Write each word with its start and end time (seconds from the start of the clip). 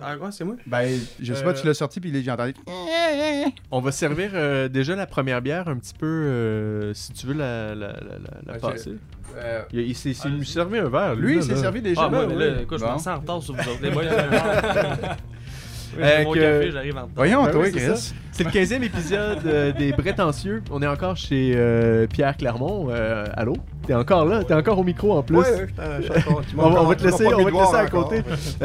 Ah, 0.00 0.16
ouais, 0.16 0.28
c'est 0.30 0.44
moi? 0.44 0.54
Ben, 0.66 0.88
je 1.20 1.34
sais 1.34 1.42
pas, 1.44 1.52
tu 1.54 1.66
l'as 1.66 1.74
sorti, 1.74 2.00
puis 2.00 2.12
j'ai 2.22 2.30
entendu. 2.30 2.54
On 3.70 3.80
va 3.80 3.92
servir 3.92 4.30
euh, 4.34 4.68
déjà 4.68 4.94
la 4.96 5.06
première 5.06 5.40
bière 5.42 5.68
un 5.68 5.76
petit 5.76 5.94
peu, 5.94 6.06
euh, 6.06 6.94
si 6.94 7.12
tu 7.12 7.26
veux 7.26 7.34
la, 7.34 7.74
la, 7.74 7.88
la, 7.88 7.92
la- 7.92 8.40
la 8.46 8.52
Ouais, 8.54 8.58
passer. 8.60 8.94
Euh, 9.36 9.62
Il, 9.72 9.80
il 9.80 9.94
s'est 9.94 10.14
s'est 10.14 10.28
servi 10.44 10.78
un 10.78 10.88
verre. 10.88 11.14
lui, 11.14 11.34
là, 11.36 11.40
il 11.40 11.46
s'est 11.46 11.56
servi 11.56 11.82
déjà. 11.82 12.02
Ah, 12.04 12.08
moi, 12.08 12.26
ben 12.26 12.36
mais 12.36 12.44
là, 12.46 12.52
oui. 12.56 12.62
écoute, 12.62 12.78
je 12.78 12.84
Bon. 12.84 12.92
me 12.94 12.98
sens 12.98 13.06
en 13.08 13.18
retard 13.20 13.42
sur 13.42 13.54
vous 13.54 13.60
autres. 13.60 13.82
Les 13.82 13.90
boys, 13.90 14.04
Euh, 15.98 16.22
mon 16.22 16.32
que- 16.32 16.38
café, 16.38 16.70
j'arrive 16.70 16.96
en 16.96 17.00
retard. 17.00 17.12
Voyons, 17.16 17.44
Ben 17.44 17.50
toi, 17.50 17.60
oui, 17.62 17.70
c'est 17.72 17.80
Chris. 17.80 18.12
C'est 18.30 18.44
le 18.44 18.50
15e 18.50 18.82
épisode 18.84 19.38
euh, 19.46 19.72
des 19.72 19.92
Prétentieux. 19.94 20.62
On 20.70 20.82
est 20.82 20.86
encore 20.86 21.16
chez 21.16 21.54
euh, 21.56 22.06
Pierre 22.06 22.36
Clermont. 22.36 22.88
Euh, 22.90 23.24
allô? 23.34 23.56
T'es 23.86 23.94
encore 23.94 24.26
là? 24.26 24.44
T'es 24.44 24.52
encore 24.54 24.78
au 24.78 24.84
micro 24.84 25.16
en 25.16 25.22
plus? 25.22 25.38
Ouais, 25.38 25.44
ouais, 25.62 25.66
je 26.02 26.28
On 26.58 26.68
va, 26.70 26.82
on 26.82 26.86
va 26.86 26.94
te 26.94 27.04
laisser, 27.04 27.26
on 27.26 27.42
va 27.42 27.50
te 27.50 27.56
laisser 27.56 27.74
à 27.76 27.86
côté. 27.88 28.22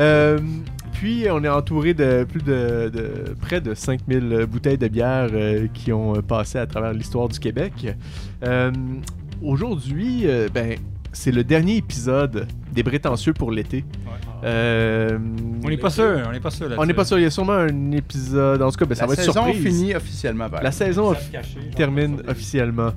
Euh, 1.04 1.30
on 1.32 1.44
est 1.44 1.50
entouré 1.50 1.94
de 1.94 2.24
plus 2.24 2.42
de, 2.42 2.92
près 3.42 3.62
de 3.62 3.74
5000 3.74 4.46
bouteilles 4.50 4.78
de 4.78 4.88
bière 4.88 5.30
euh, 5.34 5.68
qui 5.74 5.92
ont 5.92 6.16
euh, 6.16 6.22
passé 6.22 6.58
à 6.58 6.66
travers 6.66 6.94
l'histoire 6.94 7.28
du 7.28 7.40
Québec. 7.40 7.96
Euh, 8.44 8.72
Aujourd'hui, 9.42 10.22
euh, 10.24 10.48
ben, 10.54 10.78
c'est 11.12 11.32
le 11.34 11.44
dernier 11.44 11.76
épisode 11.76 12.48
des 12.74 12.84
Prétentieux 12.84 13.34
pour 13.34 13.52
l'été. 13.52 13.86
Euh, 14.44 15.18
On 15.64 15.70
n'est 15.70 15.78
pas 15.78 15.90
sûr, 15.90 16.22
on 16.28 16.32
n'est 16.32 16.40
pas 16.40 16.50
sûr. 16.52 16.68
On 16.78 16.86
n'est 16.86 16.94
pas 16.94 17.06
sûr. 17.06 17.18
Il 17.20 17.22
y 17.24 17.26
a 17.26 17.30
sûrement 17.32 17.54
un 17.54 17.92
épisode. 17.92 18.62
En 18.62 18.70
tout 18.72 18.78
cas, 18.78 18.86
ben, 18.86 18.96
ça 18.96 19.04
La 19.04 19.08
va 19.08 19.14
être 19.14 19.20
saison 19.22 19.34
surprise. 19.46 19.64
finit 19.64 19.96
officiellement. 19.96 20.50
par 20.50 20.62
La 20.64 20.72
saison 20.72 21.14
Ça 21.14 21.20
se 21.22 21.32
cachait, 21.32 21.62
genre, 21.62 21.76
termine 21.76 22.18
ça, 22.18 22.24
des- 22.24 22.30
officiellement. 22.30 22.88
Ouais. 22.88 22.92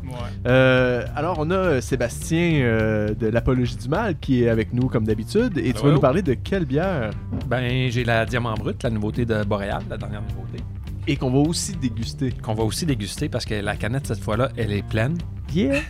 Euh, 0.48 1.04
alors, 1.14 1.36
on 1.38 1.50
a 1.50 1.54
euh, 1.54 1.80
Sébastien 1.80 2.60
euh, 2.62 3.14
de 3.14 3.28
l'Apologie 3.28 3.76
du 3.76 3.88
Mal 3.88 4.18
qui 4.18 4.42
est 4.42 4.48
avec 4.48 4.72
nous 4.72 4.88
comme 4.88 5.04
d'habitude. 5.04 5.56
Et 5.58 5.72
tu 5.72 5.82
vas 5.82 5.92
nous 5.92 6.00
parler 6.00 6.22
de 6.22 6.34
quelle 6.34 6.64
bière? 6.64 7.10
Ben, 7.46 7.90
j'ai 7.90 8.04
la 8.04 8.24
Diamant 8.26 8.54
Brut, 8.54 8.82
la 8.82 8.90
nouveauté 8.90 9.24
de 9.24 9.44
Boréal, 9.44 9.82
la 9.88 9.96
dernière 9.96 10.22
nouveauté, 10.22 10.62
Et 11.06 11.16
qu'on 11.16 11.30
va 11.30 11.38
aussi 11.38 11.76
déguster. 11.76 12.32
qu'on 12.32 12.54
va 12.54 12.64
aussi 12.64 12.86
déguster 12.86 13.28
parce 13.28 13.44
que 13.44 13.54
la 13.54 13.76
canette, 13.76 14.06
cette 14.08 14.20
fois-là, 14.22 14.48
elle 14.56 14.72
est 14.72 14.86
pleine. 14.86 15.16
Yeah! 15.54 15.80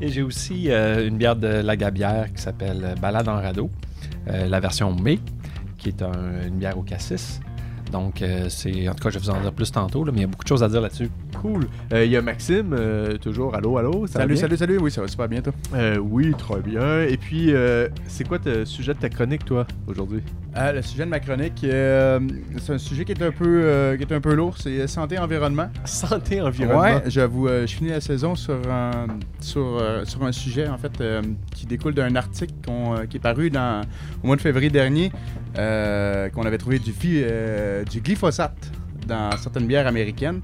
Et 0.00 0.08
j'ai 0.08 0.22
aussi 0.22 0.70
euh, 0.70 1.06
une 1.06 1.18
bière 1.18 1.36
de 1.36 1.46
la 1.48 1.76
Gabière 1.76 2.32
qui 2.32 2.40
s'appelle 2.40 2.94
Balade 3.00 3.28
en 3.28 3.34
radeau, 3.36 3.70
euh, 4.28 4.46
la 4.48 4.60
version 4.60 4.94
mai, 4.94 5.18
qui 5.76 5.88
est 5.88 6.02
un- 6.02 6.46
une 6.46 6.56
bière 6.58 6.78
au 6.78 6.82
cassis. 6.82 7.40
Donc, 7.90 8.22
euh, 8.22 8.46
c'est. 8.48 8.88
En 8.88 8.94
tout 8.94 9.02
cas, 9.04 9.10
je 9.10 9.18
vais 9.18 9.24
vous 9.24 9.30
en 9.30 9.40
dire 9.40 9.52
plus 9.52 9.70
tantôt, 9.70 10.04
là, 10.04 10.12
mais 10.12 10.18
il 10.18 10.22
y 10.22 10.24
a 10.24 10.28
beaucoup 10.28 10.44
de 10.44 10.48
choses 10.48 10.62
à 10.62 10.68
dire 10.68 10.80
là-dessus. 10.80 11.10
Cool. 11.40 11.66
Euh, 11.92 12.04
Il 12.04 12.10
y 12.10 12.16
a 12.16 12.22
Maxime, 12.22 12.74
euh, 12.78 13.16
toujours. 13.18 13.54
Allô, 13.54 13.78
allô? 13.78 14.06
Ça 14.06 14.20
Salut, 14.20 14.36
salut, 14.36 14.56
salut. 14.56 14.78
Oui, 14.78 14.90
ça 14.90 15.00
va 15.00 15.08
super 15.08 15.28
bien, 15.28 15.40
toi. 15.40 15.52
Euh, 15.74 15.98
oui, 15.98 16.32
très 16.36 16.60
bien. 16.60 17.02
Et 17.02 17.16
puis, 17.16 17.52
euh, 17.52 17.88
c'est 18.06 18.26
quoi 18.26 18.38
le 18.44 18.64
sujet 18.64 18.94
de 18.94 18.98
ta 18.98 19.08
chronique, 19.08 19.44
toi, 19.44 19.66
aujourd'hui? 19.86 20.22
Le 20.56 20.82
sujet 20.82 21.04
de 21.04 21.10
ma 21.10 21.20
chronique, 21.20 21.62
euh, 21.64 22.18
c'est 22.58 22.72
un 22.72 22.78
sujet 22.78 23.04
qui 23.04 23.12
est 23.12 23.22
un 23.22 23.30
peu, 23.30 23.62
euh, 23.64 23.96
qui 23.96 24.02
est 24.02 24.12
un 24.12 24.20
peu 24.20 24.34
lourd. 24.34 24.56
C'est 24.58 24.86
santé 24.88 25.16
environnement. 25.18 25.68
Santé, 25.84 26.40
environnement. 26.40 26.80
Ouais, 26.82 27.02
j'avoue, 27.06 27.46
euh, 27.46 27.66
je 27.66 27.74
finis 27.76 27.90
la 27.90 28.00
saison 28.00 28.34
sur 28.34 28.58
un, 28.70 29.06
sur, 29.40 29.78
euh, 29.80 30.04
sur 30.04 30.24
un 30.24 30.32
sujet 30.32 30.68
en 30.68 30.76
fait 30.76 31.00
euh, 31.00 31.22
qui 31.54 31.66
découle 31.66 31.94
d'un 31.94 32.16
article 32.16 32.52
euh, 32.68 33.06
qui 33.06 33.18
est 33.18 33.20
paru 33.20 33.48
dans, 33.50 33.82
au 34.22 34.26
mois 34.26 34.36
de 34.36 34.40
février 34.40 34.70
dernier, 34.70 35.12
qu'on 35.54 36.42
avait 36.42 36.58
trouvé 36.58 36.78
du, 36.78 36.92
fi- 36.92 37.22
euh, 37.24 37.84
du 37.84 38.00
glyphosate 38.00 38.70
dans 39.06 39.30
certaines 39.36 39.66
bières 39.66 39.86
américaines. 39.86 40.40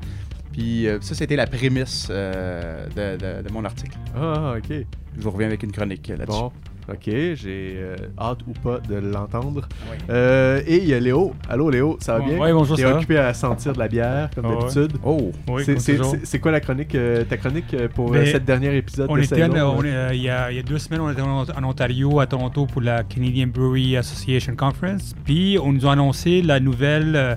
Puis 0.53 0.89
euh, 0.89 0.99
ça, 1.01 1.15
c'était 1.15 1.37
la 1.37 1.47
prémisse 1.47 2.09
euh, 2.11 2.87
de, 2.97 3.17
de- 3.43 3.49
de 3.49 3.53
mon 3.53 3.65
article. 3.65 3.97
Ah, 4.17 4.55
ok. 4.57 4.69
Je 5.17 5.23
vous 5.23 5.31
reviens 5.31 5.47
avec 5.49 5.63
une 5.63 5.73
chronique 5.73 6.09
euh, 6.11 6.17
là-dessus. 6.17 6.39
Bon. 6.39 6.53
Ok, 6.89 7.01
j'ai 7.07 7.75
euh, 7.79 7.97
hâte 8.17 8.39
ou 8.47 8.53
pas 8.53 8.79
de 8.79 8.95
l'entendre. 8.95 9.67
Oui. 9.91 9.97
Euh, 10.09 10.63
et 10.67 10.77
il 10.77 10.89
y 10.89 10.95
a 10.95 11.01
Léo. 11.01 11.35
Allô, 11.49 11.69
Léo, 11.69 11.97
ça 12.01 12.19
va 12.19 12.25
bien? 12.25 12.39
Ouais, 12.39 12.53
bonjour, 12.53 12.77
T'es 12.77 12.83
ça 12.83 12.91
va? 12.91 12.97
occupé 12.99 13.19
à 13.19 13.35
sentir 13.35 13.73
de 13.73 13.79
la 13.81 13.89
bière, 13.89 14.31
comme 14.35 14.47
ouais. 14.47 14.57
d'habitude? 14.57 14.93
Oh! 15.05 15.33
Oui, 15.49 15.65
C'est- 15.65 16.39
quoi 16.39 16.53
la 16.53 16.61
chronique, 16.61 16.95
euh, 16.95 17.25
ta 17.25 17.37
chronique 17.39 17.75
pour 17.95 18.13
Ben, 18.13 18.25
cette 18.27 18.45
dernière 18.45 18.73
épisode 18.73 19.09
On 19.11 19.17
de 19.17 19.23
était, 19.23 19.43
on 19.43 19.83
est, 19.83 19.91
euh, 19.91 20.15
il, 20.15 20.23
y 20.23 20.29
a, 20.31 20.53
il 20.53 20.57
y 20.57 20.61
a 20.61 20.63
deux 20.63 20.79
semaines, 20.79 21.01
on 21.01 21.11
était 21.11 21.23
en, 21.23 21.43
en 21.43 21.65
Ontario, 21.65 22.21
à 22.21 22.27
Toronto, 22.27 22.67
pour 22.67 22.83
la 22.83 23.03
Canadian 23.03 23.49
Brewery 23.49 23.97
Association 23.97 24.55
Conference. 24.55 25.13
Puis, 25.25 25.59
on 25.61 25.73
nous 25.73 25.87
a 25.89 25.93
annoncé 25.93 26.41
la 26.41 26.61
nouvelle 26.61 27.17
euh, 27.17 27.35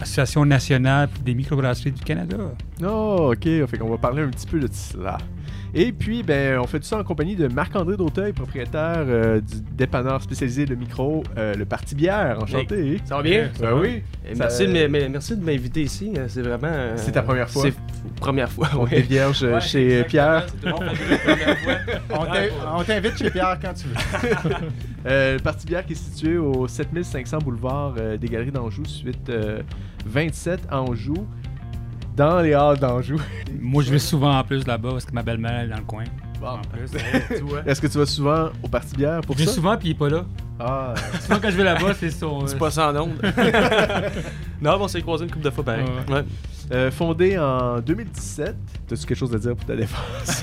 Association 0.00 0.44
nationale 0.44 1.08
des 1.24 1.34
microbrasseries 1.34 1.92
du 1.92 2.02
Canada. 2.02 2.36
Oh, 2.84 3.32
ok. 3.32 3.42
Fait 3.66 3.78
qu'on 3.78 3.88
va 3.90 3.98
parler 3.98 4.22
un 4.22 4.28
petit 4.28 4.46
peu 4.46 4.60
de 4.60 4.68
cela. 4.72 5.18
Et 5.74 5.92
puis, 5.92 6.22
ben, 6.22 6.58
on 6.58 6.66
fait 6.66 6.78
tout 6.78 6.86
ça 6.86 6.96
en 6.98 7.04
compagnie 7.04 7.36
de 7.36 7.46
Marc-André 7.46 7.98
Dauteuil, 7.98 8.32
propriétaire 8.32 9.04
euh, 9.06 9.38
du 9.40 9.56
dépanneur 9.76 10.22
spécialisé 10.22 10.64
de 10.64 10.74
micro, 10.74 11.22
euh, 11.36 11.54
le 11.54 11.66
Parti 11.66 11.94
Bière. 11.94 12.38
Enchanté. 12.42 12.98
Ça 13.04 13.16
va 13.16 13.22
bien? 13.22 13.50
Ben 13.60 13.74
oui. 13.78 14.02
Ça- 14.28 14.34
merci, 14.38 14.66
de 14.66 14.74
m- 14.76 14.94
m- 14.94 15.12
merci 15.12 15.36
de 15.36 15.44
m'inviter 15.44 15.82
ici. 15.82 16.12
euh, 16.16 16.24
C'est 16.28 16.40
vraiment. 16.40 16.68
euh, 16.72 16.94
C'est 16.96 17.12
ta 17.12 17.22
première 17.22 17.50
fois? 17.50 17.64
C'est 17.64 17.74
première 18.16 18.50
fois, 18.50 18.68
On 18.78 18.84
oui. 18.84 18.90
est 18.94 19.00
vierge 19.02 19.44
chez 19.60 20.04
Pierre. 20.04 20.46
On 20.64 22.24
t'in- 22.24 22.48
on 22.74 22.82
t'invite 22.84 23.18
chez 23.18 23.30
Pierre 23.30 23.58
quand 23.60 23.74
tu 23.74 23.88
veux. 23.88 24.56
Euh, 25.06 25.34
le 25.34 25.38
Parti 25.40 25.64
Bière 25.66 25.86
qui 25.86 25.92
est 25.92 25.96
situé 25.96 26.36
au 26.36 26.66
7500 26.66 27.38
boulevard 27.38 27.94
euh, 27.98 28.16
des 28.16 28.26
Galeries 28.28 28.50
d'Anjou, 28.50 28.84
suite 28.84 29.30
euh, 29.30 29.62
27 30.04 30.60
Anjou, 30.72 31.14
dans 32.18 32.40
les 32.40 32.52
halles 32.52 32.78
d'Anjou. 32.78 33.20
Moi, 33.60 33.82
je 33.84 33.90
vais 33.92 33.98
souvent 34.00 34.36
en 34.36 34.42
plus 34.42 34.66
là-bas 34.66 34.90
parce 34.90 35.04
que 35.04 35.12
ma 35.12 35.22
belle-mère 35.22 35.60
est 35.60 35.68
dans 35.68 35.76
le 35.76 35.82
coin. 35.84 36.04
Bon. 36.40 36.48
En 36.48 36.58
plus. 36.58 36.90
vois. 37.42 37.62
Est-ce 37.66 37.80
que 37.80 37.86
tu 37.86 37.96
vas 37.96 38.06
souvent 38.06 38.50
au 38.62 38.68
Parti 38.68 38.96
Bière 38.96 39.20
pour 39.20 39.36
Je 39.36 39.42
vais 39.42 39.46
ça? 39.46 39.54
souvent, 39.54 39.76
puis 39.76 39.88
il 39.88 39.90
est 39.92 39.94
pas 39.94 40.08
là. 40.08 40.24
Ah, 40.60 40.94
Souvent, 41.20 41.38
quand 41.40 41.50
je 41.50 41.56
vais 41.56 41.64
là-bas, 41.64 41.94
c'est 41.94 42.10
son. 42.10 42.44
C'est 42.48 42.58
pas 42.58 42.72
sans 42.72 42.88
onde. 42.96 43.12
non, 44.60 44.76
mais 44.76 44.84
on 44.84 44.88
s'est 44.88 45.00
croisés 45.00 45.24
une 45.24 45.30
couple 45.30 45.44
de 45.44 45.50
fois 45.50 45.64
pareil. 45.64 45.84
Ouais. 46.08 46.24
Euh, 46.70 46.90
fondé 46.90 47.38
en 47.38 47.80
2017. 47.80 48.54
T'as-tu 48.88 49.06
quelque 49.06 49.16
chose 49.18 49.34
à 49.34 49.38
dire 49.38 49.54
pour 49.56 49.64
ta 49.64 49.74
défense? 49.76 50.42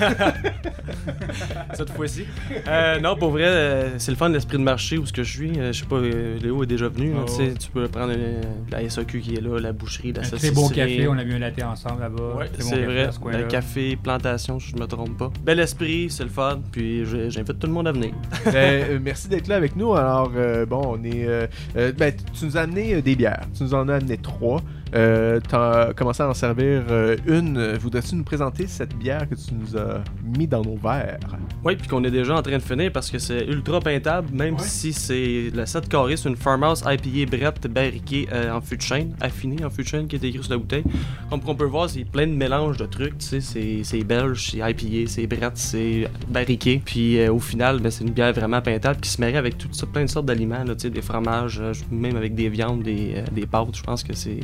Cette 1.74 1.90
fois-ci. 1.90 2.24
Euh, 2.66 3.00
non, 3.00 3.16
pour 3.16 3.30
vrai, 3.30 3.44
euh, 3.46 3.98
c'est 3.98 4.10
le 4.10 4.16
fun 4.16 4.28
de 4.28 4.34
l'esprit 4.34 4.58
de 4.58 4.62
marché 4.62 4.98
où 4.98 5.06
ce 5.06 5.12
que 5.12 5.22
je 5.22 5.30
suis. 5.32 5.58
Euh, 5.58 5.72
je 5.72 5.80
sais 5.80 5.86
pas, 5.86 5.96
euh, 5.96 6.38
Léo 6.40 6.62
est 6.62 6.66
déjà 6.66 6.88
venu. 6.88 7.12
là, 7.12 7.20
Oh. 7.22 7.24
tu 7.28 7.32
sais, 7.34 7.54
tu 7.54 7.70
peux 7.70 7.86
prendre 7.88 8.12
euh, 8.16 8.40
la 8.70 8.88
SAQ 8.88 9.20
qui 9.20 9.34
est 9.34 9.40
là, 9.40 9.58
la 9.60 9.72
boucherie, 9.72 10.12
la 10.12 10.22
saucisserie. 10.24 10.54
bon 10.54 10.68
café, 10.68 11.08
on 11.08 11.16
a 11.18 11.24
bu 11.24 11.34
un 11.34 11.38
latte 11.38 11.62
ensemble 11.62 12.00
là-bas. 12.00 12.34
Ouais, 12.38 12.48
Très 12.48 12.62
bon 12.62 12.68
c'est 12.70 12.76
café 12.80 12.84
vrai. 12.86 13.02
à 13.04 13.12
ce. 13.12 13.18
Le 13.38 13.44
café, 13.44 13.96
plantation, 13.96 14.60
si 14.60 14.70
je 14.72 14.76
me 14.76 14.86
trompe 14.86 15.16
pas. 15.16 15.30
Bel 15.44 15.60
esprit, 15.60 16.08
c'est 16.10 16.24
le 16.24 16.30
fun. 16.30 16.60
Puis 16.72 17.04
j'invite 17.04 17.58
tout 17.58 17.66
le 17.66 17.72
monde 17.72 17.88
à 17.88 17.92
venir. 17.92 18.12
Ben, 18.46 18.54
euh, 18.54 18.98
merci 19.02 19.28
d'être 19.28 19.48
là 19.48 19.56
avec 19.56 19.74
nous. 19.76 19.94
Alors, 19.94 20.30
euh, 20.36 20.66
bon, 20.66 20.96
on 20.98 21.04
est. 21.04 21.26
euh, 21.26 21.46
euh, 21.76 21.92
ben, 21.92 22.12
tu 22.38 22.44
nous 22.46 22.56
as 22.56 22.60
amené 22.60 22.94
euh, 22.94 23.02
des 23.02 23.16
bières. 23.16 23.42
Tu 23.56 23.62
nous 23.64 23.74
en 23.74 23.88
as 23.88 23.94
amené 23.96 24.16
trois. 24.18 24.62
Euh, 24.94 25.40
tu 25.46 25.54
as 25.54 25.92
commencé 25.96 26.22
à 26.22 26.28
en 26.28 26.34
servir 26.34 26.82
euh, 26.90 27.16
une. 27.26 27.74
Voudrais-tu 27.74 28.14
nous 28.14 28.22
présenter 28.24 28.66
cette 28.68 28.94
bière 28.96 29.28
que 29.28 29.34
tu 29.34 29.52
nous 29.52 29.76
as 29.76 30.02
mis 30.38 30.46
dans 30.46 30.62
nos 30.62 30.76
verres? 30.76 31.18
Oui, 31.64 31.74
puis 31.74 31.88
qu'on 31.88 32.04
est 32.04 32.10
déjà 32.10 32.36
en 32.36 32.42
train 32.42 32.56
de 32.56 32.62
finir 32.62 32.92
parce 32.92 33.10
que 33.10 33.18
c'est 33.18 33.44
ultra 33.46 33.80
peintable, 33.80 34.28
même 34.32 34.58
si 34.58 34.92
c'est 34.92 35.50
le 35.52 35.66
7 35.66 35.88
carré, 35.88 36.16
c'est 36.16 36.28
une 36.28 36.36
Farmhouse 36.36 36.82
IPA 36.86 37.36
Brett 37.36 37.66
barriquée 37.66 38.28
euh, 38.32 38.52
en 38.52 38.60
fût 38.60 38.76
de 38.76 38.82
chêne, 38.82 39.14
affinée 39.20 39.64
en 39.64 39.70
fût 39.70 39.82
de 39.82 39.88
chêne 39.88 40.06
qui 40.06 40.16
est 40.16 40.24
écrit 40.24 40.42
sur 40.42 40.52
la 40.52 40.58
bouteille. 40.58 40.84
Comme 41.30 41.40
on 41.46 41.54
peut 41.56 41.64
voir, 41.64 41.90
c'est 41.90 42.04
plein 42.04 42.26
de 42.28 42.32
mélanges 42.34 42.76
de 42.76 42.86
trucs, 42.86 43.18
tu 43.18 43.26
sais, 43.26 43.40
c'est- 43.40 43.80
c'est 43.82 44.04
belge, 44.04 44.50
c'est 44.52 44.58
IPA, 44.58 45.08
c'est 45.08 45.26
Brett, 45.26 45.52
c'est 45.56 46.08
barriqué. 46.28 46.80
Puis 46.84 47.18
euh, 47.18 47.32
au 47.32 47.40
final, 47.40 47.80
ben, 47.80 47.90
c'est 47.90 48.04
une 48.04 48.10
bière 48.12 48.32
vraiment 48.32 48.62
peintable 48.62 49.00
qui 49.00 49.10
se 49.10 49.20
marie 49.20 49.36
avec 49.36 49.58
tout 49.58 49.68
ça, 49.72 49.86
plein 49.86 50.04
de 50.04 50.10
sortes 50.10 50.26
d'aliments, 50.26 50.62
là, 50.64 50.74
tu 50.76 50.82
sais, 50.82 50.90
des 50.90 51.02
fromages, 51.02 51.60
même 51.90 52.16
avec 52.16 52.34
des 52.36 52.48
viandes, 52.48 52.82
des, 52.84 53.24
des 53.32 53.46
pâtes. 53.46 53.74
Je 53.76 53.82
pense 53.82 54.04
que 54.04 54.14
c'est 54.14 54.40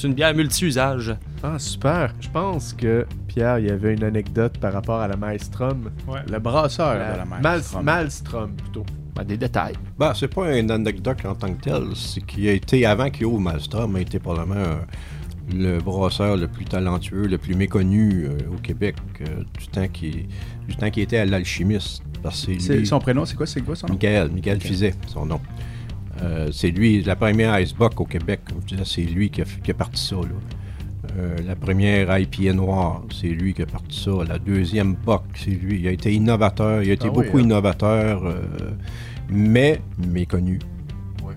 c'est 0.00 0.08
une 0.08 0.14
bière 0.14 0.34
multi-usage. 0.34 1.14
Ah, 1.42 1.58
super. 1.58 2.14
Je 2.20 2.28
pense 2.30 2.72
que, 2.72 3.06
Pierre, 3.28 3.58
il 3.58 3.66
y 3.66 3.70
avait 3.70 3.94
une 3.94 4.04
anecdote 4.04 4.58
par 4.58 4.72
rapport 4.72 5.00
à 5.00 5.08
la 5.08 5.16
Maelstrom. 5.16 5.90
Ouais. 6.08 6.20
Le 6.30 6.38
brasseur 6.38 6.94
La 6.94 7.12
de 7.12 7.18
la 7.18 7.24
mer. 7.24 7.40
Mal- 7.40 7.60
Malmstrom, 7.82 8.52
plutôt. 8.52 8.84
Ben, 9.14 9.24
des 9.24 9.36
détails. 9.36 9.74
Ben, 9.98 10.12
c'est 10.14 10.28
pas 10.28 10.56
une 10.56 10.70
anecdote 10.70 11.18
en 11.26 11.34
tant 11.34 11.52
que 11.52 11.60
telle. 11.62 11.94
C'est 11.94 12.24
qu'il 12.24 12.48
a 12.48 12.52
été, 12.52 12.86
avant 12.86 13.10
qu'il 13.10 13.26
ouvre 13.26 13.40
Malmstrom, 13.40 13.96
a 13.96 14.00
été 14.00 14.18
probablement 14.18 14.54
euh, 14.54 14.76
le 15.52 15.78
brasseur 15.78 16.36
le 16.36 16.48
plus 16.48 16.64
talentueux, 16.64 17.26
le 17.26 17.36
plus 17.38 17.54
méconnu 17.54 18.24
euh, 18.26 18.38
au 18.54 18.56
Québec 18.58 18.96
euh, 19.20 19.42
du 19.58 19.66
temps 19.68 19.88
qu'il 19.88 20.26
du 20.68 20.76
temps 20.76 20.90
qu'il 20.90 21.02
était 21.02 21.18
à 21.18 21.26
l'alchimiste. 21.26 22.02
Son 22.84 22.98
prénom, 23.00 23.24
c'est 23.24 23.34
quoi? 23.34 23.46
C'est 23.46 23.60
quoi 23.62 23.74
son 23.74 23.86
nom? 23.88 23.94
Michael, 23.94 24.30
Michael 24.30 24.60
Fizet, 24.60 24.94
son 25.08 25.26
nom. 25.26 25.40
Euh, 26.22 26.50
c'est 26.52 26.70
lui, 26.70 27.02
la 27.02 27.16
première 27.16 27.58
Icebox 27.58 27.96
au 27.98 28.04
Québec, 28.04 28.40
comme 28.46 28.60
je 28.62 28.74
disais, 28.74 28.84
c'est 28.84 29.10
lui 29.10 29.30
qui 29.30 29.42
a, 29.42 29.44
qui 29.44 29.70
a 29.70 29.74
parti 29.74 30.02
ça. 30.02 30.16
Là. 30.16 30.28
Euh, 31.18 31.36
la 31.46 31.56
première 31.56 32.16
IPA 32.18 32.52
noire, 32.52 33.02
c'est 33.10 33.28
lui 33.28 33.54
qui 33.54 33.62
a 33.62 33.66
parti 33.66 33.98
ça. 34.00 34.10
La 34.28 34.38
deuxième 34.38 34.94
BOC, 34.94 35.22
c'est 35.34 35.50
lui. 35.50 35.80
Il 35.80 35.88
a 35.88 35.92
été 35.92 36.12
innovateur, 36.12 36.82
il 36.82 36.90
a 36.90 36.92
été 36.92 37.08
Ah 37.08 37.12
oui, 37.14 37.24
beaucoup 37.24 37.38
hein? 37.38 37.42
innovateur, 37.42 38.24
euh, 38.26 38.42
mais 39.28 39.80
méconnu. 39.98 40.58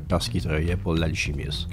Parce 0.10 0.30
qu'il 0.30 0.42
travaillait 0.42 0.76
pour 0.76 0.94
l'alchimiste. 0.94 1.68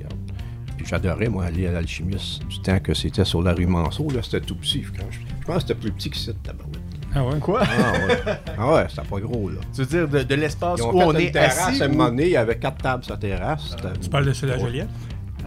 Puis 0.77 0.87
j'adorais, 0.87 1.29
moi, 1.29 1.45
aller 1.45 1.67
à 1.67 1.73
l'alchimiste 1.73 2.47
du 2.47 2.61
temps 2.61 2.79
que 2.79 2.95
c'était 2.95 3.25
sur 3.25 3.43
la 3.43 3.53
rue 3.53 3.67
Manceau. 3.67 4.09
Là, 4.11 4.23
c'était 4.23 4.41
tout 4.41 4.55
petit. 4.55 4.83
Quand 4.97 5.05
je, 5.11 5.19
je 5.19 5.45
pense 5.45 5.57
que 5.57 5.61
c'était 5.69 5.75
plus 5.75 5.93
petit 5.93 6.11
que 6.11 6.17
ça, 6.17 6.33
tabarouette. 6.43 6.90
Ah 7.15 7.25
ouais? 7.25 7.39
Quoi? 7.41 7.61
Ah 7.63 7.93
ouais, 8.07 8.35
ah 8.59 8.75
ouais 8.75 8.87
c'était 8.89 9.09
pas 9.09 9.21
gros, 9.21 9.49
là. 9.51 9.57
Tu 9.75 9.81
veux 9.83 9.87
dire 9.87 10.09
de, 10.09 10.23
de 10.23 10.35
l'espace 10.37 10.81
où 10.81 10.87
on 10.93 11.13
est 11.15 11.31
terrasse 11.33 11.69
assis? 11.69 11.83
à 11.83 11.87
un 11.87 11.89
moment 11.89 12.07
donné, 12.09 12.25
il 12.27 12.31
y 12.33 12.37
avait 12.37 12.57
quatre 12.59 12.79
tables 12.83 13.03
sur 13.05 13.15
la 13.15 13.19
terrasse. 13.19 13.71
C'était- 13.71 13.99
Tu 14.01 14.09
parles 14.09 14.27
de 14.27 14.33
celle 14.33 14.53
à 14.53 14.59
Joliette? 14.59 14.89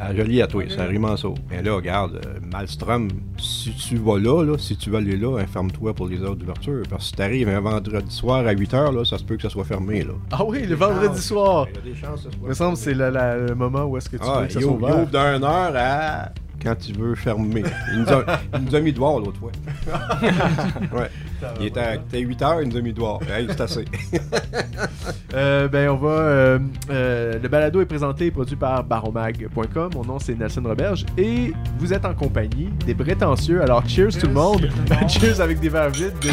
À 0.01 0.13
Joliette, 0.13 0.54
oui, 0.56 0.65
c'est 0.69 0.80
à 0.80 0.86
Rimanceau. 0.86 1.36
Mais 1.51 1.62
là, 1.62 1.75
regarde, 1.75 2.15
euh, 2.25 2.39
Malmstrom, 2.51 3.10
si 3.38 3.71
tu 3.75 3.95
vas 3.98 4.18
là, 4.18 4.44
là, 4.44 4.57
si 4.57 4.75
tu 4.75 4.89
veux 4.89 4.98
aller 4.98 5.15
là, 5.15 5.38
informe-toi 5.39 5.94
pour 5.94 6.07
les 6.07 6.19
heures 6.24 6.36
d'ouverture. 6.36 6.81
Parce 6.89 7.04
que 7.04 7.07
si 7.10 7.13
t'arrives 7.13 7.48
un 7.48 7.60
vendredi 7.60 8.13
soir 8.13 8.39
à 8.45 8.54
8h, 8.56 8.92
là, 8.94 9.06
ça 9.06 9.19
se 9.19 9.24
peut 9.24 9.36
que 9.38 9.44
ça 9.44 9.50
soit 9.50 9.63
fermé, 9.63 10.04
là. 10.04 10.13
Ah 10.31 10.44
oui, 10.44 10.66
le 10.66 10.75
vendredi 10.75 11.21
soir. 11.21 11.68
Il 11.69 11.75
y 11.75 11.92
a 11.92 11.94
des 11.94 12.01
chances 12.01 12.24
que 12.24 12.30
ça 12.31 12.36
Il 12.36 12.39
soit 12.39 12.48
me 12.50 12.54
semble 12.56 12.74
que 12.74 12.80
c'est 12.80 12.94
le 12.95 13.54
moment 13.56 13.83
où 13.86 13.95
est-ce 13.98 14.09
que 14.09 14.18
tu 14.18 14.24
Ah, 14.27 14.39
veux 14.42 14.48
que 14.48 14.54
ça 14.54 14.59
il 14.59 14.63
soit 14.63 14.71
ouvre, 14.74 14.81
il 14.89 14.92
ouvert. 14.92 15.04
ouvre 15.04 15.12
d'une 15.36 15.44
heure 15.44 15.74
à 15.75 16.30
quand 16.62 16.75
tu 16.75 16.94
veux 16.94 17.13
fermer. 17.16 17.63
Il 17.94 18.00
nous 18.00 18.09
a, 18.09 18.24
il 18.57 18.63
nous 18.66 18.75
a 18.75 18.80
mis 18.80 18.94
dehors 18.94 19.19
l'autre 19.19 19.38
fois. 19.38 19.51
ouais. 21.00 21.09
Il 21.60 21.68
était 21.68 21.80
à 21.80 21.98
8 22.18 22.42
heures, 22.42 22.62
il 22.62 22.69
nous 22.69 22.78
a 22.78 22.81
mis 22.81 22.94
dehors. 22.94 23.22
Hey, 23.30 23.48
c'est 23.50 23.62
assez. 23.62 23.86
Euh, 25.36 25.68
ben, 25.68 25.90
on 25.90 25.95
va. 25.95 26.10
euh, 26.10 26.60
euh, 26.92 27.40
le 27.42 27.48
balado 27.50 27.81
est 27.81 27.88
présenté 27.88 28.28
et 28.28 28.31
produit 28.31 28.56
par 28.56 28.84
baromag.com. 28.84 29.90
Mon 29.95 30.04
nom, 30.06 30.19
c'est 30.19 30.36
Nelson 30.38 30.62
Roberge. 30.63 31.06
Et 31.18 31.51
vous 31.80 31.92
êtes 31.92 32.06
en 32.06 32.13
compagnie 32.13 32.69
des 32.86 32.94
prétentieux. 32.94 33.60
Alors, 33.63 33.84
cheers, 33.90 34.10
tout 34.19 34.28
le 34.28 34.34
monde. 34.34 34.62
cheers 34.62 34.69
tout 34.69 34.94
le 34.94 35.00
monde. 35.00 35.10
cheers 35.10 35.42
avec 35.42 35.60
des 35.60 35.69
verres 35.69 35.90
vides. 35.90 36.13
de- 36.22 36.30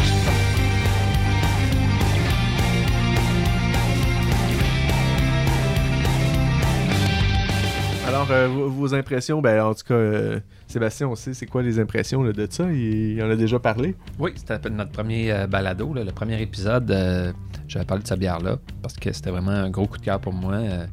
Alors, 8.07 8.27
euh, 8.31 8.47
vos, 8.47 8.67
vos 8.69 8.93
impressions, 8.93 9.41
ben, 9.41 9.61
en 9.63 9.73
tout 9.73 9.83
cas, 9.87 9.93
euh, 9.93 10.39
Sébastien, 10.71 11.07
on 11.09 11.15
sait 11.15 11.33
c'est 11.33 11.47
quoi 11.47 11.61
les 11.61 11.79
impressions 11.79 12.23
de 12.23 12.47
ça? 12.49 12.71
Il, 12.71 13.21
en 13.21 13.29
a 13.29 13.35
déjà 13.35 13.59
parlé. 13.59 13.93
Oui, 14.17 14.31
c'était 14.35 14.69
notre 14.69 14.91
premier 14.91 15.31
euh, 15.31 15.45
balado, 15.45 15.93
le 15.93 16.05
premier 16.05 16.41
épisode. 16.41 16.89
euh, 16.91 17.33
J'avais 17.67 17.83
parlé 17.83 18.03
de 18.03 18.07
cette 18.07 18.19
bière-là 18.19 18.57
parce 18.81 18.93
que 18.95 19.11
c'était 19.11 19.31
vraiment 19.31 19.51
un 19.51 19.69
gros 19.69 19.85
coup 19.85 19.97
de 19.97 20.03
cœur 20.03 20.21
pour 20.21 20.31
moi. 20.33 20.53
euh, 20.53 20.85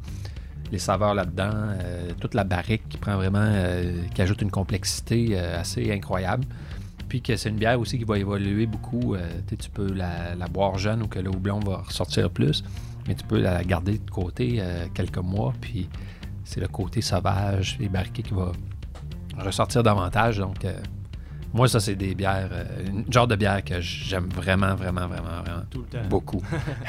les 0.71 0.79
saveurs 0.79 1.15
là-dedans, 1.15 1.51
toute 2.21 2.35
la 2.35 2.43
barrique 2.43 2.83
qui 2.89 2.97
prend 2.97 3.15
vraiment, 3.15 3.51
qui 4.13 4.21
ajoute 4.21 4.43
une 4.43 4.51
complexité 4.51 5.35
assez 5.35 5.91
incroyable. 5.91 6.45
Puis 7.07 7.23
que 7.23 7.35
c'est 7.37 7.49
une 7.49 7.55
bière 7.55 7.79
aussi 7.79 7.97
qui 7.97 8.03
va 8.03 8.19
évoluer 8.19 8.67
beaucoup. 8.67 9.15
tu 9.47 9.69
peux 9.71 9.91
la, 9.91 10.35
la 10.35 10.45
boire 10.47 10.77
jeune 10.77 11.01
ou 11.01 11.07
que 11.07 11.17
le 11.17 11.29
houblon 11.31 11.59
va 11.59 11.77
ressortir 11.77 12.29
plus, 12.29 12.63
mais 13.07 13.15
tu 13.15 13.25
peux 13.25 13.39
la 13.39 13.63
garder 13.63 13.97
de 13.97 14.11
côté 14.11 14.61
quelques 14.93 15.17
mois. 15.17 15.55
Puis 15.59 15.89
c'est 16.43 16.59
le 16.59 16.67
côté 16.67 17.01
sauvage, 17.01 17.77
les 17.79 17.89
barriqués 17.89 18.21
qui 18.21 18.35
va 18.35 18.51
ressortir 19.43 19.83
davantage. 19.83 20.37
Donc, 20.37 20.63
euh, 20.65 20.73
moi, 21.53 21.67
ça, 21.67 21.79
c'est 21.79 21.95
des 21.95 22.13
bières, 22.15 22.49
euh, 22.51 22.63
une 22.87 23.11
genre 23.11 23.27
de 23.27 23.35
bière 23.35 23.63
que 23.63 23.79
j'aime 23.81 24.27
vraiment, 24.29 24.75
vraiment, 24.75 25.07
vraiment, 25.07 25.41
vraiment 25.43 25.63
Tout 25.69 25.79
le 25.79 25.85
temps. 25.99 26.07
beaucoup. 26.09 26.41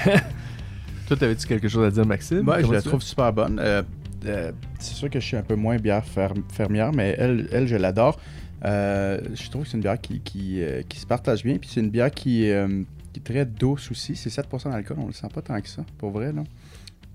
Toi, 1.06 1.16
t'avais-tu 1.16 1.46
quelque 1.46 1.68
chose 1.68 1.86
à 1.86 1.90
dire, 1.90 2.06
Maxime? 2.06 2.42
Moi, 2.42 2.62
je 2.62 2.70
la 2.72 2.82
trouve 2.82 3.02
super 3.02 3.32
bonne. 3.32 3.58
Euh, 3.60 3.82
euh, 4.26 4.52
c'est 4.78 4.94
sûr 4.94 5.10
que 5.10 5.18
je 5.18 5.24
suis 5.26 5.36
un 5.36 5.42
peu 5.42 5.56
moins 5.56 5.76
bière 5.76 6.04
fer- 6.04 6.34
fermière, 6.52 6.92
mais 6.92 7.16
elle, 7.18 7.48
elle 7.52 7.66
je 7.66 7.76
l'adore. 7.76 8.20
Euh, 8.64 9.18
je 9.34 9.48
trouve 9.50 9.62
que 9.64 9.68
c'est 9.70 9.76
une 9.76 9.82
bière 9.82 10.00
qui, 10.00 10.20
qui, 10.20 10.62
euh, 10.62 10.82
qui 10.88 11.00
se 11.00 11.06
partage 11.06 11.42
bien. 11.42 11.56
Puis 11.58 11.70
c'est 11.72 11.80
une 11.80 11.90
bière 11.90 12.10
qui, 12.10 12.48
euh, 12.50 12.82
qui 13.12 13.20
est 13.20 13.24
très 13.24 13.44
douce 13.44 13.90
aussi. 13.90 14.14
C'est 14.14 14.28
7% 14.30 14.70
d'alcool, 14.70 14.98
on 15.00 15.06
le 15.06 15.12
sent 15.12 15.26
pas 15.34 15.42
tant 15.42 15.60
que 15.60 15.68
ça, 15.68 15.82
pour 15.98 16.10
vrai. 16.10 16.32
Là. 16.32 16.42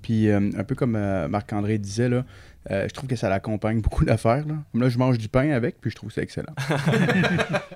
Puis 0.01 0.29
euh, 0.29 0.49
un 0.57 0.63
peu 0.63 0.75
comme 0.75 0.95
euh, 0.95 1.27
Marc-André 1.29 1.77
disait, 1.77 2.09
là, 2.09 2.25
euh, 2.71 2.87
je 2.87 2.93
trouve 2.93 3.07
que 3.09 3.15
ça 3.15 3.29
l'accompagne 3.29 3.81
beaucoup 3.81 4.05
d'affaires. 4.05 4.45
Là. 4.47 4.55
Là, 4.73 4.89
je 4.89 4.97
mange 4.97 5.17
du 5.17 5.29
pain 5.29 5.51
avec, 5.51 5.79
puis 5.81 5.91
je 5.91 5.95
trouve 5.95 6.11
ça 6.11 6.21
excellent. 6.21 6.53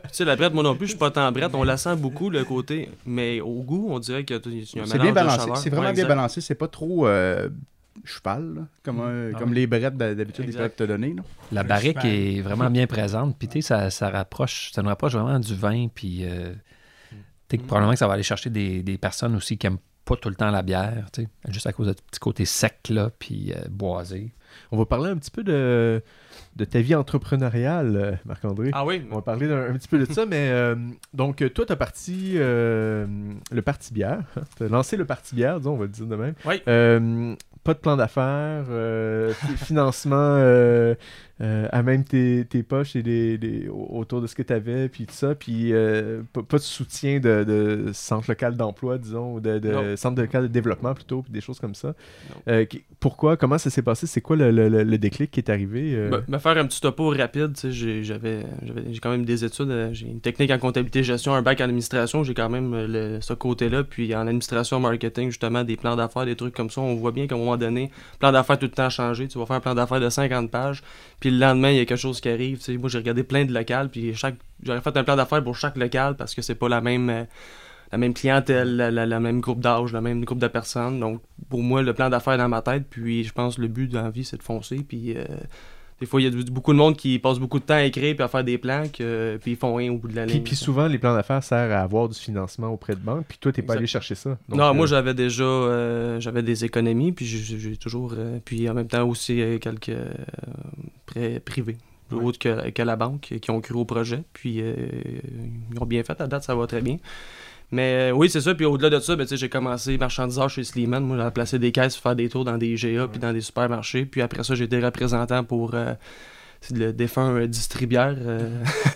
Tu 0.09 0.15
sais, 0.15 0.25
la 0.25 0.35
brette, 0.35 0.53
moi 0.55 0.63
non 0.63 0.75
plus, 0.75 0.87
je 0.87 0.91
suis 0.91 0.97
pas 0.99 1.11
tant 1.11 1.31
brette. 1.31 1.53
On 1.53 1.63
la 1.63 1.77
sent 1.77 1.95
beaucoup, 1.95 2.31
le 2.31 2.43
côté. 2.43 2.89
Mais 3.05 3.41
au 3.41 3.61
goût, 3.61 3.87
on 3.91 3.99
dirait 3.99 4.23
qu'il 4.25 4.35
y 4.35 4.39
a 4.39 4.41
il 4.45 4.57
y 4.57 4.79
a 4.79 4.83
un 4.83 4.85
C'est 4.87 4.97
bien 4.97 5.09
de 5.09 5.15
balancé. 5.15 5.49
C'est 5.55 5.69
vraiment 5.69 5.81
Ouais, 5.87 5.93
bien 5.93 6.03
exact. 6.03 6.07
balancé. 6.07 6.41
C'est 6.41 6.55
pas 6.55 6.67
trop 6.67 7.07
euh, 7.07 7.49
cheval, 8.03 8.53
là, 8.55 8.61
comme, 8.83 9.01
un- 9.01 9.31
Ah 9.35 9.37
comme 9.37 9.53
les 9.53 9.67
brettes 9.67 9.95
d'habitude 9.97 10.45
ils 10.45 10.49
Exact. 10.49 10.61
peuvent 10.61 10.75
te 10.87 10.91
donner. 10.91 11.13
là. 11.13 11.21
La 11.51 11.61
barrique 11.63 11.99
cheval. 12.01 12.11
est 12.11 12.41
vraiment 12.41 12.69
bien 12.71 12.87
présente. 12.87 13.37
Puis, 13.37 13.47
tu 13.47 13.61
sais, 13.61 13.67
ça, 13.67 13.91
ça 13.91 14.09
rapproche, 14.09 14.71
ça 14.73 14.81
nous 14.81 14.89
rapproche 14.89 15.13
vraiment 15.13 15.39
du 15.39 15.53
vin. 15.53 15.87
Puis, 15.93 16.21
euh, 16.23 16.53
tu 17.11 17.15
sais, 17.51 17.57
que 17.59 17.63
probablement 17.67 17.93
que 17.93 17.99
ça 17.99 18.07
va 18.07 18.13
aller 18.15 18.23
chercher 18.23 18.49
des, 18.49 18.81
des 18.81 18.97
personnes 18.97 19.35
aussi 19.35 19.59
qui 19.59 19.67
aiment 19.67 19.77
pas 20.09 20.15
tout 20.15 20.29
le 20.29 20.35
temps 20.35 20.49
la 20.49 20.63
bière, 20.63 21.05
tu 21.13 21.21
sais, 21.21 21.29
juste 21.49 21.67
à 21.67 21.71
cause 21.73 21.87
de 21.87 21.91
ce 21.93 22.01
petit 22.09 22.19
côté 22.19 22.45
sec, 22.45 22.89
là, 22.89 23.11
puis 23.19 23.53
euh, 23.53 23.59
boisé. 23.69 24.31
On 24.71 24.77
va 24.77 24.85
parler 24.85 25.11
un 25.11 25.17
petit 25.17 25.29
peu 25.29 25.43
de, 25.43 26.01
de 26.55 26.65
ta 26.65 26.79
vie 26.81 26.95
entrepreneuriale, 26.95 27.95
euh, 27.95 28.11
Marc-André. 28.25 28.71
Ah 28.73 28.83
oui? 28.85 29.05
On 29.11 29.15
va 29.15 29.21
parler 29.21 29.47
d'un 29.47 29.69
un 29.69 29.73
petit 29.73 29.87
peu 29.87 29.99
de 29.99 30.11
ça, 30.11 30.25
mais 30.25 30.49
euh, 30.49 30.75
donc 31.13 31.43
toi, 31.53 31.65
tu 31.65 31.71
as 31.71 31.75
parti 31.75 32.33
euh, 32.37 33.05
le 33.51 33.61
parti 33.61 33.93
bière. 33.93 34.23
Tu 34.57 34.63
as 34.63 34.67
lancé 34.67 34.97
le 34.97 35.05
parti 35.05 35.35
bière, 35.35 35.59
disons, 35.59 35.73
on 35.73 35.77
va 35.77 35.83
le 35.83 35.89
dire 35.91 36.07
de 36.07 36.15
même. 36.15 36.33
Oui. 36.45 36.55
Euh, 36.67 37.35
pas 37.63 37.73
de 37.75 37.79
plan 37.79 37.95
d'affaires, 37.95 38.65
euh, 38.69 39.33
fi- 39.33 39.57
financement 39.65 40.15
euh, 41.41 41.67
à 41.71 41.83
même 41.83 42.03
tes, 42.03 42.45
tes 42.49 42.63
poches 42.63 42.95
et 42.95 43.01
les, 43.01 43.37
les- 43.37 43.67
au- 43.69 43.87
autour 43.99 44.21
de 44.21 44.27
ce 44.27 44.35
que 44.35 44.41
tu 44.43 44.51
avais, 44.53 44.89
puis 44.89 45.05
tout 45.05 45.13
ça, 45.13 45.35
puis 45.35 45.73
euh, 45.73 46.21
pas, 46.33 46.57
de 46.57 46.61
soutien 46.63 47.19
de, 47.19 47.43
de 47.43 47.91
centre 47.93 48.29
local 48.29 48.57
d'emploi, 48.57 48.97
disons, 48.97 49.35
ou 49.35 49.39
de, 49.39 49.57
de 49.59 49.95
centre 49.95 50.21
local 50.21 50.43
de 50.43 50.47
développement 50.47 50.93
plutôt, 50.93 51.21
puis 51.21 51.31
des 51.31 51.41
choses 51.41 51.59
comme 51.59 51.75
ça. 51.75 51.93
Euh, 52.47 52.65
qui- 52.65 52.83
pourquoi, 52.99 53.37
comment 53.37 53.57
ça 53.57 53.69
s'est 53.69 53.81
passé? 53.81 54.05
C'est 54.07 54.21
quoi 54.21 54.35
le, 54.35 54.51
le- 54.51 54.67
le- 54.83 54.97
déclic 54.97 55.31
qui 55.31 55.39
est 55.39 55.49
arrivé? 55.49 55.93
euh? 55.95 56.09
Ben, 56.09 56.23
me 56.27 56.37
faire 56.39 56.57
un 56.57 56.65
petit 56.65 56.81
topo 56.81 57.09
rapide, 57.09 57.53
tu 57.53 57.61
sais, 57.61 57.71
j'ai- 57.71 58.03
j'avais 58.03 58.45
j'ai 58.91 58.99
quand 58.99 59.11
même 59.11 59.23
des 59.23 59.45
études, 59.45 59.89
j'ai 59.93 60.07
une 60.07 60.19
technique 60.19 60.51
en 60.51 60.59
comptabilité 60.59 61.03
gestion, 61.03 61.33
un 61.33 61.41
bac 61.41 61.61
en 61.61 61.65
administration, 61.65 62.23
j'ai 62.25 62.33
quand 62.33 62.49
même 62.49 62.75
le- 62.85 63.19
ce 63.21 63.33
côté-là, 63.33 63.83
puis 63.85 64.13
en 64.13 64.21
administration 64.27 64.79
marketing, 64.81 65.29
justement, 65.29 65.63
des 65.63 65.77
plans 65.77 65.95
d'affaires, 65.95 66.25
des 66.25 66.35
trucs 66.35 66.53
comme 66.53 66.69
ça, 66.69 66.81
on 66.81 66.95
voit 66.95 67.11
bien 67.13 67.27
qu'à 67.27 67.35
un 67.35 67.37
moment 67.37 67.55
donné, 67.55 67.91
plan 68.19 68.33
d'affaires 68.33 68.59
tout 68.59 68.65
le 68.65 68.71
temps 68.71 68.89
changé, 68.89 69.27
tu 69.29 69.39
vas 69.39 69.45
faire 69.45 69.55
un 69.55 69.59
plan 69.61 69.75
d'affaires 69.75 70.01
de 70.01 70.09
50 70.09 70.51
pages, 70.51 70.83
puis 71.21 71.28
le 71.29 71.37
lendemain, 71.37 71.71
il 71.71 71.77
y 71.77 71.79
a 71.79 71.85
quelque 71.85 71.97
chose 71.97 72.21
qui 72.21 72.29
arrive, 72.29 72.59
moi 72.79 72.89
j'ai 72.89 72.97
regardé 72.97 73.23
plein 73.23 73.45
de 73.45 73.53
locales, 73.53 73.89
puis 73.89 74.13
chaque 74.15 74.35
j'aurais 74.63 74.81
fait 74.81 74.95
un 74.95 75.03
plan 75.03 75.15
d'affaires 75.15 75.43
pour 75.43 75.55
chaque 75.55 75.77
local 75.77 76.15
parce 76.15 76.35
que 76.35 76.41
c'est 76.41 76.55
pas 76.55 76.69
la 76.69 76.81
même 76.81 77.09
euh, 77.09 77.23
la 77.91 77.97
même 77.97 78.13
clientèle, 78.13 78.77
la, 78.77 79.19
même 79.19 79.41
groupe 79.41 79.61
d'âge, 79.61 79.93
la 79.93 80.01
même 80.01 80.23
groupe 80.23 80.39
de 80.39 80.47
personnes. 80.47 80.99
Donc, 80.99 81.21
pour 81.49 81.63
moi, 81.63 81.81
le 81.81 81.93
plan 81.93 82.09
d'affaires 82.09 82.33
est 82.33 82.37
dans 82.37 82.49
ma 82.49 82.61
tête. 82.61 82.85
Puis, 82.87 83.23
je 83.23 83.33
pense 83.33 83.55
que 83.55 83.61
le 83.61 83.67
but 83.67 83.87
dans 83.87 84.03
la 84.03 84.11
vie, 84.11 84.23
c'est 84.23 84.37
de 84.37 84.43
foncer. 84.43 84.85
Puis, 84.87 85.17
euh, 85.17 85.25
des 85.99 86.05
fois, 86.05 86.21
il 86.21 86.33
y 86.33 86.39
a 86.39 86.43
beaucoup 86.51 86.71
de 86.73 86.77
monde 86.77 86.95
qui 86.95 87.19
passe 87.19 87.39
beaucoup 87.39 87.59
de 87.59 87.65
temps 87.65 87.73
à 87.75 87.83
écrire 87.83 88.15
puis 88.15 88.23
à 88.23 88.27
faire 88.27 88.43
des 88.43 88.57
plans, 88.57 88.83
que, 88.87 89.37
puis 89.41 89.51
ils 89.51 89.57
font 89.57 89.75
rien 89.75 89.91
au 89.91 89.97
bout 89.97 90.07
de 90.07 90.15
la 90.15 90.25
Puis, 90.25 90.35
ligne. 90.35 90.43
puis 90.43 90.55
souvent, 90.55 90.87
les 90.87 90.97
plans 90.97 91.13
d'affaires 91.13 91.43
servent 91.43 91.71
à 91.71 91.81
avoir 91.81 92.07
du 92.07 92.17
financement 92.17 92.67
auprès 92.69 92.93
de 92.95 92.99
banques, 93.01 93.25
puis 93.27 93.37
toi, 93.39 93.51
t'es 93.51 93.61
pas 93.61 93.73
allé 93.73 93.87
chercher 93.87 94.15
ça. 94.15 94.37
Donc, 94.47 94.59
non, 94.59 94.65
euh, 94.65 94.73
moi 94.73 94.85
j'avais 94.87 95.13
déjà 95.13 95.43
euh, 95.43 96.19
j'avais 96.19 96.41
des 96.43 96.63
économies, 96.65 97.11
puis 97.11 97.25
j'ai- 97.25 97.75
toujours. 97.77 98.13
euh, 98.17 98.39
puis 98.43 98.69
en 98.69 98.73
même 98.73 98.87
temps 98.87 99.07
aussi 99.07 99.41
euh, 99.41 99.57
quelques 99.59 99.89
euh, 99.89 100.09
prêts 101.05 101.39
privés, 101.43 101.77
plus 102.07 102.17
Ouais. 102.17 102.23
autres 102.25 102.39
que, 102.39 102.69
que 102.71 102.81
la 102.81 102.95
banque, 102.95 103.33
qui 103.41 103.51
ont 103.51 103.61
cru 103.61 103.75
au 103.75 103.85
projet. 103.85 104.23
Puis 104.33 104.61
euh, 104.61 104.73
ils 105.71 105.79
ont 105.81 105.85
bien 105.85 106.03
fait, 106.03 106.19
à 106.21 106.27
date, 106.27 106.43
ça 106.43 106.55
va 106.55 106.65
très 106.67 106.81
bien. 106.81 106.97
Mais 107.71 108.09
euh, 108.09 108.11
oui, 108.11 108.29
c'est 108.29 108.41
ça. 108.41 108.55
Puis 108.55 108.65
au-delà 108.65 108.89
de 108.89 108.99
ça, 108.99 109.15
ben, 109.15 109.27
j'ai 109.29 109.49
commencé 109.49 109.97
marchandiseur 109.97 110.49
chez 110.49 110.63
Slimane. 110.63 111.03
Moi, 111.05 111.17
j'ai 111.23 111.31
placé 111.31 111.59
des 111.59 111.71
caisses, 111.71 111.95
faire 111.95 112.15
des 112.15 112.29
tours 112.29 112.45
dans 112.45 112.57
des 112.57 112.75
GA 112.75 113.07
puis 113.07 113.19
dans 113.19 113.33
des 113.33 113.41
supermarchés. 113.41 114.05
Puis 114.05 114.21
après 114.21 114.43
ça, 114.43 114.55
j'ai 114.55 114.63
été 114.65 114.79
représentant 114.79 115.43
pour 115.43 115.75
euh, 115.75 115.93
c'est 116.61 116.75
le 116.77 116.91
défunt 116.91 117.31
euh, 117.35 117.47
distributeur 117.47 118.15
euh, 118.19 118.49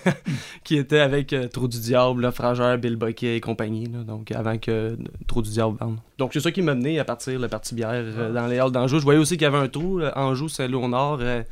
qui 0.64 0.76
était 0.78 1.00
avec 1.00 1.34
Trou 1.52 1.68
du 1.68 1.80
Diable, 1.80 2.30
Frangeur, 2.32 2.78
Bill 2.78 2.96
Bucket 2.96 3.38
et 3.38 3.42
compagnie. 3.42 3.86
là. 3.86 4.00
donc 4.04 4.32
avant 4.32 4.58
que 4.58 4.98
Trou 5.28 5.42
du 5.42 5.50
Diable 5.52 5.78
vende. 5.80 5.98
Donc 6.18 6.32
c'est 6.34 6.40
ça 6.42 6.52
qui 6.52 6.62
m'a 6.62 6.76
mené 6.76 7.00
à 7.00 7.06
partir 7.06 7.40
le 7.40 7.48
parti 7.48 7.74
bière 7.76 7.92
euh, 7.94 8.34
dans 8.34 8.48
les 8.48 8.60
halles 8.60 8.72
d'Anjou. 8.72 9.00
Je 9.00 9.04
voyais 9.04 9.20
aussi 9.20 9.36
qu'il 9.38 9.44
y 9.44 9.48
avait 9.48 9.58
un 9.58 9.68
trou, 9.70 10.02
Anjou, 10.16 10.50
Saint-Léonard. 10.50 11.20
euh, 11.22 11.44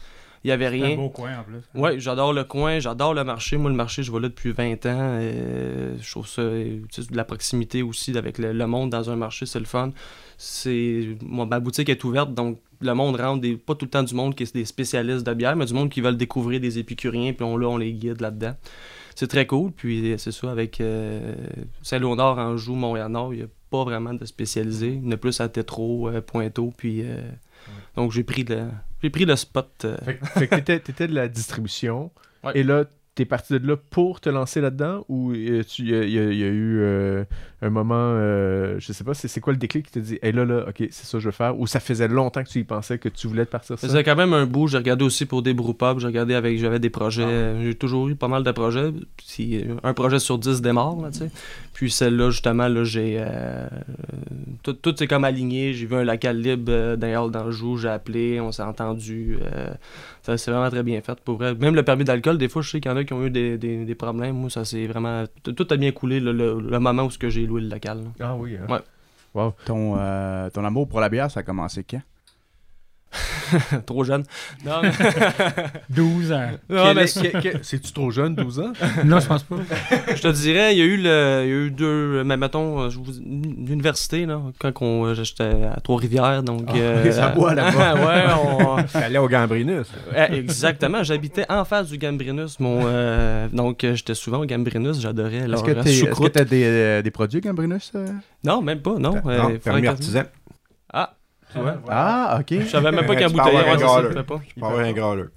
il 0.44 0.48
y 0.50 0.52
avait 0.52 0.70
C'est 0.70 0.82
un 0.82 0.86
rien. 0.88 0.96
beau 0.96 1.10
coin 1.10 1.40
en 1.40 1.44
plus. 1.44 1.62
Ouais, 1.80 2.00
j'adore 2.00 2.34
le 2.34 2.44
coin, 2.44 2.80
j'adore 2.80 3.14
le 3.14 3.24
marché. 3.24 3.58
Moi, 3.58 3.70
le 3.70 3.76
marché, 3.76 4.04
je 4.04 4.12
vais 4.12 4.20
là 4.20 4.30
depuis 4.30 4.52
20 4.52 4.74
ans. 4.86 4.98
euh, 5.20 5.96
je 6.02 6.12
trouve 6.12 6.28
ça, 6.28 6.42
euh, 6.42 6.80
tu 6.92 7.02
sais, 7.04 7.12
de 7.12 7.16
la 7.18 7.24
proximité 7.26 7.82
aussi 7.84 8.18
avec 8.18 8.38
le, 8.38 8.52
le 8.54 8.68
monde 8.68 8.90
dans 8.90 9.10
un 9.10 9.16
marché, 9.16 9.46
c'est 9.46 9.60
le 9.60 9.66
fun. 9.66 9.92
C'est, 10.38 11.10
moi, 11.22 11.46
ma 11.46 11.60
boutique 11.60 11.90
est 11.90 12.04
ouverte, 12.04 12.34
donc 12.34 12.60
le 12.80 12.94
monde 12.96 13.16
rentre, 13.20 13.42
des, 13.42 13.56
pas 13.58 13.76
tout 13.76 13.86
le 13.86 13.92
temps 13.92 14.02
du 14.04 14.16
monde 14.16 14.34
qui 14.34 14.42
est 14.44 14.54
des 14.56 14.66
spécialistes 14.66 15.26
de 15.26 15.34
bière, 15.36 15.56
mais 15.56 15.66
du 15.66 15.74
monde 15.74 15.90
qui 15.90 16.02
veulent 16.02 16.18
découvrir 16.18 16.60
des 16.60 16.80
épicuriens, 16.80 17.34
puis 17.34 17.44
on, 17.46 17.56
là, 17.58 17.68
on 17.68 17.78
les 17.78 17.94
guide 17.94 18.22
là-dedans. 18.22 18.56
C'est 19.14 19.28
très 19.28 19.46
cool, 19.46 19.72
puis 19.72 20.16
c'est 20.18 20.32
ça, 20.32 20.50
avec 20.52 20.82
euh, 20.82 21.36
Saint-Léonard, 21.84 22.40
Anjou, 22.40 22.74
Montréal-Nord, 22.74 23.34
il 23.34 23.38
n'y 23.38 23.44
a 23.44 23.48
pas 23.70 23.84
vraiment 23.84 24.14
de 24.16 24.26
spécialisé. 24.26 24.88
Il 25.02 25.06
y 25.06 25.08
en 25.10 25.12
a 25.12 25.18
plus 25.18 25.40
à 25.42 25.50
Tétro, 25.50 26.08
euh, 26.10 26.22
Pointeau, 26.22 26.74
puis... 26.76 27.02
euh, 27.04 27.22
donc 27.96 28.12
j'ai 28.12 28.24
pris, 28.24 28.44
le, 28.44 28.70
j'ai 29.02 29.10
pris 29.10 29.26
le 29.26 29.36
spot. 29.36 29.86
euh, 29.86 29.98
Fait, 30.04 30.18
que- 30.18 30.26
fait 30.26 30.48
que 30.48 30.56
t'étais, 30.56 30.80
t'étais 30.80 31.08
de 31.08 31.16
la 31.16 31.28
distribution, 31.28 32.12
Ouais. 32.44 32.52
et 32.56 32.64
là, 32.64 32.86
t'es 33.14 33.26
parti 33.26 33.60
de 33.60 33.68
là 33.68 33.76
pour 33.90 34.22
te 34.22 34.30
lancer 34.30 34.62
là-dedans 34.62 35.04
ou 35.10 35.34
euh, 35.34 35.64
tu- 35.64 35.82
il 35.82 35.90
y, 35.90 35.96
a- 35.96 36.04
y 36.32 36.38
y 36.38 36.42
eu 36.44 36.80
euh, 36.80 37.26
un 37.62 37.70
moment, 37.70 37.94
euh, 37.98 38.78
je 38.80 38.94
sais 38.94 39.04
pas, 39.04 39.14
c'est 39.14 39.28
c'est 39.28 39.42
quoi 39.42 39.52
le 39.52 39.60
déclic 39.60 39.86
qui 39.88 39.92
te 39.92 40.00
dit, 40.00 40.18
hey 40.24 40.32
là, 40.32 40.46
là, 40.46 40.66
ok, 40.70 40.78
c'est 40.92 41.06
ça 41.06 41.18
que 41.18 41.20
je 41.20 41.26
veux 41.28 41.32
faire, 41.34 41.60
ou 41.60 41.68
ça 41.68 41.80
faisait 41.82 42.08
longtemps 42.08 42.42
que 42.44 42.50
tu 42.50 42.60
y 42.60 42.64
pensais 42.64 42.98
que 43.00 43.10
tu 43.10 43.28
voulais 43.28 43.46
te 43.46 43.52
partir 43.52 43.78
Ça? 43.78 43.82
Ça? 43.82 43.88
faisait 43.88 44.04
quand 44.06 44.16
même 44.16 44.34
un 44.34 44.46
bout. 44.46 44.68
J'ai 44.68 44.78
regardé 44.78 45.04
aussi 45.04 45.26
pour 45.26 45.42
des 45.42 45.54
brewpubs. 45.54 46.00
J'ai 46.00 46.08
regardé 46.08 46.34
avec. 46.36 46.58
J'avais 46.58 46.80
des 46.80 46.90
projets. 46.90 47.26
Ah. 47.56 47.62
J'ai 47.62 47.76
toujours 47.76 48.08
eu 48.08 48.16
pas 48.16 48.30
mal 48.30 48.44
de 48.44 48.52
projets. 48.52 48.92
Si, 49.24 49.62
un 49.84 49.94
projet 49.94 50.20
sur 50.20 50.38
10 50.40 50.62
démarre, 50.62 50.96
là, 51.02 51.12
tu 51.12 51.20
sais. 51.20 51.32
Puis 51.74 51.92
celle-là, 51.92 52.30
justement, 52.30 52.68
là, 52.70 52.84
j'ai. 52.86 53.18
euh, 53.20 53.68
tout, 54.64 54.74
tout 54.74 54.96
s'est 54.96 55.08
comme 55.08 55.24
aligné. 55.26 55.74
J'ai 55.74 55.86
vu 55.86 55.96
un 55.96 56.04
local 56.04 56.40
libre 56.42 56.72
euh, 56.72 56.96
d'un 56.96 57.20
hall 57.22 57.32
d'Anjou. 57.32 57.78
J'ai 57.78 57.90
appelé. 57.90 58.40
On 58.40 58.52
s'est 58.52 58.64
entendu. 58.64 59.38
euh, 59.42 59.70
ça 60.24 60.38
s'est 60.38 60.52
vraiment 60.52 60.70
très 60.70 60.84
bien 60.84 61.02
fait. 61.02 61.20
Pour 61.20 61.38
vrai. 61.38 61.56
Même 61.56 61.76
le 61.76 61.84
permis 61.84 62.04
d'alcool, 62.04 62.38
des 62.38 62.48
fois, 62.50 62.62
je 62.62 62.70
sais 62.70 62.80
qu'il 62.80 62.90
y 62.92 62.94
en 62.94 62.98
a 62.98 63.01
qui 63.06 63.14
ont 63.14 63.26
eu 63.26 63.30
des, 63.30 63.58
des- 63.58 63.86
des 63.86 63.96
problèmes. 63.96 64.36
Moi, 64.36 64.50
ça 64.50 64.66
s'est 64.66 64.88
vraiment. 64.88 65.24
Tout, 65.44 65.68
a 65.70 65.78
bien 65.78 65.92
coulé 65.92 66.20
le, 66.20 66.32
le 66.34 66.80
moment 66.80 67.04
où 67.04 67.10
ce 67.12 67.18
que 67.18 67.30
j'ai 67.30 67.46
loué 67.46 67.62
le 67.62 67.70
local. 67.70 68.00
là. 68.04 68.10
Ah 68.28 68.36
oui, 68.36 68.58
hein? 68.58 68.66
Ouais. 68.72 68.80
Wow. 69.34 69.54
Ton, 69.66 69.96
euh, 69.98 70.50
ton 70.50 70.64
amour 70.66 70.88
pour 70.90 71.00
la 71.00 71.08
bière, 71.10 71.32
ça 71.32 71.40
a 71.40 71.44
commencé 71.44 71.84
quand? 71.84 72.02
Trop 73.86 74.04
jeune. 74.04 74.24
Non, 74.66 74.82
mais- 74.82 74.92
12 75.90 76.32
ans. 76.32 76.50
Non, 76.70 76.84
Quel 76.86 76.96
mais 76.96 77.04
est- 77.04 77.32
que- 77.32 77.50
que- 77.58 77.58
C'est-tu 77.64 77.92
trop 77.92 78.12
jeune, 78.12 78.36
12 78.36 78.60
ans? 78.60 78.72
non, 79.06 79.20
je 79.20 79.28
pense 79.28 79.44
pas. 79.44 79.56
Je 80.16 80.22
te 80.22 80.28
dirais, 80.30 80.74
il 80.76 80.80
y 80.80 80.82
a 80.82 80.86
eu 80.86 80.98
le, 80.98 81.42
il 81.44 81.50
y 81.50 81.52
a 81.54 81.66
eu 81.66 81.72
deux, 81.72 82.24
mais 82.24 82.38
mettons, 82.38 82.82
euh, 82.82 82.90
je 82.90 82.98
vous- 82.98 83.12
l'université 83.22 84.26
là, 84.26 84.42
quand 84.60 84.72
on, 84.82 85.06
euh, 85.06 85.14
j'étais 85.14 85.44
à 85.44 85.80
Trois-Rivières, 85.82 86.44
donc. 86.44 86.70
Ah, 86.70 87.12
ça 87.12 87.30
boit 87.30 87.54
là-bas. 87.54 87.96
ouais, 87.96 88.24
on- 88.58 88.84
T'allais 88.84 89.18
au 89.18 89.28
Gambrinus. 89.28 89.88
Eh, 90.16 90.36
exactement. 90.36 91.04
J'habitais 91.04 91.46
en 91.50 91.66
face 91.66 91.90
du 91.90 91.98
Gambrinus, 91.98 92.60
mon, 92.60 92.82
euh, 92.86 93.48
donc 93.52 93.84
euh, 93.84 93.96
j'étais 93.96 94.16
souvent 94.16 94.40
au 94.40 94.46
Gambrinus, 94.46 95.00
j'adorais 95.00 95.38
Est-ce 95.52 95.64
que 95.64 95.72
euh, 95.72 95.84
tu 95.84 95.92
choucroute. 95.92 96.38
as 96.38 96.46
des, 96.46 96.64
euh, 96.64 97.02
des 97.02 97.12
produits 97.12 97.42
Gambrinus? 97.42 97.92
euh? 97.96 98.08
Non, 98.44 98.62
même 98.62 98.80
pas, 98.82 98.92
non. 98.98 99.16
Non, 99.16 99.22
euh, 99.28 99.58
permis 99.60 99.88
artisan. 99.88 100.24
Ah. 100.94 101.14
Ah, 101.90 102.38
ok. 102.40 102.60
Je 102.62 102.66
savais 102.66 102.92
même 102.92 103.06
pas 103.06 103.16
qu'un 103.16 103.30
ouais, 103.30 103.78
ça, 103.78 104.24
pas. 104.24 104.42
Je 104.56 104.64
un 104.64 104.94
grâleur. 104.94 105.28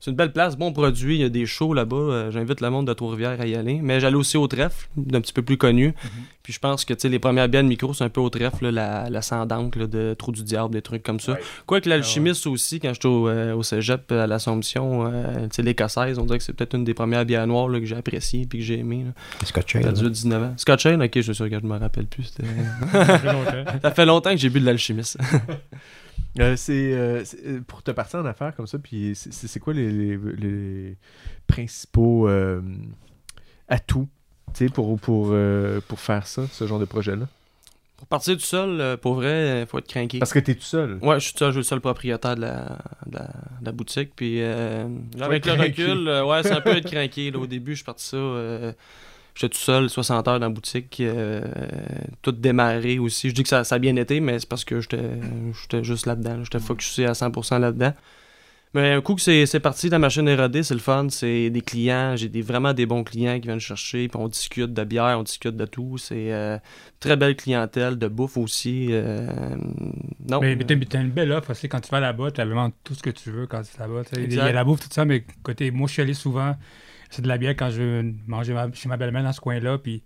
C'est 0.00 0.12
une 0.12 0.16
belle 0.16 0.32
place, 0.32 0.56
bon 0.56 0.72
produit, 0.72 1.16
il 1.16 1.20
y 1.22 1.24
a 1.24 1.28
des 1.28 1.44
shows 1.44 1.74
là-bas. 1.74 1.96
euh, 1.96 2.30
J'invite 2.30 2.60
le 2.60 2.70
monde 2.70 2.86
de 2.86 2.92
Trois-Rivières 2.92 3.40
à 3.40 3.46
y 3.46 3.56
aller. 3.56 3.80
Mais 3.82 3.98
j'allais 3.98 4.14
aussi 4.16 4.36
au 4.36 4.46
trèfle, 4.46 4.88
d'un 4.96 5.20
petit 5.20 5.32
peu 5.32 5.42
plus 5.42 5.56
connu. 5.56 5.92
Puis 6.44 6.52
je 6.52 6.60
pense 6.60 6.84
que 6.84 6.94
tu 6.94 7.00
sais, 7.00 7.08
les 7.08 7.18
premières 7.18 7.48
bières 7.48 7.64
de 7.64 7.68
micro, 7.68 7.92
c'est 7.92 8.04
un 8.04 8.08
peu 8.08 8.20
au 8.20 8.30
trèfle, 8.30 8.70
là, 8.70 8.70
la, 8.70 9.10
la 9.10 9.20
là, 9.20 9.86
de 9.88 10.14
Trou 10.16 10.30
du 10.30 10.44
Diable, 10.44 10.72
des 10.72 10.82
trucs 10.82 11.02
comme 11.02 11.18
ça. 11.18 11.32
Ouais. 11.32 11.40
Quoique 11.66 11.88
l'alchimiste 11.88 12.46
aussi, 12.46 12.78
quand 12.78 12.94
j'étais 12.94 13.08
au, 13.08 13.28
euh, 13.28 13.54
au 13.54 13.64
cégep 13.64 14.12
à 14.12 14.28
l'Assomption, 14.28 15.06
euh, 15.12 15.42
tu 15.42 15.56
sais, 15.56 15.62
l'écossaise, 15.62 16.16
on 16.20 16.24
dirait 16.26 16.38
que 16.38 16.44
c'est 16.44 16.52
peut-être 16.52 16.74
une 16.76 16.84
des 16.84 16.94
premières 16.94 17.24
bières 17.24 17.46
noires 17.48 17.68
là, 17.68 17.80
que 17.80 17.84
j'ai 17.86 17.96
appréciées 17.96 18.46
puis 18.48 18.60
que 18.60 18.64
j'ai 18.64 18.78
aimé. 18.78 19.02
là. 19.04 19.12
Scotch 19.46 19.72
Ça 19.72 19.78
a 19.80 19.82
Ale. 19.88 19.94
duré 19.94 20.10
19 20.10 20.42
ans. 20.44 20.54
Scotch 20.56 20.86
Ale, 20.86 21.02
ok, 21.02 21.10
je 21.16 21.20
suis 21.22 21.34
sûr 21.34 21.50
que 21.50 21.58
je 21.58 21.66
me 21.66 21.76
rappelle 21.76 22.06
plus. 22.06 22.32
ça 23.82 23.90
fait 23.90 24.06
longtemps 24.06 24.30
que 24.30 24.36
j'ai 24.36 24.48
bu 24.48 24.60
de 24.60 24.66
l'alchimiste. 24.66 25.18
Euh, 26.38 26.56
c'est 26.56 26.92
euh, 26.92 27.24
euh, 27.46 27.60
pour 27.66 27.82
te 27.82 27.90
partir 27.90 28.20
en 28.20 28.24
affaires 28.26 28.54
comme 28.54 28.66
ça, 28.66 28.78
puis 28.78 29.12
c'est- 29.14 29.58
quoi 29.60 29.72
les, 29.74 29.90
les- 29.90 30.16
les 30.36 30.96
principaux 31.46 32.28
euh, 32.28 32.60
atouts 33.68 34.08
pour, 34.74 34.98
pour, 35.00 35.34
pour 35.88 36.00
faire 36.00 36.26
ça, 36.26 36.46
ce 36.50 36.66
genre 36.66 36.78
de 36.78 36.84
projet-là? 36.84 37.26
Pour 37.96 38.06
partir 38.06 38.34
tout 38.34 38.40
seul, 38.44 38.80
euh, 38.80 38.96
pour 38.96 39.14
vrai, 39.14 39.62
il 39.62 39.66
faut 39.66 39.78
être 39.78 39.88
craqué. 39.88 40.20
Parce 40.20 40.32
que 40.32 40.38
t'es 40.38 40.54
tout 40.54 40.62
seul. 40.62 40.98
Ouais, 41.02 41.18
je 41.18 41.26
suis 41.28 41.36
seul, 41.36 41.48
je 41.48 41.52
suis 41.54 41.58
le 41.58 41.62
seul 41.64 41.80
propriétaire 41.80 42.36
de 42.36 42.42
la, 42.42 42.78
de 43.06 43.14
la, 43.16 43.24
de 43.60 43.64
la 43.66 43.72
boutique. 43.72 44.10
Puis 44.14 44.40
avec 44.40 45.44
le 45.46 45.52
recul, 45.52 46.08
ouais, 46.08 46.42
c'est 46.44 46.52
un 46.52 46.60
peu 46.60 46.76
être 46.76 46.88
craqué. 46.90 47.30
Là, 47.32 47.38
au 47.40 47.46
début, 47.46 47.72
je 47.72 47.78
suis 47.78 47.84
parti 47.84 48.04
ça. 48.04 48.16
J'étais 49.38 49.54
tout 49.54 49.60
seul, 49.60 49.88
60 49.88 50.26
heures 50.26 50.40
dans 50.40 50.46
la 50.46 50.52
boutique, 50.52 50.96
euh, 51.00 51.40
tout 52.22 52.32
démarré 52.32 52.98
aussi. 52.98 53.28
Je 53.28 53.34
dis 53.34 53.44
que 53.44 53.48
ça, 53.48 53.62
ça 53.62 53.76
a 53.76 53.78
bien 53.78 53.94
été, 53.94 54.18
mais 54.18 54.40
c'est 54.40 54.48
parce 54.48 54.64
que 54.64 54.80
j'étais 54.80 55.84
juste 55.84 56.06
là-dedans. 56.06 56.38
là. 56.38 56.42
J'étais 56.42 56.58
focusé 56.58 57.06
à 57.06 57.12
100% 57.12 57.60
là-dedans. 57.60 57.92
Mais 58.74 58.92
un 58.94 59.00
coup 59.00 59.14
que 59.14 59.20
c'est 59.22 59.60
parti, 59.60 59.88
la 59.88 60.00
machine 60.00 60.26
est 60.26 60.34
rodée, 60.34 60.64
c'est 60.64 60.74
le 60.74 60.80
fun. 60.80 61.06
C'est 61.08 61.50
des 61.50 61.60
clients, 61.60 62.16
j'ai 62.16 62.28
des, 62.28 62.42
vraiment 62.42 62.72
des 62.72 62.84
bons 62.84 63.04
clients 63.04 63.38
qui 63.38 63.46
viennent 63.46 63.60
chercher, 63.60 64.08
puis 64.08 64.18
on 64.20 64.26
discute 64.26 64.74
de 64.74 64.82
bière, 64.82 65.16
on 65.20 65.22
discute 65.22 65.56
de 65.56 65.66
tout. 65.66 65.98
C'est 65.98 66.32
euh, 66.32 66.58
très 66.98 67.16
belle 67.16 67.36
clientèle, 67.36 67.96
de 67.96 68.08
bouffe 68.08 68.36
aussi. 68.38 68.88
euh, 68.90 69.24
non. 70.28 70.40
Mais, 70.40 70.56
mais 70.56 70.64
t'as 70.64 70.74
t'as 70.84 71.00
une 71.00 71.12
belle 71.12 71.30
offre 71.30 71.52
aussi. 71.52 71.68
Quand 71.68 71.80
tu 71.80 71.90
vas 71.90 72.00
là-bas, 72.00 72.32
tu 72.32 72.40
as 72.40 72.44
vraiment 72.44 72.72
tout 72.82 72.94
ce 72.94 73.04
que 73.04 73.10
tu 73.10 73.30
veux 73.30 73.46
quand 73.46 73.62
tu 73.62 73.76
es 73.76 73.78
là-bas. 73.78 74.02
Il 74.16 74.34
y 74.34 74.40
a 74.40 74.50
la 74.50 74.64
bouffe, 74.64 74.80
tout 74.80 74.88
ça, 74.90 75.04
mais 75.04 75.24
côté, 75.44 75.70
moi, 75.70 75.86
je 75.86 75.92
suis 75.92 76.02
allé 76.02 76.14
souvent. 76.14 76.56
C'est 77.10 77.22
de 77.22 77.28
la 77.28 77.38
bière 77.38 77.52
quand 77.56 77.70
je 77.70 77.82
veux 77.82 78.12
manger 78.26 78.52
ma- 78.54 78.72
chez 78.72 78.88
ma 78.88 78.96
belle-mère 78.96 79.22
dans 79.22 79.32
ce 79.32 79.40
coin-là. 79.40 79.78
Puis, 79.78 80.02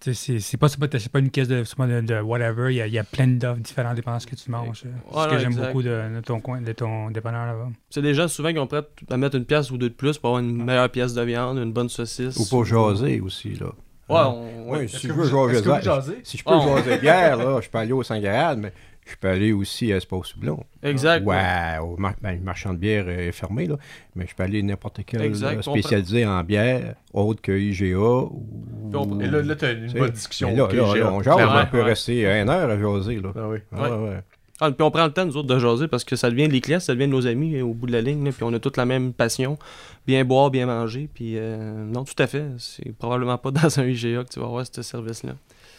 tu 0.00 0.12
sais, 0.12 0.34
c'est 0.34 0.40
c'est 0.40 0.56
pas, 0.56 0.68
c'est 0.68 0.78
pas, 0.78 0.86
c'est 0.98 1.10
pas 1.12 1.18
une 1.18 1.30
caisse 1.30 1.48
de, 1.48 1.56
de, 1.62 2.00
de 2.06 2.20
whatever. 2.20 2.72
Il 2.72 2.76
y 2.76 2.80
a, 2.82 2.86
il 2.86 2.92
y 2.92 2.98
a 2.98 3.04
plein 3.04 3.26
d'offres 3.26 3.60
différentes 3.60 3.96
dépendant 3.96 4.16
de 4.18 4.22
ce 4.22 4.26
que 4.26 4.34
tu 4.36 4.50
manges. 4.50 4.82
C'est 4.82 5.20
ce 5.20 5.28
que 5.28 5.38
j'aime 5.38 5.54
beaucoup 5.54 5.82
de, 5.82 6.16
de 6.16 6.20
ton 6.20 6.40
coin, 6.40 6.60
de 6.60 6.72
ton 6.72 7.10
dépanneur 7.10 7.46
là-bas. 7.46 7.68
C'est 7.90 8.02
des 8.02 8.14
gens 8.14 8.28
souvent 8.28 8.52
qui 8.52 8.58
ont 8.58 8.66
prêt 8.66 8.82
à 9.10 9.16
mettre 9.16 9.36
une 9.36 9.44
pièce 9.46 9.70
ou 9.70 9.78
deux 9.78 9.88
de 9.90 9.94
plus 9.94 10.18
pour 10.18 10.30
avoir 10.30 10.42
une 10.42 10.62
meilleure 10.64 10.90
pièce 10.90 11.14
de 11.14 11.22
viande, 11.22 11.58
une 11.58 11.72
bonne 11.72 11.88
saucisse. 11.88 12.36
Ou 12.36 12.48
pour 12.48 12.64
jaser 12.64 13.20
aussi, 13.20 13.54
là. 13.54 13.66
Ouais, 14.08 14.20
on- 14.20 14.70
ouais. 14.70 14.86
Si 14.86 15.08
je 15.08 15.12
veux 15.12 15.24
jaser, 15.28 15.82
jasez? 15.82 16.18
si 16.22 16.38
je 16.38 16.44
peux 16.44 16.52
Oh. 16.54 16.76
jaser 16.76 16.98
bière, 16.98 17.36
là, 17.38 17.60
je 17.60 17.68
peux 17.68 17.78
aller 17.78 17.92
au 17.92 18.02
Saint-Gérald, 18.04 18.60
mais 18.60 18.72
je 19.06 19.14
peux 19.16 19.28
aller 19.28 19.52
aussi 19.52 19.92
à 19.92 19.96
Espace 19.96 20.26
Soublon. 20.28 20.62
Exact. 20.82 21.24
Ouais, 21.24 21.78
au 21.80 21.96
mar- 21.96 22.14
ben, 22.20 22.32
le 22.34 22.40
marchand 22.40 22.72
de 22.72 22.78
bière 22.78 23.08
est 23.08 23.32
fermé, 23.32 23.66
là. 23.66 23.76
Mais 24.14 24.26
je 24.28 24.34
peux 24.34 24.42
aller 24.42 24.62
n'importe 24.62 25.00
quel 25.06 25.22
Exact, 25.22 25.66
on 25.68 25.72
spécialisé 25.72 26.26
en 26.26 26.42
bière, 26.42 26.94
autre 27.12 27.40
que 27.40 27.52
IGA. 27.52 27.96
Ou... 27.98 28.44
On- 28.92 29.20
Et 29.20 29.28
là, 29.28 29.42
là 29.42 29.54
t'as 29.56 29.72
une 29.74 29.86
Tu 29.86 29.90
sais, 29.90 29.98
bonne 29.98 30.10
discussion. 30.10 30.54
Là, 30.56 30.64
on 30.64 31.18
on 31.18 31.66
peut 31.70 31.82
rester 31.82 32.24
une 32.26 32.48
heure 32.50 32.68
à 32.70 32.78
jaser, 32.78 33.20
là. 33.20 33.32
Ah 33.36 33.48
oui. 33.48 33.58
Ah, 33.72 33.82
Ouais. 33.82 34.08
ouais. 34.08 34.20
Ah, 34.58 34.70
puis 34.70 34.82
on 34.82 34.90
prend 34.90 35.04
le 35.04 35.12
temps, 35.12 35.26
nous 35.26 35.36
autres, 35.36 35.48
de 35.54 35.58
jaser 35.58 35.86
parce 35.86 36.02
que 36.02 36.16
ça 36.16 36.30
devient 36.30 36.48
les 36.48 36.62
clients, 36.62 36.80
ça 36.80 36.94
devient 36.94 37.08
nos 37.08 37.26
amis 37.26 37.56
euh, 37.56 37.62
au 37.62 37.74
bout 37.74 37.86
de 37.86 37.92
la 37.92 38.00
ligne. 38.00 38.24
là, 38.24 38.30
puis 38.32 38.42
on 38.42 38.52
a 38.54 38.58
toute 38.58 38.78
la 38.78 38.86
même 38.86 39.12
passion. 39.12 39.58
Bien 40.06 40.24
boire, 40.24 40.50
bien 40.50 40.64
manger. 40.64 41.10
Puis 41.12 41.34
euh, 41.36 41.84
non, 41.84 42.04
tout 42.04 42.14
à 42.22 42.26
fait. 42.26 42.44
C'est 42.56 42.96
probablement 42.96 43.36
pas 43.36 43.50
dans 43.52 43.78
un 43.80 43.84
IGA 43.84 44.24
que 44.24 44.30
tu 44.30 44.40
vas 44.40 44.46
avoir 44.46 44.64
ce 44.66 44.80
service-là. 44.80 45.34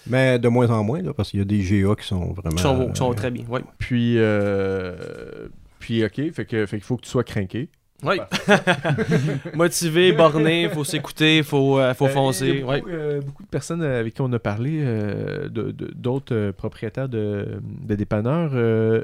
Mais 0.10 0.40
de 0.40 0.48
moins 0.48 0.70
en 0.70 0.84
moins, 0.84 1.02
là, 1.02 1.14
parce 1.14 1.32
qu'il 1.32 1.40
y 1.40 1.42
a 1.42 1.46
des 1.46 1.60
GA 1.60 1.96
qui 1.96 2.06
sont 2.08 2.34
vraiment... 2.34 2.56
Qui 2.56 2.62
sont, 2.62 2.90
qui 2.92 2.98
sont 2.98 3.12
euh, 3.12 3.16
très 3.16 3.32
bien. 3.32 3.44
Oui. 3.50 3.62
Puis, 3.78 4.16
euh, 4.18 5.48
puis 5.80 6.04
ok, 6.06 6.32
fait 6.34 6.46
que 6.46 6.66
fait 6.66 6.78
qu'il 6.78 6.86
faut 6.86 6.98
que 6.98 7.04
tu 7.04 7.10
sois 7.10 7.24
craqué. 7.24 7.70
Oui. 8.04 8.18
Motivé, 9.56 10.12
borné, 10.12 10.70
faut 10.70 10.84
s'écouter, 10.84 11.42
faut, 11.44 11.80
euh, 11.80 11.94
faut 11.94 12.06
Euh, 12.06 12.10
foncer. 12.10 12.64
Ouais. 12.64 12.80
beaucoup, 12.80 12.90
euh, 12.92 13.22
beaucoup 13.22 13.44
de 13.44 13.48
personnes 13.50 13.82
avec 13.82 14.14
qui 14.14 14.22
on 14.22 14.32
a 14.34 14.40
parlé, 14.40 14.82
euh, 14.84 15.50
de- 15.50 15.72
de- 15.72 15.92
d'autres 15.96 16.52
propriétaires 16.52 17.10
de, 17.10 17.60
de 17.64 17.96
dépanneurs, 17.96 18.52
euh, 18.54 19.04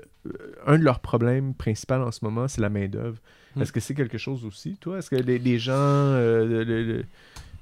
un 0.68 0.78
de 0.78 0.84
leurs 0.84 1.00
problèmes 1.00 1.54
principaux 1.54 1.96
en 1.96 2.12
ce 2.12 2.20
moment, 2.24 2.48
c'est 2.48 2.62
la 2.62 2.70
main-d'œuvre. 2.70 3.18
Hmm. 3.56 3.62
Est-ce 3.62 3.72
que 3.72 3.80
c'est 3.80 3.94
quelque 3.94 4.18
chose 4.18 4.46
aussi, 4.46 4.78
toi? 4.80 4.98
Est-ce 5.00 5.10
que 5.10 5.16
les, 5.16 5.38
les 5.40 5.60
gens. 5.60 5.74
euh, 5.76 6.46
le- 6.46 6.64
le- 6.64 6.84
le- 6.84 7.06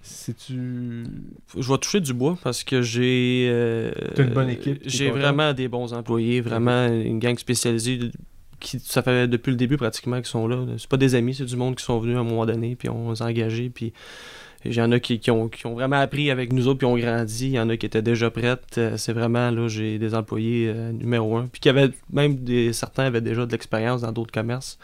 C'est-tu. 0.02 1.04
Je 1.58 1.72
vais 1.72 1.78
toucher 1.78 2.00
du 2.00 2.14
bois 2.14 2.38
parce 2.44 2.64
que 2.64 2.82
j'ai. 2.82 3.48
euh, 3.50 3.92
T'as 4.16 4.24
une 4.24 4.34
bonne 4.34 4.50
équipe, 4.50 4.82
J'ai 4.86 5.10
vraiment 5.12 5.54
des 5.54 5.68
bons 5.68 5.94
employés, 5.94 6.42
vraiment 6.42 6.88
une 6.88 7.20
gang 7.20 7.38
spécialisée. 7.38 8.00
Qui, 8.60 8.80
ça 8.80 9.02
fait 9.02 9.28
depuis 9.28 9.50
le 9.50 9.58
début 9.58 9.78
pratiquement 9.78 10.18
qu'ils 10.18 10.28
sont 10.28 10.48
là. 10.48 10.64
C'est 10.78 10.88
pas 10.90 10.98
des 10.98 11.16
amis, 11.16 11.34
c'est 11.34 11.46
du 11.46 11.56
monde 11.56 11.76
qui 11.76 11.84
sont 11.84 12.00
venus 12.00 12.16
à 12.18 12.20
un 12.20 12.24
moment 12.24 12.46
donné, 12.46 12.76
puis 12.76 12.90
on 12.90 13.12
les 13.12 13.22
a 13.22 13.26
engagés, 13.26 13.70
puis 13.70 13.92
il 14.66 14.74
y 14.76 14.82
en 14.82 14.92
a 14.92 15.00
qui, 15.00 15.18
qui 15.18 15.32
ont, 15.32 15.50
qui 15.50 15.66
ont 15.66 15.74
vraiment 15.74 16.00
appris 16.00 16.30
avec 16.30 16.54
nous 16.54 16.68
autres, 16.68 16.78
puis 16.78 16.86
ont 16.86 16.96
grandi. 16.98 17.48
Il 17.48 17.54
y 17.54 17.60
en 17.60 17.70
a 17.70 17.78
qui 17.78 17.88
étaient 17.88 18.04
déjà 18.04 18.30
prêtes. 18.30 18.76
Euh, 18.78 18.98
C'est 18.98 19.14
vraiment, 19.14 19.50
là, 19.50 19.68
j'ai 19.68 19.98
des 19.98 20.14
employés 20.14 20.68
euh, 20.68 20.92
numéro 20.92 21.38
un. 21.38 21.48
Puis 21.48 21.60
qui 21.60 21.70
avaient, 21.70 21.90
même 22.14 22.36
des, 22.36 22.72
certains 22.72 23.06
avaient 23.06 23.22
déjà 23.22 23.48
de 23.48 23.52
l'expérience 23.52 24.02
dans 24.02 24.12
d'autres 24.12 24.32
commerces. 24.32 24.78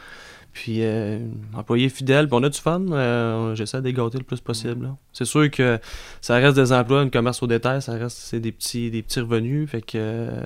Puis, 0.63 0.77
euh, 0.81 1.19
employés 1.53 1.87
fidèles, 1.87 2.27
puis 2.27 2.35
on 2.35 2.41
a 2.41 2.49
du 2.49 2.57
fun. 2.59 2.81
euh, 2.91 3.53
J'essaie 3.53 3.79
de 3.79 3.85
les 3.85 3.93
gâter 3.93 4.17
le 4.17 4.23
plus 4.23 4.39
possible. 4.39 4.85
là. 4.85 4.95
C'est 5.13 5.23
sûr 5.25 5.51
que 5.51 5.77
ça 6.19 6.37
reste 6.37 6.55
des 6.55 6.73
emplois, 6.73 7.01
un 7.01 7.09
commerce 7.09 7.43
au 7.43 7.47
détail, 7.47 7.79
ça 7.79 7.91
reste 7.93 8.17
c'est 8.17 8.39
des 8.39 8.51
petits, 8.51 8.89
des 8.89 9.03
petits 9.03 9.19
revenus. 9.19 9.69
Fait 9.69 9.81
que, 9.81 9.91
euh, 9.97 10.41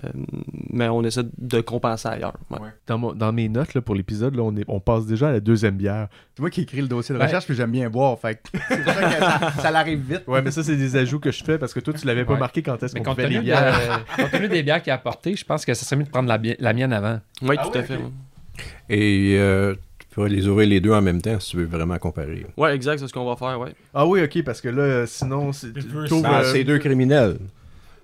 mais 0.70 0.90
on 0.90 1.02
essaie 1.04 1.24
de 1.38 1.62
compenser 1.62 2.10
ailleurs. 2.10 2.34
ouais. 2.50 2.60
Dans, 2.88 2.98
mon- 2.98 3.14
dans 3.14 3.32
mes 3.32 3.48
notes 3.48 3.74
là, 3.74 3.82
pour 3.82 3.96
l'épisode, 3.96 4.38
on, 4.38 4.54
est, 4.58 4.66
on 4.68 4.82
passe 4.82 5.06
déjà 5.06 5.30
à 5.30 5.32
la 5.32 5.40
deuxième 5.40 5.78
bière. 5.78 6.10
C'est 6.36 6.42
moi 6.42 6.50
qui 6.50 6.62
écris 6.62 6.82
le 6.82 6.88
dossier 6.90 7.16
de 7.16 7.20
Ouais. 7.20 7.26
recherche, 7.28 7.46
puis 7.46 7.56
j'aime 7.56 7.72
bien 7.72 7.90
boire. 7.90 8.20
Fait 8.20 8.36
que 8.36 8.60
c'est 8.68 8.84
pour 8.84 8.94
ça 8.94 9.02
que 9.02 9.20
ça, 9.20 9.52
ça 9.62 9.72
l'arrive 9.72 10.02
vite. 10.02 10.24
Ouais, 10.28 10.42
mais 10.42 10.52
ça, 10.52 10.62
c'est 10.62 10.76
des 10.76 10.98
ajouts 10.98 11.20
que 11.22 11.32
je 11.32 11.42
fais 11.42 11.58
parce 11.58 11.74
que 11.74 11.80
toi, 11.80 11.94
tu 11.94 12.06
l'avais 12.06 12.26
pas 12.26 12.34
Ouais. 12.34 12.40
marqué 12.40 12.62
quand 12.62 12.82
est-ce 12.84 12.94
Mais 12.96 13.02
qu'on 13.02 13.16
fait 13.16 13.30
les 13.30 13.40
bières. 13.40 13.74
de- 14.18 14.22
compte 14.24 14.32
tenu 14.32 14.50
des 14.50 14.62
bières 14.62 14.82
qu'il 14.84 14.92
a 14.92 14.96
apportées, 14.96 15.38
je 15.38 15.46
pense 15.46 15.64
que 15.64 15.74
ça 15.74 15.86
serait 15.86 15.96
mieux 15.96 16.04
de 16.04 16.10
prendre 16.10 16.28
la, 16.28 16.74
mienne 16.74 16.92
avant. 16.92 17.20
Oui, 17.44 17.56
Ah 17.58 17.64
tout 17.66 17.72
ouais, 17.72 17.78
à 17.80 17.84
fait. 17.84 18.00
Et 18.90 19.38
tu 20.12 20.16
pourrais 20.16 20.30
les 20.30 20.46
ouvrir 20.46 20.68
les 20.68 20.82
deux 20.82 20.92
en 20.92 21.02
même 21.02 21.22
temps 21.22 21.40
si 21.40 21.52
tu 21.52 21.58
veux 21.58 21.66
vraiment 21.66 21.98
comparer. 21.98 22.46
Ouais, 22.58 22.76
exact, 22.76 23.00
c'est 23.00 23.08
ce 23.08 23.14
qu'on 23.14 23.24
va 23.26 23.38
faire, 23.38 23.58
ouais. 23.60 23.74
Ah 23.94 24.06
oui, 24.06 24.22
ok, 24.22 24.44
parce 24.44 24.60
que 24.60 24.68
là, 24.68 25.08
sinon, 25.08 25.54
c'est. 25.54 25.68
Euh, 25.78 26.44
c'est 26.52 26.66
deux 26.66 26.80
criminels. 26.80 27.38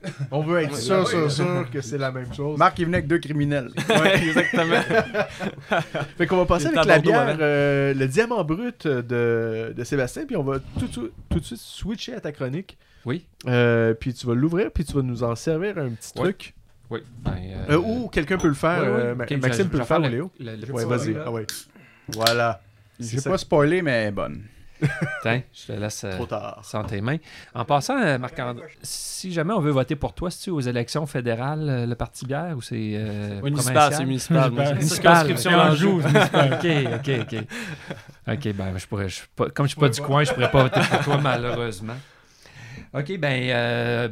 On 0.31 0.41
veut 0.41 0.61
être 0.61 0.77
sûr, 0.77 1.05
sûr, 1.07 1.29
sûr 1.29 1.65
que 1.73 1.81
c'est 1.81 1.97
la 1.97 2.11
même 2.11 2.31
chose. 2.33 2.57
Marc, 2.57 2.79
il 2.79 2.85
venait 2.85 2.97
avec 2.97 3.07
deux 3.09 3.17
criminels. 3.17 3.69
Ouais, 3.89 4.15
exactement. 4.25 4.79
Fait 6.17 6.27
qu'on 6.27 6.37
va 6.37 6.45
passer 6.45 6.67
avec 6.67 6.85
la 6.85 6.99
bière, 6.99 7.37
euh, 7.41 7.93
le 7.93 8.07
diamant 8.07 8.43
brut 8.43 8.87
de, 8.87 9.73
de 9.75 9.83
Sébastien, 9.83 10.25
puis 10.25 10.37
on 10.37 10.43
va 10.43 10.59
tout, 10.79 10.87
tout, 10.87 11.09
tout 11.29 11.39
de 11.39 11.43
suite 11.43 11.59
switcher 11.59 12.13
à 12.13 12.21
ta 12.21 12.31
chronique. 12.31 12.77
Oui. 13.05 13.25
Euh, 13.47 13.93
puis 13.95 14.13
tu 14.13 14.25
vas 14.27 14.33
l'ouvrir, 14.35 14.71
puis 14.71 14.85
tu 14.85 14.93
vas 14.93 15.01
nous 15.01 15.23
en 15.23 15.35
servir 15.35 15.77
un 15.77 15.89
petit 15.89 16.11
Ouais. 16.15 16.23
truc. 16.25 16.53
Oui. 16.89 16.99
Ben, 17.25 17.33
euh, 17.69 17.73
Euh, 17.73 17.77
ou 17.77 18.07
quelqu'un 18.07 18.37
peut 18.37 18.47
le 18.47 18.53
faire. 18.53 18.83
ouais, 18.83 18.87
euh, 18.87 19.15
Maxime 19.41 19.67
peut 19.67 19.79
le 19.79 19.83
faire, 19.83 19.99
Léo. 19.99 20.31
le- 20.39 20.55
le 20.55 20.71
Ouais, 20.71 20.83
petit 20.85 20.89
vas-y. 21.11 21.17
Ah 21.25 21.31
ouais. 21.31 21.45
Voilà. 22.09 22.61
Je 22.99 23.05
C'est 23.05 23.23
vais 23.23 23.31
pas 23.31 23.37
spoiler, 23.37 23.81
mais 23.81 23.91
elle 23.91 24.07
est 24.07 24.11
bonne. 24.11 24.43
Tiens, 25.23 25.41
je 25.51 25.65
te 25.65 25.71
laisse 25.71 26.03
euh, 26.03 26.11
Trop 26.15 26.27
tard. 26.27 26.59
ça 26.63 26.77
entre 26.79 26.89
tes 26.89 27.01
mains. 27.01 27.17
En 27.55 27.65
passant, 27.65 27.97
euh, 27.97 28.19
Marc-André, 28.19 28.65
si 28.83 29.33
jamais 29.33 29.53
on 29.53 29.59
veut 29.59 29.71
voter 29.71 29.95
pour 29.95 30.13
toi, 30.13 30.29
c'est-tu 30.29 30.51
aux 30.51 30.59
élections 30.59 31.07
fédérales, 31.07 31.67
euh, 31.67 31.85
le 31.87 31.95
Parti 31.95 32.27
bière, 32.27 32.53
ou 32.55 32.61
c'est 32.61 32.91
euh, 32.93 33.41
Municipal, 33.41 33.91
c'est 33.95 34.05
municipal. 34.05 34.51
moi, 34.51 34.65
c'est 34.79 34.81
circonscription 34.83 35.51
en 35.51 35.73
joue, 35.73 35.99
joue. 35.99 36.07
ok, 36.07 36.67
ok, 36.95 37.11
ok. 37.21 37.43
Ok, 38.33 38.53
ben, 38.53 38.77
je 38.77 38.85
pourrais, 38.85 39.09
je 39.09 39.15
suis 39.15 39.27
pas, 39.35 39.49
comme 39.49 39.65
je 39.65 39.71
suis 39.71 39.79
pas 39.79 39.89
du 39.89 39.99
coin, 40.01 40.23
je 40.23 40.31
pourrais 40.31 40.51
pas 40.51 40.61
voter 40.69 40.81
pour 40.91 40.99
toi, 40.99 41.17
malheureusement. 41.23 41.97
Ok, 42.93 43.17
ben, 43.17 43.49
euh, 43.49 44.09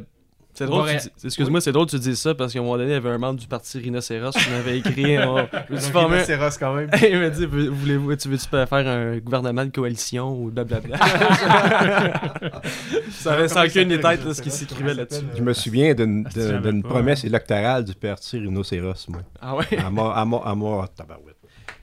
C'est 0.58 0.64
drôle, 0.66 0.84
Boré- 0.86 0.96
dis- 0.96 1.10
excuse-moi, 1.26 1.60
c'est 1.60 1.72
drôle 1.72 1.84
que 1.86 1.90
tu 1.90 1.98
dises 1.98 2.18
ça 2.18 2.34
parce 2.34 2.52
qu'à 2.52 2.58
un 2.60 2.62
moment 2.62 2.76
donné, 2.78 2.90
il 2.90 2.94
y 2.94 2.96
avait 2.96 3.10
un 3.10 3.18
membre 3.18 3.38
du 3.38 3.46
parti 3.46 3.78
Rhinocéros 3.78 4.30
qui 4.32 4.48
m'avait 4.50 4.78
écrit 4.78 5.18
on- 5.18 5.46
quand 5.92 6.08
même. 6.08 6.24
Il 7.02 7.18
m'a 7.18 7.28
dit 7.30 7.44
Veux- 7.46 7.68
voulez-vous, 7.68 8.16
tu 8.16 8.28
veux-tu 8.28 8.46
faire 8.48 8.66
un 8.72 9.18
gouvernement 9.18 9.64
de 9.66 9.70
coalition 9.70 10.32
ou 10.32 10.50
blablabla? 10.50 10.96
Ça 13.10 13.34
avait 13.34 13.48
sans 13.48 13.66
queue 13.68 13.82
ni 13.82 13.98
tête 14.00 14.24
là, 14.24 14.34
ce 14.34 14.42
qui 14.42 14.50
s'écrivait 14.50 14.94
là-dessus. 14.94 15.24
Je 15.36 15.42
me 15.42 15.52
souviens 15.52 15.94
d'une 15.94 16.82
promesse 16.82 17.24
électorale 17.24 17.84
du 17.84 17.94
parti 17.94 18.38
Rhinocéros, 18.38 19.06
moi. 19.08 19.20
Ah 19.40 19.56
ouais? 19.56 19.66
À 19.78 19.90
mort, 19.90 20.16
à 20.16 20.24
mort, 20.24 20.46
à 20.46 20.54
mort, 20.54 20.88
tabarouette. 20.94 21.35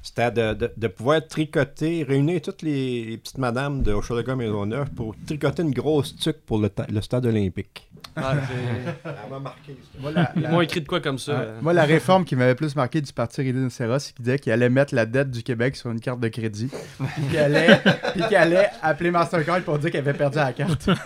C'était 0.06 0.32
de, 0.32 0.54
de- 0.54 0.72
de 0.76 0.88
pouvoir 0.90 1.26
tricoter, 1.26 2.04
réunir 2.04 2.42
toutes 2.42 2.62
les, 2.62 3.06
les 3.06 3.18
petites 3.18 3.38
madames 3.38 3.82
de 3.84 3.94
Hochelaga 3.94 4.36
Maisonneuve 4.36 4.90
pour 4.92 5.16
tricoter 5.26 5.64
une 5.64 5.72
grosse 5.72 6.14
tuque 6.18 6.42
pour 6.46 6.60
le, 6.60 6.68
ta- 6.70 6.86
le 6.92 7.00
stade 7.02 7.26
olympique. 7.26 7.90
Ah, 8.18 8.34
j'ai- 8.36 8.92
Elle 9.06 9.32
m'a 9.32 9.40
marqué, 9.40 9.78
Moi, 10.02 10.12
la, 10.12 10.32
Ils 10.36 10.42
m'ont 10.50 10.60
écrit 10.60 10.82
de 10.82 10.88
quoi 10.88 11.00
comme 11.00 11.18
ça? 11.18 11.32
Euh. 11.32 11.60
Moi, 11.62 11.72
la 11.72 11.86
réforme 11.86 12.26
qui 12.26 12.36
m'avait 12.36 12.54
plus 12.54 12.76
marqué 12.76 13.00
du 13.00 13.14
parti 13.14 13.42
Rhinocéros, 13.42 14.00
c'est 14.00 14.14
qu'il 14.14 14.26
disait 14.26 14.40
qu'il 14.40 14.52
allait 14.52 14.70
mettre 14.70 14.94
la 14.94 15.06
dette 15.06 15.32
du 15.32 15.42
Québec 15.42 15.78
sur 15.78 15.90
une 15.90 16.02
carte 16.02 16.20
de 16.20 16.28
crédit. 16.28 16.68
Puis 16.98 17.24
qu'il 17.30 17.40
allait, 17.40 17.80
puis 18.14 18.24
qu'il 18.28 18.36
allait 18.36 18.70
appeler 18.82 19.10
Mastercard 19.10 19.62
pour 19.62 19.80
dire 19.80 19.90
qu'il 19.90 20.00
avait 20.02 20.14
perdu 20.14 20.36
la 20.38 20.52
carte. 20.52 20.90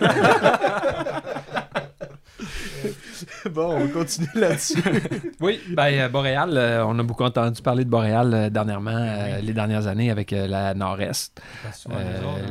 Bon, 3.50 3.82
on 3.82 3.88
continue 3.88 4.28
là-dessus. 4.34 4.82
oui, 5.40 5.60
ben, 5.68 5.92
euh, 5.92 6.08
Boréal, 6.08 6.56
euh, 6.56 6.84
on 6.86 6.98
a 6.98 7.02
beaucoup 7.02 7.24
entendu 7.24 7.62
parler 7.62 7.84
de 7.84 7.90
Boréal 7.90 8.34
euh, 8.34 8.50
dernièrement, 8.50 8.90
euh, 8.90 9.40
les 9.40 9.52
dernières 9.52 9.86
années, 9.86 10.10
avec 10.10 10.30
la 10.30 10.74
Nord-Est. 10.74 11.40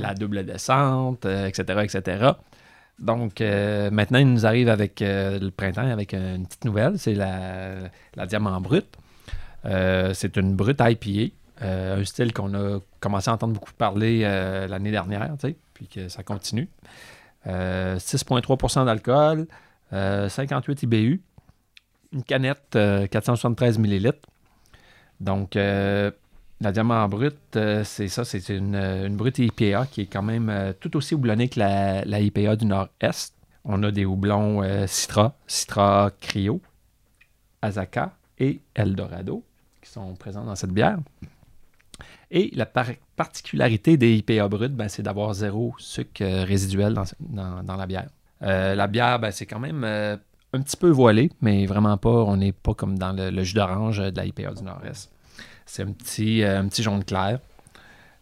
La 0.02 0.14
double 0.14 0.46
descente, 0.46 1.26
etc., 1.26 1.82
etc. 1.84 2.32
Donc, 3.00 3.42
maintenant, 3.42 4.18
il 4.18 4.34
nous 4.34 4.46
arrive 4.46 4.70
avec 4.70 5.02
le 5.02 5.50
printemps 5.50 5.88
avec 5.88 6.14
une 6.14 6.48
petite 6.48 6.66
nouvelle, 6.66 6.98
c'est 6.98 7.14
la, 7.14 7.76
la 8.16 8.26
Diamant 8.26 8.60
Brut. 8.60 8.88
C'est 9.64 10.36
une 10.38 10.56
brute 10.56 10.82
IPA, 10.82 11.34
un 11.62 12.04
style 12.04 12.34
qu'on 12.34 12.54
a 12.56 12.80
commencé 13.00 13.30
à 13.30 13.34
entendre 13.34 13.54
beaucoup 13.54 13.74
parler 13.78 14.22
l'année 14.68 14.92
dernière, 14.92 15.36
puis 15.74 15.88
que 15.88 16.08
ça 16.10 16.24
continue. 16.24 16.70
Euh, 17.48 17.98
6,3% 17.98 18.86
d'alcool, 18.86 19.48
58 19.92 20.84
IBU, 20.84 21.22
une 22.14 22.24
canette 22.24 22.76
euh, 22.76 23.08
473 23.08 23.80
ml. 23.80 24.14
Donc, 25.20 25.56
euh, 25.56 26.12
la 26.62 26.72
diamant 26.72 27.08
brute, 27.08 27.56
euh, 27.56 27.84
c'est 27.84 28.08
ça, 28.08 28.26
c'est 28.26 28.50
une, 28.50 28.76
euh, 28.76 29.08
une 29.08 29.16
brute 29.16 29.40
IPA 29.40 29.86
qui 29.88 30.02
est 30.02 30.06
quand 30.06 30.24
même 30.24 30.50
euh, 30.50 30.74
tout 30.80 30.96
aussi 30.98 31.16
houblonnée 31.16 31.50
que 31.50 31.60
la, 31.60 32.20
IPA 32.20 32.56
du 32.56 32.66
Nord-Est. 32.66 33.34
On 33.64 33.84
a 33.84 33.92
des 33.92 34.06
houblons 34.06 34.64
euh, 34.64 34.88
Citra, 34.88 35.36
Citra 35.46 36.12
Cryo, 36.20 36.62
Azaka 37.62 38.14
et 38.40 38.62
Eldorado 38.76 39.44
qui 39.82 39.92
sont 39.92 40.16
présents 40.16 40.46
dans 40.46 40.56
cette 40.56 40.72
bière. 40.72 40.98
Et 42.32 42.52
la 42.56 42.66
par- 42.66 42.88
particularité 43.16 43.98
des 43.98 44.16
IPA 44.18 44.48
brutes, 44.48 44.76
ben, 44.76 44.90
c'est 44.90 45.04
d'avoir 45.04 45.34
zéro 45.34 45.74
sucre 45.78 46.22
euh, 46.24 46.44
résiduel 46.44 46.96
dans 47.20 47.76
la 47.76 47.86
bière. 47.86 48.10
Euh, 48.44 48.76
la 48.76 48.88
bière, 48.88 49.20
ben, 49.20 49.32
c'est 49.32 49.46
quand 49.46 49.60
même 49.60 49.84
euh, 49.84 50.16
un 50.54 50.62
petit 50.62 50.78
peu 50.78 50.90
voilé, 50.90 51.32
mais 51.42 51.66
vraiment 51.66 51.98
pas, 51.98 52.10
on 52.10 52.38
n'est 52.38 52.52
pas 52.52 52.74
comme 52.74 52.98
dans 52.98 53.14
le, 53.14 53.44
jus 53.44 53.56
d'orange 53.56 54.00
euh, 54.00 54.12
de 54.12 54.18
la 54.18 54.26
IPA 54.26 54.54
du 54.54 54.64
Nord-Est. 54.64 55.12
C'est 55.66 55.84
un 55.84 55.92
petit, 55.92 56.44
un 56.44 56.68
petit 56.68 56.84
jaune 56.84 57.04
clair. 57.04 57.40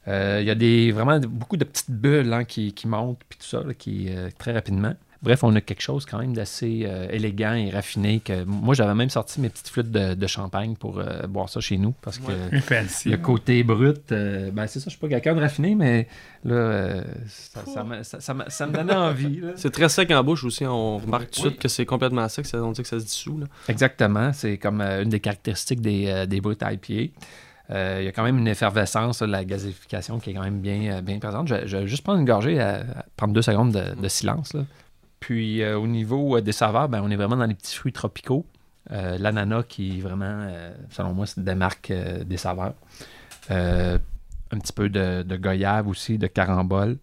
Il 0.08 0.44
y 0.44 0.52
a 0.52 0.56
des, 0.56 0.92
vraiment 0.92 1.20
beaucoup 1.20 1.58
de 1.58 1.64
petites 1.64 1.90
bulles 1.90 2.32
hein, 2.32 2.44
qui, 2.44 2.74
qui 2.74 2.88
montent, 2.88 3.20
puis 3.28 3.40
tout 3.40 3.46
ça, 3.46 3.64
là, 3.64 3.74
qui, 3.74 4.10
très 4.38 4.52
rapidement. 4.52 4.94
Bref, 5.26 5.44
on 5.44 5.54
a 5.56 5.60
quelque 5.62 5.82
chose 5.82 6.06
quand 6.06 6.20
même 6.20 6.34
d'assez 6.34 6.84
euh, 6.86 7.08
élégant 7.10 7.54
et 7.54 7.70
raffiné. 7.70 8.22
Que, 8.22 8.46
moi, 8.46 8.74
j'avais 8.76 8.94
même 8.96 9.10
sorti 9.10 9.42
mes 9.42 9.50
petites 9.50 9.68
flûtes 9.68 9.92
de, 9.92 10.14
de 10.14 10.28
champagne 10.28 10.76
pour 10.76 11.00
euh, 11.00 11.28
boire 11.28 11.50
ça 11.50 11.60
chez 11.60 11.78
nous, 11.78 11.94
parce 12.02 12.20
que 12.20 12.26
Ouais. 12.32 12.62
Le 13.06 13.18
côté 13.18 13.64
brut, 13.64 14.12
euh, 14.14 14.52
ben 14.52 14.68
c'est 14.68 14.80
ça, 14.80 14.86
je 14.86 14.92
suis 14.92 15.00
pas 15.00 15.10
quelqu'un 15.10 15.36
de 15.36 15.42
raffiné, 15.42 15.76
mais 15.76 16.08
là, 16.44 16.56
euh, 16.56 17.04
ça, 17.28 17.62
ça, 17.66 17.84
me- 17.84 18.04
ça- 18.04 18.20
ça 18.22 18.34
me- 18.34 18.44
ça 18.48 18.68
me 18.68 18.74
donnait 18.74 18.94
envie. 18.94 19.42
là. 19.42 19.50
C'est 19.58 19.72
très 19.72 19.90
sec 19.90 20.10
en 20.12 20.24
bouche 20.24 20.44
aussi. 20.46 20.66
On 20.66 20.98
remarque 21.00 21.32
tout 21.32 21.42
de 21.42 21.48
suite 21.50 21.60
que 21.60 21.68
c'est 21.68 21.86
complètement 21.86 22.28
sec. 22.30 22.46
ça- 22.46 22.64
On 22.64 22.72
dit 22.72 22.82
que 22.82 22.88
ça 22.88 23.00
se 23.00 23.06
dissout. 23.06 23.40
Là. 23.40 23.48
Exactement, 23.68 24.32
c'est 24.34 24.58
comme 24.58 24.80
euh, 24.82 25.04
une 25.04 25.10
des 25.10 25.20
caractéristiques 25.20 25.82
des, 25.82 26.06
euh, 26.08 26.26
des 26.26 26.40
brutes 26.40 26.62
IPA. 26.64 27.12
Euh, 27.72 27.98
Il 28.02 28.06
y 28.06 28.08
a 28.08 28.12
quand 28.12 28.24
même 28.24 28.38
une 28.38 28.48
effervescence, 28.48 29.22
là, 29.22 29.28
la 29.28 29.44
gazification 29.44 30.20
qui 30.20 30.30
est 30.30 30.34
quand 30.36 30.44
même 30.44 30.60
bien, 30.60 30.98
euh, 30.98 31.02
bien 31.02 31.18
présente. 31.18 31.48
Je, 31.48 31.66
je 31.66 31.78
vais 31.78 31.88
juste 31.88 32.04
prendre 32.04 32.20
une 32.20 32.26
gorgée, 32.26 32.60
à, 32.60 32.76
à 32.82 33.06
prendre 33.18 33.34
deux 33.34 33.42
secondes 33.42 33.72
de, 33.72 34.00
de 34.00 34.08
silence. 34.08 34.54
là. 34.54 34.62
Puis 35.26 35.64
euh, 35.64 35.76
au 35.80 35.88
niveau 35.88 36.38
euh, 36.38 36.42
des 36.42 36.52
saveurs, 36.52 36.88
ben, 36.88 37.02
on 37.04 37.10
est 37.10 37.16
vraiment 37.16 37.36
dans 37.36 37.48
les 37.48 37.56
petits 37.56 37.76
fruits 37.76 37.92
tropicaux. 37.92 38.46
Euh, 38.92 39.18
L'ananas 39.18 39.64
qui 39.64 40.00
vraiment, 40.00 40.24
euh, 40.28 40.72
selon 40.92 41.16
moi, 41.16 41.26
se 41.26 41.40
démarque 41.40 41.92
des 41.92 42.38
saveurs. 42.38 42.76
Un 43.50 44.60
petit 44.60 44.72
peu 44.74 44.88
de, 44.90 45.36
goyave 45.38 45.88
aussi, 45.88 46.20
de 46.20 46.28
carambole. 46.28 46.98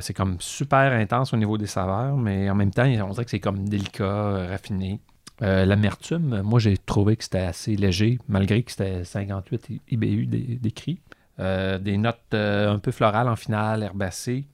C'est 0.00 0.14
comme 0.14 0.36
super 0.40 0.92
intense 0.92 1.32
au 1.34 1.36
niveau 1.36 1.56
des 1.58 1.66
saveurs, 1.66 2.16
mais 2.16 2.48
en 2.50 2.54
même 2.54 2.70
temps, 2.70 2.84
on 2.84 3.10
dirait 3.10 3.24
que 3.24 3.30
c'est 3.30 3.40
comme 3.40 3.68
délicat, 3.68 4.46
raffiné. 4.48 5.00
L'amertume, 5.40 6.40
moi 6.42 6.58
j'ai 6.58 6.76
trouvé 6.76 7.16
que 7.16 7.24
c'était 7.24 7.38
assez 7.40 7.76
léger, 7.76 8.18
malgré 8.28 8.62
que 8.62 8.70
c'était 8.70 9.04
58 9.04 9.70
I- 9.70 9.80
IBU 9.90 10.26
dé- 10.26 10.58
décrit. 10.60 11.00
Euh, 11.38 11.78
des 11.78 11.96
notes 11.96 12.34
un 12.34 12.78
peu 12.78 12.90
florales 12.90 13.28
en 13.28 13.36
finale, 13.36 13.82
herbacées. 13.82 14.44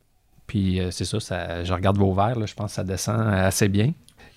Puis 0.47 0.81
euh, 0.81 0.91
c'est 0.91 1.05
ça, 1.05 1.19
ça, 1.21 1.65
je 1.65 1.73
regarde 1.73 1.99
vos 1.99 2.13
verres, 2.13 2.39
là, 2.39 2.47
je 2.47 2.55
pense 2.55 2.71
que 2.73 2.75
ça 2.77 2.85
descend 2.85 3.21
assez 3.21 3.69
bien. 3.69 3.93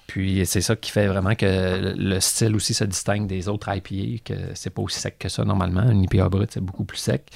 Puis 0.07 0.43
c'est 0.47 0.61
ça 0.61 0.75
qui 0.75 0.89
fait 0.89 1.05
vraiment 1.05 1.35
que 1.35 1.45
le- 1.45 1.93
le 1.95 2.19
style 2.19 2.55
aussi 2.55 2.73
se 2.73 2.83
distingue 2.83 3.27
des 3.27 3.47
autres 3.47 3.69
IPA, 3.69 4.21
que 4.25 4.33
c'est 4.55 4.71
pas 4.71 4.81
aussi 4.81 4.99
sec 4.99 5.17
que 5.19 5.29
ça 5.29 5.45
normalement. 5.45 5.87
Une 5.91 6.03
IPA 6.03 6.29
brute, 6.29 6.51
c'est 6.51 6.61
beaucoup 6.63 6.83
plus 6.83 6.97
sec. 6.97 7.27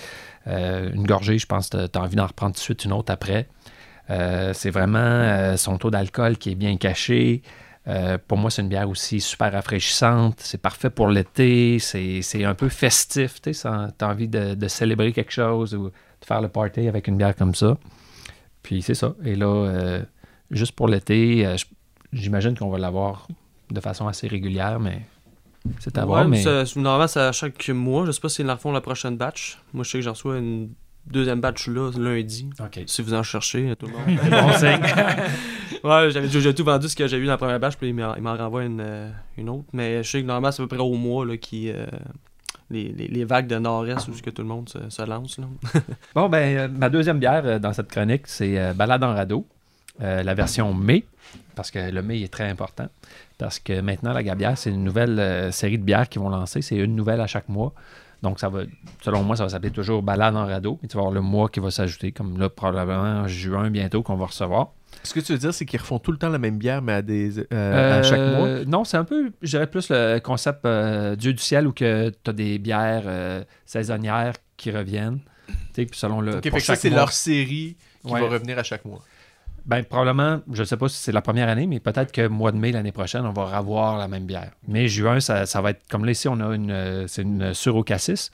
Euh, 0.47 0.91
une 0.91 1.05
gorgée, 1.05 1.37
je 1.37 1.45
pense 1.45 1.69
que 1.69 1.85
tu 1.85 1.99
as 1.99 2.01
envie 2.01 2.15
d'en 2.15 2.25
reprendre 2.25 2.53
tout 2.55 2.59
de 2.59 2.63
suite 2.63 2.83
une 2.85 2.93
autre 2.93 3.13
après. 3.13 3.47
Euh, 4.09 4.53
c'est 4.53 4.71
vraiment 4.71 4.97
euh, 4.99 5.55
son 5.55 5.77
taux 5.77 5.91
d'alcool 5.91 6.37
qui 6.37 6.51
est 6.51 6.55
bien 6.55 6.75
caché. 6.77 7.43
Euh, 7.87 8.17
pour 8.27 8.37
moi, 8.39 8.49
c'est 8.49 8.61
une 8.63 8.69
bière 8.69 8.89
aussi 8.89 9.21
super 9.21 9.51
rafraîchissante. 9.51 10.39
C'est 10.39 10.61
parfait 10.61 10.89
pour 10.89 11.07
l'été. 11.09 11.77
C'est 11.79 12.21
c'est 12.23 12.43
un 12.43 12.55
peu 12.55 12.69
festif. 12.69 13.39
Tu 13.41 13.51
as 13.65 13.91
envie 14.01 14.27
de, 14.27 14.55
de 14.55 14.67
célébrer 14.67 15.11
quelque 15.13 15.31
chose 15.31 15.75
ou 15.75 15.89
de 15.89 16.25
faire 16.25 16.41
le 16.41 16.47
party 16.49 16.87
avec 16.87 17.07
une 17.07 17.17
bière 17.17 17.35
comme 17.35 17.53
ça. 17.53 17.77
Puis 18.63 18.81
c'est 18.81 18.95
ça. 18.95 19.15
Et 19.23 19.35
là, 19.35 19.45
euh, 19.47 20.01
juste 20.51 20.71
pour 20.73 20.87
l'été, 20.87 21.45
euh, 21.45 21.55
j'imagine 22.11 22.57
qu'on 22.57 22.69
va 22.69 22.77
l'avoir 22.79 23.27
de 23.71 23.79
façon 23.81 24.07
assez 24.07 24.27
régulière, 24.27 24.79
mais 24.79 25.01
c'est 25.79 25.97
à 25.97 26.05
voir. 26.05 26.27
Mais... 26.27 26.41
ça- 26.41 26.63
normalement, 26.79 27.07
c'est 27.07 27.19
à 27.21 27.31
chaque 27.31 27.67
mois. 27.69 28.05
Je 28.05 28.11
sais 28.11 28.21
pas 28.21 28.29
s'ils 28.29 28.45
la 28.45 28.55
refont 28.55 28.71
la 28.71 28.81
prochaine 28.81 29.17
batch. 29.17 29.59
Moi, 29.73 29.83
je 29.83 29.89
sais 29.91 29.97
que 29.99 30.03
j'en 30.03 30.11
reçois 30.13 30.37
une 30.37 30.69
deuxième 31.05 31.41
batch 31.41 31.67
là, 31.67 31.91
lundi. 31.97 32.49
OK. 32.59 32.79
Si 32.87 33.01
vous 33.01 33.13
en 33.13 33.23
cherchez, 33.23 33.75
tout 33.77 33.87
le 33.87 33.91
monde. 33.93 34.19
Bon 34.29 34.53
signe. 34.57 34.79
ouais, 35.83 36.11
j'avais 36.11 36.27
déjà 36.29 36.53
tout 36.53 36.63
vendu 36.63 36.87
ce 36.87 36.95
que 36.95 37.07
j'ai 37.07 37.17
eu 37.17 37.25
dans 37.25 37.31
la 37.33 37.37
première 37.37 37.59
batch, 37.59 37.75
puis 37.75 37.89
il 37.89 37.93
m'en 37.95 38.37
renvoie 38.37 38.63
une, 38.63 38.79
euh, 38.81 39.09
une 39.37 39.49
autre. 39.49 39.65
Mais 39.73 40.01
je 40.03 40.09
sais 40.09 40.21
que 40.21 40.27
normalement, 40.27 40.51
c'est 40.51 40.61
à 40.61 40.65
peu 40.67 40.75
près 40.77 40.85
au 40.85 40.93
mois 40.93 41.25
là, 41.25 41.35
qui. 41.37 41.69
euh, 41.69 41.85
les, 42.73 43.25
vagues 43.25 43.47
de 43.47 43.57
nord-est 43.57 44.07
où 44.07 44.11
que 44.21 44.29
tout 44.29 44.41
le 44.41 44.47
monde 44.47 44.69
se, 44.69 45.05
lance. 45.05 45.37
Là. 45.37 45.45
Bon, 46.15 46.29
ben, 46.29 46.57
euh, 46.57 46.67
ma 46.67 46.89
deuxième 46.89 47.19
bière 47.19 47.43
euh, 47.45 47.59
dans 47.59 47.73
cette 47.73 47.89
chronique, 47.89 48.27
c'est 48.27 48.59
euh, 48.59 48.73
Balade 48.73 49.03
en 49.03 49.13
radeau, 49.13 49.47
la 49.99 50.33
version 50.33 50.73
mai, 50.73 51.05
parce 51.55 51.71
que 51.71 51.91
le 51.91 52.01
mai 52.01 52.21
est 52.21 52.33
très 52.33 52.49
important. 52.49 52.87
Parce 53.37 53.59
que 53.59 53.79
maintenant, 53.81 54.11
la 54.11 54.23
Gabière, 54.23 54.57
c'est 54.57 54.71
une 54.71 54.83
nouvelle 54.83 55.51
série 55.53 55.77
de 55.77 55.83
bières 55.83 56.09
qu'ils 56.09 56.21
vont 56.21 56.29
lancer. 56.29 56.61
C'est 56.61 56.75
une 56.75 56.95
nouvelle 56.95 57.21
à 57.21 57.27
chaque 57.27 57.47
mois. 57.47 57.73
Donc, 58.23 58.39
ça 58.39 58.49
va, 58.49 58.61
selon 59.01 59.23
moi, 59.23 59.35
ça 59.35 59.43
va 59.43 59.49
s'appeler 59.49 59.71
toujours 59.71 60.01
Balade 60.01 60.35
en 60.35 60.45
radeau. 60.45 60.79
Et 60.83 60.87
tu 60.87 60.95
vas 60.95 61.01
avoir 61.01 61.13
le 61.13 61.21
mois 61.21 61.49
qui 61.49 61.59
va 61.59 61.69
s'ajouter, 61.69 62.11
comme 62.11 62.39
là, 62.39 62.49
probablement 62.49 63.21
en 63.21 63.27
juin 63.27 63.69
bientôt 63.69 64.01
qu'on 64.01 64.15
va 64.15 64.25
recevoir. 64.25 64.69
Ce 65.03 65.13
que 65.13 65.19
tu 65.19 65.33
veux 65.33 65.37
dire, 65.37 65.53
c'est 65.53 65.65
qu'ils 65.65 65.79
refont 65.79 65.99
tout 65.99 66.11
le 66.11 66.17
temps 66.17 66.29
la 66.29 66.37
même 66.39 66.57
bière, 66.57 66.81
mais 66.81 66.93
à, 66.93 67.01
des, 67.01 67.39
euh, 67.51 67.99
à 67.99 68.03
chaque 68.03 68.19
mois? 68.19 68.47
Euh, 68.47 68.65
Non, 68.65 68.83
c'est 68.85 68.97
un 68.97 69.03
peu, 69.03 69.31
je 69.41 69.49
dirais 69.49 69.67
plus 69.67 69.89
le 69.89 70.19
concept 70.19 70.65
euh, 70.65 71.15
Dieu 71.15 71.33
du 71.33 71.41
ciel 71.43 71.67
où 71.67 71.73
que 71.73 72.09
tu 72.09 72.29
as 72.29 72.33
des 72.33 72.57
bières 72.59 73.03
euh, 73.05 73.43
saisonnières 73.65 74.33
qui 74.57 74.71
reviennent. 74.71 75.19
Tu 75.47 75.53
sais, 75.73 75.85
puis 75.85 75.99
selon 75.99 76.21
le. 76.21 76.37
Ok, 76.37 76.43
fait 76.43 76.49
pour 76.51 76.59
que 76.59 76.65
ça, 76.65 76.75
c'est 76.75 76.89
mois. 76.89 76.99
leur 76.99 77.11
série 77.11 77.75
qui 78.05 78.13
Ouais. 78.13 78.21
va 78.21 78.27
revenir 78.29 78.57
à 78.57 78.63
chaque 78.63 78.85
mois. 78.85 79.01
Ben, 79.65 79.81
probablement, 79.83 80.41
je 80.51 80.59
ne 80.61 80.65
sais 80.65 80.75
pas 80.75 80.89
si 80.89 80.97
c'est 80.97 81.11
la 81.13 81.21
première 81.21 81.47
année, 81.47 81.67
mais 81.67 81.79
peut-être 81.79 82.11
que 82.11 82.27
mois 82.27 82.51
de 82.51 82.57
mai 82.57 82.71
l'année 82.73 82.91
prochaine, 82.91 83.25
on 83.25 83.31
va 83.31 83.57
revoir 83.57 83.97
la 83.97 84.07
même 84.09 84.25
bière. 84.25 84.51
Mais 84.67 84.87
juin, 84.89 85.19
ça, 85.21 85.45
ça 85.45 85.61
va 85.61 85.69
être 85.71 85.81
comme 85.89 86.03
là 86.05 86.11
ici, 86.11 86.27
on 86.27 86.39
a 86.41 86.53
une, 86.53 86.69
euh, 86.71 87.07
c'est 87.07 87.21
une 87.21 87.53
sur 87.53 87.75
au 87.77 87.83
cassis. 87.83 88.31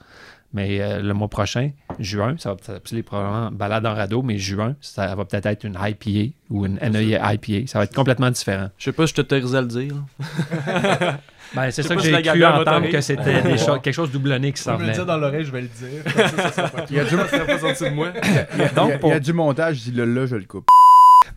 Mais 0.52 0.80
euh, 0.80 1.00
le 1.00 1.14
mois 1.14 1.28
prochain, 1.28 1.70
juin, 2.00 2.34
ça 2.38 2.54
va 2.54 2.56
s'appeler 2.60 3.04
probablement 3.04 3.52
balade 3.52 3.86
en 3.86 3.94
radeau, 3.94 4.22
mais 4.22 4.36
juin, 4.36 4.74
ça 4.80 5.14
va 5.14 5.24
peut-être 5.24 5.46
être 5.46 5.62
une 5.64 5.78
IPA 5.80 6.34
ou 6.50 6.66
une 6.66 6.74
NEA 6.82 7.34
IPA. 7.34 7.68
Ça 7.68 7.78
va 7.78 7.84
être 7.84 7.94
complètement 7.94 8.30
différent. 8.30 8.68
Je 8.76 8.84
sais 8.86 8.92
pas 8.92 9.06
si 9.06 9.10
je 9.12 9.14
t'autorisais 9.22 9.58
à 9.58 9.60
le 9.60 9.66
dire. 9.68 9.94
Ben, 11.52 11.68
c'est 11.72 11.82
Je 11.82 11.88
ça 11.88 11.96
que 11.96 12.02
si 12.02 12.10
j'ai 12.14 12.22
cru 12.22 12.44
entendre 12.44 12.88
que 12.90 13.00
c'était 13.00 13.42
des 13.42 13.56
quelque 13.82 13.90
chose 13.92 14.12
doublonné 14.12 14.52
qui 14.52 14.62
s'en 14.62 14.76
venait. 14.76 14.96
dans 15.04 15.16
l'oreille, 15.16 15.44
je 15.44 15.50
vais 15.50 15.62
le 15.62 15.66
dire. 15.66 16.04
Il 16.90 16.96
y 16.96 17.00
a 17.00 17.04
du, 17.04 17.10
de 17.16 17.88
moi. 17.90 18.12
il 18.22 18.34
y 18.34 18.38
a- 18.38 18.46
il 18.54 18.60
y 18.60 18.62
a- 18.62 18.68
Donc, 18.68 18.86
il 18.86 18.90
y 18.90 18.92
a 18.94 18.98
pour- 18.98 19.20
du 19.20 19.32
montage, 19.32 19.76
je 19.78 19.90
dis 19.90 19.96
là, 19.96 20.06
là, 20.06 20.26
je 20.26 20.36
le 20.36 20.44
coupe. 20.44 20.66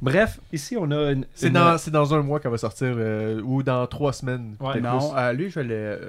Bref, 0.04 0.40
ici, 0.52 0.78
on 0.80 0.92
a 0.92 1.12
une. 1.14 1.26
C'est 1.34 1.48
une- 1.48 1.54
dans, 1.54 1.78
c'est 1.80 1.90
dans 1.90 2.14
un 2.14 2.22
mois 2.22 2.40
qu'elle 2.40 2.52
va 2.52 2.60
sortir, 2.60 2.94
euh, 2.96 3.42
ou 3.44 3.64
dans 3.64 3.88
trois 3.88 4.14
semaines. 4.14 4.56
Ouais, 4.60 4.80
Non, 4.82 5.18
euh, 5.18 5.34
lui, 5.34 5.50
je 5.50 5.60
vais 5.60 5.64
le. 5.66 6.00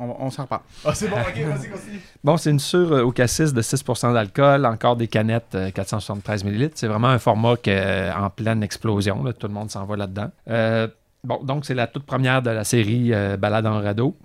Euh, 0.00 0.04
on 0.20 0.26
on 0.26 0.30
s'en 0.30 0.42
reparle. 0.42 0.62
Ah, 0.84 0.94
c'est 0.94 1.08
bon, 1.08 1.16
ok, 1.16 1.34
vas-y, 1.46 1.68
continue. 1.70 2.00
Bon, 2.24 2.36
c'est 2.36 2.50
une 2.50 2.58
sûre 2.58 2.92
euh, 2.92 3.02
au 3.02 3.12
cassis 3.12 3.52
de 3.52 3.62
6% 3.62 4.12
d'alcool, 4.12 4.66
encore 4.66 4.96
des 4.96 5.08
canettes 5.08 5.54
euh, 5.54 5.70
473 5.70 6.44
ml. 6.44 6.70
C'est 6.74 6.86
vraiment 6.88 7.08
un 7.08 7.18
format 7.18 7.56
qui 7.56 7.70
est 7.70 7.80
euh, 8.10 8.14
en 8.14 8.30
pleine 8.30 8.62
explosion. 8.62 9.22
là. 9.24 9.32
Tout 9.32 9.46
le 9.48 9.54
monde 9.54 9.70
s'en 9.70 9.84
va 9.84 9.96
là-dedans. 9.96 10.30
Euh, 10.48 10.88
bon, 11.24 11.42
donc 11.42 11.64
c'est 11.64 11.74
la 11.74 11.86
toute 11.86 12.04
première 12.04 12.42
de 12.42 12.50
la 12.50 12.64
série 12.64 13.12
euh, 13.12 13.36
Balade 13.36 13.66
en 13.66 13.80
radeau. 13.80 14.16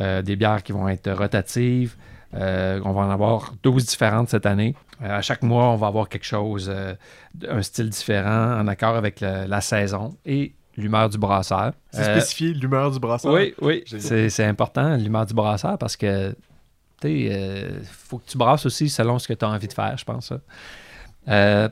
Euh, 0.00 0.22
des 0.22 0.36
bières 0.36 0.62
qui 0.62 0.70
vont 0.72 0.88
être 0.88 1.10
rotatives. 1.10 1.96
Euh, 2.34 2.80
on 2.84 2.92
va 2.92 3.00
en 3.02 3.10
avoir 3.10 3.52
12 3.62 3.86
différentes 3.86 4.28
cette 4.28 4.46
année. 4.46 4.76
Euh, 5.02 5.18
à 5.18 5.22
chaque 5.22 5.42
mois, 5.42 5.64
on 5.70 5.76
va 5.76 5.86
avoir 5.88 6.08
quelque 6.08 6.26
chose, 6.26 6.70
euh, 6.72 6.94
un 7.48 7.62
style 7.62 7.88
différent, 7.88 8.60
en 8.60 8.68
accord 8.68 8.94
avec 8.96 9.20
le- 9.20 9.46
la 9.46 9.60
saison 9.60 10.16
et 10.26 10.54
l'humeur 10.78 11.08
du 11.10 11.18
brasseur. 11.18 11.72
C'est 11.90 12.00
Euh, 12.08 12.20
spécifié 12.20 12.54
l'humeur 12.54 12.90
du 12.90 12.98
brasseur? 13.00 13.32
oui, 13.32 13.52
oui. 13.60 13.82
C'est, 13.86 14.30
c'est 14.30 14.44
important, 14.44 14.96
l'humeur 14.96 15.26
du 15.26 15.34
brasseur, 15.34 15.76
parce 15.76 15.96
que, 15.96 16.30
tu 17.00 17.08
sais, 17.08 17.28
euh, 17.32 17.80
faut 17.84 18.18
que 18.18 18.26
tu 18.30 18.38
brasses 18.38 18.64
aussi 18.64 18.88
selon 18.88 19.18
ce 19.18 19.26
que 19.28 19.34
tu 19.34 19.44
as 19.44 19.48
envie 19.48 19.66
de 19.68 19.72
faire, 19.72 19.98
je 19.98 20.04
pense. 20.04 20.28
ça. 20.28 20.40
Euh, 21.28 21.68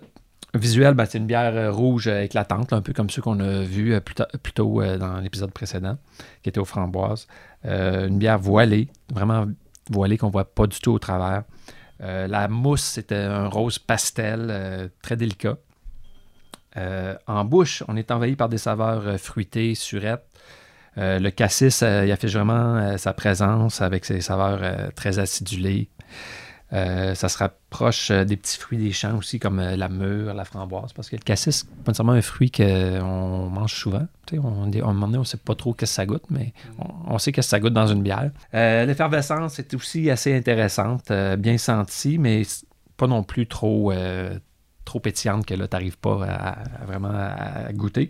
visuel, 0.55 0.95
ben, 0.95 1.07
c'est 1.07 1.19
une 1.19 1.27
bière 1.27 1.75
rouge 1.75 2.09
éclatante, 2.09 2.73
là, 2.73 2.79
un 2.79 2.83
peu 2.83 2.93
comme 2.93 3.09
ceux 3.09 3.23
qu'on 3.23 3.39
a 3.41 3.61
vus 3.63 3.95
euh, 3.95 4.01
plus, 4.01 4.53
tôt 4.53 4.83
dans 4.99 5.21
l'épisode 5.21 5.53
précédent, 5.53 5.97
qui 6.43 6.49
était 6.49 6.61
aux 6.61 6.65
framboises. 6.65 7.27
Une 7.65 8.19
bière 8.19 8.39
voilée, 8.39 8.89
vraiment 9.13 9.47
voilée 9.91 10.19
qu'on 10.19 10.31
voit 10.31 10.45
pas 10.53 10.67
du 10.67 10.79
tout 10.81 10.93
au 10.93 10.99
travers. 10.99 11.43
La 12.01 12.47
mousse, 12.49 12.83
c'était 12.83 13.17
un 13.17 13.49
rose 13.49 13.79
pastel 13.79 14.91
très 15.03 15.17
délicat. 15.17 15.57
Euh, 16.77 17.15
en 17.27 17.45
bouche, 17.45 17.83
on 17.89 17.97
est 17.97 18.11
envahi 18.11 18.37
par 18.37 18.49
des 18.49 18.59
saveurs 18.59 19.07
euh, 19.07 19.19
fruitées, 19.19 19.75
surettes. 19.75 20.27
Euh, 20.99 21.19
le 21.19 21.31
cassis, 21.31 21.83
euh, 21.83 22.05
il 22.07 22.13
affiche 22.13 22.33
vraiment 22.33 22.97
sa 22.97 23.13
présence 23.13 23.83
avec 23.83 24.05
ses 24.05 24.21
saveurs 24.21 24.93
très 24.95 25.19
acidulées. 25.19 25.89
Ça 26.73 27.29
se 27.29 27.39
rapproche 27.39 28.11
des 28.11 28.37
petits 28.37 28.59
fruits 28.59 28.79
des 28.79 28.93
champs 28.93 29.17
aussi, 29.17 29.39
comme 29.39 29.61
la 29.61 29.89
mûre, 29.89 30.35
la 30.35 30.45
framboise, 30.45 30.93
parce 30.93 31.09
que 31.09 31.17
le 31.17 31.23
cassis, 31.23 31.59
c'est 31.59 31.69
pas 31.85 31.93
nécessairement 31.93 32.13
un 32.13 32.23
fruit 32.23 32.51
qu'on 32.51 33.49
mange 33.51 33.75
souvent. 33.75 34.07
Tu 34.27 34.35
sais, 34.35 34.43
on, 34.43 34.67
moment 34.67 35.07
donné, 35.07 35.19
on 35.19 35.25
sait 35.25 35.37
pas 35.37 35.55
trop 35.55 35.75
qu'est-ce 35.75 35.93
que 35.93 35.97
ça 35.97 36.07
goûte, 36.07 36.25
mais 36.31 36.53
on, 36.79 37.15
on 37.15 37.19
sait 37.19 37.31
qu'est-ce 37.31 37.47
que 37.49 37.51
ça 37.51 37.61
goûte 37.61 37.73
dans 37.73 37.87
une 37.87 38.03
bière. 38.03 38.31
L'effervescence 38.53 39.59
est 39.59 39.75
aussi 39.75 40.11
assez 40.11 40.35
intéressante, 40.35 41.13
bien 41.39 41.57
sentie, 41.57 42.19
mais 42.19 42.43
pas 42.97 43.07
non 43.07 43.23
plus 43.23 43.47
trop, 43.47 43.93
trop 44.87 45.01
pétillante 45.01 45.45
que 45.45 45.53
là, 45.55 45.69
tu 45.69 45.75
n'arrives 45.77 45.99
pas 45.99 46.25
à, 46.25 46.53
à 46.83 46.85
vraiment 46.87 47.13
à, 47.13 47.71
goûter. 47.75 48.09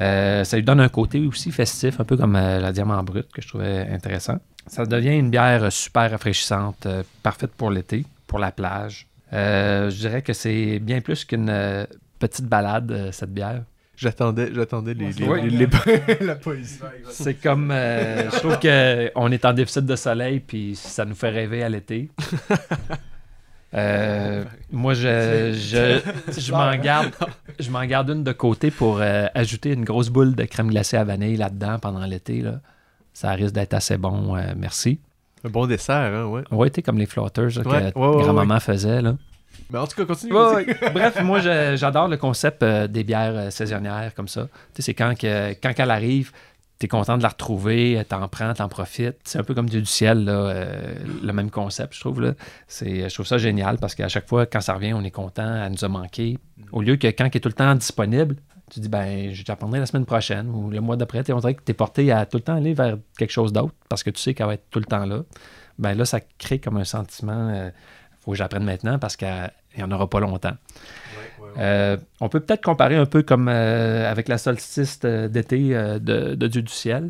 Euh, 0.00 0.42
ça 0.44 0.56
lui 0.56 0.64
donne 0.64 0.80
un 0.80 0.88
côté 0.88 1.20
aussi 1.26 1.52
festif, 1.52 2.00
un 2.00 2.04
peu 2.04 2.16
comme 2.16 2.34
euh, 2.34 2.58
la 2.58 2.72
diamant 2.72 3.00
brute, 3.04 3.30
que 3.32 3.40
je 3.42 3.48
trouvais 3.48 3.86
intéressant. 3.92 4.38
Ça 4.66 4.84
devient 4.86 5.16
une 5.16 5.30
bière 5.30 5.72
super 5.72 6.10
rafraîchissante, 6.10 6.86
euh, 6.86 7.02
parfaite 7.22 7.52
pour 7.52 7.70
l'été, 7.70 8.04
pour 8.26 8.38
la 8.40 8.50
plage. 8.52 9.06
Euh, 9.32 9.90
je 9.90 9.96
dirais 9.96 10.22
que 10.22 10.32
c'est 10.32 10.78
bien 10.78 11.00
plus 11.00 11.24
qu'une 11.24 11.50
euh, 11.50 11.84
petite 12.18 12.46
balade, 12.46 12.90
euh, 12.90 13.12
cette 13.12 13.32
bière. 13.32 13.62
J'attendais, 13.96 14.50
j'attendais 14.54 14.94
les, 14.94 15.10
les, 15.12 15.26
Oui. 15.26 15.50
les- 15.50 15.66
les- 15.66 16.18
la 16.26 16.36
poésie. 16.36 16.78
C'est 17.10 17.34
comme. 17.34 17.70
euh, 17.72 18.30
je 18.30 18.36
trouve 18.38 18.58
qu'on 18.60 19.32
est 19.32 19.44
en 19.44 19.52
déficit 19.52 19.84
de 19.84 19.96
soleil, 19.96 20.38
puis 20.38 20.76
ça 20.76 21.04
nous 21.04 21.16
fait 21.16 21.30
rêver 21.30 21.64
à 21.64 21.68
l'été. 21.68 22.08
Euh, 23.74 24.44
moi, 24.72 24.94
je, 24.94 25.52
je, 25.52 26.00
je 26.40 26.52
m'en 26.52 26.74
garde, 26.76 27.10
je 27.58 27.70
m'en 27.70 27.84
garde 27.84 28.08
une 28.10 28.24
de 28.24 28.32
côté 28.32 28.70
pour 28.70 29.00
euh, 29.00 29.26
ajouter 29.34 29.72
une 29.72 29.84
grosse 29.84 30.08
boule 30.08 30.34
de 30.34 30.44
crème 30.44 30.68
glacée 30.68 30.96
à 30.96 31.04
vanille 31.04 31.36
là-dedans 31.36 31.78
pendant 31.78 32.04
l'été. 32.06 32.40
Là. 32.40 32.60
Ça 33.12 33.32
risque 33.32 33.54
d'être 33.54 33.74
assez 33.74 33.96
bon. 33.98 34.36
euh, 34.36 34.54
merci. 34.56 35.00
Un 35.44 35.50
bon 35.50 35.66
dessert, 35.66 35.94
hein, 36.14 36.24
ouais. 36.26 36.42
Ouais, 36.50 36.70
t'es 36.70 36.82
comme 36.82 36.98
les 36.98 37.06
flotters 37.06 37.48
là, 37.56 37.62
Ouais, 37.70 37.92
que 37.92 37.98
ouais, 37.98 38.06
ouais, 38.16 38.22
grand-maman 38.22 38.58
faisait. 38.58 39.02
Là. 39.02 39.16
Mais 39.70 39.78
en 39.78 39.86
tout 39.86 39.96
cas, 39.96 40.04
continue. 40.06 40.32
Ouais, 40.32 40.64
vas-y. 40.64 40.66
ouais. 40.66 40.76
Bref, 40.94 41.22
moi, 41.22 41.40
j'adore 41.76 42.08
le 42.08 42.16
concept 42.16 42.62
euh, 42.62 42.86
des 42.86 43.04
bières 43.04 43.34
euh, 43.36 43.50
saisonnières 43.50 44.12
comme 44.14 44.28
ça. 44.28 44.44
Tu 44.74 44.76
sais, 44.76 44.82
c'est 44.82 44.94
quand, 44.94 45.16
que, 45.18 45.52
quand 45.62 45.72
elle 45.76 45.90
arrive, 45.90 46.32
tu 46.78 46.86
es 46.86 46.88
content 46.88 47.18
de 47.18 47.22
la 47.22 47.30
retrouver, 47.30 47.98
euh, 47.98 48.04
t'en 48.04 48.26
prends, 48.28 48.54
t'en 48.54 48.68
profites. 48.68 49.16
C'est 49.24 49.38
un 49.38 49.44
peu 49.44 49.54
comme 49.54 49.68
Dieu 49.68 49.80
du 49.80 49.86
ciel, 49.86 50.26
euh, 50.28 50.94
le 51.22 51.32
même 51.32 51.50
concept, 51.50 51.94
je 51.94 52.00
trouve. 52.00 52.20
Là. 52.20 52.34
C'est, 52.68 53.08
je 53.08 53.14
trouve 53.14 53.26
ça 53.26 53.38
génial 53.38 53.78
parce 53.78 53.94
qu'à 53.94 54.08
chaque 54.08 54.28
fois, 54.28 54.46
quand 54.46 54.60
ça 54.60 54.74
revient, 54.74 54.92
on 54.92 55.02
est 55.02 55.10
content, 55.10 55.64
elle 55.64 55.72
nous 55.72 55.84
a 55.84 55.88
manqué. 55.88 56.38
Au 56.72 56.82
lieu 56.82 56.96
que 56.96 57.08
quand 57.08 57.24
elle 57.24 57.36
est 57.36 57.40
tout 57.40 57.48
le 57.48 57.54
temps 57.54 57.74
disponible, 57.74 58.36
tu 58.70 58.80
dis, 58.80 58.88
ben, 58.88 59.32
je 59.32 59.42
t'apprendrai 59.42 59.80
la 59.80 59.86
semaine 59.86 60.04
prochaine 60.04 60.48
ou 60.50 60.70
le 60.70 60.80
mois 60.80 60.96
d'après. 60.96 61.28
On 61.32 61.38
dirait 61.38 61.54
que 61.54 61.62
tu 61.64 61.72
es 61.72 61.74
porté 61.74 62.12
à 62.12 62.26
tout 62.26 62.36
le 62.36 62.42
temps 62.42 62.56
aller 62.56 62.74
vers 62.74 62.96
quelque 63.16 63.30
chose 63.30 63.52
d'autre 63.52 63.74
parce 63.88 64.02
que 64.02 64.10
tu 64.10 64.20
sais 64.20 64.34
qu'elle 64.34 64.46
va 64.46 64.54
être 64.54 64.70
tout 64.70 64.78
le 64.78 64.84
temps 64.84 65.06
là. 65.06 65.22
Ben 65.78 65.94
là, 65.94 66.04
ça 66.04 66.20
crée 66.38 66.58
comme 66.58 66.76
un 66.76 66.84
sentiment, 66.84 67.48
euh, 67.48 67.70
faut 68.20 68.32
que 68.32 68.36
j'apprenne 68.36 68.64
maintenant 68.64 68.98
parce 68.98 69.16
qu'il 69.16 69.50
n'y 69.76 69.82
en 69.82 69.90
aura 69.90 70.08
pas 70.08 70.20
longtemps. 70.20 70.54
Euh, 71.56 71.96
on 72.20 72.28
peut 72.28 72.40
peut-être 72.40 72.62
comparer 72.64 72.96
un 72.96 73.06
peu 73.06 73.22
comme 73.22 73.48
euh, 73.48 74.10
avec 74.10 74.28
la 74.28 74.38
solstice 74.38 75.00
euh, 75.04 75.28
d'été 75.28 75.76
euh, 75.76 75.98
de, 75.98 76.34
de 76.34 76.46
Dieu 76.48 76.62
du 76.62 76.72
ciel. 76.72 77.08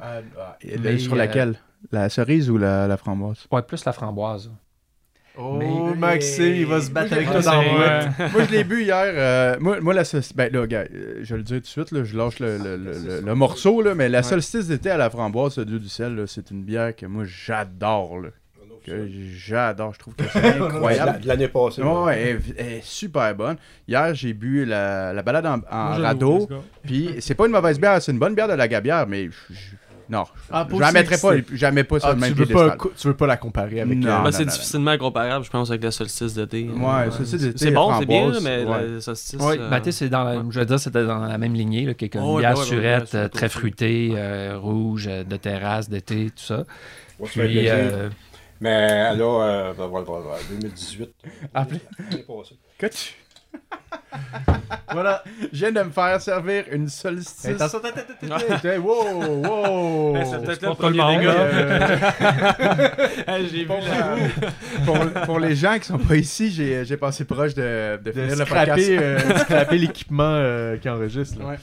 Mais, 0.82 0.98
sur 0.98 1.14
euh, 1.14 1.16
laquelle? 1.16 1.54
La 1.92 2.08
cerise 2.08 2.50
ou 2.50 2.58
la, 2.58 2.86
la 2.86 2.96
framboise? 2.96 3.46
Ouais, 3.50 3.62
plus 3.62 3.84
la 3.84 3.92
framboise. 3.92 4.50
Oh, 5.40 5.54
Mais- 5.56 5.94
Maxime, 5.94 6.52
il 6.56 6.66
va 6.66 6.80
se 6.80 6.90
battre 6.90 7.12
avec 7.12 7.30
toi 7.30 7.40
dans 7.40 7.62
le. 7.62 8.28
Moi, 8.32 8.44
je 8.44 8.50
l'ai 8.50 8.64
bu 8.64 8.82
hier. 8.82 8.96
euh, 9.04 9.56
moi, 9.60 9.80
moi, 9.80 9.94
la 9.94 10.02
solstice. 10.04 10.34
Ben 10.34 10.52
là, 10.52 10.66
gars, 10.66 10.84
je 11.22 11.32
vais 11.32 11.36
le 11.36 11.44
dire 11.44 11.56
tout 11.58 11.62
de 11.62 11.66
suite, 11.66 11.92
là, 11.92 12.02
je 12.02 12.16
lâche 12.16 12.40
le, 12.40 12.58
le- 12.58 12.76
le- 12.76 12.92
le- 12.92 13.20
le 13.20 13.34
morceau, 13.36 13.80
là, 13.80 13.94
mais 13.94 14.08
la 14.08 14.24
solstice 14.24 14.66
d'été 14.66 14.90
à 14.90 14.96
la 14.96 15.08
framboise, 15.10 15.56
Dieu 15.60 15.78
du 15.78 15.88
ciel, 15.88 16.24
c'est 16.26 16.50
une 16.50 16.64
bière 16.64 16.96
que 16.96 17.06
moi, 17.06 17.22
j'adore. 17.24 18.22
Que 18.88 19.08
j'adore. 19.36 19.94
Je 19.94 19.98
trouve 19.98 20.14
que 20.14 20.24
c'est 20.32 20.44
incroyable. 20.60 21.20
l'année 21.24 21.48
passée. 21.48 21.82
Ouais, 21.82 22.02
ouais, 22.04 22.20
elle, 22.20 22.36
est- 22.36 22.54
elle 22.58 22.72
est 22.78 22.84
super 22.84 23.34
bonne. 23.34 23.56
Hier, 23.86 24.14
j'ai 24.14 24.32
bu 24.32 24.64
la, 24.64 25.12
la 25.12 25.22
balade 25.22 25.46
en, 25.46 25.58
en 25.70 25.94
radeau. 26.00 26.48
Puis 26.84 27.16
c'est 27.20 27.34
pas 27.34 27.46
une 27.46 27.52
mauvaise 27.52 27.78
bière, 27.78 28.00
c'est 28.02 28.12
une 28.12 28.18
bonne 28.18 28.34
bière 28.34 28.48
de 28.48 28.54
la 28.54 28.68
gabière, 28.68 29.06
mais 29.06 29.26
je- 29.26 29.54
je- 29.54 29.76
non, 30.10 30.24
Ah, 30.50 30.66
je 30.72 30.78
la 30.80 30.90
mettrais 30.90 31.18
pas, 31.18 31.32
jamais 31.52 31.84
pas 31.84 32.00
sur 32.00 32.08
Ah, 32.08 32.14
le 32.14 32.18
même 32.18 32.32
tu, 32.34 32.38
veux 32.42 32.46
pas, 32.46 32.76
tu 32.96 33.08
veux 33.08 33.12
pas 33.14 33.26
la 33.26 33.36
comparer 33.36 33.82
avec 33.82 33.98
Non. 33.98 34.08
euh, 34.08 34.16
Ben, 34.16 34.24
non, 34.24 34.30
c'est 34.32 34.46
non, 34.46 34.50
difficilement 34.52 34.96
comparable, 34.96 35.44
je 35.44 35.50
pense, 35.50 35.68
avec 35.68 35.82
la 35.84 35.90
solstice 35.90 36.32
d'été. 36.32 36.66
Ouais, 36.66 37.10
solstice 37.10 37.42
d'été, 37.42 37.58
C'est 37.58 37.70
bon, 37.72 37.92
c'est 38.00 38.06
bien, 38.06 38.32
mais 38.42 38.64
ouais. 38.64 38.86
la 38.94 39.00
solstice. 39.02 39.38
Oui, 39.38 39.56
euh, 39.60 39.68
ben, 39.68 39.80
tu 39.80 39.84
sais, 39.84 39.92
c'est 39.92 40.08
dans 40.08 40.24
la- 40.24 40.36
ouais. 40.38 40.44
je 40.48 40.60
veux 40.60 40.64
dire, 40.64 40.80
c'était 40.80 41.04
dans 41.04 41.18
la 41.18 41.36
même 41.36 41.52
lignée, 41.52 41.84
là, 41.84 41.92
comme 41.92 42.08
Oh, 42.22 42.28
une 42.30 42.34
ouais, 42.36 42.40
bière 42.40 42.52
ouais, 42.54 42.58
ouais, 42.60 42.64
surette, 42.64 43.12
ouais, 43.12 43.18
euh, 43.20 43.28
très 43.28 43.50
fruitée, 43.50 44.12
euh, 44.16 44.56
rouge, 44.58 45.04
euh, 45.10 45.24
de 45.24 45.36
terrasse, 45.36 45.90
d'été, 45.90 46.30
tout 46.34 46.42
ça. 46.42 46.64
Puis, 47.22 47.68
euh, 47.68 48.08
Mais 48.60 48.74
a, 48.74 49.12
euh, 49.14 49.72
ben, 49.72 49.86
voilà, 49.86 50.04
voilà, 50.04 50.38
2018. 50.50 51.10
Appelez-. 51.54 51.80
Que 52.78 52.86
tu- 52.86 53.14
Voilà. 54.92 55.22
Je 55.52 55.58
viens 55.58 55.72
de 55.72 55.82
me 55.82 55.90
faire 55.90 56.20
servir 56.20 56.64
une 56.70 56.88
solstice. 56.88 57.44
Hey, 57.44 57.54
attention, 57.54 57.78
attends, 57.78 57.88
attends, 58.00 58.34
attends, 58.36 58.54
attends. 58.54 58.68
Hey, 58.68 58.78
wow, 58.78 59.22
wow. 59.46 60.16
C'est 60.24 60.42
peut-être 60.44 60.62
le 60.62 60.74
premier 60.74 61.18
dégât. 61.18 61.46
J'ai 63.50 63.60
vu 63.60 63.66
pour, 63.66 63.78
la... 63.80 64.16
pour, 64.84 64.98
pour 65.24 65.38
les 65.40 65.54
gens 65.54 65.78
qui 65.78 65.86
sont 65.86 65.98
pas 65.98 66.16
ici, 66.16 66.50
j'ai 66.50 66.84
j'ai 66.84 66.96
passé 66.96 67.24
proche 67.24 67.54
de, 67.54 67.98
de 68.02 68.10
de 68.10 68.12
finir 68.12 68.36
le 68.36 68.44
podcast. 68.44 68.88
euh, 68.90 69.64
l'équipement 69.72 70.24
euh, 70.24 70.76
qui 70.78 70.88
enregistre. 70.88 71.38
là. 71.38 71.46
Ouais. 71.46 71.56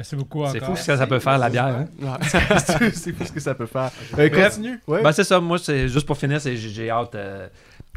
Merci 0.00 0.16
beaucoup 0.16 0.46
c'est 0.46 0.62
encore. 0.62 0.70
fou 0.70 0.82
ce 0.82 0.86
que 0.86 0.96
ça 0.96 1.06
peut 1.06 1.18
faire, 1.18 1.36
la 1.36 1.50
bière. 1.50 1.66
hein. 2.02 2.18
c'est 2.22 2.90
c'est 2.94 3.12
fou 3.12 3.22
ce 3.26 3.32
que 3.32 3.40
ça 3.40 3.54
peut 3.54 3.66
faire. 3.66 3.90
Euh, 4.18 4.28
Bref. 4.30 4.48
continue. 4.54 4.80
Ouais. 4.86 5.02
Ben, 5.02 5.12
c'est 5.12 5.24
ça, 5.24 5.38
moi, 5.40 5.58
c'est 5.58 5.88
juste 5.88 6.06
pour 6.06 6.16
finir, 6.16 6.40
c'est, 6.40 6.56
j'ai, 6.56 6.88
hâte 6.90 7.14
euh, 7.16 7.46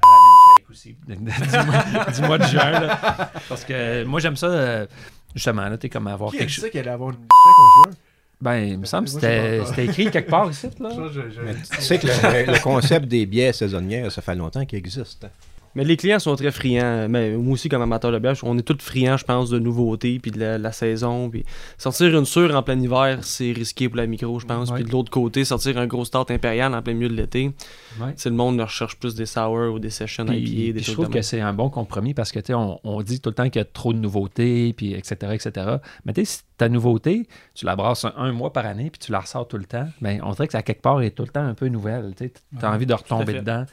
à 0.01 0.05
la 0.05 0.69
aussi 0.69 0.97
du 1.07 2.21
mois, 2.27 2.37
de 2.37 2.43
juin. 2.43 2.71
là. 2.71 3.31
Parce 3.47 3.63
que 3.63 4.03
moi, 4.03 4.19
j'aime 4.19 4.35
ça, 4.35 4.47
euh, 4.47 4.85
justement, 5.33 5.69
là, 5.69 5.77
t'es 5.77 5.87
comme 5.87 6.07
avoir 6.07 6.31
Qui 6.31 6.37
a 6.37 6.39
quelque 6.39 6.49
dit 6.49 6.55
chose. 6.55 6.63
ça 6.65 6.69
qu'il 6.71 6.79
allait 6.81 6.89
avoir 6.89 7.11
une 7.11 7.15
en 7.15 7.83
juin? 7.85 7.95
Ben, 8.41 8.55
il 8.57 8.77
me 8.79 8.85
semble 8.85 9.05
que 9.05 9.11
c'était 9.11 9.85
écrit 9.85 10.11
quelque 10.11 10.29
part 10.29 10.49
ici, 10.51 10.67
là. 10.81 10.89
Ça, 10.89 11.01
je- 11.13 11.29
je- 11.29 11.41
Mais 11.41 11.53
tu 11.53 11.81
sais 11.81 11.97
que 11.99 12.07
le, 12.07 12.51
le 12.51 12.59
concept 12.61 13.05
des 13.05 13.25
bières 13.25 13.55
saisonnières, 13.55 14.11
ça 14.11 14.21
fait 14.21 14.35
longtemps 14.35 14.65
qu'il 14.65 14.77
existe. 14.79 15.23
hein. 15.23 15.29
Mais 15.75 15.83
les 15.83 15.97
clients 15.97 16.19
sont 16.19 16.35
très 16.35 16.51
friands. 16.51 17.07
Mais 17.09 17.31
moi 17.31 17.53
aussi, 17.53 17.69
comme 17.69 17.81
amateur 17.81 18.11
de 18.11 18.19
bière, 18.19 18.35
on 18.43 18.57
est 18.57 18.61
tous 18.61 18.77
friands, 18.79 19.17
je 19.17 19.25
pense, 19.25 19.49
de 19.49 19.59
nouveautés, 19.59 20.19
puis 20.19 20.31
de 20.31 20.39
la, 20.39 20.57
la 20.57 20.71
saison. 20.71 21.29
Puis 21.29 21.43
sortir 21.77 22.17
une 22.17 22.25
sûre 22.25 22.55
en 22.55 22.61
plein 22.63 22.79
hiver, 22.79 23.19
c'est 23.23 23.51
risqué 23.51 23.89
pour 23.89 23.97
la 23.97 24.05
micro, 24.07 24.39
je 24.39 24.45
pense. 24.45 24.69
Ouais. 24.69 24.75
Puis 24.75 24.83
de 24.85 24.91
l'autre 24.91 25.09
côté, 25.11 25.45
sortir 25.45 25.77
un 25.77 25.87
gros 25.87 26.05
start 26.05 26.31
impérial 26.31 26.73
en 26.73 26.81
plein 26.81 26.93
milieu 26.93 27.09
de 27.09 27.15
l'été, 27.15 27.51
Ouais. 27.99 28.13
c'est 28.15 28.29
le 28.29 28.35
monde 28.35 28.59
recherche 28.59 28.97
plus 28.97 29.13
des 29.15 29.25
sour 29.27 29.73
ou 29.73 29.79
des 29.79 29.89
sessions 29.91 30.25
Puis, 30.25 30.37
IPA, 30.37 30.73
des 30.79 30.83
je 30.83 30.91
trouve 30.93 31.09
que 31.09 31.21
c'est 31.21 31.41
un 31.41 31.53
bon 31.53 31.69
compromis 31.69 32.13
parce 32.13 32.31
que 32.31 32.39
on, 32.53 32.79
on 32.83 33.01
dit 33.01 33.19
tout 33.19 33.29
le 33.29 33.35
temps 33.35 33.49
qu'il 33.49 33.59
y 33.59 33.61
a 33.61 33.65
trop 33.65 33.93
de 33.93 33.99
nouveautés, 33.99 34.73
puis 34.73 34.93
etc., 34.93 35.15
etc. 35.33 35.77
Mais 36.05 36.13
tu 36.13 36.25
sais, 36.25 36.37
si 36.37 36.41
ta 36.57 36.69
nouveauté, 36.69 37.27
tu 37.53 37.65
la 37.65 37.75
brasses 37.75 38.05
un, 38.05 38.13
un 38.17 38.31
mois 38.31 38.51
par 38.53 38.65
année, 38.65 38.89
puis 38.89 38.99
tu 38.99 39.11
la 39.11 39.19
ressors 39.19 39.47
tout 39.47 39.57
le 39.57 39.65
temps, 39.65 39.87
ben, 40.01 40.19
on 40.23 40.31
dirait 40.31 40.47
que 40.47 40.53
ça, 40.53 40.61
quelque 40.61 40.81
part, 40.81 41.01
est 41.01 41.11
tout 41.11 41.23
le 41.23 41.29
temps 41.29 41.45
un 41.45 41.53
peu 41.53 41.67
nouvelle. 41.67 42.13
Tu 42.17 42.25
as 42.61 42.69
Ouais, 42.69 42.75
envie 42.75 42.85
de 42.85 42.93
retomber 42.93 43.33
dedans. 43.33 43.65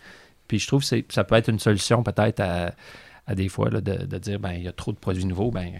Puis 0.50 0.58
je 0.58 0.66
trouve 0.66 0.84
que 0.84 0.96
ça 1.08 1.22
peut 1.24 1.36
être 1.36 1.46
une 1.48 1.60
solution 1.60 2.02
peut-être 2.02 2.40
à, 2.40 2.72
à 3.28 3.34
des 3.36 3.48
fois 3.48 3.70
là, 3.70 3.80
de, 3.80 4.04
de 4.04 4.18
dire, 4.18 4.40
ben 4.40 4.50
il 4.52 4.64
y 4.64 4.68
a 4.68 4.72
trop 4.72 4.90
de 4.90 4.96
produits 4.98 5.24
nouveaux, 5.24 5.52
ben 5.52 5.70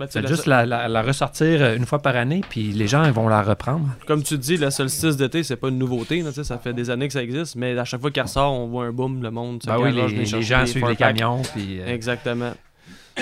Ben, 0.00 0.08
c'est 0.10 0.20
la- 0.20 0.28
juste 0.28 0.46
la, 0.46 0.66
la- 0.66 0.88
la 0.88 1.02
ressortir 1.02 1.62
euh, 1.62 1.76
une 1.76 1.86
fois 1.86 2.00
par 2.02 2.16
année, 2.16 2.40
puis 2.50 2.72
les 2.72 2.88
gens 2.88 3.04
ils 3.04 3.12
vont 3.12 3.28
la 3.28 3.40
reprendre. 3.42 3.88
Comme 4.08 4.24
tu 4.24 4.36
dis, 4.36 4.56
le 4.56 4.70
solstice 4.70 5.16
d'été, 5.16 5.44
c'est 5.44 5.54
pas 5.56 5.68
une 5.68 5.78
nouveauté. 5.78 6.22
là, 6.22 6.32
ça 6.32 6.58
fait 6.58 6.72
des 6.74 6.90
années 6.90 7.06
que 7.06 7.12
ça 7.14 7.22
existe, 7.22 7.54
mais 7.54 7.78
à 7.78 7.84
chaque 7.84 8.00
fois 8.00 8.10
qu'elle 8.10 8.24
ressort, 8.24 8.52
on 8.52 8.66
voit 8.66 8.86
un 8.86 8.92
boom, 8.92 9.22
le 9.22 9.30
monde. 9.30 9.62
Ben 9.64 9.78
oui, 9.78 9.92
les, 9.92 10.08
les 10.08 10.42
gens 10.42 10.66
suivent 10.66 10.88
les 10.88 10.96
camions, 10.96 11.42
puis 11.54 11.80
euh, 11.80 11.86
Exactement. 11.86 12.50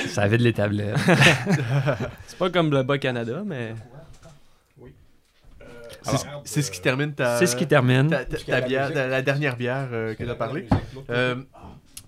ça 0.08 0.26
vide 0.26 0.40
les 0.40 0.52
tablettes. 0.54 0.96
C'est 2.26 2.38
pas 2.38 2.50
comme 2.50 2.70
le 2.72 2.82
bas 2.82 2.98
Canada, 2.98 3.42
mais. 3.46 3.74
C'est 6.44 6.62
ce- 6.62 6.70
qui 6.70 6.80
termine 6.80 7.12
ta. 7.14 7.38
c'est 7.38 7.46
ce 7.46 7.56
qui 7.56 7.66
termine. 7.66 8.08
ta, 8.08 8.24
ta- 8.24 8.36
ta 8.38 8.60
bière, 8.60 8.90
la 8.94 9.22
dernière 9.22 9.56
bière 9.56 9.88
euh, 9.92 10.14
que 10.14 10.22
tu 10.24 10.30
as 10.30 10.34
parlé. 10.34 10.66
Euh, 11.10 11.36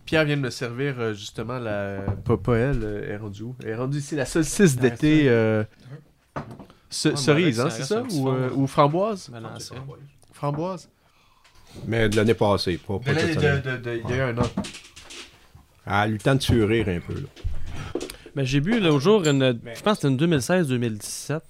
Pierre 0.05 0.25
vient 0.25 0.37
de 0.37 0.43
me 0.43 0.51
servir 0.51 0.95
euh, 0.99 1.15
justement 1.15 1.59
la. 1.59 1.99
Pas, 2.25 2.37
pas 2.37 2.57
elle, 2.57 2.81
euh, 2.85 3.03
elle 3.05 3.11
est 3.13 3.17
rendue 3.17 3.43
où? 3.43 3.57
Elle 3.63 3.71
est 3.71 3.75
rendue 3.75 3.99
ici, 3.99 4.15
la 4.15 4.25
solstice 4.27 4.77
d'été. 4.77 5.29
euh, 5.29 5.65
ce- 6.91 7.09
Ouais, 7.11 7.17
cerise, 7.17 7.61
hein, 7.61 7.71
c'est 7.71 7.83
ça? 7.85 8.03
ou, 8.55 8.67
framboise. 8.67 9.31
Framboise? 10.33 10.89
Mais 11.87 12.09
de 12.09 12.17
l'année 12.17 12.35
passée, 12.35 12.79
pas, 12.79 12.99
pas 13.01 13.11
De 13.13 13.17
l'année- 13.17 13.33
Il 14.07 14.11
y 14.11 14.13
a 14.13 14.17
eu 14.17 14.21
un 14.31 14.39
an. 14.39 14.43
Elle 15.87 15.93
a 15.93 16.09
eu 16.09 16.13
le 16.13 16.19
temps 16.19 16.35
de 16.35 16.43
surir 16.43 16.89
un 16.89 17.01
peu. 17.01 17.15
Là. 17.15 18.01
Ben, 18.35 18.45
j'ai 18.45 18.61
bu 18.61 18.79
l'autre 18.81 19.01
jour 19.01 19.27
une. 19.27 19.59
Je 19.75 19.81
pense 19.83 19.99
que 19.99 20.03
c'était 20.03 20.09
une 20.09 20.17
2016-2017. 20.17 21.41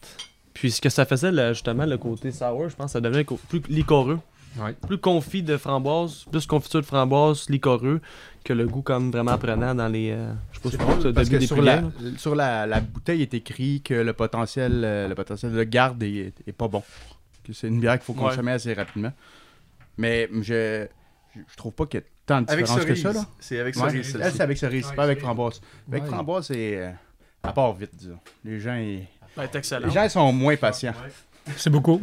Puis 0.58 0.70
ce 0.70 0.80
que 0.80 0.88
ça 0.88 1.04
faisait, 1.04 1.30
là, 1.32 1.52
justement, 1.52 1.84
le 1.84 1.98
côté 1.98 2.32
sour, 2.32 2.68
je 2.68 2.76
pense 2.76 2.86
que 2.86 2.92
ça 2.92 3.00
devenait 3.00 3.24
plus 3.24 3.60
licoreux. 3.68 4.18
Ouais. 4.58 4.72
Plus 4.86 4.96
confit 4.96 5.42
de 5.42 5.58
framboise, 5.58 6.24
plus 6.30 6.46
confiture 6.46 6.80
de 6.80 6.86
framboise, 6.86 7.50
licoreux, 7.50 8.00
que 8.42 8.54
le 8.54 8.66
goût 8.66 8.80
comme 8.80 9.10
vraiment 9.10 9.36
prenant 9.36 9.74
dans 9.74 9.88
les. 9.88 10.12
euh, 10.12 10.32
je 10.52 10.56
sais 10.70 10.78
pas 10.78 10.84
si 10.98 11.12
parce 11.12 11.28
que 11.28 11.36
des 11.36 11.46
sur, 11.46 11.60
la, 11.60 11.82
sur 12.16 12.34
la, 12.34 12.66
la 12.66 12.80
bouteille 12.80 13.20
est 13.20 13.34
écrit 13.34 13.82
que 13.82 13.92
le 13.92 14.14
potentiel, 14.14 14.80
euh, 14.82 15.08
le 15.08 15.14
potentiel 15.14 15.52
de 15.52 15.62
garde 15.62 16.02
est, 16.02 16.32
est 16.46 16.52
pas 16.52 16.68
bon. 16.68 16.82
Que 17.44 17.52
c'est 17.52 17.68
une 17.68 17.80
bière 17.80 17.98
qu'il 17.98 18.06
faut 18.14 18.14
Ouais. 18.18 18.30
consommer 18.30 18.52
assez 18.52 18.72
rapidement. 18.72 19.12
Mais 19.98 20.26
je, 20.40 20.86
je, 21.34 21.56
trouve 21.56 21.72
pas 21.72 21.84
qu'il 21.84 22.00
y 22.00 22.02
ait 22.02 22.06
tant 22.24 22.40
de 22.40 22.50
Avec 22.50 22.64
différence 22.64 22.84
que 22.86 22.94
cerise. 22.94 23.02
ça. 23.02 23.12
Là. 23.12 23.26
C'est 23.38 23.60
avec 23.60 23.76
Ouais. 23.76 23.82
cerise. 23.90 24.06
Elle, 24.14 24.22
celle-ci. 24.22 24.36
c'est 24.38 24.42
avec 24.42 24.56
cerise, 24.58 24.92
pas 24.96 25.04
avec 25.04 25.20
framboise. 25.20 25.60
Avec 25.90 26.04
Ouais. 26.04 26.08
framboise, 26.08 26.46
c'est. 26.46 26.76
euh, 26.78 26.90
à 27.42 27.52
part 27.52 27.74
vite, 27.74 27.90
disons. 27.94 28.18
Les 28.44 28.58
gens, 28.58 28.74
ils, 28.76 29.06
Elle 29.36 29.44
est 29.44 29.54
excellente. 29.54 29.86
les 29.86 29.90
gens 29.92 30.08
sont 30.08 30.32
moins 30.32 30.56
patients. 30.56 30.94
C'est 31.56 31.70
beaucoup. 31.70 32.00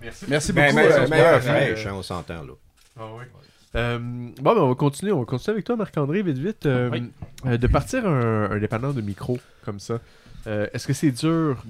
Merci. 0.00 0.24
Merci 0.28 0.52
beaucoup. 0.52 0.74
Mais, 0.74 1.08
mais, 1.08 1.20
euh, 1.20 1.40
fraîche, 1.40 1.86
on 1.86 2.02
s'entend 2.02 2.42
là. 2.42 2.52
Ah 2.98 3.02
ouais. 3.14 3.24
Euh, 3.76 3.98
bon, 3.98 4.54
ben, 4.54 4.60
on 4.60 4.68
va 4.68 4.74
continuer. 4.74 5.12
On 5.12 5.18
va 5.20 5.24
continuer 5.24 5.54
avec 5.54 5.64
toi, 5.64 5.76
Marc-André, 5.76 6.22
vite, 6.22 6.38
vite. 6.38 6.66
Euh, 6.66 6.90
Oui. 6.92 7.10
euh, 7.46 7.56
de 7.56 7.66
partir 7.66 8.06
un, 8.06 8.50
un 8.50 8.58
dépanneur 8.58 8.94
de 8.94 9.00
micro 9.00 9.38
comme 9.64 9.80
ça, 9.80 9.98
euh, 10.46 10.66
est-ce 10.72 10.86
que 10.86 10.92
c'est 10.92 11.10
dur 11.10 11.62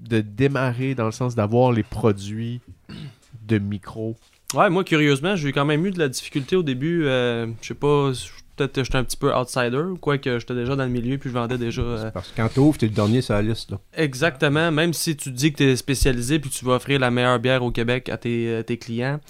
de 0.00 0.20
démarrer 0.20 0.94
dans 0.96 1.04
le 1.06 1.12
sens 1.12 1.34
d'avoir 1.36 1.70
les 1.70 1.84
produits 1.84 2.60
de 3.46 3.58
micro? 3.58 4.16
Ouais, 4.54 4.68
moi, 4.70 4.82
curieusement, 4.84 5.36
j'ai 5.36 5.52
quand 5.52 5.64
même 5.64 5.86
eu 5.86 5.92
de 5.92 5.98
la 6.00 6.08
difficulté 6.08 6.56
au 6.56 6.62
début. 6.64 7.04
euh, 7.06 7.46
je 7.62 7.68
sais 7.68 7.74
pas, 7.74 8.12
je- 8.12 8.28
peut-être 8.56 8.72
que 8.72 8.84
j'étais 8.84 8.98
un 8.98 9.04
petit 9.04 9.16
peu 9.16 9.34
outsider, 9.34 9.82
quoique 10.00 10.38
j'étais 10.38 10.54
déjà 10.54 10.76
dans 10.76 10.84
le 10.84 10.90
milieu, 10.90 11.18
puis 11.18 11.30
je 11.30 11.34
vendais 11.34 11.58
déjà. 11.58 11.82
euh, 11.82 12.10
Parce 12.10 12.28
que 12.28 12.36
quand 12.36 12.48
tu 12.52 12.60
ouvres, 12.60 12.78
tu 12.78 12.84
es 12.84 12.88
le 12.88 12.94
dernier 12.94 13.20
sur 13.22 13.34
la 13.34 13.42
liste. 13.42 13.70
Là. 13.70 13.78
Exactement. 13.96 14.70
Même 14.70 14.92
si 14.92 15.16
tu 15.16 15.30
dis 15.30 15.52
que 15.52 15.58
tu 15.58 15.64
es 15.64 15.76
spécialisé 15.76 16.38
puis 16.38 16.50
tu 16.50 16.64
vas 16.64 16.74
offrir 16.74 16.98
la 17.00 17.10
meilleure 17.10 17.38
bière 17.38 17.62
au 17.62 17.70
Québec 17.70 18.08
à 18.08 18.16
tes, 18.18 18.56
à 18.56 18.62
tes 18.62 18.76
clients, 18.78 19.20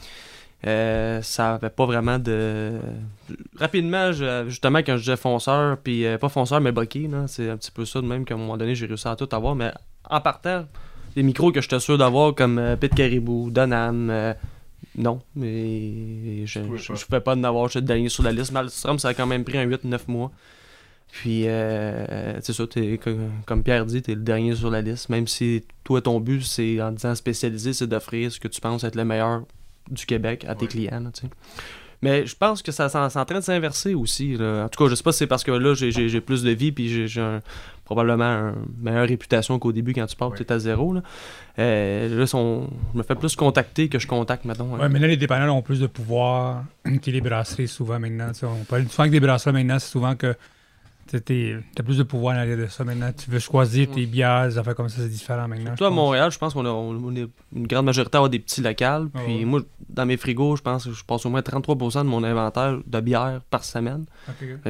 euh, 0.66 1.20
ça 1.22 1.54
avait 1.54 1.70
pas 1.70 1.86
vraiment 1.86 2.18
de. 2.18 2.72
Rapidement, 3.56 4.12
je- 4.12 4.44
justement, 4.48 4.78
quand 4.80 4.94
je 4.96 5.00
disais 5.02 5.16
fonceur, 5.16 5.76
puis 5.78 6.06
euh, 6.06 6.18
pas 6.18 6.28
fonceur, 6.28 6.60
mais 6.60 6.72
boqué, 6.72 7.08
c'est 7.26 7.50
un 7.50 7.56
petit 7.56 7.70
peu 7.72 7.84
ça 7.84 8.00
de 8.00 8.06
même 8.06 8.24
qu'à 8.24 8.34
un 8.34 8.38
moment 8.38 8.56
donné, 8.56 8.74
j'ai 8.74 8.86
réussi 8.86 9.08
à 9.08 9.16
tout 9.16 9.28
avoir. 9.32 9.54
Mais 9.54 9.72
en 10.08 10.20
partant, 10.20 10.64
les 11.16 11.22
micros 11.22 11.50
que 11.52 11.60
j'étais 11.60 11.80
sûr 11.80 11.98
d'avoir, 11.98 12.34
comme 12.34 12.58
euh, 12.58 12.76
Pit 12.76 12.94
Caribou, 12.94 13.50
Donham, 13.50 14.08
euh, 14.10 14.34
non, 14.96 15.20
mais 15.34 16.46
je 16.46 16.60
pouvais 16.60 16.78
je- 16.78 17.04
pouvais 17.06 17.20
pas 17.20 17.34
en 17.34 17.44
avoir, 17.44 17.68
le 17.74 17.80
dernier 17.80 18.08
sur 18.08 18.22
la 18.22 18.32
liste. 18.32 18.52
Malstrom, 18.52 18.98
ça 18.98 19.08
a 19.08 19.14
quand 19.14 19.26
même 19.26 19.44
pris 19.44 19.58
un 19.58 19.64
8-9 19.66 20.08
mois. 20.08 20.30
Puis, 21.10 21.46
euh, 21.46 22.40
c'est 22.40 22.54
ça, 22.54 22.64
comme 23.44 23.62
Pierre 23.62 23.84
dit, 23.84 24.00
t'es 24.00 24.14
le 24.14 24.22
dernier 24.22 24.54
sur 24.54 24.70
la 24.70 24.80
liste. 24.80 25.10
Même 25.10 25.26
si 25.26 25.62
toi, 25.84 26.00
ton 26.00 26.20
but, 26.20 26.42
c'est 26.42 26.80
en 26.80 26.90
disant 26.92 27.14
spécialisé, 27.14 27.74
c'est 27.74 27.86
d'offrir 27.86 28.32
ce 28.32 28.40
que 28.40 28.48
tu 28.48 28.60
penses 28.62 28.82
être 28.84 28.94
le 28.96 29.04
meilleur 29.04 29.42
du 29.90 30.06
Québec 30.06 30.44
à 30.48 30.54
tes 30.54 30.66
clients. 30.66 31.00
là, 31.00 31.10
tu. 31.12 31.26
Mais 32.00 32.26
je 32.26 32.34
pense 32.34 32.62
que 32.62 32.72
ça 32.72 32.88
c'est 32.88 32.98
en 32.98 33.24
train 33.24 33.38
de 33.38 33.44
s'inverser 33.44 33.94
aussi. 33.94 34.36
là. 34.36 34.64
En 34.64 34.68
tout 34.68 34.82
cas, 34.82 34.90
je 34.90 34.94
sais 34.96 35.02
pas 35.04 35.12
si 35.12 35.18
c'est 35.18 35.26
parce 35.28 35.44
que 35.44 35.52
là, 35.52 35.74
j'ai- 35.74 36.20
plus 36.20 36.42
de 36.42 36.50
vie, 36.50 36.72
puis 36.72 37.06
j'ai 37.08 37.20
un- 37.20 37.40
probablement 37.94 38.52
une 38.78 38.82
meilleure 38.82 39.06
réputation 39.08 39.58
qu'au 39.58 39.72
début 39.72 39.92
quand 39.92 40.06
tu 40.06 40.16
pars, 40.16 40.32
tu 40.34 40.42
es 40.42 40.52
à 40.52 40.58
zéro. 40.58 40.92
Là, 40.94 41.02
Euh, 41.58 42.18
là 42.20 42.26
son- 42.26 42.68
je 42.92 42.98
me 42.98 43.02
fais 43.02 43.14
plus 43.14 43.36
contacter 43.36 43.88
que 43.88 43.98
je 43.98 44.06
contacte, 44.06 44.44
mettons. 44.46 44.74
Ouais, 44.76 44.88
maintenant, 44.88 45.06
les 45.06 45.16
dépanneurs 45.18 45.54
ont 45.54 45.60
plus 45.62 45.80
de 45.80 45.86
pouvoir 45.86 46.64
que 47.02 47.10
les 47.10 47.20
brasseries, 47.20 47.68
souvent, 47.68 47.98
maintenant. 47.98 48.32
On 48.42 48.64
parle 48.64 48.86
souvent 48.88 49.04
que 49.04 49.10
des 49.10 49.20
brasseries, 49.20 49.52
maintenant, 49.52 49.78
c'est 49.78 49.90
souvent 49.90 50.14
que 50.16 50.34
tu 51.08 51.16
as 51.78 51.82
plus 51.82 51.98
de 51.98 52.02
pouvoir 52.02 52.36
en 52.36 52.38
arrière 52.40 52.56
de 52.56 52.66
ça, 52.66 52.84
maintenant. 52.84 53.10
Tu 53.16 53.30
veux 53.30 53.38
choisir 53.38 53.90
tes 53.90 54.06
bières, 54.06 54.48
des 54.48 54.58
affaires 54.58 54.74
comme 54.74 54.88
ça, 54.88 55.02
c'est 55.02 55.08
différent, 55.08 55.46
maintenant. 55.48 55.74
Toi, 55.74 55.88
à. 55.88 55.90
Montréal, 55.90 56.30
je 56.30 56.38
pense 56.38 56.54
qu'on 56.54 56.64
a, 56.66 56.70
on 56.70 57.14
est 57.14 57.26
une 57.54 57.66
grande 57.66 57.86
majorité 57.86 58.16
à 58.16 58.18
avoir 58.18 58.30
des 58.30 58.38
petits 58.38 58.60
locales. 58.62 59.08
Puis 59.24 59.44
moi, 59.44 59.60
dans 59.88 60.06
mes 60.06 60.16
frigos, 60.16 60.56
je 60.56 60.62
pense 60.62 60.84
que 60.84 60.92
je 60.92 61.04
passe 61.04 61.26
au 61.26 61.30
moins 61.30 61.40
33% 61.42 61.98
de 61.98 62.08
mon 62.08 62.24
inventaire 62.24 62.78
de 62.86 63.00
bière 63.00 63.40
par 63.50 63.64
semaine. 63.64 64.06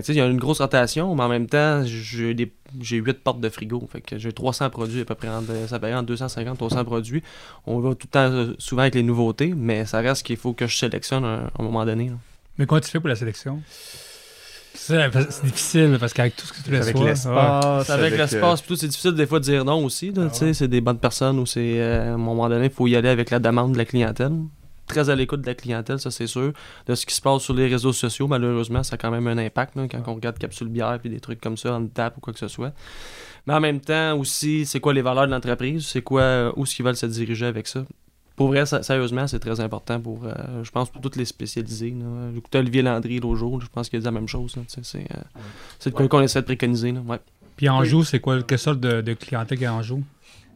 Il 0.09 0.14
y 0.14 0.21
a 0.21 0.27
une 0.27 0.38
grosse 0.38 0.61
rotation, 0.61 1.14
mais 1.14 1.23
en 1.23 1.29
même 1.29 1.47
temps, 1.47 1.83
j'ai 1.85 2.35
des- 2.35 2.53
j'ai 2.81 2.97
8 2.97 3.23
portes 3.23 3.40
de 3.40 3.49
frigo. 3.49 3.87
Fait 3.92 4.01
que 4.01 4.18
j'ai 4.18 4.33
300 4.33 4.71
produits 4.71 5.03
à 5.03 5.05
peu 5.05 5.14
près. 5.14 5.29
ça 5.68 5.79
varie 5.79 5.95
entre 5.95 6.07
250 6.07 6.57
300 6.59 6.85
produits. 6.85 7.23
On 7.66 7.79
va 7.81 7.90
tout 7.95 8.07
le 8.07 8.11
temps, 8.11 8.31
euh, 8.33 8.55
souvent 8.59 8.83
avec 8.83 8.95
les 8.95 9.03
nouveautés, 9.03 9.53
mais 9.57 9.85
ça 9.87 10.01
reste 10.01 10.25
qu'il 10.27 10.37
faut 10.37 10.53
que 10.55 10.66
je 10.66 10.77
sélectionne 10.77 11.25
à 11.25 11.51
un 11.59 11.62
moment 11.62 11.85
donné. 11.85 12.09
là. 12.09 12.14
Mais 12.59 12.66
comment 12.66 12.81
tu 12.81 12.88
fais 12.90 13.01
pour 13.01 13.09
la 13.09 13.16
sélection? 13.16 13.62
C'est 14.87 15.45
difficile 15.45 15.97
parce 16.01 16.12
qu'avec 16.12 16.35
tout 16.35 16.47
ce 16.47 16.53
que 16.53 16.62
tu 16.62 16.75
Avec 16.77 16.95
reçois. 16.97 17.09
l'espace. 17.11 17.87
C'est 17.87 17.92
avec, 17.92 18.12
euh, 18.14 18.16
l'espace, 18.16 18.62
tout, 18.64 18.75
c'est 18.77 18.88
difficile 18.88 19.12
des 19.12 19.27
fois 19.27 19.38
de 19.38 19.45
dire 19.45 19.64
non 19.64 19.85
aussi. 19.85 20.12
Ah 20.16 20.27
tu 20.33 20.38
sais, 20.38 20.45
ouais. 20.47 20.55
C'est 20.55 20.68
des 20.68 20.81
bonnes 20.81 20.99
personnes 20.99 21.38
ou 21.38 21.47
c'est 21.47 21.81
euh, 21.81 22.11
à 22.11 22.14
un 22.14 22.16
moment 22.16 22.49
donné, 22.49 22.66
il 22.66 22.73
faut 22.73 22.87
y 22.88 22.97
aller 22.97 23.09
avec 23.09 23.31
la 23.31 23.38
demande 23.38 23.73
de 23.73 23.79
la 23.79 23.85
clientèle. 23.85 24.33
Très 24.88 25.09
à 25.09 25.14
l'écoute 25.14 25.40
de 25.42 25.47
la 25.47 25.55
clientèle, 25.55 26.01
ça 26.01 26.11
c'est 26.11 26.27
sûr. 26.27 26.53
De 26.87 26.95
ce 26.97 27.07
qui 27.07 27.14
se 27.14 27.21
passe 27.23 27.42
sur 27.42 27.55
les 27.55 27.68
réseaux 27.68 27.92
sociaux, 27.92 28.27
malheureusement, 28.27 28.83
ça 28.83 28.95
a 28.95 28.99
quand 28.99 29.12
même 29.12 29.27
un 29.29 29.38
impact 29.38 29.77
là, 29.77 29.87
quand 29.88 30.03
on 30.09 30.14
regarde 30.16 30.37
Capsule 30.38 30.68
Bière 30.68 30.99
puis 31.01 31.09
des 31.09 31.21
trucs 31.21 31.40
comme 31.40 31.57
ça, 31.57 31.75
en 31.75 31.87
tap 31.87 32.16
ou 32.16 32.21
quoi 32.21 32.33
que 32.33 32.40
ce 32.40 32.49
soit. 32.49 32.73
Mais 33.47 33.55
en 33.55 33.61
même 33.61 33.81
temps 33.81 34.18
aussi, 34.18 34.66
c'est 34.66 34.81
quoi 34.81 34.92
les 34.92 35.03
valeurs 35.03 35.27
de 35.27 35.33
l'entreprise, 35.33 35.87
c'est 35.87 36.03
quoi 36.03 36.23
euh, 36.23 36.53
où 36.57 36.64
est-ce 36.64 36.75
qu'ils 36.75 36.85
veulent 36.85 36.97
se 36.97 37.07
diriger 37.07 37.47
avec 37.47 37.68
ça? 37.68 37.85
Pour 38.37 38.49
vrai, 38.49 38.64
sérieusement, 38.66 39.27
c'est 39.27 39.38
très 39.38 39.61
important 39.61 40.01
pour, 40.01 40.25
euh, 40.25 40.62
je 40.62 40.71
pense, 40.71 40.90
pour 40.90 41.01
toutes 41.01 41.16
les 41.16 41.25
spécialisés. 41.25 41.95
écouté 42.37 42.59
Olivier 42.59 42.83
Landry 42.83 43.21
l'autre 43.21 43.37
jour, 43.37 43.61
je 43.61 43.66
pense 43.66 43.88
qu'il 43.88 43.99
a 43.99 44.01
dit 44.01 44.05
la 44.05 44.11
même 44.11 44.29
chose. 44.29 44.57
C'est 44.68 44.99
euh, 44.99 45.05
de 45.85 45.90
quoi 45.90 46.09
qu'on 46.09 46.21
essaie 46.23 46.40
de 46.40 46.47
préconiser. 46.47 46.92
Là, 46.92 47.01
ouais. 47.01 47.21
Puis 47.57 47.68
Anjou, 47.68 48.05
c'est 48.05 48.21
quoi? 48.21 48.42
Quelle 48.42 48.59
sorte 48.59 48.81
de, 48.81 49.03
de 49.03 49.12
clientèle 49.14 49.59
qu'il 49.59 49.64
y 49.64 49.68
a 49.68 49.75
en 49.75 49.79
Anjou? 49.79 50.03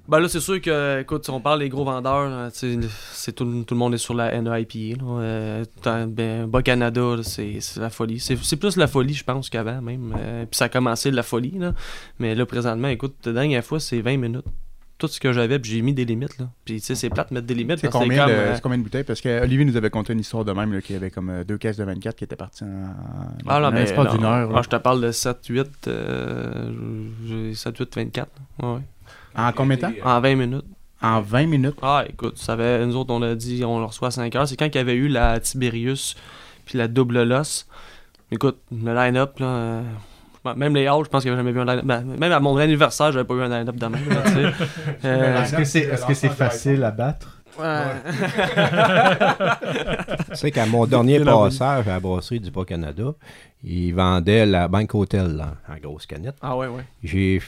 Ben 0.09 0.21
là, 0.21 0.29
c'est 0.29 0.41
sûr 0.41 0.61
que, 0.61 1.01
écoute, 1.01 1.25
si 1.25 1.31
on 1.31 1.41
parle 1.41 1.59
des 1.59 1.69
gros 1.69 1.85
vendeurs, 1.85 2.49
c'est 2.53 3.33
tout, 3.33 3.65
tout 3.65 3.75
le 3.75 3.79
monde 3.79 3.93
est 3.93 3.99
sur 3.99 4.15
la 4.15 4.41
NEIPA. 4.41 5.03
Là. 5.03 5.21
Euh, 5.21 5.65
ben, 6.07 6.47
Bas 6.47 6.62
Canada, 6.62 7.17
là, 7.17 7.23
c'est 7.25 7.59
la 7.77 7.91
folie. 7.91 8.21
C'est 8.21 8.37
c'est 8.41 8.57
plus 8.57 8.77
la 8.77 8.87
folie, 8.87 9.15
je 9.15 9.25
pense, 9.25 9.51
qu'avant 9.51 9.83
même. 9.83 10.15
Euh, 10.17 10.47
Puis 10.49 10.59
ça 10.59 10.67
a 10.67 10.69
commencé 10.69 11.11
de 11.11 11.17
la 11.17 11.25
folie. 11.25 11.59
Là. 11.59 11.75
Mais 12.21 12.37
là, 12.37 12.47
présentement, 12.47 12.87
écoute, 12.87 13.17
la 13.25 13.33
dernière 13.33 13.65
fois, 13.65 13.81
c'est 13.81 14.01
20 14.01 14.17
minutes. 14.17 14.45
Tout 14.98 15.09
ce 15.09 15.20
que 15.20 15.32
j'avais, 15.32 15.59
puis 15.59 15.70
j'ai 15.72 15.82
mis 15.82 15.92
des 15.92 16.04
limites. 16.04 16.38
Là. 16.38 16.48
Puis, 16.64 16.80
tu 16.80 16.87
sais, 16.87 16.94
c'est 16.94 17.11
plate 17.11 17.28
de 17.30 17.35
mettre 17.35 17.46
des 17.46 17.54
limites. 17.54 17.78
C'est 17.80 17.90
combien, 17.90 18.28
euh, 18.28 18.54
c'est 18.54 18.62
combien 18.62 18.78
de 18.78 18.82
bouteilles? 18.82 19.04
Parce 19.04 19.20
que 19.20 19.42
Olivier 19.42 19.64
nous 19.64 19.76
avait 19.76 19.90
conté 19.90 20.12
une 20.14 20.20
histoire 20.20 20.44
de 20.44 20.52
même, 20.52 20.72
là, 20.72 20.80
qu'il 20.80 20.94
y 20.94 20.96
avait 20.96 21.11
comme 21.11 21.28
euh, 21.30 21.44
deux 21.44 21.59
caisses 21.59 21.76
de 21.76 21.85
24 21.85 22.16
qui 22.16 22.24
étaient 22.24 22.37
parties 22.37 22.64
en, 22.64 22.68
Ah 23.46 23.59
en 23.68 23.70
mais 23.72 23.85
non. 23.92 24.04
d'une 24.12 24.24
heure. 24.24 24.50
là. 24.50 24.54
Ah, 24.59 24.62
je 24.62 24.68
te 24.68 24.76
parle 24.76 25.02
de 25.02 25.12
7, 25.12 25.38
8, 25.48 25.66
euh, 25.88 26.70
j'ai 27.26 27.54
7, 27.54 27.76
8, 27.78 27.94
24. 27.96 28.28
Ouais, 28.62 28.68
ouais. 28.74 28.80
En 29.37 29.52
combien 29.52 29.76
de 29.76 29.82
temps? 29.82 29.92
En 30.04 30.20
20 30.20 30.35
minutes. 30.37 30.64
En 31.02 31.20
20 31.20 31.46
minutes. 31.46 31.76
Ah, 31.82 32.04
écoute, 32.09 32.42
nous 32.48 32.96
autres, 32.96 33.12
on 33.12 33.20
a 33.22 33.35
dit, 33.35 33.64
on 33.66 33.78
le 33.80 33.85
reçoit 33.85 34.09
à 34.09 34.12
5 34.12 34.35
heures. 34.35 34.48
C'est 34.48 34.56
quand 34.56 34.64
il 34.66 34.74
y 34.74 34.78
avait 34.78 34.94
eu 34.94 35.09
la 35.09 35.38
Tiberius 35.40 36.16
puis 36.64 36.78
la 36.78 36.88
double 36.88 37.22
loss. 37.22 37.66
Écoute, 38.32 38.56
le 38.72 38.94
line-up, 38.94 39.38
là. 39.38 39.82
Même 40.54 40.74
les 40.74 40.87
halls, 40.87 41.04
je 41.04 41.09
pense 41.09 41.22
qu'il 41.22 41.32
n'y 41.32 41.38
avait 41.38 41.48
jamais 41.48 41.52
vu 41.52 41.61
un 41.61 41.64
line-up. 41.64 41.85
Ben, 41.85 42.04
même 42.18 42.32
à 42.32 42.40
mon 42.40 42.56
anniversaire, 42.56 43.12
j'avais 43.12 43.24
pas 43.24 43.35
eu 43.35 43.42
un 43.42 43.48
line-up 43.48 43.76
de 43.76 43.87
même. 43.87 44.09
là. 44.09 44.22
Euh, 45.04 45.42
Est-ce 45.42 46.06
que 46.06 46.14
c'est 46.14 46.28
facile 46.28 46.82
à 46.85 46.90
battre? 46.90 47.32
Tu 50.30 50.37
sais 50.37 50.50
qu'à 50.50 50.66
mon 50.66 50.85
dernier 50.87 51.20
passage 51.24 51.88
à 51.88 51.92
la 51.92 52.00
brasserie 52.00 52.40
du 52.40 52.50
Bas-Canada, 52.50 53.14
ils 53.64 53.92
vendaient 53.92 54.44
la 54.46 54.68
Banque 54.68 54.94
Hotel 54.94 55.37
là, 55.37 55.54
en 55.68 55.76
grosse 55.78 56.04
canette. 56.06 56.37
ah 56.42 56.56
ouais, 56.56 56.66
ouais. 56.66 56.85
J'ai 57.02 57.40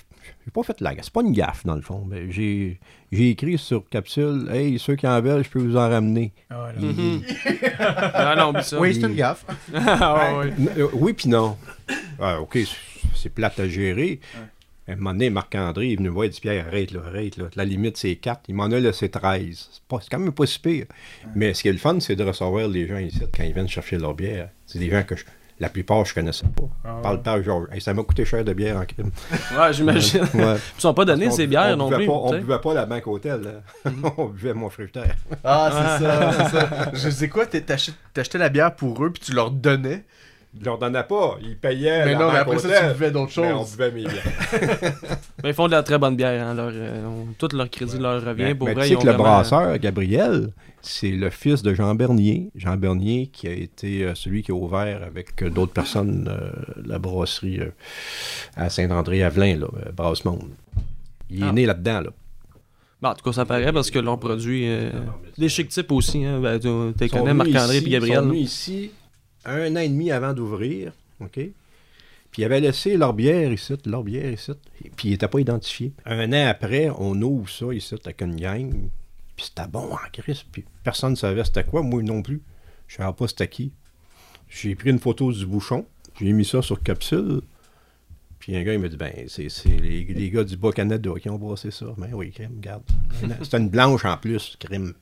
j'ai 0.44 0.50
pas 0.50 0.62
fait 0.62 0.80
la 0.80 0.94
gaffe. 0.94 1.04
C'est 1.06 1.12
pas 1.12 1.20
une 1.22 1.32
gaffe, 1.32 1.64
dans 1.66 1.74
le 1.74 1.80
fond. 1.82 2.04
Mais 2.08 2.30
j'ai 2.30 2.78
j'ai 3.12 3.30
écrit 3.30 3.56
sur 3.58 3.86
capsule 3.88 4.48
Hey, 4.50 4.78
ceux 4.78 4.96
qui 4.96 5.06
en 5.06 5.20
veulent, 5.20 5.44
je 5.44 5.50
peux 5.50 5.58
vous 5.58 5.76
en 5.76 5.88
ramener. 5.88 6.32
Ah, 6.50 6.68
là. 6.78 6.88
Ah 8.14 8.34
non, 8.36 8.50
oublie 8.50 8.62
ça. 8.64 8.78
Oui, 8.78 8.94
c'est 8.94 9.06
une 9.06 9.14
gaffe. 9.14 9.44
Ah 9.74 10.14
ouais, 10.14 10.38
ouais. 10.38 10.52
Euh, 10.78 10.88
oui, 10.94 11.12
puis 11.12 11.28
non. 11.28 11.56
Ah, 12.20 12.40
OK, 12.40 12.58
c'est- 13.14 13.28
plate 13.30 13.58
à 13.60 13.68
gérer. 13.68 14.20
À 14.88 14.92
un 14.92 14.96
moment 14.96 15.12
donné, 15.12 15.28
Marc-André 15.28 15.92
est 15.92 15.96
venu 15.96 16.08
me 16.08 16.14
voir 16.14 16.24
et 16.24 16.28
dit 16.30 16.40
Pierre, 16.40 16.66
arrête, 16.66 16.92
là, 16.92 17.00
arrête. 17.06 17.36
Là. 17.36 17.44
La 17.56 17.64
limite, 17.66 17.98
c'est 17.98 18.16
4. 18.16 18.40
Il 18.48 18.54
m'en 18.54 18.64
a 18.64 18.80
laissé 18.80 19.10
13. 19.10 19.68
C'est 19.70 19.82
pas- 19.86 19.98
c'est 20.00 20.08
quand 20.10 20.18
même 20.18 20.32
pas 20.32 20.46
si 20.46 20.58
pire. 20.58 20.86
Mais 21.34 21.52
ce 21.52 21.60
qui 21.62 21.68
est 21.68 21.72
le 21.72 21.78
fun, 21.78 22.00
c'est 22.00 22.16
de 22.16 22.24
recevoir 22.24 22.66
les 22.68 22.86
gens 22.88 22.96
ici 22.96 23.20
quand 23.36 23.42
ils 23.44 23.52
viennent 23.52 23.68
chercher 23.68 23.98
leur 23.98 24.14
bière. 24.14 24.48
C'est 24.66 24.78
des 24.78 24.88
gens 24.90 25.02
que 25.02 25.14
je- 25.14 25.24
la 25.60 25.68
plupart, 25.68 26.06
je 26.06 26.14
connaissais 26.14 26.46
pas. 26.46 26.62
Ah, 26.84 27.00
Parle 27.02 27.20
pas 27.22 27.32
à 27.34 27.42
Georges. 27.42 27.66
Hey, 27.70 27.82
ça 27.82 27.92
m'a 27.92 28.02
coûté 28.02 28.24
cher 28.24 28.42
de 28.44 28.52
bière 28.54 28.78
en 28.78 28.86
crime. 28.86 29.10
Ouais, 29.58 29.72
j'imagine. 29.74 30.22
Ouais. 30.32 30.54
Ils 30.78 30.80
sont 30.80 30.94
pas 30.94 31.04
donnés 31.04 31.30
ces 31.32 31.46
bières 31.46 31.74
on 31.74 31.76
non 31.76 31.90
plus. 31.90 32.06
Pas, 32.06 32.12
on 32.12 32.30
sais. 32.32 32.38
buvait 32.40 32.58
pas 32.60 32.72
la 32.74 32.86
banque 32.86 33.06
hôtel. 33.08 33.42
là. 33.42 33.90
on 34.16 34.26
buvait 34.26 34.54
mon 34.54 34.70
fructaire. 34.70 35.16
Ah, 35.44 35.96
c'est 35.98 36.04
ça, 36.06 36.32
c'est 36.32 36.56
ça. 36.58 36.90
Je 36.94 37.10
sais 37.10 37.28
quoi, 37.28 37.44
t'achètes- 37.44 37.94
t'achetais 38.14 38.38
la 38.38 38.48
bière 38.48 38.74
pour 38.74 39.04
eux, 39.04 39.10
puis 39.12 39.20
tu 39.22 39.32
leur 39.34 39.50
donnais. 39.50 40.04
Ils 40.54 40.64
leur 40.64 40.78
donnaient 40.78 41.04
pas. 41.04 41.36
Ils 41.42 41.56
payaient. 41.56 42.04
Mais 42.06 42.12
la 42.14 42.18
non, 42.18 42.32
mais 42.32 42.38
après 42.38 42.58
ça, 42.58 42.68
tu 42.88 42.92
buvais 42.94 43.10
d'autres 43.10 43.40
Mais 43.40 43.52
on 43.52 43.58
choses. 43.58 43.72
buvait 43.76 43.90
mes 43.92 44.00
bières. 44.02 44.94
Mais 45.42 45.50
ils 45.50 45.54
font 45.54 45.66
de 45.66 45.72
la 45.72 45.82
très 45.82 45.98
bonne 45.98 46.16
bière. 46.16 46.46
Hein, 46.46 46.54
leur, 46.54 46.70
euh, 46.72 47.04
on- 47.06 47.32
tout 47.38 47.48
leur 47.54 47.68
crédit 47.68 47.98
leur 47.98 48.24
revient. 48.24 48.42
Mais, 48.44 48.54
pour 48.54 48.66
mais 48.68 48.74
vrai, 48.74 48.86
tu 48.86 48.92
ils 48.92 48.96
sais 48.96 49.02
que 49.02 49.06
le 49.06 49.12
vraiment- 49.12 49.24
brasseur, 49.24 49.78
Gabriel, 49.78 50.52
c'est 50.80 51.10
le 51.10 51.28
fils 51.30 51.62
de 51.62 51.74
Jean 51.74 51.94
Bernier. 51.94 52.50
Jean 52.56 52.76
Bernier 52.76 53.26
qui 53.26 53.46
a 53.46 53.52
été 53.52 54.04
euh, 54.04 54.14
celui 54.14 54.42
qui 54.42 54.50
a 54.50 54.54
ouvert 54.54 55.02
avec 55.02 55.42
euh, 55.42 55.50
d'autres 55.50 55.72
personnes 55.74 56.28
euh, 56.30 56.50
la 56.84 56.98
brasserie 56.98 57.60
euh, 57.60 57.70
à 58.56 58.70
Saint-André-Avelin, 58.70 59.60
euh, 59.62 59.92
Brasse-Monde. 59.94 60.48
Il 61.30 61.42
est 61.42 61.46
Ah. 61.46 61.52
né 61.52 61.66
là-dedans. 61.66 62.00
Là. 62.00 62.10
Bon, 63.02 63.08
en 63.10 63.14
tout 63.14 63.22
cas, 63.24 63.32
ça 63.32 63.44
paraît 63.44 63.72
parce 63.72 63.90
que 63.90 63.98
leurs 63.98 64.18
produits. 64.18 64.66
euh, 64.66 64.90
des 65.36 65.48
chic 65.50 65.68
types 65.68 65.92
aussi. 65.92 66.24
Hein, 66.24 66.40
ben, 66.40 66.58
tu 66.58 66.68
Ils 67.04 67.10
connais 67.10 67.34
Marc-André 67.34 67.76
et 67.76 67.82
Gabriel. 67.82 68.14
Ils 68.14 68.16
sont 68.16 68.22
venus 68.30 68.40
ici 68.40 68.90
un 69.44 69.76
an 69.76 69.80
et 69.80 69.88
demi 69.88 70.10
avant 70.10 70.32
d'ouvrir. 70.32 70.92
OK? 71.20 71.40
Puis 72.30 72.42
ils 72.42 72.44
avaient 72.44 72.60
laissé 72.60 72.96
leur 72.96 73.14
bière 73.14 73.52
ici, 73.52 73.74
leur 73.86 74.04
bière 74.04 74.32
ici. 74.32 74.52
Puis 74.96 75.08
ils 75.08 75.10
n'étaient 75.12 75.28
pas 75.28 75.40
identifiés. 75.40 75.92
Un 76.04 76.32
an 76.32 76.46
après, 76.48 76.90
on 76.90 77.20
ouvre 77.22 77.48
ça 77.48 77.72
ici 77.72 77.94
avec 78.04 78.20
une 78.20 78.36
gang. 78.36 78.70
Puis 79.36 79.46
c'était 79.46 79.68
bon 79.68 79.92
en 79.92 80.10
crise. 80.12 80.44
Puis 80.50 80.64
personne 80.84 81.12
ne 81.12 81.16
savait 81.16 81.44
c'était 81.44 81.64
quoi, 81.64 81.82
moi 81.82 82.02
non 82.02 82.22
plus. 82.22 82.42
Je 82.86 82.96
ne 82.96 83.04
savais 83.04 83.16
pas 83.16 83.28
c'était 83.28 83.48
qui. 83.48 83.72
J'ai 84.48 84.74
pris 84.74 84.90
une 84.90 84.98
photo 84.98 85.32
du 85.32 85.46
bouchon. 85.46 85.86
J'ai 86.20 86.32
mis 86.32 86.44
ça 86.44 86.62
sur 86.62 86.82
capsule. 86.82 87.42
Puis 88.38 88.56
un 88.56 88.62
gars, 88.62 88.72
il 88.72 88.78
m'a 88.78 88.88
dit, 88.88 88.96
ben, 88.96 89.12
c'est 89.28 89.48
les 89.66 90.30
gars 90.30 90.44
du 90.44 90.56
Bas-Canada 90.56 91.10
qui 91.20 91.28
ont 91.28 91.38
brassé 91.38 91.70
ça. 91.70 91.86
Ben 91.98 92.10
oui, 92.12 92.30
crime, 92.30 92.52
regarde. 92.56 92.82
C'était 93.42 93.58
une 93.58 93.68
blanche 93.68 94.04
en 94.04 94.16
plus, 94.16 94.56
crime. 94.58 94.94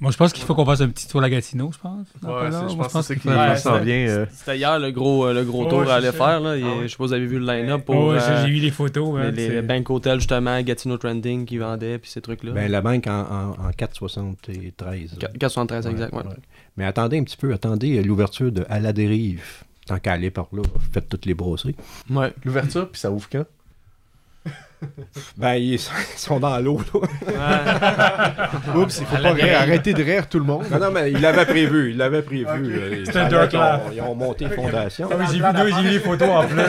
Moi, 0.00 0.10
je 0.10 0.16
pense 0.16 0.32
qu'il 0.32 0.44
faut 0.44 0.54
qu'on 0.54 0.64
fasse 0.64 0.80
un 0.80 0.88
petit 0.88 1.06
tour 1.06 1.22
à 1.22 1.28
Gatineau, 1.28 1.70
je 1.72 1.78
pense. 1.78 2.06
Ouais, 2.22 2.50
Là, 2.50 2.66
je 2.70 2.74
moi, 2.74 2.88
pense 2.88 3.08
Ouais, 3.10 3.84
vient. 3.84 4.08
euh, 4.08 4.26
C'était 4.32 4.56
hier 4.56 4.78
le 4.78 4.90
gros, 4.92 5.26
euh, 5.26 5.34
le 5.34 5.44
gros 5.44 5.66
tour 5.66 5.82
c'est 5.84 5.90
à 5.90 5.94
aller 5.96 6.12
faire. 6.12 6.40
Là. 6.40 6.56
Il- 6.56 6.64
Ah 6.64 6.76
ouais. 6.78 6.82
Je 6.84 6.88
sais 6.88 6.96
pas 6.96 7.04
si 7.04 7.08
vous 7.08 7.12
avez 7.12 7.26
vu 7.26 7.38
le 7.38 7.44
line-up 7.46 7.82
Oh, 7.88 8.10
euh, 8.12 8.42
j'ai 8.46 8.50
vu 8.50 8.60
les 8.60 8.70
photos. 8.70 9.14
les, 9.32 9.58
hein, 9.58 9.62
les 9.62 9.84
Hotel, 9.90 10.18
justement, 10.18 10.60
Gatineau 10.62 10.96
Trending 10.96 11.44
qui 11.44 11.58
vendait, 11.58 11.98
puis 11.98 12.10
ces 12.10 12.20
trucs-là. 12.22 12.52
Ben, 12.52 12.70
la 12.70 12.80
banque 12.80 13.06
en, 13.08 13.20
en, 13.20 13.50
en 13.66 13.70
4,73. 13.76 15.16
Qu- 15.18 15.38
473, 15.38 15.86
exact. 15.86 16.14
Ouais. 16.14 16.22
Mais 16.76 16.84
attendez 16.86 17.18
un 17.18 17.24
petit 17.24 17.36
peu, 17.36 17.52
attendez 17.52 18.02
l'ouverture 18.02 18.50
de 18.52 18.64
À 18.70 18.80
la 18.80 18.92
dérive. 18.92 19.42
Tant 19.86 19.98
qu'à 19.98 20.12
aller 20.12 20.30
par 20.30 20.46
là, 20.52 20.62
faites 20.92 21.08
toutes 21.08 21.26
les 21.26 21.34
brasseries. 21.34 21.74
Ouais. 22.10 22.32
L'ouverture, 22.44 22.88
puis 22.90 23.00
ça 23.00 23.10
ouvre 23.10 23.28
quand? 23.30 23.44
Ben, 25.36 25.54
ils 25.54 25.78
sont- 25.78 25.92
ils 26.14 26.18
sont 26.18 26.40
dans 26.40 26.58
l'eau, 26.58 26.80
là. 26.94 28.50
Oups, 28.74 28.98
il 29.00 29.06
faut 29.06 29.22
pas 29.22 29.32
rire. 29.32 29.58
Arrêtez 29.60 29.92
de 29.92 30.02
rire, 30.02 30.28
tout 30.28 30.38
le 30.38 30.44
monde. 30.44 30.64
Non, 30.70 30.78
non, 30.78 30.90
mais 30.90 31.10
ils 31.12 31.20
l'avaient 31.20 31.46
prévu, 31.46 31.90
ils 31.90 31.96
l'avaient 31.96 32.22
prévu. 32.22 32.44
euh, 32.48 33.04
C'était 33.04 33.28
dark 33.28 33.54
ont- 33.54 33.90
Ils 33.92 34.00
ont 34.00 34.14
monté 34.14 34.46
fondation. 34.48 35.08
Ah 35.12 35.16
oui, 35.18 35.24
j'ai 35.32 35.38
vu 35.38 35.52
deux, 35.54 35.68
j'ai 35.76 35.82
vu 35.82 35.90
les 35.90 35.98
photos 36.00 36.28
en 36.28 36.46
plus. 36.46 36.62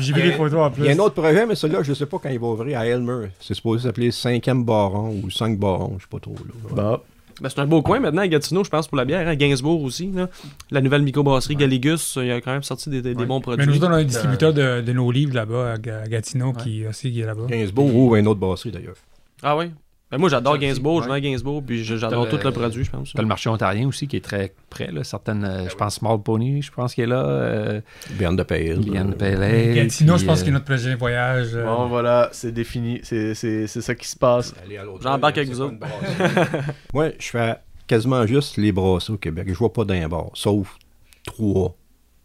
J'ai 0.00 0.12
vu 0.12 0.22
les 0.22 0.32
photos 0.32 0.60
en 0.60 0.70
plus. 0.70 0.82
Il 0.84 0.86
y 0.86 0.90
a 0.90 0.94
un 0.94 0.98
autre 0.98 1.14
projet, 1.20 1.46
mais 1.46 1.54
celui-là, 1.54 1.82
je 1.82 1.90
ne 1.90 1.94
sais 1.94 2.06
pas 2.06 2.18
quand 2.22 2.28
il 2.28 2.38
va 2.38 2.46
ouvrir 2.46 2.78
à 2.80 2.86
Elmer. 2.86 3.28
C'est 3.40 3.54
supposé 3.54 3.86
s'appeler 3.86 4.10
5e 4.10 4.64
baron 4.64 5.20
ou 5.22 5.30
5 5.30 5.58
barons, 5.58 5.96
je 5.98 6.02
sais 6.04 6.08
pas 6.10 6.18
trop. 6.20 6.34
Là. 6.34 6.74
Bah, 6.74 7.00
Ben, 7.40 7.48
c'est 7.50 7.60
un 7.60 7.66
beau 7.66 7.82
coin 7.82 8.00
maintenant 8.00 8.22
à 8.22 8.28
Gatineau, 8.28 8.64
je 8.64 8.70
pense, 8.70 8.88
pour 8.88 8.96
la 8.96 9.04
bière. 9.04 9.28
Hein. 9.28 9.34
Gainsbourg 9.36 9.82
aussi. 9.82 10.10
Là. 10.10 10.28
La 10.70 10.80
nouvelle 10.80 11.02
microbrasserie 11.02 11.56
Galigus, 11.56 12.18
il 12.22 12.30
a 12.30 12.40
quand 12.40 12.52
même 12.52 12.62
sorti 12.62 12.88
des, 12.88 13.14
bons 13.14 13.40
produits. 13.40 13.66
Mais 13.66 13.72
nous 13.72 13.84
on 13.84 13.90
a 13.90 13.96
un 13.96 14.04
distributeur 14.04 14.54
de, 14.54 14.80
de 14.80 14.92
nos 14.92 15.10
livres 15.10 15.34
là-bas 15.34 15.72
à 15.72 15.78
Ga- 15.78 16.00
à 16.02 16.06
Gatineau 16.06 16.52
qui 16.52 16.86
aussi 16.86 17.12
qui 17.12 17.20
est 17.20 17.26
là-bas. 17.26 17.46
Gainsbourg 17.48 17.94
ouvre 17.94 18.16
une 18.16 18.26
autre 18.26 18.40
brasserie, 18.40 18.70
d'ailleurs. 18.70 18.96
Ah 19.42 19.56
oui? 19.56 19.66
Ben, 20.08 20.18
moi, 20.18 20.28
j'adore 20.28 20.56
Gainsbourg, 20.56 21.02
je 21.02 21.10
à 21.10 21.20
Gainsbourg, 21.20 21.64
puis 21.66 21.82
j'adore 21.82 22.28
tout 22.28 22.38
le- 22.42 22.52
produit, 22.52 22.84
je 22.84 22.90
pense. 22.90 23.12
T'as 23.12 23.22
le 23.22 23.26
marché 23.28 23.48
ontarien 23.50 23.88
aussi 23.88 24.06
qui 24.06 24.16
est 24.16 24.24
très 24.24 24.54
près. 24.70 24.92
Là. 24.92 25.02
Certaines, 25.02 25.44
euh, 25.44 25.68
je 25.68 25.74
pense 25.74 25.96
Small 25.96 26.22
Pony, 26.22 26.62
je 26.62 26.70
pense 26.70 26.94
qu'il 26.94 27.02
est 27.04 27.08
là. 27.08 27.24
Euh, 27.26 27.80
Bierne 28.12 28.36
de 28.36 28.44
Pale. 28.44 28.78
Liane 28.80 29.10
euh, 29.10 29.16
Pellet. 29.16 29.74
Gatineau, 29.74 30.14
puis, 30.14 30.22
je 30.22 30.26
pense 30.26 30.42
euh, 30.42 30.44
que 30.44 30.50
notre 30.52 30.64
prochain 30.64 30.94
voyage. 30.94 31.56
euh, 31.56 31.64
bon, 31.64 31.88
voilà, 31.88 32.28
c'est 32.30 32.52
défini. 32.52 33.00
C'est 33.02 33.34
c'est- 33.34 33.66
c'est 33.66 33.80
ça 33.80 33.96
qui 33.96 34.06
se 34.06 34.16
passe. 34.16 34.54
Allez 34.64 34.76
à 34.76 34.84
l'autre 34.84 35.02
J'embarque 35.02 35.38
avec 35.38 35.50
vous 35.50 35.72
brasserie. 35.72 36.62
Moi, 36.94 37.08
je 37.18 37.26
fais 37.28 37.56
quasiment 37.88 38.24
juste 38.28 38.58
les 38.58 38.70
brasseries 38.70 39.14
au 39.14 39.18
Québec. 39.18 39.48
Je 39.48 39.54
vois 39.54 39.72
pas 39.72 39.84
d'un 39.84 40.08
bar, 40.08 40.30
sauf 40.34 40.78
trois 41.24 41.76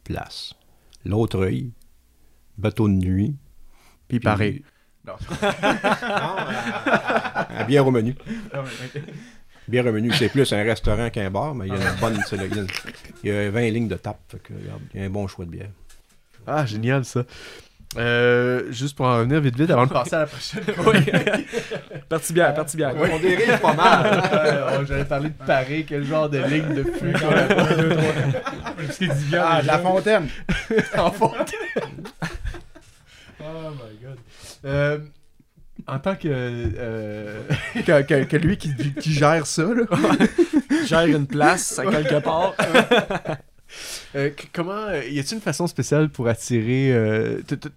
places. 0.04 0.54
L'autre 1.04 1.39
œil, 1.39 1.72
bateau 2.60 2.88
de 2.88 2.94
nuit. 2.94 3.36
Puis 4.08 4.20
pareil. 4.20 4.62
Non, 5.06 5.14
à, 6.04 7.62
à 7.62 7.64
bière 7.64 7.88
au 7.88 7.92
menu. 7.92 8.14
Bière 9.68 9.86
au 9.88 9.92
menu, 9.92 10.12
c'est 10.14 10.30
plus 10.30 10.52
un 10.54 10.64
restaurant 10.64 11.10
qu'un 11.10 11.30
bar, 11.32 11.56
mais 11.56 11.68
il 11.68 11.74
y 11.74 11.78
a 11.78 11.92
une 11.92 12.00
bonne 12.00 12.22
sélection. 12.24 12.68
Il 13.24 13.32
y 13.32 13.36
a 13.36 13.50
20 13.50 13.62
lignes 13.72 13.88
de 13.88 13.96
tape, 13.96 14.20
fait 14.30 14.38
que, 14.44 14.54
regarde, 14.54 14.82
il 14.94 15.00
y 15.00 15.04
a 15.04 15.08
un 15.08 15.10
bon 15.10 15.28
choix 15.28 15.46
de 15.46 15.50
bière. 15.52 15.70
Ah, 16.46 16.66
génial 16.66 17.06
ça. 17.06 17.24
Euh, 17.98 18.72
juste 18.72 18.96
pour 18.96 19.06
en 19.06 19.18
revenir 19.18 19.42
vite 19.42 19.58
vite 19.58 19.70
avant 19.70 19.86
de 19.86 19.92
passer 19.92 20.16
à 20.16 20.20
la 20.20 20.26
prochaine. 20.26 20.64
Oui. 20.86 21.06
partie 22.08 22.32
bière, 22.32 22.54
partie 22.54 22.78
bière. 22.78 22.94
On 22.96 23.20
dérive 23.20 23.60
pas 23.60 23.74
mal. 23.74 24.22
Euh, 24.34 24.86
J'allais 24.86 25.04
parler 25.06 25.30
de 25.30 25.46
Paris, 25.46 25.86
quel 25.88 26.06
genre 26.06 26.30
de 26.30 26.38
ligne 26.40 26.74
de 26.74 26.84
bien. 26.84 27.14
Ah, 29.46 29.62
de 29.62 29.68
la 29.68 29.78
fontaine. 29.80 30.30
en 30.98 31.12
fontaine. 31.12 31.44
Oh 33.42 33.72
my 33.72 33.98
god. 34.02 34.18
Euh, 34.65 35.00
en 35.88 36.00
tant 36.00 36.15
que, 36.15 36.28
euh, 36.28 37.41
que, 37.86 38.02
que- 38.04 38.24
que 38.26 38.38
lui 38.38 38.58
qui, 38.58 38.69
qui 39.00 39.12
gère 39.13 39.47
ça, 39.47 39.63
là, 39.63 39.84
Gère 40.88 41.06
une 41.06 41.28
place 41.28 41.80
à 41.80 41.86
quelque 41.86 42.19
part. 42.24 42.56
euh, 44.15 44.30
comment 44.54 44.88
y 44.91 45.19
a-t-il 45.19 45.36
une 45.36 45.41
façon 45.41 45.67
spéciale 45.67 46.10
pour 46.10 46.28
attirer 46.28 46.91
euh, 46.93 47.41
t- 47.41 47.58
t- 47.58 47.69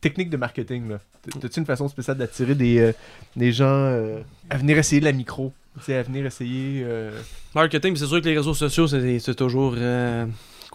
technique 0.00 0.30
de 0.30 0.36
marketing 0.36 0.88
là? 0.90 0.98
T'as-tu 1.40 1.58
une 1.60 1.66
façon 1.66 1.88
spéciale 1.88 2.16
d'attirer 2.18 2.54
des, 2.54 2.78
euh, 2.78 2.92
des 3.34 3.52
gens 3.52 3.64
euh, 3.68 4.20
à 4.48 4.56
venir 4.58 4.78
essayer 4.78 5.00
la 5.00 5.12
micro? 5.12 5.52
À 5.88 6.02
venir 6.02 6.24
essayer 6.24 6.82
euh, 6.84 7.10
Marketing, 7.54 7.96
c'est 7.96 8.06
sûr 8.06 8.20
que 8.20 8.28
les 8.28 8.36
réseaux 8.36 8.54
sociaux, 8.54 8.86
c'est 8.88 9.18
c'est 9.18 9.34
toujours. 9.34 9.74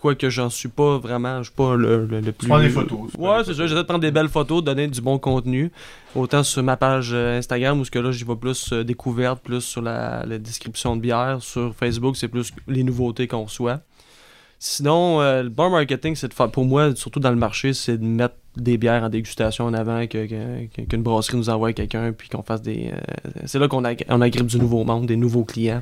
Euh, 0.01 0.11
quoi 0.11 0.15
que 0.15 0.29
j'en 0.29 0.49
suis 0.49 0.69
pas 0.69 0.97
vraiment. 0.97 1.39
Je 1.39 1.49
suis 1.49 1.55
pas 1.55 1.75
le, 1.75 2.05
le, 2.05 2.19
le 2.21 2.31
plus. 2.31 2.47
Ouais, 3.17 3.43
c'est 3.45 3.53
ça. 3.53 3.67
J'essaie 3.67 3.75
de 3.75 3.81
prendre 3.83 3.99
des 4.01 4.11
belles 4.11 4.29
photos, 4.29 4.61
de 4.61 4.65
donner 4.65 4.87
du 4.87 5.01
bon 5.01 5.17
contenu. 5.19 5.71
Autant 6.15 6.43
sur 6.43 6.61
ma 6.63 6.75
page 6.75 7.11
euh, 7.13 7.37
Instagram 7.37 7.79
où 7.79 7.85
ce 7.85 7.91
que 7.91 7.99
là, 7.99 8.11
j'y 8.11 8.25
vais 8.25 8.35
plus 8.35 8.73
euh, 8.73 8.83
découverte, 8.83 9.41
plus 9.41 9.61
sur 9.61 9.81
la, 9.81 10.25
la 10.25 10.37
description 10.37 10.95
de 10.95 11.01
bière. 11.01 11.37
Sur 11.41 11.73
Facebook, 11.75 12.17
c'est 12.17 12.27
plus 12.27 12.51
les 12.67 12.83
nouveautés 12.83 13.27
qu'on 13.27 13.43
reçoit. 13.43 13.79
Sinon, 14.63 15.21
euh, 15.21 15.41
le 15.41 15.49
bar 15.49 15.71
marketing, 15.71 16.15
c'est 16.15 16.27
de 16.27 16.35
faire, 16.35 16.51
pour 16.51 16.65
moi, 16.65 16.95
surtout 16.95 17.19
dans 17.19 17.31
le 17.31 17.35
marché, 17.35 17.73
c'est 17.73 17.97
de 17.97 18.03
mettre 18.05 18.35
des 18.55 18.77
bières 18.77 19.01
en 19.01 19.09
dégustation 19.09 19.65
en 19.65 19.73
avant, 19.73 20.05
que- 20.05 20.27
que- 20.27 20.81
qu'une 20.83 21.01
brasserie 21.01 21.37
nous 21.37 21.49
envoie 21.49 21.73
quelqu'un, 21.73 22.11
puis 22.13 22.29
qu'on 22.29 22.43
fasse 22.43 22.61
des. 22.61 22.91
euh, 22.93 23.29
c'est 23.45 23.57
là 23.57 23.67
qu'on 23.67 23.83
ag- 23.83 24.05
on 24.07 24.21
agrippe 24.21 24.45
du 24.45 24.59
nouveau 24.59 24.83
monde, 24.83 25.07
des 25.07 25.15
nouveaux 25.15 25.45
clients. 25.45 25.81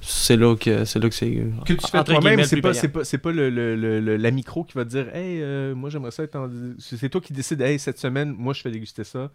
C'est 0.00 0.36
là 0.36 0.56
que 0.56 0.84
c'est 0.84 0.98
là 0.98 1.08
que 1.08 1.14
c'est. 1.14 1.30
Que 1.64 1.74
tu 1.74 1.86
fais 1.88 1.98
toi-même, 2.14 2.38
c'est 2.48 2.56
pas, 2.62 2.72
pas, 2.88 3.18
pas 3.18 3.30
le, 3.32 3.48
le- 3.48 4.00
le- 4.00 4.16
la 4.16 4.30
micro 4.32 4.64
qui 4.64 4.72
va 4.74 4.84
te 4.84 4.90
dire 4.90 5.06
Hey, 5.14 5.40
euh, 5.40 5.76
moi 5.76 5.88
j'aimerais 5.88 6.10
ça 6.10 6.24
être 6.24 6.34
en. 6.34 6.48
C'est 6.80 6.96
c'est 6.96 7.08
toi 7.08 7.20
qui 7.20 7.32
décides, 7.32 7.60
hey, 7.60 7.78
cette 7.78 8.00
semaine, 8.00 8.34
moi 8.36 8.54
je 8.54 8.60
fais 8.60 8.72
déguster 8.72 9.04
ça. 9.04 9.30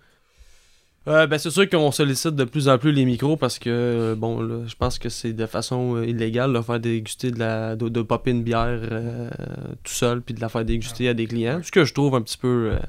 Euh, 1.08 1.26
ben, 1.26 1.40
c'est 1.40 1.50
sûr 1.50 1.68
qu'on 1.68 1.92
sollicite 1.92 2.36
de 2.36 2.44
plus 2.44 2.70
en 2.70 2.78
plus 2.78 2.92
les 2.92 3.06
micros 3.06 3.36
parce 3.36 3.58
que, 3.58 3.70
euh, 3.70 4.16
bon, 4.16 4.40
là, 4.40 4.68
je 4.68 4.76
pense 4.76 5.00
que 5.00 5.10
c'est 5.10 5.34
de 5.34 5.48
façon 5.48 5.96
euh, 5.96 6.06
illégale 6.06 6.54
de 6.54 6.62
faire 6.62 6.80
déguster 6.80 7.32
de 7.32 7.40
la 7.40 7.76
de, 7.76 7.90
de 7.90 8.02
popper 8.04 8.32
une 8.32 8.44
bière 8.44 8.68
euh, 8.68 9.30
tout 9.84 9.94
seul 9.94 10.22
puis 10.22 10.36
de 10.36 10.42
la 10.42 10.50
faire 10.50 10.64
déguster 10.64 11.10
à 11.10 11.16
des 11.16 11.26
clients. 11.26 11.60
Ce 11.64 11.72
que 11.72 11.86
je 11.86 11.94
trouve 11.96 12.14
un 12.14 12.22
petit 12.22 12.38
peu 12.38 12.74
euh, 12.74 12.80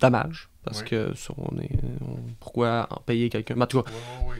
dommage 0.00 0.49
parce 0.64 0.82
que 0.82 1.12
ça, 1.14 1.32
on 1.38 1.58
est, 1.58 1.70
on- 2.02 2.18
pourquoi 2.38 2.86
en 2.90 3.00
payer 3.00 3.28
quelqu'un? 3.30 3.54
Mais 3.56 3.62
En 3.64 3.66
tout 3.66 3.82
cas, 3.82 3.90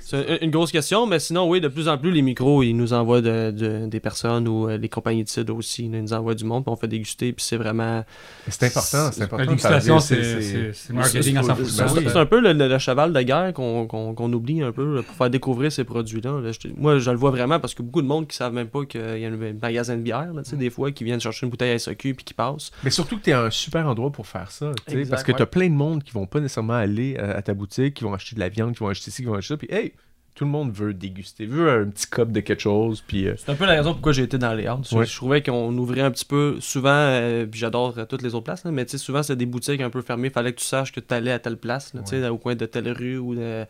c'est 0.00 0.20
une- 0.38 0.38
une 0.46 0.50
grosse 0.50 0.70
question, 0.70 1.06
mais 1.06 1.18
sinon, 1.18 1.48
oui, 1.48 1.60
de 1.60 1.68
plus 1.68 1.88
en 1.88 1.96
plus, 1.98 2.10
les 2.10 2.22
micros, 2.22 2.62
ils 2.62 2.74
nous 2.74 2.92
envoient 2.92 3.20
de, 3.20 3.50
de- 3.50 3.86
des 3.86 4.00
personnes 4.00 4.46
ou 4.46 4.68
euh, 4.68 4.76
les 4.76 4.88
compagnies 4.88 5.24
de 5.24 5.28
cidre 5.28 5.54
aussi, 5.56 5.84
ils 5.84 5.90
nous 5.90 6.12
envoient 6.12 6.34
du 6.34 6.44
monde, 6.44 6.64
puis 6.64 6.72
on 6.72 6.76
fait 6.76 6.88
déguster, 6.88 7.32
puis 7.32 7.44
c'est 7.44 7.56
vraiment. 7.56 8.04
C'est 8.48 8.64
important, 8.66 9.10
c'est 9.12 9.22
important. 9.22 9.44
La 9.44 9.54
de 9.54 9.60
faire 9.60 9.70
dégustation, 9.70 10.00
c'est 10.00 10.42
c'est- 10.42 10.72
c'est 10.74 10.92
marketing 10.92 11.36
à 11.38 11.42
c'est- 11.42 11.48
100%. 11.48 11.64
C'est 11.64 11.84
Ben 11.84 11.92
oui. 11.96 12.04
c'est 12.12 12.18
un 12.18 12.26
peu 12.26 12.40
le, 12.40 12.52
le- 12.52 12.68
le 12.68 12.78
cheval 12.78 13.12
de 13.12 13.22
guerre 13.22 13.52
qu'on 13.54 13.86
qu'on- 13.86 14.14
qu'on 14.14 14.32
oublie 14.32 14.62
un 14.62 14.72
peu 14.72 14.96
là, 14.96 15.02
pour 15.02 15.14
faire 15.14 15.30
découvrir 15.30 15.72
ces 15.72 15.84
produits-là. 15.84 16.40
là. 16.40 16.52
Je 16.52 16.58
te- 16.58 16.68
Moi, 16.76 16.98
je 16.98 17.10
le 17.10 17.16
vois 17.16 17.30
vraiment 17.30 17.58
parce 17.60 17.74
que 17.74 17.82
beaucoup 17.82 18.02
de 18.02 18.06
monde 18.06 18.26
qui 18.28 18.36
savent 18.36 18.52
même 18.52 18.68
pas 18.68 18.84
qu'il 18.84 19.00
y 19.00 19.24
a 19.24 19.28
un 19.28 19.52
magasin 19.60 19.96
de 19.96 20.02
bière, 20.02 20.32
là, 20.34 20.42
tu 20.42 20.50
sais, 20.50 20.56
des 20.56 20.70
fois, 20.70 20.90
qui 20.92 21.04
viennent 21.04 21.20
chercher 21.20 21.46
une 21.46 21.50
bouteille 21.50 21.72
à 21.72 21.78
SAQ 21.78 22.14
puis 22.14 22.24
qui 22.24 22.34
passent. 22.34 22.70
Mais 22.84 22.90
surtout 22.90 23.18
que 23.18 23.22
tu 23.24 23.30
es 23.30 23.32
un 23.34 23.50
super 23.50 23.86
endroit 23.88 24.10
pour 24.10 24.26
faire 24.26 24.50
ça. 24.50 24.72
tu 24.86 24.92
sais, 24.92 24.98
Exact, 24.98 25.10
parce 25.10 25.22
que 25.22 25.32
tu 25.32 25.42
as 25.42 25.46
plein 25.46 25.68
de 25.68 25.74
monde 25.74 26.02
qui 26.02 26.09
vont 26.12 26.26
pas 26.26 26.40
nécessairement 26.40 26.74
aller 26.74 27.16
à, 27.16 27.32
à 27.36 27.42
ta 27.42 27.54
boutique, 27.54 27.94
qui 27.94 28.04
vont 28.04 28.14
acheter 28.14 28.34
de 28.34 28.40
la 28.40 28.48
viande, 28.48 28.72
qui 28.74 28.80
vont 28.80 28.88
acheter 28.88 29.10
ci, 29.10 29.22
qui 29.22 29.28
vont 29.28 29.34
acheter 29.34 29.54
ça. 29.54 29.58
Puis, 29.58 29.68
hey, 29.70 29.92
tout 30.34 30.44
le 30.44 30.50
monde 30.50 30.72
veut 30.72 30.94
déguster, 30.94 31.44
veut 31.44 31.68
un 31.70 31.86
petit 31.90 32.06
cup 32.08 32.30
de 32.30 32.40
quelque 32.40 32.60
chose. 32.60 33.02
Puis, 33.06 33.26
euh, 33.26 33.34
C'est 33.36 33.50
un 33.50 33.56
peu 33.56 33.66
la 33.66 33.72
raison 33.72 33.92
pourquoi 33.92 34.12
j'ai 34.12 34.22
été 34.22 34.38
dans 34.38 34.54
les 34.54 34.66
Halles. 34.66 34.78
Je- 34.88 34.96
Ouais. 34.96 35.04
Je 35.04 35.14
trouvais 35.16 35.42
qu'on 35.42 35.76
ouvrait 35.76 36.00
un 36.02 36.10
petit 36.10 36.24
peu 36.24 36.56
souvent, 36.60 36.88
euh, 36.92 37.46
puis 37.46 37.58
j'adore 37.60 37.98
euh, 37.98 38.04
toutes 38.06 38.22
les 38.22 38.34
autres 38.34 38.44
places, 38.44 38.64
là, 38.64 38.70
mais 38.70 38.84
tu 38.84 38.92
sais, 38.92 38.98
souvent 38.98 39.22
c'est 39.22 39.36
des 39.36 39.44
boutiques 39.46 39.80
un 39.80 39.90
peu 39.90 40.02
fermées. 40.02 40.30
Fallait 40.30 40.52
que 40.52 40.60
tu 40.60 40.64
saches 40.66 40.92
que 40.92 41.00
tu 41.00 41.12
allais 41.12 41.32
à 41.32 41.38
telle 41.40 41.56
place, 41.56 41.92
là, 41.94 42.32
au 42.32 42.38
coin 42.38 42.54
de 42.54 42.64
telle 42.66 42.90
rue 42.92 43.18
ou 43.18 43.34
de... 43.34 43.64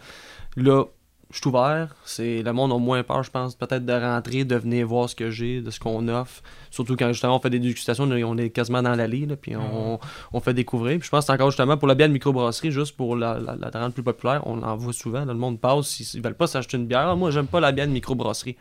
Là, 0.56 0.84
je 1.32 1.38
suis 1.38 1.48
ouvert. 1.48 1.94
C'est 2.04 2.42
le 2.42 2.52
monde 2.52 2.72
a 2.72 2.78
moins 2.78 3.02
peur, 3.02 3.22
je 3.22 3.30
pense, 3.30 3.54
peut-être 3.54 3.84
de 3.86 3.92
rentrer, 3.92 4.44
de 4.44 4.56
venir 4.56 4.86
voir 4.86 5.08
ce 5.08 5.14
que 5.14 5.30
j'ai, 5.30 5.60
de 5.60 5.70
ce 5.70 5.78
qu'on 5.78 6.06
offre. 6.08 6.42
Surtout 6.70 6.96
quand 6.96 7.08
justement 7.12 7.36
on 7.36 7.40
fait 7.40 7.50
des 7.50 7.58
dégustations, 7.60 8.04
on 8.04 8.36
est- 8.38 8.50
quasiment 8.50 8.82
dans 8.82 8.94
l'allée, 8.94 9.26
puis 9.40 9.54
on, 9.56 9.98
on 10.32 10.40
fait 10.40 10.54
découvrir. 10.54 10.98
Puis 10.98 11.06
je 11.06 11.10
pense 11.10 11.20
que 11.20 11.26
c'est 11.26 11.32
encore 11.32 11.50
justement 11.50 11.76
pour 11.76 11.88
la 11.88 11.94
bière 11.94 12.08
de 12.08 12.12
microbrasserie, 12.12 12.70
juste 12.72 12.96
pour 12.96 13.16
la, 13.16 13.38
la, 13.38 13.56
la 13.56 13.70
rendre 13.80 13.94
plus 13.94 14.02
populaire, 14.02 14.42
on 14.46 14.62
en 14.62 14.76
voit 14.76 14.92
souvent. 14.92 15.20
là, 15.24 15.32
le 15.32 15.38
monde 15.38 15.60
passe, 15.60 16.00
ils, 16.00 16.16
ils 16.16 16.22
veulent 16.22 16.34
pas 16.34 16.46
s'acheter 16.46 16.76
une 16.76 16.86
bière. 16.86 17.08
Ah, 17.08 17.14
moi, 17.16 17.30
j'aime 17.30 17.46
pas 17.46 17.60
la 17.60 17.72
bière 17.72 17.86
de 17.86 17.92
microbrasserie. 17.92 18.56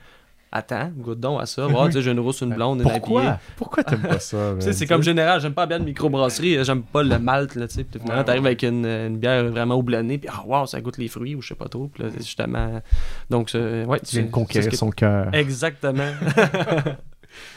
Attends, 0.52 0.89
goûte 0.95 1.20
donc 1.20 1.41
à 1.41 1.45
ça. 1.45 1.68
Voir, 1.68 1.88
tu 1.88 1.93
sais, 1.93 2.02
j'ai 2.02 2.12
une 2.12 2.20
rousse, 2.20 2.41
une 2.41 2.54
blonde, 2.54 2.82
une 2.82 2.88
IPA. 2.88 3.00
pourquoi 3.00 3.39
Pourquoi 3.56 3.84
t'aimes 3.84 4.02
pas 4.02 4.20
ça 4.20 4.54
Tu 4.60 4.66
sais, 4.66 4.74
c'est 4.74 4.88
comme 4.88 5.04
général, 5.04 5.39
j'aime 5.41 5.54
pas 5.54 5.62
la 5.62 5.68
bière 5.68 5.80
de 5.80 5.86
microbrasserie, 5.86 6.58
euh, 6.58 6.64
j'aime 6.64 6.84
pas 6.84 7.04
le 7.04 7.20
malt, 7.20 7.56
là, 7.56 7.68
tu 7.68 7.76
sais. 7.76 7.84
Puis 7.84 8.00
finalement, 8.00 8.24
t'arrives 8.24 8.45
avec 8.45 8.64
une, 8.64 8.86
une 8.86 9.18
bière 9.18 9.45
vraiment 9.45 9.76
houblonnée, 9.76 10.18
puis 10.18 10.30
ah, 10.34 10.43
wow, 10.45 10.66
ça 10.66 10.82
goûte 10.82 10.97
les 10.97 11.08
fruits, 11.08 11.36
ou 11.36 11.41
je 11.41 11.50
sais 11.50 11.56
pas 11.56 11.68
trop. 11.68 11.88
Puis 11.88 12.04
là, 12.04 12.10
justement, 12.18 12.82
donc, 13.30 13.52
ouais, 13.54 14.00
Tu 14.00 14.18
viens 14.18 14.26
de 14.26 14.32
conquérir 14.32 14.74
son 14.74 14.89
cœur. 14.89 15.34
Exactement. 15.34 16.10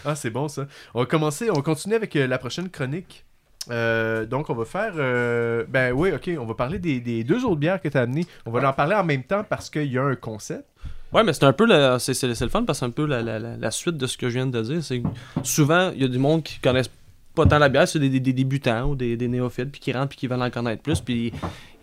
Ah, 0.05 0.15
c'est 0.15 0.31
bon 0.31 0.49
ça. 0.49 0.67
On 0.95 1.01
va 1.01 1.07
commencer, 1.07 1.51
on 1.51 1.55
va 1.55 1.63
continuer 1.63 1.97
avec 1.97 2.15
euh, 2.17 2.27
la 2.27 2.39
prochaine 2.39 2.69
chronique. 2.69 3.25
Euh, 3.71 4.27
donc, 4.27 4.51
on 4.51 4.55
va 4.55 4.65
faire. 4.65 4.93
euh, 4.97 5.65
ben 5.69 5.93
oui, 5.93 6.11
ok, 6.13 6.31
on 6.41 6.45
va 6.47 6.55
parler 6.55 6.79
des, 6.79 7.01
des 7.01 7.23
deux 7.25 7.45
autres 7.45 7.61
bières 7.61 7.81
que 7.81 7.89
tu 7.89 7.97
as 7.97 8.03
amenées. 8.03 8.27
On 8.47 8.51
va 8.51 8.69
en 8.69 8.73
parler 8.73 8.95
en 8.97 9.05
même 9.05 9.23
temps 9.23 9.45
parce 9.49 9.71
qu'il 9.71 9.91
y 9.93 9.99
a 9.99 10.03
un 10.03 10.17
concept. 10.17 10.65
Ouais, 11.13 11.23
mais 11.23 11.33
c'est 11.33 11.45
un 11.45 11.53
peu 11.53 11.67
le, 11.67 11.99
c'est, 11.99 12.21
le 12.23 12.35
fun 12.49 12.65
parce 12.65 12.79
que 12.79 12.81
c'est 12.81 12.87
un 12.87 12.91
peu 12.91 13.05
la, 13.07 13.21
la- 13.23 13.39
la- 13.39 13.57
la 13.57 13.71
suite 13.71 13.97
de 13.99 14.07
ce 14.07 14.17
que 14.17 14.29
je 14.31 14.35
viens 14.35 14.47
de 14.47 14.63
dire. 14.63 14.83
C'est 14.83 15.01
que 15.01 15.09
souvent, 15.43 15.91
il 15.95 16.01
y 16.03 16.05
a 16.05 16.09
du 16.09 16.19
monde 16.19 16.43
qui 16.43 16.59
connaissent 16.59 16.91
pas 17.35 17.47
tant 17.47 17.59
la 17.59 17.69
bière, 17.71 17.87
c'est 17.89 17.99
des, 17.99 18.09
des- 18.11 18.21
des 18.21 18.33
débutants 18.33 18.91
ou 18.91 18.95
des, 18.95 19.17
des 19.17 19.29
néophytes, 19.29 19.71
puis 19.71 19.81
qui 19.81 19.93
rentrent 19.93 20.09
puis 20.09 20.19
qui 20.19 20.27
veulent 20.27 20.43
en 20.43 20.51
connaître 20.51 20.83
plus, 20.83 21.01
puis 21.01 21.33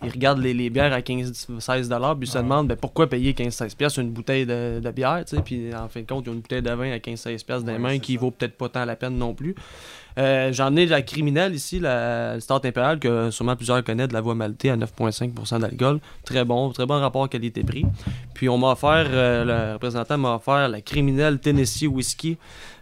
ils 0.02 0.08
regardent 0.10 0.38
les, 0.38 0.54
les 0.54 0.70
bières 0.70 0.92
à 0.92 1.00
15-16 1.00 1.88
dollars, 1.88 2.16
puis 2.16 2.28
ils 2.28 2.30
se 2.30 2.38
demandent 2.38 2.68
ben, 2.68 2.76
pourquoi 2.76 3.08
payer 3.08 3.32
15-16 3.32 3.74
pièces 3.76 3.96
une 3.96 4.10
bouteille 4.10 4.46
de, 4.46 4.78
de 4.80 4.90
bière, 4.92 5.24
tu 5.26 5.34
sais, 5.36 5.42
puis 5.42 5.74
en 5.74 5.88
fin 5.88 6.02
de 6.02 6.06
compte, 6.06 6.24
ils 6.26 6.30
ont 6.30 6.34
une 6.34 6.40
bouteille 6.40 6.62
de 6.62 6.70
vin 6.70 6.92
à 6.92 6.98
15-16 6.98 7.44
pièces 7.44 7.64
dans 7.64 7.72
les 7.72 7.78
mains 7.78 7.98
qui 7.98 8.16
vaut 8.16 8.30
peut-être 8.30 8.56
pas 8.56 8.68
tant 8.68 8.84
la 8.84 8.94
peine 8.94 9.16
non 9.18 9.34
plus. 9.34 9.56
Euh, 10.20 10.52
J'en 10.52 10.76
ai 10.76 10.86
la 10.86 11.02
criminelle 11.02 11.54
ici, 11.54 11.80
la 11.80 12.38
Start 12.40 12.64
Impérial, 12.64 12.98
que 12.98 13.30
sûrement 13.30 13.56
plusieurs 13.56 13.82
connaissent, 13.82 14.08
de 14.08 14.12
la 14.12 14.20
voie 14.20 14.34
maltée 14.34 14.70
à 14.70 14.76
9,5% 14.76 15.60
d'alcool. 15.60 16.00
Très 16.24 16.44
bon, 16.44 16.70
très 16.70 16.86
bon 16.86 17.00
rapport 17.00 17.28
qualité-prix. 17.28 17.86
Puis 18.34 18.48
on 18.48 18.58
m'a 18.58 18.72
offert, 18.72 19.06
euh, 19.10 19.44
le 19.44 19.72
représentant 19.74 20.18
m'a 20.18 20.34
offert 20.34 20.68
la 20.68 20.80
criminelle 20.80 21.38
Tennessee 21.38 21.86
Whiskey 21.86 22.36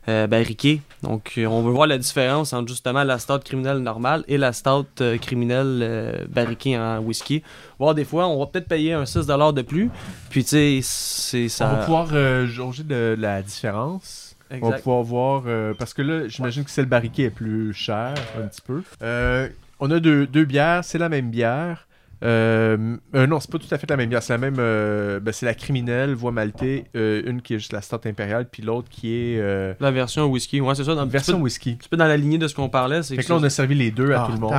euh, 0.08 0.26
barriquée. 0.26 0.80
Donc 1.02 1.34
euh, 1.36 1.44
on 1.44 1.60
veut 1.60 1.70
voir 1.70 1.86
la 1.86 1.98
différence 1.98 2.54
entre 2.54 2.68
justement 2.68 3.04
la 3.04 3.18
stout 3.18 3.40
criminelle 3.40 3.78
normale 3.78 4.24
et 4.26 4.38
la 4.38 4.54
stout 4.54 4.86
euh, 5.02 5.18
criminelle 5.18 6.26
barriquée 6.30 6.78
en 6.78 7.00
whisky. 7.00 7.42
Voir 7.78 7.94
des 7.94 8.04
fois, 8.04 8.26
on 8.26 8.38
va 8.38 8.46
peut-être 8.46 8.68
payer 8.68 8.94
un 8.94 9.04
6$ 9.04 9.52
de 9.52 9.60
plus. 9.60 9.90
Puis 10.30 10.44
tu 10.44 10.50
sais, 10.50 10.80
c'est 10.82 11.48
ça. 11.50 11.66
On 11.66 11.76
va 11.76 11.84
pouvoir 11.84 12.46
jauger 12.46 12.84
de 12.84 13.16
la 13.18 13.42
différence. 13.42 14.27
On 14.50 14.70
va 14.70 14.76
pouvoir 14.78 15.02
voir. 15.02 15.42
euh, 15.46 15.74
parce 15.78 15.94
que 15.94 16.02
là, 16.02 16.28
j'imagine 16.28 16.64
que 16.64 16.70
celle 16.70 16.86
barriquée 16.86 17.24
est 17.24 17.30
plus 17.30 17.72
chère, 17.74 18.14
un 18.42 18.46
petit 18.46 18.60
peu. 18.62 18.82
Euh, 19.02 19.48
on 19.80 19.90
a 19.90 20.00
deux, 20.00 20.26
deux 20.26 20.44
bières, 20.44 20.84
c'est 20.84 20.98
la 20.98 21.08
même 21.08 21.30
bière. 21.30 21.86
Euh, 22.24 22.96
euh, 23.14 23.26
non, 23.28 23.38
c'est 23.38 23.48
pas 23.50 23.58
tout 23.58 23.72
à 23.72 23.78
fait 23.78 23.88
la 23.88 23.96
même 23.96 24.08
bière. 24.08 24.22
C'est 24.24 24.32
la 24.32 24.38
même. 24.38 24.56
euh, 24.58 25.20
ben, 25.20 25.30
c'est 25.32 25.46
la 25.46 25.54
criminelle, 25.54 26.14
voie 26.14 26.32
maltée. 26.32 26.86
une 26.94 27.40
qui 27.42 27.54
est 27.54 27.58
juste 27.58 27.72
la 27.72 27.80
Stout 27.80 28.00
impériale, 28.06 28.48
puis 28.50 28.62
l'autre 28.62 28.88
qui 28.90 29.14
est 29.14 29.40
La 29.80 29.90
version 29.92 30.24
whisky, 30.26 30.60
ouais, 30.60 30.74
c'est 30.74 30.84
ça. 30.84 30.94
Dans, 30.96 31.06
version 31.06 31.36
peu- 31.36 31.44
whisky. 31.44 31.72
un 31.72 31.76
petit 31.76 31.88
peu 31.88 31.96
dans 31.96 32.06
la 32.08 32.16
lignée 32.16 32.38
de 32.38 32.48
ce 32.48 32.54
qu'on 32.56 32.68
parlait. 32.68 33.02
C'est 33.04 33.14
Fait 33.14 33.22
que 33.22 33.28
que 33.28 33.32
là, 33.32 33.38
on 33.38 33.44
a 33.44 33.50
servi 33.50 33.74
les 33.76 33.90
deux 33.92 34.10
à 34.12 34.22
Ah, 34.22 34.26
tout 34.26 34.32
le 34.32 34.38
monde. 34.40 34.52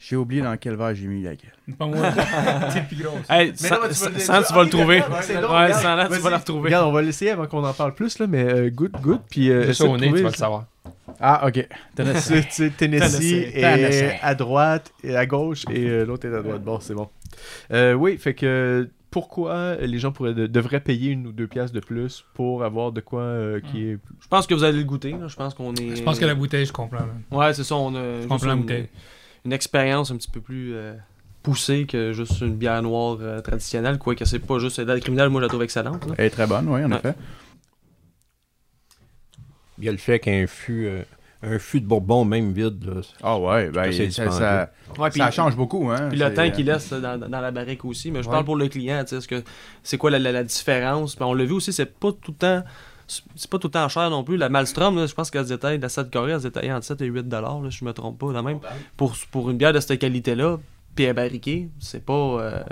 J'ai 0.00 0.14
oublié 0.16 0.42
dans 0.42 0.56
quel 0.56 0.76
verre 0.76 0.94
j'ai 0.94 1.06
mis 1.08 1.22
laquelle. 1.24 1.52
Pas 1.76 1.86
moi. 1.86 2.12
C'est 2.70 2.80
le 2.80 2.86
plus 2.86 3.02
gros. 3.02 3.18
Hey, 3.28 3.50
Mais 3.50 3.56
sans, 3.56 3.74
non, 3.74 3.80
mais 3.82 3.88
tu 3.88 3.94
vas 3.94 3.94
sans- 3.94 4.10
le- 4.10 4.18
sans, 4.20 4.42
tu 4.44 4.54
vas 4.54 4.62
le 4.62 4.70
trouver. 4.70 5.00
Ouais, 5.00 5.06
Ouais, 5.08 5.36
regarde, 5.44 5.72
sans 5.82 5.94
là, 5.96 6.08
tu 6.08 6.18
vas 6.20 6.30
la 6.30 6.38
retrouver. 6.38 6.64
Regarde, 6.68 6.86
on 6.88 6.92
va 6.92 7.02
l'essayer 7.02 7.30
avant 7.32 7.46
qu'on 7.46 7.64
en 7.64 7.72
parle 7.72 7.94
plus, 7.94 8.18
là, 8.20 8.26
mais 8.28 8.44
euh, 8.44 8.70
goûte, 8.70 8.92
goûte, 9.00 9.22
puis... 9.28 9.50
Euh, 9.50 9.72
ça 9.72 9.84
au 9.86 9.96
nez, 9.96 10.12
tu 10.12 10.22
vas 10.22 10.28
le 10.30 10.34
savoir. 10.34 10.66
Ah, 11.20 11.46
ok. 11.48 11.66
Tennessee. 11.96 12.28
Tennessee 12.28 12.76
Tennessee. 12.76 13.32
et 13.54 13.60
Tennessee. 13.60 14.14
à 14.22 14.34
droite 14.36 14.92
et 15.02 15.16
à 15.16 15.26
gauche 15.26 15.64
et 15.70 15.88
euh, 15.88 16.04
l'autre 16.06 16.28
est 16.28 16.34
à 16.36 16.42
droite. 16.42 16.62
Bon, 16.62 16.78
c'est 16.80 16.94
bon. 16.94 17.08
Euh, 17.72 17.94
oui, 17.94 18.18
fait 18.18 18.34
que 18.34 18.88
pourquoi 19.10 19.76
les 19.80 19.98
gens 19.98 20.12
pourraient 20.12 20.34
de- 20.34 20.46
devraient 20.46 20.80
payer 20.80 21.10
une 21.10 21.26
ou 21.26 21.32
deux 21.32 21.46
pièces 21.48 21.72
de 21.72 21.80
plus 21.80 22.24
pour 22.34 22.62
avoir 22.62 22.92
de 22.92 23.00
quoi 23.00 23.22
euh, 23.22 23.60
qui 23.60 23.88
est 23.88 23.98
Je 24.20 24.28
pense 24.28 24.46
que 24.46 24.54
vous 24.54 24.62
allez 24.64 24.78
le 24.78 24.84
goûter. 24.84 25.12
là. 25.12 25.26
Je 25.26 25.34
pense 25.34 25.54
qu'on 25.54 25.74
est. 25.74 25.96
Je 25.96 26.02
pense 26.04 26.20
que 26.20 26.24
la 26.24 26.34
bouteille, 26.36 26.66
je 26.66 26.72
comprends. 26.72 26.98
là. 26.98 27.36
Ouais, 27.36 27.52
c'est 27.54 27.64
ça. 27.64 27.74
On 27.74 27.94
a 27.96 28.16
juste 28.18 28.28
comprends 28.28 28.46
la 28.46 28.54
bouteille. 28.56 28.80
une 28.82 28.86
expérience 29.50 30.10
un 30.10 30.16
petit 30.16 30.30
peu 30.30 30.40
plus 30.40 30.74
euh, 30.74 30.94
poussée 31.42 31.86
que 31.86 32.12
juste 32.12 32.40
une 32.40 32.56
bière 32.56 32.82
noire 32.82 33.18
euh, 33.20 33.40
traditionnelle. 33.40 33.98
Quoique 33.98 34.24
c'est 34.24 34.38
pas 34.38 34.58
juste. 34.58 34.78
La 34.78 34.98
criminelle, 35.00 35.28
moi, 35.28 35.40
je 35.40 35.44
la 35.44 35.48
trouve 35.48 35.62
excellente. 35.62 36.06
là. 36.06 36.14
Elle 36.18 36.26
est 36.26 36.30
très 36.30 36.46
bonne, 36.46 36.68
oui, 36.68 36.84
en 36.84 36.90
Ouais. 36.90 36.96
effet. 36.98 37.14
Il 39.78 39.84
y 39.84 39.88
a 39.88 39.92
le 39.92 39.98
fait 39.98 40.18
qu'un 40.18 40.46
fût, 40.48 40.86
euh, 40.86 41.02
un 41.42 41.58
fût 41.60 41.80
de 41.80 41.86
Bourbon, 41.86 42.24
même 42.24 42.52
vide, 42.52 42.82
là, 42.84 43.00
c'est- 43.02 43.14
Ah 43.22 43.38
ouais, 43.38 43.70
ben, 43.70 43.84
C'est 43.92 44.10
ça, 44.10 44.24
dispendieux. 44.24 44.32
ça, 44.40 44.70
Ouais, 44.98 45.10
puis- 45.10 45.20
ça 45.20 45.30
change 45.30 45.54
beaucoup. 45.56 45.88
Hein. 45.90 46.08
Puis 46.08 46.18
le 46.18 46.26
C'est, 46.26 46.34
temps 46.34 46.42
euh, 46.42 46.50
qu'il 46.50 46.66
laisse 46.66 46.92
dans, 46.92 47.16
dans 47.18 47.40
la 47.40 47.50
barrique 47.52 47.84
aussi. 47.84 48.10
Mais 48.10 48.22
je 48.22 48.26
Ouais. 48.28 48.32
parle 48.32 48.44
pour 48.44 48.56
le 48.56 48.66
client. 48.68 49.02
tu 49.04 49.10
sais, 49.10 49.16
est-ce 49.18 49.28
que 49.28 49.42
C'est 49.84 49.98
quoi 49.98 50.10
la, 50.10 50.18
la- 50.18 50.32
la 50.32 50.42
différence? 50.44 51.14
Puis 51.14 51.24
on 51.24 51.32
l'a 51.34 51.44
vu 51.44 51.52
aussi, 51.52 51.72
c'est 51.72 51.86
pas 51.98 52.10
tout 52.10 52.32
le 52.32 52.36
temps. 52.38 52.64
C'est 53.08 53.50
pas 53.50 53.58
tout 53.58 53.68
le 53.68 53.72
temps 53.72 53.88
cher 53.88 54.10
non 54.10 54.22
plus. 54.22 54.36
La 54.36 54.48
Malstrom, 54.50 55.06
je 55.06 55.14
pense 55.14 55.30
qu'elle 55.30 55.44
se 55.44 55.48
détaille, 55.54 55.78
la 55.78 55.88
7 55.88 56.10
Corée, 56.10 56.32
elle 56.32 56.40
se 56.40 56.46
détaille 56.48 56.70
entre 56.72 56.84
7 56.84 57.00
et 57.00 57.06
8 57.06 57.28
dollars, 57.28 57.70
je 57.70 57.84
me 57.84 57.92
trompe 57.92 58.18
pas, 58.18 58.32
là 58.32 58.42
même. 58.42 58.58
Pour, 58.96 59.16
pour 59.30 59.50
une 59.50 59.56
bière 59.56 59.72
de 59.72 59.80
cette 59.80 59.98
qualité-là, 59.98 60.58
puis 60.94 61.04
elle 61.04 61.10
est 61.10 61.14
barriquée, 61.14 61.68
c'est 61.78 62.04
pas. 62.04 62.12
euh, 62.12 62.62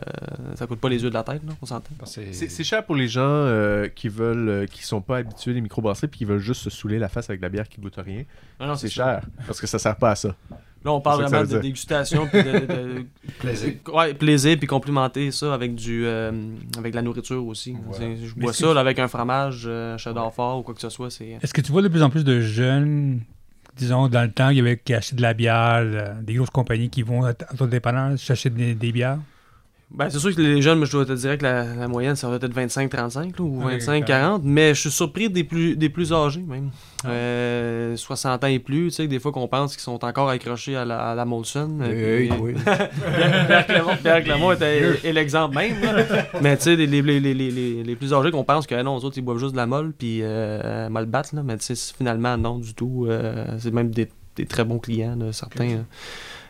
ça 0.56 0.66
coûte 0.66 0.80
pas 0.80 0.88
les 0.88 1.02
yeux 1.02 1.08
de 1.10 1.14
la 1.14 1.22
tête, 1.22 1.42
là, 1.46 1.52
on 1.62 1.66
s'entend. 1.66 1.90
C'est 2.04 2.64
cher 2.64 2.84
pour 2.84 2.96
les 2.96 3.08
gens 3.08 3.22
euh, 3.22 3.88
qui 3.88 4.08
veulent, 4.08 4.48
euh, 4.48 4.66
qui 4.66 4.82
sont 4.82 5.00
pas 5.00 5.18
habitués 5.18 5.54
des 5.54 5.60
microbrasseries 5.60 6.08
puis 6.08 6.18
qui 6.18 6.24
veulent 6.24 6.38
juste 6.40 6.62
se 6.62 6.70
saouler 6.70 6.98
la 6.98 7.08
face 7.08 7.30
avec 7.30 7.40
de 7.40 7.46
la 7.46 7.50
bière 7.50 7.68
qui 7.68 7.80
goûte 7.80 7.96
rien. 7.96 8.24
Non, 8.60 8.74
C'est 8.74 8.88
cher 8.88 9.22
parce 9.46 9.60
que 9.60 9.66
ça 9.66 9.78
sert 9.78 9.96
pas 9.96 10.10
à 10.10 10.16
ça. 10.16 10.34
Là, 10.86 10.92
on 10.92 11.00
parle 11.00 11.22
vraiment 11.22 11.40
de 11.42 11.46
dire. 11.48 11.60
dégustation, 11.60 12.26
puis 12.28 12.42
de, 12.42 12.50
de- 12.60 13.06
Plaisir. 13.40 13.74
Ouais, 13.92 14.14
plaisir, 14.14 14.56
puis 14.56 14.66
complimenter 14.66 15.30
ça 15.32 15.52
avec 15.52 15.74
du 15.74 16.06
euh, 16.06 16.30
avec 16.78 16.92
de 16.92 16.96
la 16.96 17.02
nourriture 17.02 17.44
aussi. 17.46 17.76
Je 18.00 18.34
bois 18.34 18.52
ça 18.52 18.72
là, 18.72 18.80
avec 18.80 18.98
un 18.98 19.08
fromage, 19.08 19.64
euh, 19.66 19.98
cheddar 19.98 20.32
fort 20.32 20.60
ou 20.60 20.62
quoi 20.62 20.74
que 20.74 20.80
ce 20.80 20.88
soit. 20.88 21.10
C'est... 21.10 21.38
Est-ce 21.42 21.52
que 21.52 21.60
tu 21.60 21.72
vois 21.72 21.82
de 21.82 21.88
plus 21.88 22.02
en 22.02 22.08
plus 22.10 22.24
de 22.24 22.40
jeunes, 22.40 23.20
disons, 23.76 24.08
dans 24.08 24.22
le 24.22 24.30
temps, 24.30 24.48
il 24.50 24.56
y 24.58 24.60
avait 24.60 24.78
qui 24.78 24.94
achetaient 24.94 25.16
de 25.16 25.22
la 25.22 25.34
bière, 25.34 25.82
euh, 25.82 26.14
des 26.22 26.34
grosses 26.34 26.50
compagnies 26.50 26.88
qui 26.88 27.02
vont 27.02 27.24
à 27.24 27.30
à 27.30 27.34
ton 27.34 27.66
dépanneur 27.66 28.16
chercher 28.16 28.50
des, 28.50 28.74
des 28.74 28.92
bières? 28.92 29.18
Ben, 29.88 30.10
c'est 30.10 30.18
sûr 30.18 30.34
que 30.34 30.40
les 30.40 30.60
jeunes, 30.60 30.78
moi, 30.78 30.86
je 30.86 30.92
dois 30.92 31.06
te 31.06 31.12
dire 31.12 31.38
que 31.38 31.44
la, 31.44 31.64
la 31.76 31.86
moyenne, 31.86 32.16
ça 32.16 32.28
va 32.28 32.36
être 32.36 32.48
25-35 32.48 33.16
là, 33.16 33.30
ou 33.38 33.62
Ouais, 33.64 33.78
25-40, 33.78 34.40
mais 34.42 34.74
je 34.74 34.80
suis 34.80 34.90
surpris 34.90 35.30
des 35.30 35.44
plus, 35.44 35.76
des 35.76 35.88
plus 35.88 36.12
âgés 36.12 36.42
même. 36.42 36.70
Euh, 37.04 37.96
60 37.96 38.42
ans 38.42 38.46
et 38.48 38.58
plus, 38.58 38.88
tu 38.88 38.90
sais, 38.96 39.06
des 39.06 39.20
fois 39.20 39.30
qu'on 39.30 39.46
pense 39.46 39.72
qu'ils 39.74 39.82
sont 39.82 40.04
encore 40.04 40.28
accrochés 40.28 40.74
à 40.74 40.84
la, 40.84 40.98
à 41.10 41.14
la 41.14 41.24
Molson. 41.24 41.78
euh, 41.82 42.18
Hey, 42.18 42.28
puis- 42.28 42.38
oui. 42.40 42.54
Pierre 43.46 43.66
Clermont, 43.66 43.92
Pierre 44.02 44.52
était, 44.54 45.08
est 45.08 45.12
l'exemple 45.12 45.54
même. 45.54 45.80
là. 45.80 46.04
Mais 46.42 46.56
tu 46.56 46.64
sais, 46.64 46.76
les, 46.76 46.86
les, 46.86 47.20
les, 47.20 47.32
les, 47.84 47.96
plus 47.96 48.12
âgés 48.12 48.32
qu'on 48.32 48.44
pense 48.44 48.66
que 48.66 48.74
non, 48.82 48.98
eux 48.98 49.04
autres, 49.04 49.18
ils 49.18 49.22
boivent 49.24 49.38
juste 49.38 49.52
de 49.52 49.56
la 49.56 49.66
molle 49.66 49.92
puis 49.96 50.18
euh, 50.22 50.88
mal 50.88 51.06
battre, 51.06 51.34
là. 51.36 51.42
mais 51.44 51.56
tu 51.58 51.74
sais, 51.76 51.94
finalement, 51.96 52.36
non 52.36 52.58
du 52.58 52.74
tout. 52.74 53.06
Euh, 53.08 53.44
c'est 53.60 53.72
même 53.72 53.90
des, 53.90 54.08
des 54.34 54.46
très 54.46 54.64
bons 54.64 54.78
clients, 54.80 55.16
là, 55.16 55.32
certains. 55.32 55.68
euh. 55.70 55.82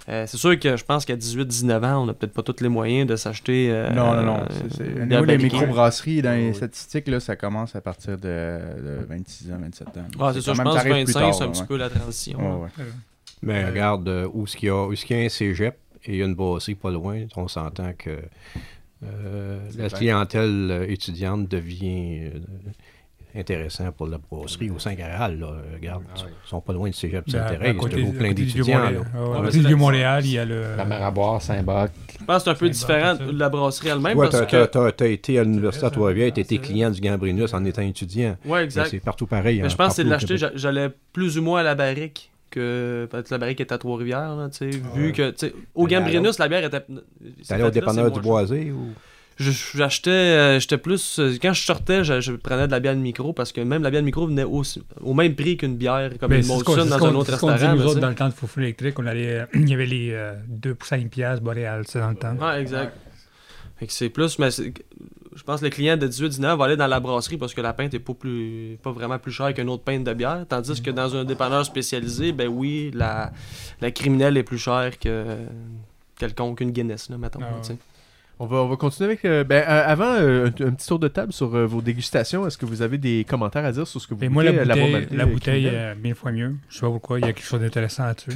Euh, 0.08 0.24
c'est 0.28 0.36
sûr 0.36 0.56
que 0.58 0.76
je 0.76 0.84
pense 0.84 1.04
qu'à 1.04 1.16
18-19 1.16 1.84
ans, 1.84 2.02
on 2.02 2.06
n'a 2.06 2.14
peut-être 2.14 2.32
pas 2.32 2.42
tous 2.44 2.62
les 2.62 2.68
moyens 2.68 3.08
de 3.08 3.16
s'acheter. 3.16 3.68
euh, 3.70 3.90
non, 3.90 4.14
non, 4.14 4.22
non. 4.22 4.36
euh, 4.36 4.44
c'est- 4.70 4.76
c'est- 4.76 5.02
Au 5.02 5.04
niveau 5.06 5.26
des 5.26 5.36
microbrasseries, 5.38 6.22
dans 6.22 6.30
les 6.36 6.52
statistiques, 6.52 7.08
là, 7.08 7.18
ça 7.18 7.34
commence 7.34 7.74
à 7.74 7.80
partir 7.80 8.16
de, 8.16 8.28
de 8.28 9.04
26 9.08 9.50
ans, 9.52 9.58
27 9.60 9.88
ans. 9.88 9.90
Ah, 10.20 10.32
c'est 10.32 10.44
quand 10.44 10.54
je 10.54 10.62
pense 10.62 10.74
que 10.74 10.78
arrive 10.78 11.04
plus 11.06 11.12
25, 11.14 11.20
tard, 11.20 11.34
c'est 11.34 11.42
un 11.42 11.46
ouais. 11.46 11.52
petit 11.52 11.64
peu 11.64 11.76
la 11.76 11.90
transition. 11.90 12.38
Ouais, 12.38 12.62
ouais. 12.78 12.84
Mais 13.42 13.64
regarde, 13.66 14.08
où 14.32 14.44
est-ce 14.44 14.56
qu'il 14.56 14.68
y, 14.68 14.70
a- 14.70 14.86
où 14.86 14.92
est-ce 14.92 15.04
qu'il 15.04 15.16
y 15.16 15.22
a 15.22 15.24
un 15.24 15.28
cégep 15.28 15.76
et 16.04 16.12
il 16.12 16.16
y 16.18 16.22
a 16.22 16.26
une 16.26 16.34
brasserie 16.36 16.76
pas 16.76 16.90
loin, 16.92 17.24
on 17.36 17.48
s'entend 17.48 17.92
que 17.98 18.18
euh, 19.04 19.58
la 19.76 19.88
clientèle 19.90 20.86
étudiante 20.88 21.48
devient 21.48 22.30
euh, 22.34 22.38
intéressant 23.38 23.90
pour 23.92 24.06
la 24.06 24.18
brasserie 24.18 24.70
au 24.70 24.78
Saint-Garal. 24.78 25.38
là. 25.38 25.48
Regarde, 25.74 26.02
ils 26.16 26.48
sont 26.48 26.60
pas 26.60 26.72
loin 26.72 26.88
du 26.88 26.94
cégep 26.94 27.24
Ben, 27.26 27.40
à 27.40 27.48
Saint-Thérèse, 27.48 27.76
côté- 27.76 28.04
c'est 28.06 28.18
plein 28.18 28.32
d'étudiants. 28.32 28.78
là. 28.78 28.90
Vieux-Montréal. 28.90 29.12
Ah 29.14 29.40
ouais, 29.40 29.40
Ouais, 29.46 29.50
Vieux-Montréal, 29.50 30.26
il 30.26 30.32
y 30.32 30.38
a 30.38 30.44
le. 30.44 30.76
La 30.76 30.84
mer 30.84 31.02
à 31.02 31.10
boire, 31.10 31.42
Saint-Bach. 31.42 31.90
Je 32.18 32.24
pense 32.24 32.38
que 32.38 32.44
c'est 32.44 32.50
un 32.50 32.54
peu 32.54 32.68
différent 32.68 33.14
de 33.14 33.38
la 33.38 33.48
brasserie 33.48 33.88
elle-même. 33.88 34.18
T'as 34.30 34.46
que... 34.46 35.02
as, 35.02 35.06
été 35.06 35.38
à 35.38 35.44
l'Université 35.44 35.86
à. 35.86 35.90
Trois-Rivières, 35.90 36.32
tu 36.32 36.40
Ah, 36.40 36.42
été 36.42 36.56
c'est 36.56 36.60
client 36.62 36.90
du 36.90 37.00
Gambrinus 37.00 37.52
en 37.54 37.64
étant 37.64 37.82
étudiant. 37.82 38.36
Ouais, 38.44 38.58
Mais 38.60 38.64
exact. 38.64 38.88
C'est 38.90 39.00
partout 39.00 39.26
pareil. 39.26 39.58
Mais 39.58 39.66
hein, 39.66 39.68
je 39.68 39.76
pense 39.76 39.88
que 39.88 39.94
c'est 39.96 40.04
de 40.04 40.08
au 40.08 40.12
l'acheter, 40.12 40.36
j'allais 40.54 40.90
plus 41.12 41.38
ou 41.38 41.42
moins 41.42 41.60
à 41.60 41.62
la 41.62 41.74
barrique 41.74 42.30
que 42.50 43.06
peut-être 43.10 43.30
la 43.30 43.38
barrique 43.38 43.60
est 43.60 43.72
à 43.72 43.78
Trois-Rivières, 43.78 44.34
là, 44.36 44.48
tu 44.48 44.70
sais, 44.72 44.80
vu 44.94 45.12
que, 45.12 45.30
tu 45.30 45.48
sais, 45.48 45.54
au 45.74 45.86
Gambrinus, 45.86 46.38
la 46.38 46.48
bière 46.48 46.64
était... 46.64 46.82
T'allais 47.46 47.64
au 47.64 47.70
dépanneur 47.70 48.10
du 48.10 48.20
Boisé 48.20 48.70
ou... 48.70 48.92
J'achetais, 49.38 50.10
euh, 50.10 50.58
j'étais 50.60 50.78
plus... 50.78 51.18
euh, 51.18 51.36
Quand 51.42 51.52
je 51.52 51.62
sortais, 51.62 52.04
je, 52.04 52.20
je 52.20 52.32
prenais 52.32 52.66
de 52.66 52.72
la 52.72 52.80
bière 52.80 52.94
de 52.94 53.00
micro, 53.00 53.34
parce 53.34 53.52
que 53.52 53.60
même 53.60 53.82
la 53.82 53.90
bière 53.90 54.00
de 54.00 54.06
micro 54.06 54.26
venait 54.26 54.44
au, 54.44 54.62
au 55.02 55.12
même 55.14 55.34
prix 55.34 55.58
qu'une 55.58 55.76
bière 55.76 56.10
comme 56.18 56.30
Ben, 56.30 56.40
une 56.40 56.46
Molson 56.46 56.86
dans 56.86 57.04
un 57.04 57.14
autre 57.14 57.32
restaurant. 57.32 57.74
nous 57.76 57.84
autres, 57.84 58.00
dans 58.00 58.08
le 58.08 58.14
temps 58.14 58.28
de 58.28 58.32
Foufou 58.34 58.60
électrique, 58.60 58.98
on 58.98 59.06
allait, 59.06 59.44
il 59.54 59.68
y 59.68 59.74
avait 59.74 59.84
les 59.86 60.10
euh, 60.12 60.32
2 60.48 60.74
pour 60.74 60.88
5 60.88 61.08
piastres 61.10 61.44
Boréal, 61.44 61.82
c'est 61.86 61.98
dans 62.00 62.08
le 62.10 62.16
temps. 62.16 62.34
Ouais, 62.36 62.62
exact. 62.62 62.96
Fait 63.78 63.86
que 63.86 63.92
c'est 63.92 64.08
plus, 64.08 64.38
mais 64.38 64.48
je 64.50 65.42
pense 65.42 65.60
que 65.60 65.66
le 65.66 65.70
client 65.70 65.98
de 65.98 66.08
18-19 66.08 66.56
va 66.56 66.64
aller 66.64 66.76
dans 66.78 66.86
la 66.86 66.98
brasserie 66.98 67.36
parce 67.36 67.52
que 67.52 67.60
la 67.60 67.74
pinte 67.74 67.92
est 67.92 67.98
pas 67.98 68.14
plus 68.14 68.78
pas 68.82 68.90
vraiment 68.90 69.18
plus 69.18 69.32
chère 69.32 69.52
qu'une 69.52 69.68
autre 69.68 69.82
pinte 69.84 70.02
de 70.02 70.14
bière. 70.14 70.46
Tandis 70.48 70.80
que 70.80 70.90
dans 70.90 71.14
un 71.14 71.24
dépanneur 71.24 71.62
spécialisé, 71.66 72.32
ben 72.32 72.48
oui, 72.48 72.90
la, 72.94 73.32
la 73.82 73.90
criminelle 73.90 74.38
est 74.38 74.44
plus 74.44 74.56
chère 74.56 74.98
que 74.98 75.26
quelconque 76.18 76.62
une 76.62 76.70
Guinness, 76.70 77.10
là, 77.10 77.18
mettons. 77.18 77.40
Ah 77.42 77.54
ouais. 77.68 77.76
On 78.38 78.44
va, 78.46 78.58
on 78.58 78.68
va 78.68 78.76
continuer 78.76 79.10
avec. 79.10 79.24
euh, 79.24 79.44
ben, 79.44 79.64
euh, 79.66 79.82
avant, 79.86 80.12
euh, 80.12 80.46
un, 80.60 80.66
un 80.66 80.70
petit 80.72 80.86
tour 80.86 80.98
de 80.98 81.08
table 81.08 81.32
sur 81.32 81.54
euh, 81.54 81.64
vos 81.66 81.80
dégustations. 81.80 82.46
Est-ce 82.46 82.58
que 82.58 82.66
vous 82.66 82.82
avez 82.82 82.98
des 82.98 83.24
commentaires 83.26 83.64
à 83.64 83.72
dire 83.72 83.86
sur 83.86 84.00
ce 84.00 84.06
que 84.06 84.14
vous 84.14 84.22
Et 84.24 84.28
moi, 84.28 84.44
la 84.44 84.52
bouteille, 84.52 85.06
la 85.10 85.24
euh, 85.24 85.26
bouteille 85.26 85.72
mille 86.02 86.14
fois 86.14 86.32
mieux. 86.32 86.54
Je 86.68 86.74
sais 86.74 86.80
pas 86.82 86.88
pourquoi, 86.88 87.18
il 87.18 87.24
y 87.24 87.28
a 87.28 87.32
quelque 87.32 87.46
chose 87.46 87.60
d'intéressant 87.60 88.04
là-dessus. 88.04 88.32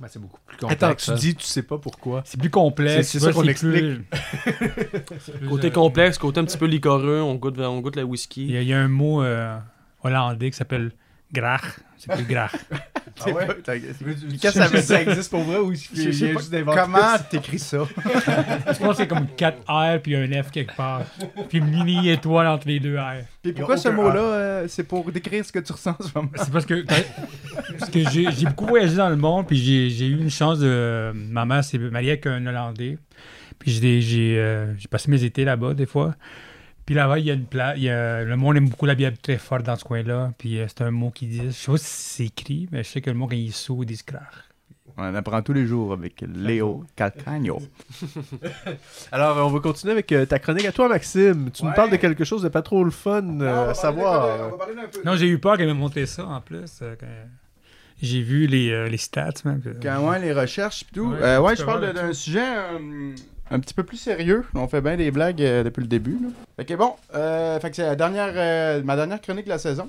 Ben, 0.00 0.08
c'est 0.10 0.18
beaucoup 0.20 0.40
plus 0.46 0.56
complexe. 0.56 0.82
Attends, 0.82 0.94
tu 0.96 1.04
ça. 1.04 1.14
dis, 1.14 1.34
tu 1.36 1.44
sais 1.46 1.62
pas 1.62 1.78
pourquoi. 1.78 2.22
C'est 2.24 2.40
plus 2.40 2.50
complexe. 2.50 3.06
C'est- 3.08 3.20
ça 3.20 3.30
qu'on 3.32 3.42
plus, 3.54 4.00
Côté 5.48 5.66
euh, 5.68 5.70
complexe, 5.70 6.18
côté 6.18 6.40
un 6.40 6.44
petit 6.44 6.58
peu 6.58 6.66
liquoreux, 6.66 7.20
on 7.20 7.34
goûte, 7.36 7.58
on 7.60 7.80
goûte 7.80 7.96
la 7.96 8.04
whisky. 8.04 8.44
Il 8.46 8.50
y, 8.52 8.56
a- 8.56 8.62
il 8.62 8.68
y 8.68 8.72
a 8.72 8.80
un 8.80 8.88
mot 8.88 9.22
euh, 9.22 9.56
hollandais 10.02 10.50
qui 10.50 10.56
s'appelle 10.56 10.92
grach. 11.32 11.80
C'est 11.98 12.12
plus 12.12 12.24
grach. 12.24 12.52
Ah 13.24 13.30
ouais? 13.30 13.46
Qu'est-ce 14.40 14.58
que 14.58 14.78
ça, 14.78 14.82
ça 14.82 15.02
existe 15.02 15.30
pour 15.30 15.42
vrai 15.42 15.58
ou 15.58 15.74
Je 15.74 15.80
il 15.94 16.14
sais 16.14 16.32
pas 16.32 16.40
juste 16.40 16.64
Comment 16.64 17.18
t'écris 17.30 17.58
ça? 17.58 17.86
Je 17.96 18.78
pense 18.78 18.88
que 18.88 18.94
c'est 18.94 19.06
comme 19.06 19.26
4 19.36 19.58
R 19.68 20.00
puis 20.02 20.16
un 20.16 20.42
F 20.42 20.50
quelque 20.50 20.74
part. 20.74 21.02
Puis 21.48 21.58
une 21.58 21.70
mini 21.70 22.10
étoile 22.10 22.46
entre 22.46 22.66
les 22.68 22.80
deux 22.80 22.96
R. 22.96 23.18
Et 23.44 23.52
pourquoi 23.52 23.76
ce 23.76 23.90
mot-là, 23.90 24.20
euh, 24.20 24.64
c'est 24.68 24.84
pour 24.84 25.10
décrire 25.12 25.44
ce 25.44 25.52
que 25.52 25.58
tu 25.58 25.72
ressens 25.72 25.96
en 25.98 26.02
ce 26.02 26.10
moment? 26.14 26.30
C'est 26.36 26.50
parce 26.50 26.66
que, 26.66 26.84
parce 27.78 27.90
que 27.90 28.08
j'ai 28.08 28.46
beaucoup 28.46 28.66
voyagé 28.66 28.96
dans 28.96 29.10
le 29.10 29.16
monde, 29.16 29.46
puis 29.46 29.58
j'ai 29.90 30.06
eu 30.06 30.18
une 30.18 30.30
chance 30.30 30.58
de. 30.58 31.12
Ma 31.14 31.44
mère 31.44 31.62
s'est 31.62 31.78
mariée 31.78 32.12
avec 32.12 32.26
un 32.26 32.44
Hollandais. 32.46 32.98
Puis 33.58 33.70
j'ai 33.72 34.00
j'ai, 34.00 34.38
euh, 34.38 34.74
j'ai 34.78 34.88
passé 34.88 35.10
mes 35.10 35.22
étés 35.22 35.44
là-bas, 35.44 35.74
des 35.74 35.86
fois. 35.86 36.14
Puis 36.86 36.94
là-bas, 36.94 37.18
il 37.18 37.24
y 37.26 37.30
a 37.30 37.34
une 37.34 37.44
place. 37.46 37.78
Le 37.78 38.34
monde 38.34 38.56
aime 38.56 38.68
beaucoup 38.68 38.86
la 38.86 38.94
bière 38.94 39.12
très 39.22 39.38
forte 39.38 39.62
dans 39.62 39.76
ce 39.76 39.84
coin-là. 39.84 40.32
Puis 40.38 40.58
euh, 40.58 40.66
c'est 40.68 40.82
un 40.82 40.90
mot 40.90 41.10
qui 41.10 41.26
dit. 41.26 41.42
Je 41.46 41.50
sais 41.50 41.70
pas 41.70 41.78
si 41.78 41.84
c'est 41.86 42.24
écrit, 42.26 42.68
mais 42.72 42.82
je 42.82 42.88
sais 42.88 43.00
que 43.00 43.10
le 43.10 43.16
mot, 43.16 43.26
quand 43.26 43.36
il 43.36 43.48
est 43.48 43.52
sourd, 43.52 43.82
il 43.82 43.86
dit 43.86 43.96
scrach. 43.96 44.22
On 44.98 45.04
en 45.04 45.14
apprend 45.14 45.40
tous 45.40 45.54
les 45.54 45.64
jours 45.64 45.94
avec 45.94 46.22
Léo 46.34 46.84
Calcagno. 46.96 47.62
Alors, 49.12 49.46
on 49.46 49.50
va 49.50 49.60
continuer 49.60 49.92
avec 49.92 50.12
euh, 50.12 50.26
ta 50.26 50.38
chronique 50.38 50.66
à 50.66 50.72
toi, 50.72 50.88
Maxime. 50.88 51.50
Tu 51.50 51.64
nous 51.64 51.72
parles 51.72 51.90
de 51.90 51.96
quelque 51.96 52.24
chose 52.24 52.42
de 52.42 52.48
pas 52.48 52.60
trop 52.62 52.84
le 52.84 52.90
fun 52.90 53.40
euh, 53.40 53.70
à 53.70 53.74
savoir. 53.74 54.50
Non, 55.04 55.16
j'ai 55.16 55.28
eu 55.28 55.38
peur 55.38 55.56
qu'elle 55.56 55.68
me 55.68 55.72
montré 55.72 56.04
ça 56.06 56.26
en 56.26 56.40
plus. 56.42 56.80
euh, 56.82 56.94
quand 57.00 57.06
J'ai 58.02 58.20
vu 58.22 58.46
les, 58.46 58.70
euh, 58.70 58.88
les 58.88 58.98
stats, 58.98 59.30
même. 59.46 59.62
Quand 59.82 60.10
ouais, 60.10 60.18
les 60.20 60.32
recherches 60.34 60.82
et 60.82 60.94
tout. 60.94 61.12
Ouais, 61.12 61.22
Euh, 61.22 61.54
je 61.56 61.64
parle 61.64 61.92
d'un 61.94 62.12
sujet 62.12 62.44
euh, 62.44 63.14
un 63.50 63.60
petit 63.60 63.74
peu 63.74 63.82
plus 63.82 63.96
sérieux. 63.96 64.44
On 64.54 64.68
fait 64.68 64.80
bien 64.80 64.96
des 64.96 65.10
blagues 65.10 65.42
euh, 65.42 65.62
depuis 65.62 65.82
le 65.82 65.86
début. 65.86 66.18
Là. 66.22 66.28
Fait 66.56 66.64
que 66.64 66.74
bon, 66.74 66.94
euh, 67.14 67.60
fait 67.60 67.70
que 67.70 67.76
c'est 67.76 67.82
la 67.82 67.96
dernière, 67.96 68.32
euh, 68.34 68.82
ma 68.82 68.96
dernière 68.96 69.20
chronique 69.20 69.44
de 69.44 69.50
la 69.50 69.58
saison. 69.58 69.88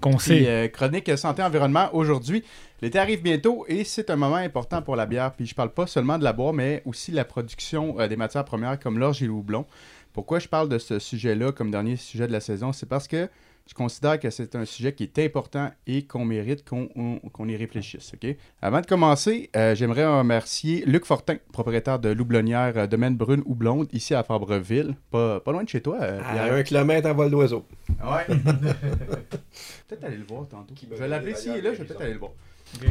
Qu'on 0.00 0.18
sait. 0.18 0.70
chronique 0.72 1.10
santé-environnement 1.18 1.90
aujourd'hui. 1.92 2.42
L'été 2.80 2.98
arrive 2.98 3.22
bientôt 3.22 3.66
et 3.68 3.84
c'est 3.84 4.08
un 4.08 4.16
moment 4.16 4.36
important 4.36 4.80
pour 4.80 4.96
la 4.96 5.04
bière. 5.04 5.32
Puis 5.32 5.44
je 5.44 5.54
parle 5.54 5.74
pas 5.74 5.86
seulement 5.86 6.16
de 6.16 6.24
la 6.24 6.32
boire, 6.32 6.54
mais 6.54 6.82
aussi 6.86 7.10
de 7.10 7.16
la 7.16 7.26
production 7.26 8.06
des 8.08 8.16
matières 8.16 8.46
premières 8.46 8.80
comme 8.80 8.98
l'orge 8.98 9.22
et 9.22 9.26
le 9.26 9.32
houblon. 9.32 9.66
Pourquoi 10.14 10.38
je 10.38 10.48
parle 10.48 10.70
de 10.70 10.78
ce 10.78 10.98
sujet-là 10.98 11.52
comme 11.52 11.70
dernier 11.70 11.96
sujet 11.96 12.26
de 12.26 12.32
la 12.32 12.40
saison? 12.40 12.72
C'est 12.72 12.88
parce 12.88 13.08
que 13.08 13.28
je 13.68 13.74
considère 13.74 14.18
que 14.18 14.30
c'est 14.30 14.56
un 14.56 14.64
sujet 14.64 14.92
qui 14.92 15.04
est 15.04 15.18
important 15.20 15.70
et 15.86 16.04
qu'on 16.04 16.24
mérite 16.24 16.68
qu'on 16.68 16.88
on- 16.96 17.18
qu'on 17.30 17.48
y 17.48 17.56
réfléchisse. 17.56 18.12
ok? 18.14 18.34
Avant 18.60 18.80
de 18.80 18.86
commencer, 18.86 19.48
euh, 19.56 19.74
j'aimerais 19.76 20.04
remercier 20.06 20.84
Luc 20.86 21.04
Fortin, 21.04 21.36
propriétaire 21.52 21.98
de 22.00 22.08
l'houblonnière 22.08 22.72
euh, 22.76 22.86
Domaine 22.88 23.16
Brune 23.16 23.42
Houblonde, 23.46 23.86
ici 23.92 24.14
à 24.14 24.24
Fabreville. 24.24 24.96
Pas, 25.10 25.38
pas 25.40 25.52
loin 25.52 25.62
de 25.62 25.68
chez 25.68 25.80
toi, 25.80 25.98
euh, 26.00 26.20
À 26.20 26.32
Pierre. 26.32 26.52
un 26.54 26.62
kilomètre 26.64 27.08
en 27.08 27.14
vol 27.14 27.30
d'oiseau. 27.30 27.64
Ouais. 27.88 28.26
peut-être 29.88 30.04
aller 30.04 30.16
le 30.16 30.24
voir 30.24 30.46
tantôt. 30.48 30.74
Qui 30.74 30.86
Je 30.90 30.96
vais 30.96 31.08
l'appeler 31.08 31.34
s'il 31.34 31.52
est 31.52 31.60
là, 31.60 31.72
je 31.72 31.78
vais 31.78 31.84
peut-être 31.84 32.00
aller 32.02 32.12
le 32.14 32.18
voir. 32.18 32.32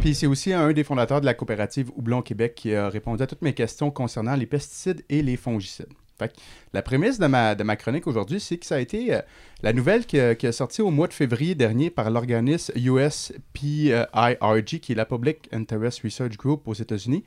Puis 0.02 0.14
c'est 0.14 0.28
aussi 0.28 0.52
un 0.52 0.72
des 0.74 0.84
fondateurs 0.84 1.22
de 1.22 1.26
la 1.26 1.34
coopérative 1.34 1.90
Houblon 1.96 2.22
Québec 2.22 2.54
qui 2.56 2.76
a 2.76 2.90
répondu 2.90 3.24
à 3.24 3.28
toutes 3.28 3.42
mes 3.42 3.54
questions 3.54 3.92
concernant 3.92 4.36
les 4.36 4.46
pesticides 4.46 5.04
et 5.10 5.22
les 5.22 5.38
fongicides. 5.38 5.88
Fait 6.20 6.30
que 6.30 6.38
la 6.74 6.82
prémisse 6.82 7.18
de 7.18 7.28
ma, 7.28 7.76
chronique 7.76 8.06
aujourd'hui, 8.06 8.40
c'est 8.40 8.58
que 8.58 8.66
ça 8.66 8.76
a 8.76 8.80
été 8.80 9.14
euh, 9.14 9.22
la 9.64 9.74
nouvelle 9.74 10.06
qui 10.06 10.20
qui 10.38 10.48
a 10.48 10.52
sorti 10.52 10.82
au 10.82 10.92
mois 10.92 11.08
de 11.08 11.14
février 11.14 11.56
dernier 11.56 11.90
par 11.90 12.12
l'organisme 12.12 12.74
USPIRG, 12.76 14.66
qui 14.80 14.92
est 14.92 14.96
la 14.96 15.06
Public 15.06 15.50
Interest 15.52 16.02
Research 16.04 16.38
Group 16.38 16.68
aux 16.68 16.74
États-Unis, 16.74 17.24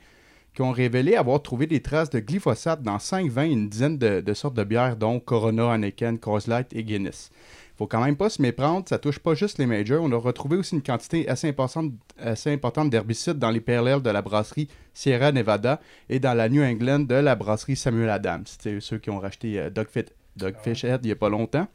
qui 0.53 0.61
ont 0.61 0.71
révélé 0.71 1.15
avoir 1.15 1.41
trouvé 1.41 1.65
des 1.65 1.81
traces 1.81 2.09
de 2.09 2.19
glyphosate 2.19 2.83
dans 2.83 2.99
5 2.99 3.29
vins 3.29 3.45
et 3.45 3.51
une 3.51 3.69
dizaine 3.69 3.97
de, 3.97 4.21
de 4.21 4.33
sortes 4.33 4.53
de 4.53 4.63
bières, 4.63 4.95
dont 4.95 5.19
Corona, 5.19 5.73
Heineken, 5.73 6.19
Coors 6.19 6.41
Light 6.47 6.67
et 6.73 6.83
Guinness. 6.83 7.31
Faut 7.77 7.87
quand 7.87 8.03
même 8.03 8.15
pas 8.15 8.29
se 8.29 8.41
méprendre, 8.41 8.87
ça 8.87 8.99
touche 8.99 9.17
pas 9.19 9.33
juste 9.33 9.57
les 9.57 9.65
majors. 9.65 10.03
On 10.03 10.11
a 10.11 10.15
retrouvé 10.17 10.57
aussi 10.57 10.75
une 10.75 10.83
quantité 10.83 11.27
assez 11.27 11.49
importante, 11.49 11.91
assez 12.19 12.51
importante 12.53 12.89
d'herbicides 12.91 13.39
dans 13.39 13.49
les 13.49 13.61
PLL 13.61 14.01
de 14.01 14.09
la 14.11 14.21
brasserie 14.21 14.67
Sierra 14.93 15.31
Nevada 15.31 15.79
et 16.09 16.19
dans 16.19 16.35
la 16.35 16.49
New 16.49 16.61
England 16.63 16.99
de 16.99 17.15
la 17.15 17.35
brasserie 17.35 17.75
Samuel 17.75 18.09
Adams. 18.09 18.43
C'est 18.59 18.79
ceux 18.79 18.99
qui 18.99 19.09
ont 19.09 19.19
racheté 19.19 19.59
euh, 19.59 19.69
Dogfit- 19.71 20.11
Dogfish 20.35 20.83
Head 20.83 21.01
il 21.03 21.09
y 21.09 21.11
a 21.11 21.15
pas 21.15 21.29
longtemps. 21.29 21.67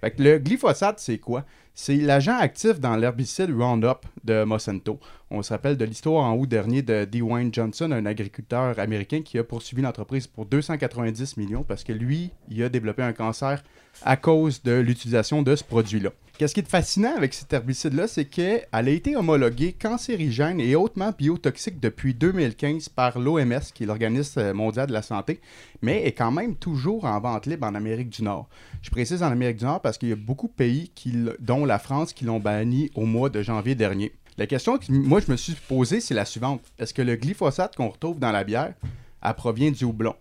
Fait 0.00 0.10
que 0.10 0.22
le 0.22 0.38
glyphosate, 0.38 0.98
c'est 0.98 1.18
quoi? 1.18 1.44
C'est 1.74 1.96
l'agent 1.96 2.36
actif 2.38 2.80
dans 2.80 2.96
l'herbicide 2.96 3.50
Roundup 3.56 3.98
de 4.24 4.44
Monsanto. 4.44 4.98
On 5.28 5.42
se 5.42 5.52
rappelle 5.52 5.76
de 5.76 5.84
l'histoire 5.84 6.24
en 6.24 6.36
août 6.36 6.48
dernier 6.48 6.82
de 6.82 7.04
Dwayne 7.04 7.52
Johnson, 7.52 7.90
un 7.90 8.06
agriculteur 8.06 8.78
américain 8.78 9.22
qui 9.22 9.38
a 9.38 9.44
poursuivi 9.44 9.82
l'entreprise 9.82 10.28
pour 10.28 10.46
290 10.46 11.36
millions 11.36 11.64
parce 11.64 11.82
que 11.82 11.92
lui, 11.92 12.30
il 12.48 12.62
a 12.62 12.68
développé 12.68 13.02
un 13.02 13.12
cancer 13.12 13.64
à 14.02 14.16
cause 14.16 14.62
de 14.62 14.74
l'utilisation 14.74 15.42
de 15.42 15.56
ce 15.56 15.64
produit-là. 15.64 16.10
Qu'est-ce 16.38 16.54
qui 16.54 16.60
est 16.60 16.68
fascinant 16.68 17.16
avec 17.16 17.34
cet 17.34 17.52
herbicide-là, 17.52 18.06
c'est 18.06 18.26
qu'elle 18.26 18.66
a 18.70 18.88
été 18.88 19.16
homologuée 19.16 19.72
cancérigène 19.72 20.60
et 20.60 20.76
hautement 20.76 21.10
biotoxique 21.10 21.80
depuis 21.80 22.14
2015 22.14 22.90
par 22.90 23.18
l'OMS, 23.18 23.60
qui 23.74 23.82
est 23.82 23.86
l'Organisme 23.86 24.52
mondial 24.52 24.86
de 24.86 24.92
la 24.92 25.02
santé, 25.02 25.40
mais 25.82 26.04
est 26.04 26.12
quand 26.12 26.30
même 26.30 26.54
toujours 26.54 27.04
en 27.04 27.18
vente 27.18 27.46
libre 27.46 27.66
en 27.66 27.74
Amérique 27.74 28.10
du 28.10 28.22
Nord. 28.22 28.48
Je 28.80 28.90
précise 28.90 29.24
en 29.24 29.32
Amérique 29.32 29.56
du 29.56 29.64
Nord 29.64 29.80
parce 29.80 29.98
qu'il 29.98 30.10
y 30.10 30.12
a 30.12 30.16
beaucoup 30.16 30.46
de 30.46 30.52
pays, 30.52 30.92
dont 31.40 31.64
la 31.64 31.80
France, 31.80 32.12
qui 32.12 32.24
l'ont 32.26 32.38
banni 32.38 32.90
au 32.94 33.06
mois 33.06 33.28
de 33.28 33.42
janvier 33.42 33.74
dernier. 33.74 34.12
La 34.38 34.46
question 34.46 34.76
que 34.76 34.92
moi 34.92 35.20
je 35.20 35.30
me 35.30 35.36
suis 35.36 35.54
posée, 35.54 36.00
c'est 36.00 36.14
la 36.14 36.26
suivante. 36.26 36.60
Est-ce 36.78 36.92
que 36.92 37.02
le 37.02 37.16
glyphosate 37.16 37.74
qu'on 37.74 37.88
retrouve 37.88 38.18
dans 38.18 38.32
la 38.32 38.44
bière, 38.44 38.74
elle 39.22 39.34
provient 39.34 39.70
du 39.70 39.84
houblon? 39.84 40.14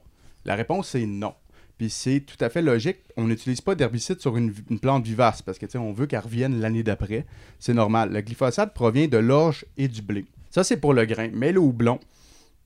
La 0.46 0.56
réponse 0.56 0.96
est 0.96 1.06
non. 1.06 1.34
Puis 1.78 1.90
c'est 1.90 2.22
tout 2.22 2.38
à 2.40 2.50
fait 2.50 2.62
logique. 2.62 3.00
On 3.18 3.28
n'utilise 3.28 3.60
pas 3.60 3.76
d'herbicide 3.76 4.22
sur 4.22 4.38
une, 4.38 4.54
plante 4.82 5.06
vivace 5.06 5.42
parce 5.42 5.58
que 5.58 5.78
on 5.78 5.92
veut 5.92 6.06
qu'elle 6.06 6.22
revienne 6.22 6.62
l'année 6.62 6.84
d'après. 6.84 7.26
C'est 7.60 7.74
normal. 7.74 8.14
Le 8.14 8.22
glyphosate 8.22 8.74
provient 8.74 9.08
de 9.08 9.18
l'orge 9.18 9.66
et 9.76 9.90
du 9.90 10.02
blé. 10.02 10.26
Ça, 10.50 10.64
c'est 10.64 10.78
pour 10.78 10.94
le 10.94 11.06
grain. 11.06 11.30
Mais 11.34 11.52
le 11.52 11.60
houblon, 11.60 12.00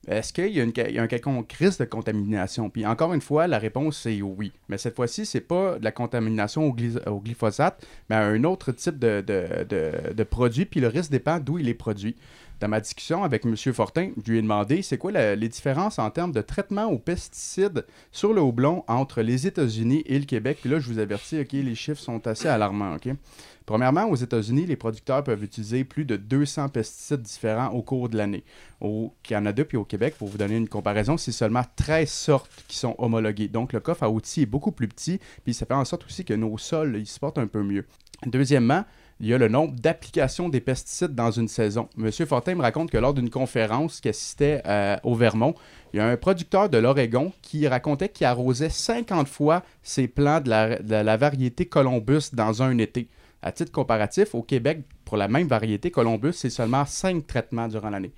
est-ce 0.08 0.32
qu'il 0.32 0.48
y 0.48 0.60
a, 0.60 1.02
un 1.02 1.06
quelconque 1.06 1.52
risque 1.52 1.80
de 1.80 1.84
contamination? 1.84 2.70
Puis 2.70 2.86
encore 2.86 3.12
une 3.12 3.20
fois, 3.20 3.46
la 3.46 3.58
réponse 3.58 3.98
c'est 3.98 4.22
oui. 4.22 4.52
Mais 4.68 4.78
cette 4.78 4.96
fois-ci, 4.96 5.26
c'est 5.26 5.40
pas 5.42 5.78
de 5.78 5.84
la 5.84 5.92
contamination 5.92 6.64
au, 6.66 6.74
gly- 6.74 7.06
au 7.08 7.20
glyphosate, 7.20 7.86
mais 8.08 8.16
à 8.16 8.24
un 8.24 8.44
autre 8.44 8.72
type 8.72 8.98
de- 8.98 9.20
de 9.20 10.22
produit. 10.22 10.64
Puis 10.64 10.80
le 10.80 10.88
risque 10.88 11.10
dépend 11.10 11.38
d'où 11.38 11.58
il 11.58 11.68
est 11.68 11.74
produit. 11.74 12.16
Dans 12.60 12.68
ma 12.68 12.80
discussion 12.80 13.24
avec 13.24 13.46
M. 13.46 13.56
Fortin, 13.56 14.10
je 14.22 14.30
lui 14.30 14.38
ai 14.38 14.42
demandé 14.42 14.82
c'est 14.82 14.98
quoi 14.98 15.12
les 15.12 15.48
différences 15.48 15.98
en 15.98 16.10
termes 16.10 16.32
de 16.32 16.42
traitement 16.42 16.84
aux 16.84 16.98
pesticides 16.98 17.86
sur 18.12 18.34
le 18.34 18.42
houblon 18.42 18.84
entre 18.86 19.22
les 19.22 19.46
États-Unis 19.46 20.02
et 20.04 20.18
le 20.18 20.26
Québec? 20.26 20.58
Puis 20.60 20.68
là, 20.68 20.78
je 20.78 20.86
vous 20.86 20.98
avertis, 20.98 21.40
OK, 21.40 21.52
les 21.52 21.74
chiffres 21.74 22.00
sont 22.00 22.26
assez 22.26 22.48
alarmants. 22.48 22.96
OK? 22.96 23.08
Premièrement, 23.64 24.04
aux 24.10 24.16
États-Unis, 24.16 24.66
les 24.66 24.76
producteurs 24.76 25.24
peuvent 25.24 25.42
utiliser 25.42 25.84
plus 25.84 26.04
de 26.04 26.16
200 26.16 26.68
pesticides 26.68 27.22
différents 27.22 27.68
au 27.68 27.80
cours 27.80 28.10
de 28.10 28.18
l'année. 28.18 28.44
Au 28.82 29.14
Canada 29.22 29.64
puis 29.64 29.78
au 29.78 29.84
Québec, 29.84 30.16
pour 30.18 30.28
vous 30.28 30.36
donner 30.36 30.56
une 30.56 30.68
comparaison, 30.68 31.16
c'est 31.16 31.32
seulement 31.32 31.64
13 31.76 32.10
sortes 32.10 32.64
qui 32.68 32.76
sont 32.76 32.94
homologuées. 32.98 33.48
Donc, 33.48 33.72
le 33.72 33.80
coffre 33.80 34.02
à 34.02 34.10
outils 34.10 34.42
est 34.42 34.46
beaucoup 34.46 34.72
plus 34.72 34.88
petit, 34.88 35.18
puis 35.44 35.54
ça 35.54 35.64
fait 35.64 35.72
en 35.72 35.86
sorte 35.86 36.04
aussi 36.04 36.26
que 36.26 36.34
nos 36.34 36.58
sols, 36.58 36.96
ils 36.98 37.06
se 37.06 37.18
portent 37.18 37.38
un 37.38 37.46
peu 37.46 37.62
mieux. 37.62 37.86
Deuxièmement, 38.26 38.84
il 39.20 39.26
y 39.28 39.34
a 39.34 39.38
le 39.38 39.48
nombre 39.48 39.74
d'applications 39.78 40.48
des 40.48 40.60
pesticides 40.60 41.14
dans 41.14 41.30
une 41.30 41.46
saison. 41.48 41.88
Monsieur 41.96 42.24
Fortin 42.24 42.54
me 42.54 42.62
raconte 42.62 42.90
que 42.90 42.96
lors 42.96 43.12
d'une 43.12 43.28
conférence 43.30 44.00
qu'il 44.00 44.08
assistait 44.08 44.62
euh, 44.66 44.96
au 45.04 45.14
Vermont, 45.14 45.54
il 45.92 45.98
y 45.98 46.00
a 46.00 46.06
un 46.06 46.16
producteur 46.16 46.70
de 46.70 46.78
l'Oregon 46.78 47.32
qui 47.42 47.68
racontait 47.68 48.08
qu'il 48.08 48.26
arrosait 48.26 48.70
50 48.70 49.28
fois 49.28 49.62
ses 49.82 50.08
plants 50.08 50.40
de 50.40 50.48
la, 50.48 51.16
variété 51.18 51.66
Columbus 51.66 52.30
dans 52.32 52.62
un 52.62 52.78
été. 52.78 53.08
À 53.42 53.52
titre 53.52 53.72
comparatif, 53.72 54.34
au 54.34 54.42
Québec, 54.42 54.80
pour 55.04 55.16
la 55.16 55.28
même 55.28 55.48
variété 55.48 55.90
Columbus, 55.90 56.32
c'est 56.32 56.50
seulement 56.50 56.84
5 56.86 57.26
traitements 57.26 57.68
durant 57.68 57.90
l'année. 57.90 58.12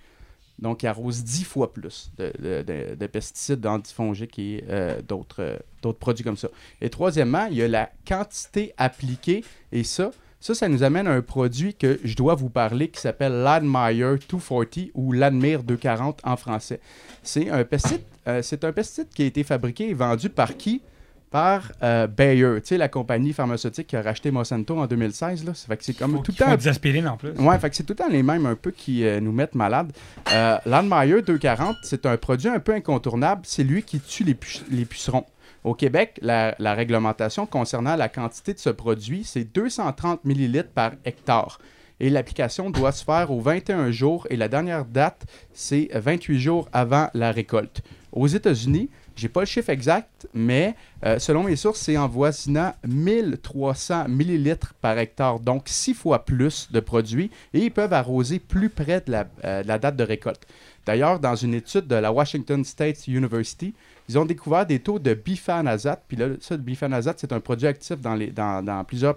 Donc, 0.58 0.82
il 0.84 0.86
arrose 0.86 1.24
10 1.24 1.44
fois 1.44 1.72
plus 1.72 2.12
de, 2.18 2.32
de- 2.38 2.62
de- 2.62 2.94
de 2.94 3.06
pesticides 3.06 3.66
antifongiques 3.66 4.38
et 4.38 4.62
euh, 4.68 5.00
d'autres 5.02 5.40
euh, 5.42 5.56
d'autres 5.80 5.98
produits 5.98 6.22
comme 6.22 6.36
ça. 6.36 6.48
Et 6.80 6.90
troisièmement, 6.90 7.46
il 7.46 7.56
y 7.56 7.62
a 7.62 7.68
la 7.68 7.90
quantité 8.06 8.72
appliquée. 8.76 9.44
Et 9.72 9.82
ça, 9.82 10.12
ça, 10.42 10.54
ça 10.54 10.68
nous 10.68 10.82
amène 10.82 11.06
à 11.06 11.12
un 11.12 11.22
produit 11.22 11.72
que 11.74 11.98
je 12.04 12.14
dois 12.16 12.34
vous 12.34 12.50
parler 12.50 12.88
qui 12.88 13.00
s'appelle 13.00 13.32
l'Admire 13.32 14.18
240 14.28 14.90
ou 14.94 15.12
l'Admire 15.12 15.62
240 15.62 16.20
en 16.24 16.36
français. 16.36 16.80
C'est 17.22 17.48
un 17.48 17.64
pesticide, 17.64 18.02
euh, 18.28 18.42
c'est 18.42 18.64
un 18.64 18.72
pesticide 18.72 19.08
qui 19.14 19.22
a 19.22 19.26
été 19.26 19.44
fabriqué 19.44 19.88
et 19.88 19.94
vendu 19.94 20.28
par 20.28 20.56
qui? 20.56 20.82
Par 21.30 21.72
euh, 21.82 22.06
Bayer, 22.06 22.56
tu 22.60 22.66
sais, 22.68 22.76
la 22.76 22.88
compagnie 22.88 23.32
pharmaceutique 23.32 23.86
qui 23.86 23.96
a 23.96 24.02
racheté 24.02 24.30
Monsanto 24.30 24.76
en 24.78 24.86
2016. 24.86 25.46
Là. 25.46 25.54
Ça 25.54 25.66
fait 25.66 25.78
que 25.78 25.84
c'est 25.84 25.94
comme 25.94 26.16
Faut- 26.16 26.22
tout 26.22 26.32
le 26.32 26.44
temps 26.44 26.54
des 26.54 26.68
aspirines 26.68 27.08
en 27.08 27.16
plus. 27.16 27.30
Ouais, 27.38 27.58
fait 27.58 27.70
que 27.70 27.76
c'est 27.76 27.84
tout 27.84 27.94
le 27.94 28.04
temps 28.04 28.10
les 28.10 28.22
mêmes 28.22 28.44
un 28.44 28.54
peu 28.54 28.70
qui 28.70 29.02
euh, 29.06 29.18
nous 29.18 29.32
mettent 29.32 29.54
malades. 29.54 29.92
Euh, 30.30 30.58
Landmeyer 30.66 31.22
240, 31.22 31.76
c'est 31.84 32.04
un 32.04 32.18
produit 32.18 32.48
un 32.50 32.58
peu 32.60 32.74
incontournable. 32.74 33.42
C'est 33.44 33.64
lui 33.64 33.82
qui 33.82 33.98
tue 34.00 34.24
les, 34.24 34.36
les 34.70 34.84
pucerons. 34.84 35.24
Au 35.64 35.74
Québec, 35.74 36.18
la, 36.22 36.54
réglementation 36.74 37.46
concernant 37.46 37.94
la 37.94 38.08
quantité 38.08 38.52
de 38.52 38.58
ce 38.58 38.70
produit, 38.70 39.22
c'est 39.24 39.44
230 39.44 40.24
ml 40.24 40.68
par 40.74 40.92
hectare. 41.04 41.58
Et 42.00 42.10
l'application 42.10 42.70
doit 42.70 42.90
se 42.90 43.04
faire 43.04 43.30
aux 43.30 43.40
21 43.40 43.92
jours 43.92 44.26
et 44.28 44.36
la 44.36 44.48
dernière 44.48 44.84
date, 44.84 45.24
c'est 45.52 45.88
28 45.94 46.40
jours 46.40 46.68
avant 46.72 47.08
la 47.14 47.30
récolte. 47.30 47.82
Aux 48.10 48.26
États-Unis, 48.26 48.90
j'ai 49.16 49.28
pas 49.28 49.40
le 49.40 49.46
chiffre 49.46 49.70
exact, 49.70 50.26
mais 50.34 50.74
euh, 51.04 51.18
selon 51.18 51.44
mes 51.44 51.56
sources, 51.56 51.80
c'est 51.80 51.96
en 51.96 52.08
voisinant 52.08 52.74
1300 52.86 54.08
millilitres 54.08 54.74
par 54.80 54.98
hectare, 54.98 55.40
donc 55.40 55.64
six 55.66 55.94
fois 55.94 56.24
plus 56.24 56.68
de 56.70 56.80
produits, 56.80 57.30
et 57.54 57.60
ils 57.60 57.70
peuvent 57.70 57.92
arroser 57.92 58.38
plus 58.38 58.68
près 58.68 59.00
de 59.00 59.12
la, 59.12 59.26
euh, 59.44 59.62
de 59.62 59.68
la 59.68 59.78
date 59.78 59.96
de 59.96 60.04
récolte. 60.04 60.46
D'ailleurs, 60.84 61.20
dans 61.20 61.36
une 61.36 61.54
étude 61.54 61.86
de 61.86 61.94
la 61.94 62.12
Washington 62.12 62.64
State 62.64 63.06
University, 63.06 63.74
ils 64.08 64.18
ont 64.18 64.24
découvert 64.24 64.66
des 64.66 64.80
taux 64.80 64.98
de 64.98 65.14
bifanazate, 65.14 66.02
puis 66.08 66.16
là, 66.16 66.26
ça, 66.40 66.56
le 66.56 66.62
bifanazate, 66.62 67.20
c'est 67.20 67.32
un 67.32 67.40
produit 67.40 67.68
actif 67.68 68.00
dans, 68.00 68.84
plusieurs 68.84 69.14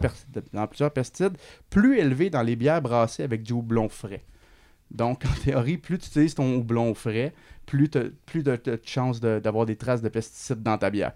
dans 0.53 0.67
plusieurs 0.67 0.91
pesticides, 0.91 1.37
plus 1.69 1.97
élevé 1.97 2.29
dans 2.29 2.43
les 2.43 2.55
bières 2.55 2.81
brassées 2.81 3.23
avec 3.23 3.41
du 3.41 3.53
houblon 3.53 3.89
frais. 3.89 4.21
Donc, 4.95 5.25
en 5.25 5.43
théorie, 5.43 5.77
plus 5.77 5.99
tu 5.99 6.07
utilises 6.07 6.35
ton 6.35 6.55
houblon 6.55 6.93
frais, 6.93 7.33
plus 7.65 7.89
tu 7.89 7.99
plus 8.25 8.43
de, 8.43 8.59
chances 8.85 9.19
d'avoir 9.19 9.65
des 9.65 9.75
traces 9.75 10.01
de 10.01 10.09
pesticides 10.09 10.63
dans 10.63 10.77
ta 10.77 10.89
bière. 10.89 11.13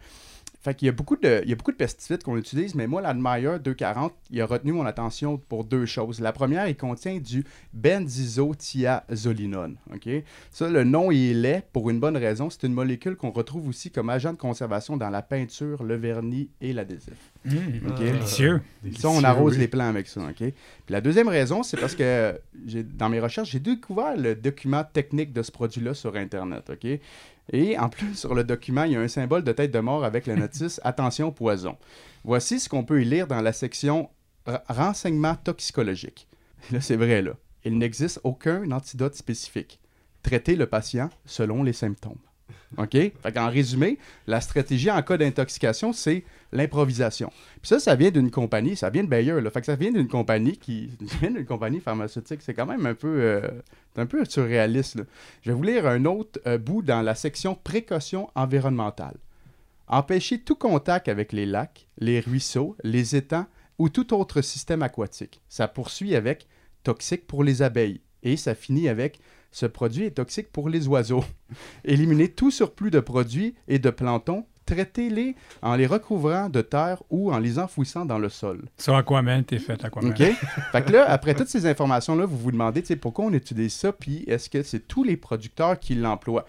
Fait 0.62 0.76
qu'il 0.76 0.88
y 0.88 0.90
a 0.90 0.92
beaucoup 0.92 1.16
de, 1.16 1.40
il 1.44 1.50
y 1.50 1.54
a 1.54 1.56
beaucoup 1.56 1.72
de 1.72 1.78
pesticides 1.78 2.22
qu'on 2.22 2.36
utilise, 2.36 2.76
mais 2.76 2.86
moi, 2.86 3.02
l'Admire 3.02 3.62
240, 3.62 4.14
il 4.30 4.42
a 4.42 4.46
retenu 4.46 4.74
mon 4.74 4.86
attention 4.86 5.38
pour 5.38 5.64
deux 5.64 5.86
choses. 5.86 6.20
La 6.20 6.34
première, 6.34 6.68
il 6.68 6.76
contient 6.76 7.18
du 7.18 7.46
benzisothiozolinone. 7.74 9.78
OK? 9.94 10.10
Ça, 10.52 10.68
le 10.68 10.84
nom, 10.84 11.12
il 11.12 11.46
est 11.46 11.64
pour 11.72 11.90
une 11.90 12.02
bonne 12.02 12.18
raison. 12.18 12.50
C'est 12.50 12.68
une 12.68 12.74
molécule 12.74 13.16
qu'on 13.16 13.32
retrouve 13.32 13.70
aussi 13.70 13.90
comme 13.90 14.10
agent 14.10 14.34
de 14.34 14.38
conservation 14.38 14.98
dans 14.98 15.10
la 15.10 15.22
peinture, 15.22 15.82
le 15.82 15.96
vernis 15.96 16.50
et 16.60 16.74
l'adhésif. 16.74 17.32
Mmh. 17.46 17.88
OK? 17.88 18.00
Délicieux. 18.00 18.62
Ça, 18.98 19.08
on 19.08 19.24
arrose 19.24 19.58
les 19.58 19.70
plants 19.70 19.88
avec 19.88 20.08
ça, 20.08 20.20
OK? 20.20 20.36
Puis 20.36 20.54
la 20.90 21.00
deuxième 21.00 21.30
raison, 21.30 21.64
c'est 21.64 21.78
parce 21.78 21.96
que 21.96 22.38
dans 22.98 23.08
mes 23.08 23.22
recherches, 23.22 23.52
j'ai 23.52 23.62
découvert 23.62 24.18
le 24.18 24.36
document 24.36 24.84
technique 24.84 25.32
de 25.32 25.42
ce 25.42 25.54
produit-là 25.54 25.94
sur 25.94 26.18
Internet, 26.18 26.70
OK? 26.70 27.00
Et 27.52 27.78
en 27.78 27.90
plus, 27.90 28.16
sur 28.16 28.36
le 28.36 28.44
document, 28.44 28.84
il 28.84 28.94
y 28.94 28.96
a 28.96 29.02
un 29.02 29.08
symbole 29.08 29.44
de 29.44 29.52
tête 29.52 29.72
de 29.72 29.80
mort 29.80 30.04
avec 30.04 30.28
la 30.28 30.36
notice 30.36 30.80
«Attention 30.84 31.32
poison». 31.32 31.78
Voici 32.24 32.60
ce 32.60 32.70
qu'on 32.70 32.84
peut 32.84 33.02
y 33.02 33.06
lire 33.06 33.28
dans 33.28 33.42
la 33.42 33.54
section 33.54 34.10
Renseignements 34.68 35.36
toxicologiques. 35.36 36.28
Là, 36.72 36.82
c'est 36.82 36.96
vrai, 36.96 37.22
là. 37.22 37.34
Il 37.66 37.78
n'existe 37.78 38.20
aucun 38.24 38.72
antidote 38.72 39.16
spécifique. 39.16 39.80
Traitez 40.24 40.56
le 40.56 40.66
patient 40.66 41.10
selon 41.26 41.64
les 41.64 41.74
symptômes. 41.74 42.18
OK? 42.78 42.92
Fait 42.94 43.32
qu'en 43.34 43.50
résumé, 43.50 43.98
la 44.28 44.42
stratégie 44.42 44.90
en 44.92 45.02
cas 45.02 45.18
d'intoxication, 45.18 45.94
c'est 45.94 46.24
l'improvisation. 46.52 47.32
Puis 47.62 47.70
ça, 47.70 47.80
ça 47.80 47.96
vient 47.96 48.12
d'une 48.12 48.32
compagnie, 48.32 48.76
ça 48.76 48.90
vient 48.90 49.04
de 49.04 49.10
Bayer. 49.10 49.34
Fait 49.52 49.60
que 49.60 49.66
ça 49.66 49.76
vient 49.76 49.92
d'une 49.92 50.08
compagnie 50.08 50.58
qui 50.58 50.92
vient 51.22 51.32
d'une 51.32 51.46
compagnie 51.46 51.80
pharmaceutique. 51.80 52.42
C'est 52.42 52.54
quand 52.54 52.66
même 52.66 52.86
un 52.86 52.94
peu, 52.94 53.22
euh, 53.22 53.42
c'est 53.94 54.02
un 54.02 54.06
peu 54.06 54.24
surréaliste. 54.26 54.96
là. 54.96 55.04
Je 55.42 55.52
vais 55.52 55.56
vous 55.56 55.64
lire 55.64 55.88
un 55.88 56.06
autre 56.06 56.40
euh, 56.48 56.58
bout 56.58 56.82
dans 56.82 57.02
la 57.02 57.16
section 57.16 57.56
précautions 57.56 58.30
environnementales. 58.36 59.18
Empêcher 59.88 60.40
tout 60.40 60.56
contact 60.56 61.08
avec 61.08 61.34
les 61.34 61.46
lacs, 61.46 61.88
les 61.98 62.20
ruisseaux, 62.20 62.76
les 62.84 63.16
étangs 63.16 63.48
ou 63.80 63.90
tout 63.90 64.14
autre 64.14 64.42
système 64.42 64.84
aquatique. 64.84 65.42
Ça 65.50 65.68
poursuit 65.68 66.16
avec 66.16 66.48
toxique 66.84 67.26
pour 67.26 67.44
les 67.44 67.62
abeilles 67.62 68.02
et 68.24 68.38
ça 68.38 68.54
finit 68.54 68.90
avec 68.90 69.20
ce 69.52 69.66
produit 69.66 70.06
est 70.06 70.12
toxique 70.12 70.52
pour 70.52 70.70
les 70.70 70.88
oiseaux. 70.88 71.24
Éliminez 71.84 72.30
tout 72.30 72.52
surplus 72.52 72.92
de 72.92 73.00
produits 73.00 73.56
et 73.68 73.80
de 73.80 73.90
plancton. 73.90 74.46
Traitez-les 74.70 75.36
en 75.62 75.76
les 75.76 75.88
recouvrant 75.88 76.50
de 76.50 76.62
terre 76.62 77.02
ou 77.10 77.32
en 77.34 77.40
les 77.40 77.58
enfouissant 77.60 78.06
dans 78.06 78.20
le 78.20 78.30
sol. 78.30 78.62
Ça, 78.78 78.98
Aquaman, 78.98 79.44
t'es 79.44 79.58
fait, 79.60 79.84
Aquaman. 79.84 80.12
OK? 80.12 80.18
fait 80.72 80.86
que 80.86 80.92
là, 80.92 81.10
après 81.10 81.34
toutes 81.34 81.48
ces 81.48 81.66
informations-là, 81.66 82.26
vous 82.26 82.38
vous 82.38 82.52
demandez, 82.52 82.82
tu 82.82 82.88
sais, 82.90 82.96
pourquoi 82.96 83.26
on 83.26 83.34
utilise 83.34 83.74
ça, 83.74 83.92
puis 83.92 84.24
est-ce 84.28 84.50
que 84.50 84.62
c'est 84.64 84.88
tous 84.88 85.04
les 85.04 85.18
producteurs 85.18 85.80
qui 85.80 85.96
l'emploient? 85.96 86.46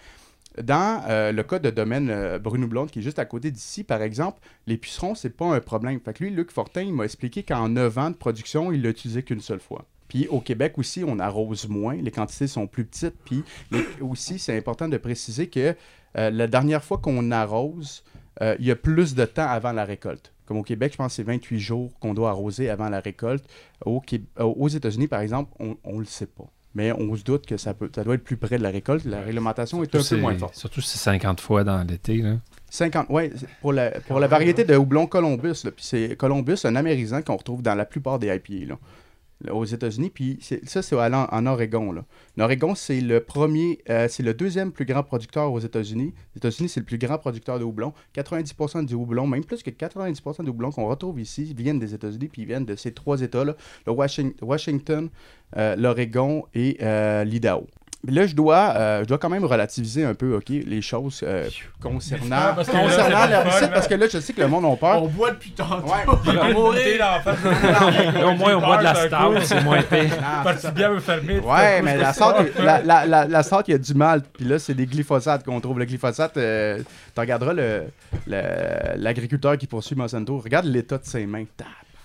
Dans 0.61 1.03
euh, 1.09 1.31
le 1.33 1.43
cas 1.45 1.61
de 1.61 1.71
domaine 1.71 2.11
euh, 2.11 2.39
Bruno 2.39 2.67
Blonde, 2.67 2.91
qui 2.91 2.99
est 2.99 3.03
juste 3.03 3.21
à 3.21 3.25
côté 3.25 3.51
d'ici, 3.53 3.85
par 3.85 4.03
exemple, 4.03 4.41
les 4.67 4.77
pucerons, 4.77 5.15
c'est 5.15 5.31
pas 5.31 5.47
un 5.47 5.61
problème. 5.61 6.01
Fait 6.05 6.13
que 6.13 6.25
lui, 6.25 6.31
Luc 6.31 6.51
Fortin, 6.51 6.83
il 6.83 6.93
m'a 6.93 7.05
expliqué 7.05 7.43
qu'en 7.45 7.69
9 7.69 7.99
ans 7.99 8.11
de 8.11 8.17
production, 8.17 8.73
il 8.73 8.83
l'a 8.83 8.91
utilisé 8.91 9.23
qu'une 9.23 9.41
seule 9.41 9.61
fois. 9.61 9.87
Puis 10.09 10.27
au 10.27 10.41
Québec 10.41 10.75
aussi, 10.77 11.05
on 11.07 11.21
arrose 11.21 11.69
moins, 11.69 11.95
les 11.95 12.11
quantités 12.11 12.49
sont 12.49 12.67
plus 12.67 12.85
petites. 12.85 13.15
Puis 13.25 13.45
les- 13.71 13.87
aussi, 14.01 14.41
c'est 14.41 14.57
important 14.59 14.89
de 14.89 14.97
préciser 14.97 15.49
que 15.49 15.77
euh, 16.19 16.31
la 16.31 16.47
dernière 16.47 16.83
fois 16.85 16.99
qu'on 16.99 17.31
arrose, 17.31 18.03
euh, 18.43 18.57
il 18.59 18.67
y 18.67 18.71
a 18.71 18.77
plus 18.77 19.15
de 19.15 19.25
temps 19.25 19.49
avant 19.49 19.73
la 19.73 19.85
récolte. 19.85 20.33
Comme 20.47 20.57
au 20.59 20.63
Québec, 20.63 20.93
je 20.93 20.97
pense 20.97 21.13
que 21.13 21.17
c'est 21.17 21.23
28 21.23 21.61
jours 21.61 21.93
qu'on 22.01 22.15
doit 22.15 22.31
arroser 22.31 22.69
avant 22.71 22.89
la 22.89 23.01
récolte. 23.01 23.45
Au 23.85 24.01
Qué- 24.01 24.23
euh, 24.41 24.45
aux 24.45 24.69
États-Unis, 24.69 25.07
par 25.07 25.21
exemple, 25.21 25.53
on 25.61 25.77
ne 25.95 25.99
le 26.01 26.05
sait 26.07 26.27
pas. 26.27 26.47
Mais 26.75 26.93
on 26.93 27.17
se 27.17 27.25
doute 27.25 27.47
que 27.47 27.57
ça, 27.57 27.75
peut, 27.75 27.91
ça 27.93 28.05
doit 28.05 28.15
être 28.15 28.23
plus 28.25 28.37
près 28.37 28.57
de 28.57 28.63
la 28.63 28.71
récolte. 28.71 29.05
La 29.05 29.21
réglementation 29.23 29.83
est 29.83 29.93
un 29.95 30.03
peu 30.03 30.17
moins 30.21 30.39
forte. 30.39 30.55
Surtout 30.55 30.81
si 30.81 30.91
c'est 30.99 31.05
50 31.05 31.41
fois 31.41 31.65
dans 31.65 31.83
l'été. 31.83 32.19
là. 32.19 32.37
50, 32.71 33.11
ouais, 33.11 33.33
c'est 33.37 33.49
pour 33.61 33.73
la, 33.73 33.91
pour 34.03 34.21
la 34.21 34.29
variété 34.29 34.63
de 34.65 34.77
houblon 34.77 35.09
Columbus. 35.09 35.63
Puis 35.65 35.85
c'est 35.85 36.17
Columbus, 36.17 36.59
un 36.65 36.77
amérisant 36.77 37.23
qu'on 37.23 37.37
retrouve 37.37 37.63
dans 37.63 37.75
la 37.75 37.85
plupart 37.85 38.21
des 38.21 38.29
IPA 38.29 38.69
là, 38.69 38.79
aux 39.51 39.65
États-Unis. 39.65 40.11
Puis 40.11 40.39
ça, 40.65 40.83
c'est 40.83 40.95
en, 40.97 41.13
en 41.13 41.47
Oregon. 41.47 41.95
L'Oregon, 42.37 42.75
c'est 42.75 43.01
le 43.01 43.21
premier, 43.21 43.79
euh, 43.89 44.07
c'est 44.09 44.23
le 44.23 44.35
deuxième 44.35 44.73
plus 44.73 44.85
grand 44.85 45.03
producteur 45.03 45.53
aux 45.53 45.61
États-Unis. 45.61 46.13
Les 46.35 46.39
États-Unis, 46.39 46.69
c'est 46.69 46.81
le 46.81 46.87
plus 46.87 46.99
grand 46.99 47.19
producteur 47.19 47.59
de 47.59 47.65
houblon. 47.65 47.93
90% 48.15 48.85
du 48.85 48.95
houblon, 48.95 49.27
même 49.27 49.45
plus 49.45 49.63
que 49.63 49.71
90% 49.71 50.45
du 50.45 50.51
houblon 50.51 50.71
qu'on 50.71 50.87
retrouve 50.89 51.21
ici, 51.21 51.55
viennent 51.57 51.79
des 51.79 51.95
États-Unis, 51.95 52.29
puis 52.29 52.43
ils 52.43 52.47
viennent 52.49 52.67
de 52.67 52.77
ces 52.77 52.93
trois 52.93 53.21
États-là, 53.23 53.57
le 53.87 53.93
Washing- 53.93 54.35
Washington, 54.43 55.09
euh, 55.57 55.77
l'Oregon 55.77 56.45
et 56.55 56.77
euh, 56.83 57.25
l'Idaho. 57.25 57.67
Mais 58.03 58.13
là, 58.13 58.27
je 58.27 58.35
dois, 58.35 58.73
euh, 58.77 59.01
je 59.03 59.09
dois 59.09 59.19
quand 59.19 59.29
même 59.29 59.45
relativiser 59.45 60.05
un 60.05 60.15
peu, 60.15 60.35
OK, 60.37 60.49
les 60.49 60.81
choses 60.81 61.21
euh, 61.23 61.49
concernant, 61.83 62.55
Parce 62.57 62.69
que 62.69 62.75
là, 62.75 62.83
concernant 62.85 63.51
fun, 63.51 63.69
parce 63.69 63.87
que 63.89 63.95
là, 63.95 64.07
je 64.11 64.19
sais 64.21 64.33
que 64.33 64.41
le 64.41 64.49
monde 64.49 64.65
a 64.65 64.75
peur. 64.75 65.03
On 65.03 65.07
boit 65.09 65.33
depuis 65.33 65.51
tantôt. 65.51 65.87
Ouais. 65.87 65.99
Il 66.27 66.33
va 66.33 66.53
mourir 66.53 66.99
la. 66.99 68.27
Au 68.27 68.35
moins, 68.35 68.55
au 68.55 68.61
bout 68.61 68.77
de 68.79 68.85
la 68.85 68.95
stout, 68.95 69.41
c'est 69.45 69.63
moins 69.63 69.83
Parti 69.83 70.63
ça. 70.63 70.71
bien 70.71 70.91
me 70.95 70.99
fermer. 71.01 71.41
Ouais, 71.41 71.83
mais 71.83 71.99
la 71.99 72.15
sorte, 72.15 72.39
la, 72.59 72.81
la, 72.83 73.05
la, 73.05 73.27
la 73.27 73.43
sorte, 73.43 73.69
il 73.69 73.73
y 73.73 73.75
a 73.75 73.79
du 73.79 73.93
mal. 73.93 74.23
Puis 74.23 74.47
là, 74.47 74.59
c'est 74.59 74.73
des 74.75 74.87
glyphosates 74.87 75.45
qu'on 75.45 75.61
trouve. 75.61 75.79
Le 75.79 75.85
glyphosate, 75.85 76.39
euh, 76.39 76.79
tu 77.15 77.21
regarderas 77.21 77.53
le- 77.53 77.85
le- 78.27 78.97
l'agriculteur 78.97 79.59
qui 79.59 79.67
poursuit 79.67 79.95
Monsanto. 79.95 80.39
Regarde 80.39 80.65
l'état 80.65 80.97
de 80.97 81.05
ses 81.05 81.27
mains. 81.27 81.45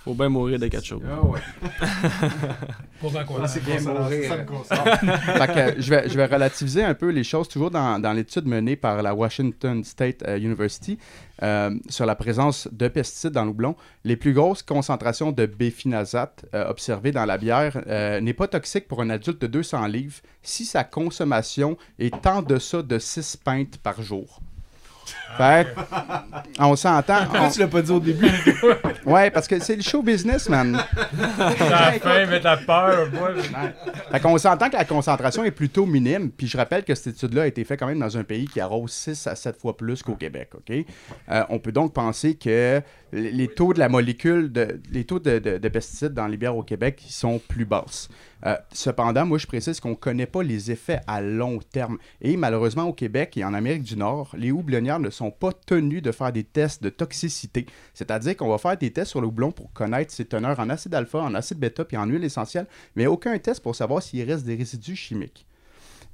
Faut 0.06 0.14
bien 0.14 0.30
mourir 0.30 0.60
de 0.60 0.68
quelque 0.68 0.86
chose. 0.86 1.02
Pour 3.02 3.18
un 3.18 3.24
quoi. 3.24 3.48
C'est 3.48 3.64
bien 3.64 3.82
mourir. 3.82 4.30
Ça 4.30 4.38
me 4.38 4.46
concerne. 4.46 5.18
Fait 5.18 5.48
que, 5.48 5.60
euh, 5.60 5.74
je, 5.80 5.90
vais, 5.90 6.08
je 6.08 6.16
vais 6.16 6.28
relativiser 6.28 6.84
un 6.84 6.94
peu 6.94 7.10
les 7.10 7.24
choses, 7.24 7.48
toujours 7.48 7.72
dans, 7.72 8.00
dans 8.00 8.14
l'étude 8.14 8.46
menée 8.46 8.76
par 8.76 9.02
la 9.02 9.16
Washington 9.16 9.84
State 9.84 10.22
euh, 10.28 10.38
University 10.38 11.00
euh, 11.44 11.76
sur 11.90 12.06
la 12.06 12.16
présence 12.16 12.70
de 12.72 12.88
pesticides 12.88 13.32
dans 13.32 13.44
le 13.44 13.50
houblon. 13.50 13.76
Les 14.04 14.16
plus 14.16 14.32
grosses 14.32 14.62
concentrations 14.62 15.34
de 15.34 15.46
béfinazate 15.46 16.46
euh, 16.54 16.70
observées 16.70 17.12
dans 17.12 17.26
la 17.26 17.38
bière 17.38 17.82
euh, 17.88 18.22
n'est 18.22 18.34
pas 18.34 18.48
toxique 18.48 18.88
pour 18.88 19.02
un 19.02 19.10
adulte 19.10 19.42
de 19.42 19.48
200 19.48 19.88
livres 19.88 20.22
si 20.44 20.64
sa 20.64 20.86
consommation 20.86 21.78
est 22.00 22.26
en 22.26 22.42
deçà 22.42 22.84
de 22.84 23.00
6 23.00 23.38
pintes 23.44 23.78
par 23.80 24.02
jour. 24.02 24.40
Fait 25.38 25.68
on 26.60 26.76
s'entend. 26.76 27.20
On- 27.34 27.50
tu 27.50 27.60
l'as 27.60 27.68
pas 27.68 27.82
dit 27.82 27.92
au 27.92 28.00
début? 28.00 28.28
Ouais, 29.06 29.30
parce 29.30 29.48
que 29.48 29.60
c'est 29.60 29.76
le 29.76 29.84
show 29.84 30.02
business, 30.02 30.50
man. 30.50 30.82
La 31.18 31.92
faim, 31.94 32.26
mais 32.28 32.40
la 32.40 32.58
peur. 32.58 33.08
moi. 33.14 33.30
Fait 34.12 34.20
qu'on 34.20 34.38
s'entend 34.38 34.70
que 34.70 34.76
la 34.78 34.86
concentration 34.86 35.44
est 35.44 35.52
plutôt 35.52 35.86
minime. 35.86 36.32
Puis 36.32 36.48
je 36.48 36.58
rappelle 36.58 36.84
que 36.84 36.96
cette 36.96 37.16
étude-là 37.16 37.44
a 37.44 37.48
été 37.48 37.64
faite 37.64 37.80
quand 37.80 37.86
même 37.88 38.00
dans 38.00 38.18
un 38.18 38.24
pays 38.24 38.48
qui 38.48 38.60
arrose 38.60 38.92
6 38.92 39.28
à 39.28 39.36
7 39.36 39.58
fois 39.60 39.78
plus 39.78 40.02
qu'au 40.02 40.16
Québec. 40.16 40.50
OK? 40.56 40.76
Euh, 41.32 41.44
on 41.50 41.60
peut 41.60 41.72
donc 41.72 41.94
penser 41.94 42.34
que 42.36 42.82
les 43.14 43.48
taux 43.48 43.74
de 43.74 43.80
la 43.80 43.90
molécule, 43.90 44.52
de, 44.52 44.82
les 44.92 45.04
taux 45.04 45.20
de, 45.20 45.38
de- 45.40 45.58
de 45.60 45.70
pesticides 45.70 46.14
dans 46.14 46.28
les 46.28 46.38
bières 46.38 46.58
au 46.58 46.64
Québec 46.64 47.02
sont 47.08 47.40
plus 47.48 47.66
basses. 47.66 48.10
Euh, 48.46 48.56
cependant, 48.72 49.26
moi, 49.26 49.38
je 49.38 49.48
précise 49.48 49.80
qu'on 49.80 49.92
ne 49.92 49.96
connaît 49.96 50.26
pas 50.26 50.44
les 50.44 50.72
effets 50.72 51.00
à 51.08 51.22
long 51.22 51.60
terme. 51.72 51.98
Et 52.22 52.38
malheureusement, 52.38 52.84
au 52.84 52.94
Québec 52.94 53.38
et 53.38 53.44
en 53.44 53.54
Amérique 53.54 53.84
du 53.84 53.98
Nord, 53.98 54.36
les 54.38 54.52
houblonnières 54.52 55.00
ne 55.00 55.10
sont 55.10 55.32
pas 55.32 55.52
tenues 55.52 56.02
de 56.02 56.12
faire 56.12 56.32
des 56.32 56.44
tests 56.44 56.84
de 56.84 56.90
toxicité. 56.90 57.66
C'est-à-dire 57.94 58.36
qu'on 58.38 58.50
va 58.50 58.58
faire 58.58 58.78
des 58.78 58.92
tests 58.92 59.12
sur 59.12 59.22
le 59.22 59.28
houblon 59.28 59.52
pour 59.52 59.72
connaître 59.74 60.12
ses 60.12 60.26
teneurs 60.26 60.60
en 60.60 60.70
acide 60.70 60.94
alpha, 60.94 61.20
en 61.20 61.34
acide 61.34 61.60
bêta 61.60 61.86
puis 61.86 61.98
en 61.98 62.06
huile 62.06 62.24
essentielle, 62.24 62.68
mais 62.96 63.08
aucun 63.08 63.38
test 63.40 63.62
pour 63.62 63.76
savoir 63.76 64.04
s'il 64.04 64.24
reste 64.30 64.46
des 64.46 64.56
résidus 64.56 64.96
chimiques. 64.96 65.46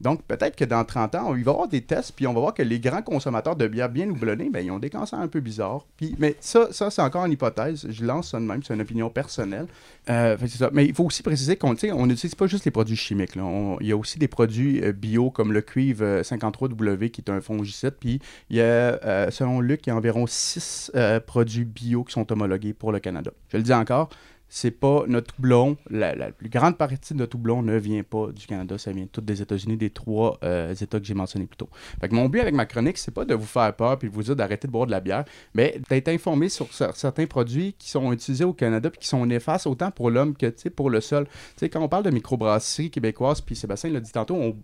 Donc, 0.02 0.24
peut-être 0.24 0.56
que 0.56 0.66
dans 0.66 0.84
30 0.84 1.16
ans, 1.16 1.36
il 1.36 1.44
va 1.44 1.52
y 1.52 1.54
avoir 1.54 1.68
des 1.68 1.82
tests, 1.82 2.14
puis 2.16 2.26
on 2.28 2.34
va 2.34 2.40
voir 2.40 2.54
que 2.54 2.64
les 2.64 2.80
grands 2.80 3.02
consommateurs 3.02 3.56
de 3.56 3.68
bière 3.68 3.90
bien 3.90 4.10
houblonnée, 4.10 4.50
ben, 4.50 4.66
ils 4.66 4.72
ont 4.72 4.80
des 4.80 4.90
cancers 4.90 5.20
un 5.20 5.28
peu 5.28 5.40
bizarres. 5.40 5.86
Mais 6.18 6.36
ça, 6.40 6.68
ça 6.72 6.90
c'est 6.90 7.02
encore 7.02 7.26
une 7.26 7.32
hypothèse. 7.32 7.86
Je 7.90 8.06
lance 8.06 8.32
ça 8.32 8.40
de 8.40 8.46
même, 8.46 8.64
c'est 8.64 8.74
une 8.74 8.82
opinion 8.82 9.10
personnelle. 9.10 9.68
Euh. 10.10 10.38
Mais 10.74 10.86
il 10.86 10.96
faut 10.96 11.06
aussi 11.06 11.22
préciser 11.22 11.56
qu'on 11.56 11.76
on 11.94 12.08
n'utilise 12.08 12.36
pas 12.36 12.48
juste 12.48 12.66
les 12.66 12.72
produits 12.72 12.96
chimiques. 12.96 13.36
il 13.36 13.88
y 13.88 13.92
a 13.92 13.98
aussi 13.98 14.18
des 14.18 14.28
produits 14.28 14.84
euh, 14.84 14.92
bio 14.92 15.30
comme 15.30 15.54
le 15.54 15.62
cuivre 15.62 16.04
euh, 16.04 16.22
53W 16.24 17.12
qui 17.12 17.22
est 17.22 17.30
un 17.30 17.42
fongicide. 17.42 17.94
Puis 18.00 18.20
il 18.50 18.58
y 18.58 18.62
a, 18.62 18.64
euh, 18.64 19.32
selon 19.32 19.62
Luc, 19.62 19.86
il 19.86 19.90
y 19.90 19.94
a 19.94 19.96
environ 19.96 20.26
6 20.28 20.92
produits 21.28 21.66
bio 21.66 22.04
qui 22.04 22.14
sont 22.14 22.32
homologués 22.32 22.74
pour 22.74 22.92
le 22.92 23.00
Canada. 23.00 23.32
Je 23.50 23.58
le 23.58 23.64
dis 23.64 23.74
encore, 23.74 24.10
c'est 24.54 24.72
pas 24.72 25.06
notre 25.08 25.34
houblon. 25.40 25.78
La, 25.90 26.14
la 26.14 26.32
plus 26.32 26.50
grande 26.50 26.78
partie 26.78 27.14
de 27.14 27.20
notre 27.20 27.38
houblon 27.38 27.62
ne 27.64 27.78
vient 27.78 28.04
pas 28.04 28.28
du 28.34 28.46
Canada, 28.46 28.78
ça 28.78 28.92
vient 28.92 29.08
toutes 29.10 29.24
des 29.24 29.42
États-Unis, 29.42 29.78
des 29.78 29.90
trois 29.92 30.38
euh, 30.44 30.76
États 30.76 31.00
que 31.00 31.06
j'ai 31.06 31.14
mentionnés 31.14 31.46
plus 31.46 31.56
tôt. 31.56 31.70
Que 32.02 32.14
mon 32.14 32.28
but 32.28 32.42
avec 32.42 32.54
ma 32.54 32.66
chronique, 32.66 32.98
c'est 32.98 33.12
pas 33.12 33.24
de 33.24 33.34
vous 33.34 33.46
faire 33.46 33.74
peur 33.76 33.98
puis 33.98 34.10
de 34.10 34.14
vous 34.14 34.24
dire 34.24 34.36
d'arrêter 34.36 34.68
de 34.68 34.72
boire 34.74 34.86
de 34.88 34.92
la 34.92 35.00
bière, 35.00 35.24
mais 35.54 35.80
d'être 35.90 36.10
informé 36.10 36.50
sur 36.50 36.68
cer- 36.68 36.96
certains 36.96 37.28
produits 37.28 37.74
qui 37.80 37.90
sont 37.90 38.12
utilisés 38.12 38.44
au 38.44 38.54
Canada 38.54 38.90
puis 38.90 39.00
qui 39.00 39.08
sont 39.08 39.26
néfastes 39.26 39.68
autant 39.68 39.90
pour 39.90 40.12
l'homme 40.12 40.36
que 40.36 40.52
pour 40.70 40.90
le 40.90 41.00
sol. 41.00 41.26
Tu 41.26 41.32
sais, 41.56 41.70
quand 41.70 41.82
on 41.82 41.88
parle 41.88 42.04
de 42.04 42.10
microbrasserie 42.12 42.92
québécoise, 42.92 43.40
puis 43.40 43.56
Sébastien 43.56 43.90
l'a 43.92 44.02
dit 44.02 44.12
tantôt, 44.12 44.36
on, 44.36 44.58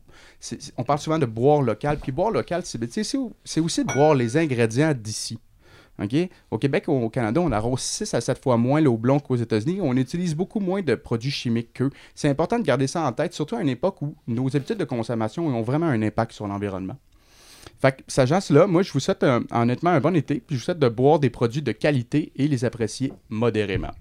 on 0.76 0.84
parle 0.84 1.00
souvent 1.00 1.18
de 1.18 1.26
boire 1.26 1.62
local. 1.62 1.98
Puis 2.02 2.12
boire 2.12 2.32
local, 2.32 2.64
c'est 2.66 3.60
aussi 3.60 3.86
de 3.86 3.94
boire 3.94 4.16
les 4.16 4.36
ingrédients 4.36 4.94
d'ici. 4.94 5.40
Au 6.52 6.58
Québec, 6.58 6.88
au 6.88 7.10
Canada, 7.10 7.42
on 7.42 7.52
arrose 7.52 7.80
6 7.82 8.14
à 8.14 8.22
7 8.22 8.42
fois 8.42 8.58
moins 8.58 8.82
le 8.82 8.90
houblon 8.90 9.20
qu'aux 9.20 9.36
États-Unis. 9.36 9.80
On 9.82 9.96
utilise 9.98 10.36
beaucoup 10.36 10.60
moins 10.60 10.82
de 10.82 10.96
produits 10.96 11.32
chimiques 11.32 11.74
qu'eux. 11.74 11.90
C'est 12.14 12.30
important 12.30 12.60
de 12.60 12.64
garder 12.64 12.88
ça 12.88 13.02
en 13.02 13.12
tête, 13.12 13.34
surtout 13.34 13.56
à 13.56 13.62
une 13.62 13.70
époque 13.70 14.02
où 14.02 14.16
nos 14.28 14.56
habitudes 14.56 14.78
de 14.78 14.86
consommation 14.86 15.48
ont 15.48 15.62
vraiment 15.62 15.88
un 15.88 16.02
impact 16.02 16.32
sur 16.34 16.48
l'environnement. 16.48 16.98
Fait 17.80 17.98
que, 17.98 18.02
sachant 18.08 18.42
cela, 18.42 18.66
moi, 18.68 18.82
je 18.82 18.92
vous 18.92 19.00
souhaite 19.00 19.24
un- 19.24 19.44
honnêtement 19.52 19.92
un 19.92 20.00
bon 20.00 20.16
été, 20.16 20.36
puis 20.40 20.56
je 20.56 20.62
vous 20.62 20.66
souhaite 20.66 20.80
de 20.80 20.90
boire 20.90 21.20
des 21.20 21.30
produits 21.30 21.62
de 21.62 21.72
qualité 21.72 22.32
et 22.36 22.48
les 22.48 22.66
apprécier 22.66 23.14
modérément. 23.30 23.92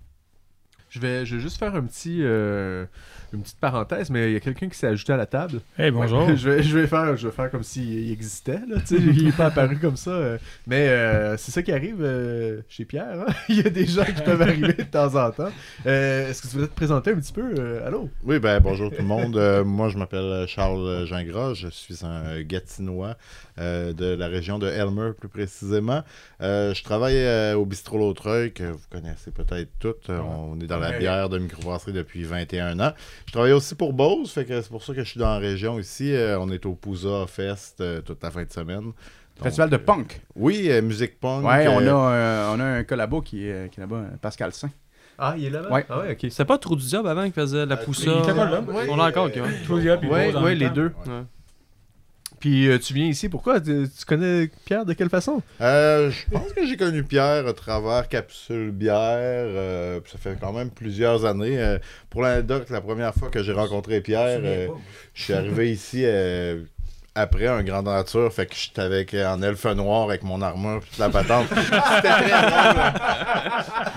Je 0.88 1.00
vais, 1.00 1.26
je 1.26 1.36
vais 1.36 1.42
juste 1.42 1.58
faire 1.58 1.74
un 1.74 1.82
petit, 1.82 2.20
euh, 2.22 2.86
une 3.32 3.42
petite 3.42 3.58
parenthèse, 3.58 4.08
mais 4.08 4.30
il 4.30 4.32
y 4.32 4.36
a 4.36 4.40
quelqu'un 4.40 4.68
qui 4.68 4.78
s'est 4.78 4.86
ajouté 4.86 5.12
à 5.12 5.16
la 5.16 5.26
table. 5.26 5.60
Hey, 5.78 5.90
bonjour. 5.90 6.28
je, 6.36 6.48
vais, 6.48 6.62
je, 6.62 6.78
vais 6.78 6.86
faire, 6.86 7.16
je 7.16 7.26
vais 7.28 7.34
faire 7.34 7.50
comme 7.50 7.64
s'il 7.64 8.10
existait, 8.12 8.60
là, 8.68 8.80
tu 8.80 8.96
sais, 8.96 9.02
il 9.02 9.24
n'est 9.24 9.32
pas 9.32 9.46
apparu 9.46 9.76
comme 9.78 9.96
ça. 9.96 10.10
euh. 10.12 10.38
mais 10.66 10.88
euh, 10.88 11.36
c'est 11.36 11.50
ça 11.50 11.62
qui 11.62 11.72
arrive 11.72 11.96
euh, 12.00 12.62
chez 12.68 12.84
Pierre. 12.84 13.24
hein. 13.28 13.32
il 13.48 13.56
y 13.62 13.66
a 13.66 13.68
des 13.68 13.84
gens 13.84 14.04
qui 14.04 14.22
peuvent 14.22 14.40
arriver 14.40 14.72
de 14.74 14.82
temps 14.84 15.14
en 15.16 15.30
temps. 15.32 15.50
Euh, 15.86 16.30
Est-ce 16.30 16.40
que 16.42 16.46
tu 16.46 16.52
voudrais 16.54 16.68
te 16.68 16.74
présenter 16.76 17.10
un 17.10 17.16
petit 17.16 17.32
peu 17.32 17.52
euh, 17.58 17.86
Allô? 17.86 18.08
Oui, 18.22 18.38
ben 18.38 18.60
bonjour 18.60 18.90
tout 18.90 19.02
le 19.02 19.04
monde. 19.08 19.36
Euh, 19.36 19.64
moi, 19.64 19.88
je 19.88 19.98
m'appelle 19.98 20.46
Charles 20.48 21.04
Gingras. 21.06 21.54
Je 21.54 21.68
suis 21.68 22.06
un 22.06 22.40
Gatinois 22.42 23.16
euh, 23.58 23.92
de 23.92 24.06
la 24.14 24.28
région 24.28 24.58
de 24.58 24.66
Elmer, 24.68 25.12
plus 25.18 25.28
précisément. 25.28 26.02
Euh, 26.40 26.74
je 26.74 26.82
travaille 26.84 27.16
euh, 27.16 27.54
au 27.54 27.64
bistrot 27.66 27.98
Lautreuil, 27.98 28.52
que 28.52 28.64
vous 28.64 28.84
connaissez 28.90 29.30
peut-être 29.30 29.70
toutes. 29.78 30.10
Euh, 30.10 30.18
On 30.20 30.58
est 30.60 30.66
dans 30.66 30.78
la 30.78 30.92
bière 30.98 31.28
de 31.28 31.38
microbrasserie 31.38 31.92
depuis 31.92 32.24
21 32.24 32.78
ans. 32.80 32.92
Je 33.26 33.32
travaille 33.32 33.52
aussi 33.52 33.74
pour 33.74 33.92
Bose, 33.92 34.30
fait 34.30 34.44
que 34.44 34.60
c'est 34.60 34.68
pour 34.70 34.82
ça 34.82 34.92
que 34.94 35.02
je 35.04 35.08
suis 35.08 35.20
dans 35.20 35.30
la 35.32 35.38
région 35.38 35.78
ici. 35.78 36.12
Euh, 36.12 36.38
on 36.38 36.50
est 36.50 36.64
au 36.66 36.74
Pouza 36.74 37.26
Fest 37.26 37.80
euh, 37.80 38.00
toute 38.02 38.22
la 38.22 38.30
fin 38.30 38.44
de 38.44 38.52
semaine. 38.52 38.80
Donc, 38.82 38.94
Festival 39.42 39.68
de 39.68 39.76
punk. 39.76 40.22
Oui, 40.34 40.66
euh, 40.70 40.80
musique 40.80 41.20
punk. 41.20 41.44
Ouais, 41.44 41.68
on 41.68 41.78
a, 41.78 41.82
euh, 41.82 41.90
euh, 41.90 42.52
on 42.54 42.60
a 42.60 42.64
un 42.64 42.84
collabo 42.84 43.20
qui 43.20 43.46
est, 43.46 43.70
qui 43.70 43.80
est 43.80 43.82
là-bas, 43.82 43.96
euh, 43.96 44.16
Pascal 44.20 44.52
Saint. 44.52 44.70
Ah, 45.18 45.34
il 45.36 45.46
est 45.46 45.50
là-bas? 45.50 45.70
Ouais. 45.70 45.86
Ah 45.88 45.98
ouais, 46.00 46.12
ok. 46.12 46.18
C'était 46.30 46.44
pas 46.44 46.58
trop 46.58 46.76
du 46.76 46.84
diable 46.84 47.08
avant 47.08 47.24
qui 47.24 47.32
faisait 47.32 47.64
la 47.66 47.74
Euh, 47.78 47.84
poussa? 47.84 48.10
il 48.10 48.18
était 48.22 48.34
pas 48.34 48.50
là. 48.50 48.60
Ouais. 48.60 48.86
On 48.90 48.96
l'a 48.96 49.04
encore, 49.04 49.26
ok, 49.26 49.34
ouais, 49.36 50.32
même 50.32 50.58
les 50.58 50.70
deux. 50.70 50.92
Ouais. 51.06 51.22
Puis 52.40 52.68
euh, 52.68 52.78
tu 52.78 52.92
viens 52.94 53.06
ici, 53.06 53.28
pourquoi? 53.28 53.60
Tu, 53.60 53.86
tu 53.88 54.04
connais 54.04 54.50
Pierre 54.66 54.84
de 54.84 54.92
quelle 54.92 55.08
façon? 55.08 55.42
Euh, 55.60 56.10
je 56.10 56.30
pense 56.30 56.52
que 56.52 56.66
j'ai 56.66 56.76
connu 56.76 57.02
Pierre 57.02 57.46
à 57.46 57.52
travers 57.52 58.08
Capsule 58.08 58.70
Bière. 58.70 58.94
euh, 58.98 60.00
ça 60.10 60.18
fait 60.18 60.36
quand 60.40 60.52
même 60.52 60.70
plusieurs 60.70 61.24
années. 61.24 61.58
Euh, 61.58 61.78
pour 62.10 62.22
l'anecdote, 62.22 62.68
la 62.70 62.80
première 62.80 63.14
fois 63.14 63.28
que 63.30 63.42
j'ai 63.42 63.52
rencontré 63.52 64.00
Pierre, 64.00 64.40
euh, 64.42 64.68
je 65.14 65.22
suis 65.22 65.32
arrivé 65.32 65.72
ici 65.72 66.02
euh, 66.04 66.62
après 67.16 67.48
un 67.48 67.62
grand 67.64 67.82
nature. 67.82 68.32
Fait 68.32 68.46
que 68.46 68.54
j'étais 68.54 68.82
avec 68.82 69.12
euh, 69.14 69.26
en 69.28 69.42
elfe 69.42 69.64
noir 69.64 70.04
avec 70.04 70.22
mon 70.22 70.40
armure 70.42 70.80
toute 70.88 70.98
la 70.98 71.08
patente. 71.08 71.46
C'était 71.56 72.08
très 72.08 72.28
drôle. 72.28 72.82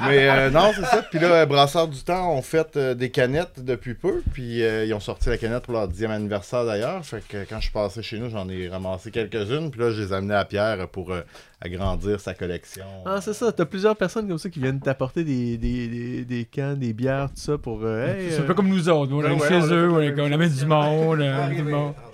Mais 0.07 0.29
euh, 0.29 0.49
non, 0.49 0.71
c'est 0.75 0.85
ça. 0.85 1.03
Puis 1.09 1.19
là, 1.19 1.45
Brasseur 1.45 1.87
du 1.87 2.01
Temps 2.03 2.33
ont 2.33 2.41
fait 2.41 2.75
euh, 2.77 2.93
des 2.95 3.09
canettes 3.11 3.63
depuis 3.63 3.93
peu. 3.93 4.21
Puis 4.33 4.63
euh, 4.63 4.85
ils 4.85 4.93
ont 4.93 4.99
sorti 4.99 5.29
la 5.29 5.37
canette 5.37 5.63
pour 5.63 5.73
leur 5.73 5.87
dixième 5.87 6.11
anniversaire 6.11 6.65
d'ailleurs. 6.65 7.05
Fait 7.05 7.21
que 7.27 7.45
quand 7.49 7.57
je 7.57 7.63
suis 7.63 7.71
passé 7.73 8.01
chez 8.01 8.17
nous, 8.19 8.29
j'en 8.29 8.47
ai 8.49 8.67
ramassé 8.69 9.11
quelques-unes. 9.11 9.69
Puis 9.71 9.81
là, 9.81 9.91
je 9.91 10.01
les 10.01 10.11
ai 10.11 10.15
amenées 10.15 10.35
à 10.35 10.45
Pierre 10.45 10.87
pour 10.87 11.11
euh, 11.11 11.21
agrandir 11.61 12.19
sa 12.19 12.33
collection. 12.33 12.85
Ah, 13.05 13.19
c'est 13.21 13.33
ça, 13.33 13.51
t'as 13.51 13.65
plusieurs 13.65 13.95
personnes 13.97 14.27
comme 14.27 14.37
ça 14.37 14.49
qui 14.49 14.59
viennent 14.59 14.79
t'apporter 14.79 15.23
des, 15.23 15.57
des, 15.57 15.87
des, 15.87 16.25
des 16.25 16.45
cans, 16.45 16.73
des 16.73 16.93
bières, 16.93 17.27
tout 17.29 17.41
ça 17.41 17.57
pour. 17.57 17.81
euh, 17.83 18.07
hey, 18.15 18.31
C'est 18.31 18.39
un 18.39 18.43
peu 18.43 18.53
comme 18.53 18.69
nous 18.69 18.87
autres. 18.89 19.11
On 19.13 19.17
Ouais, 19.19 19.25
arrive 19.25 19.41
ouais, 19.41 19.47
chez 19.49 19.55
on 19.55 19.67
eux, 19.73 19.89
on 19.91 20.31
amène 20.31 20.49
du 20.49 20.65
monde. 20.65 21.19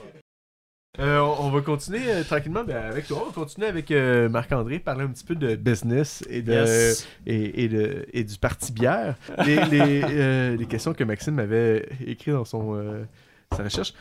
euh, 1.00 1.20
on, 1.20 1.46
on 1.46 1.50
va 1.52 1.62
continuer 1.62 2.02
euh, 2.08 2.24
tranquillement 2.24 2.64
ben, 2.64 2.78
avec 2.78 3.08
toi. 3.08 3.22
On 3.24 3.26
va 3.28 3.32
continuer 3.34 3.68
avec 3.68 3.92
euh, 3.92 4.30
Marc-André, 4.30 4.80
parler 4.80 5.04
un 5.04 5.08
petit 5.10 5.24
peu 5.24 5.36
de 5.36 5.56
business 5.56 6.24
et, 6.30 6.42
de, 6.42 6.54
Yes. 6.54 7.08
et, 7.26 7.64
et, 7.64 7.68
de, 7.70 8.06
et 8.14 8.24
du 8.24 8.38
parti 8.38 8.72
bière. 8.72 9.16
Les, 9.46 9.58
les, 9.66 10.56
les 10.58 10.66
questions 10.66 10.94
que 10.94 11.04
Maxime 11.04 11.36
m'avait 11.36 11.88
écrites 12.06 12.34
dans 12.34 12.46
son, 12.46 13.06
sa 13.56 13.64
recherche. 13.64 13.94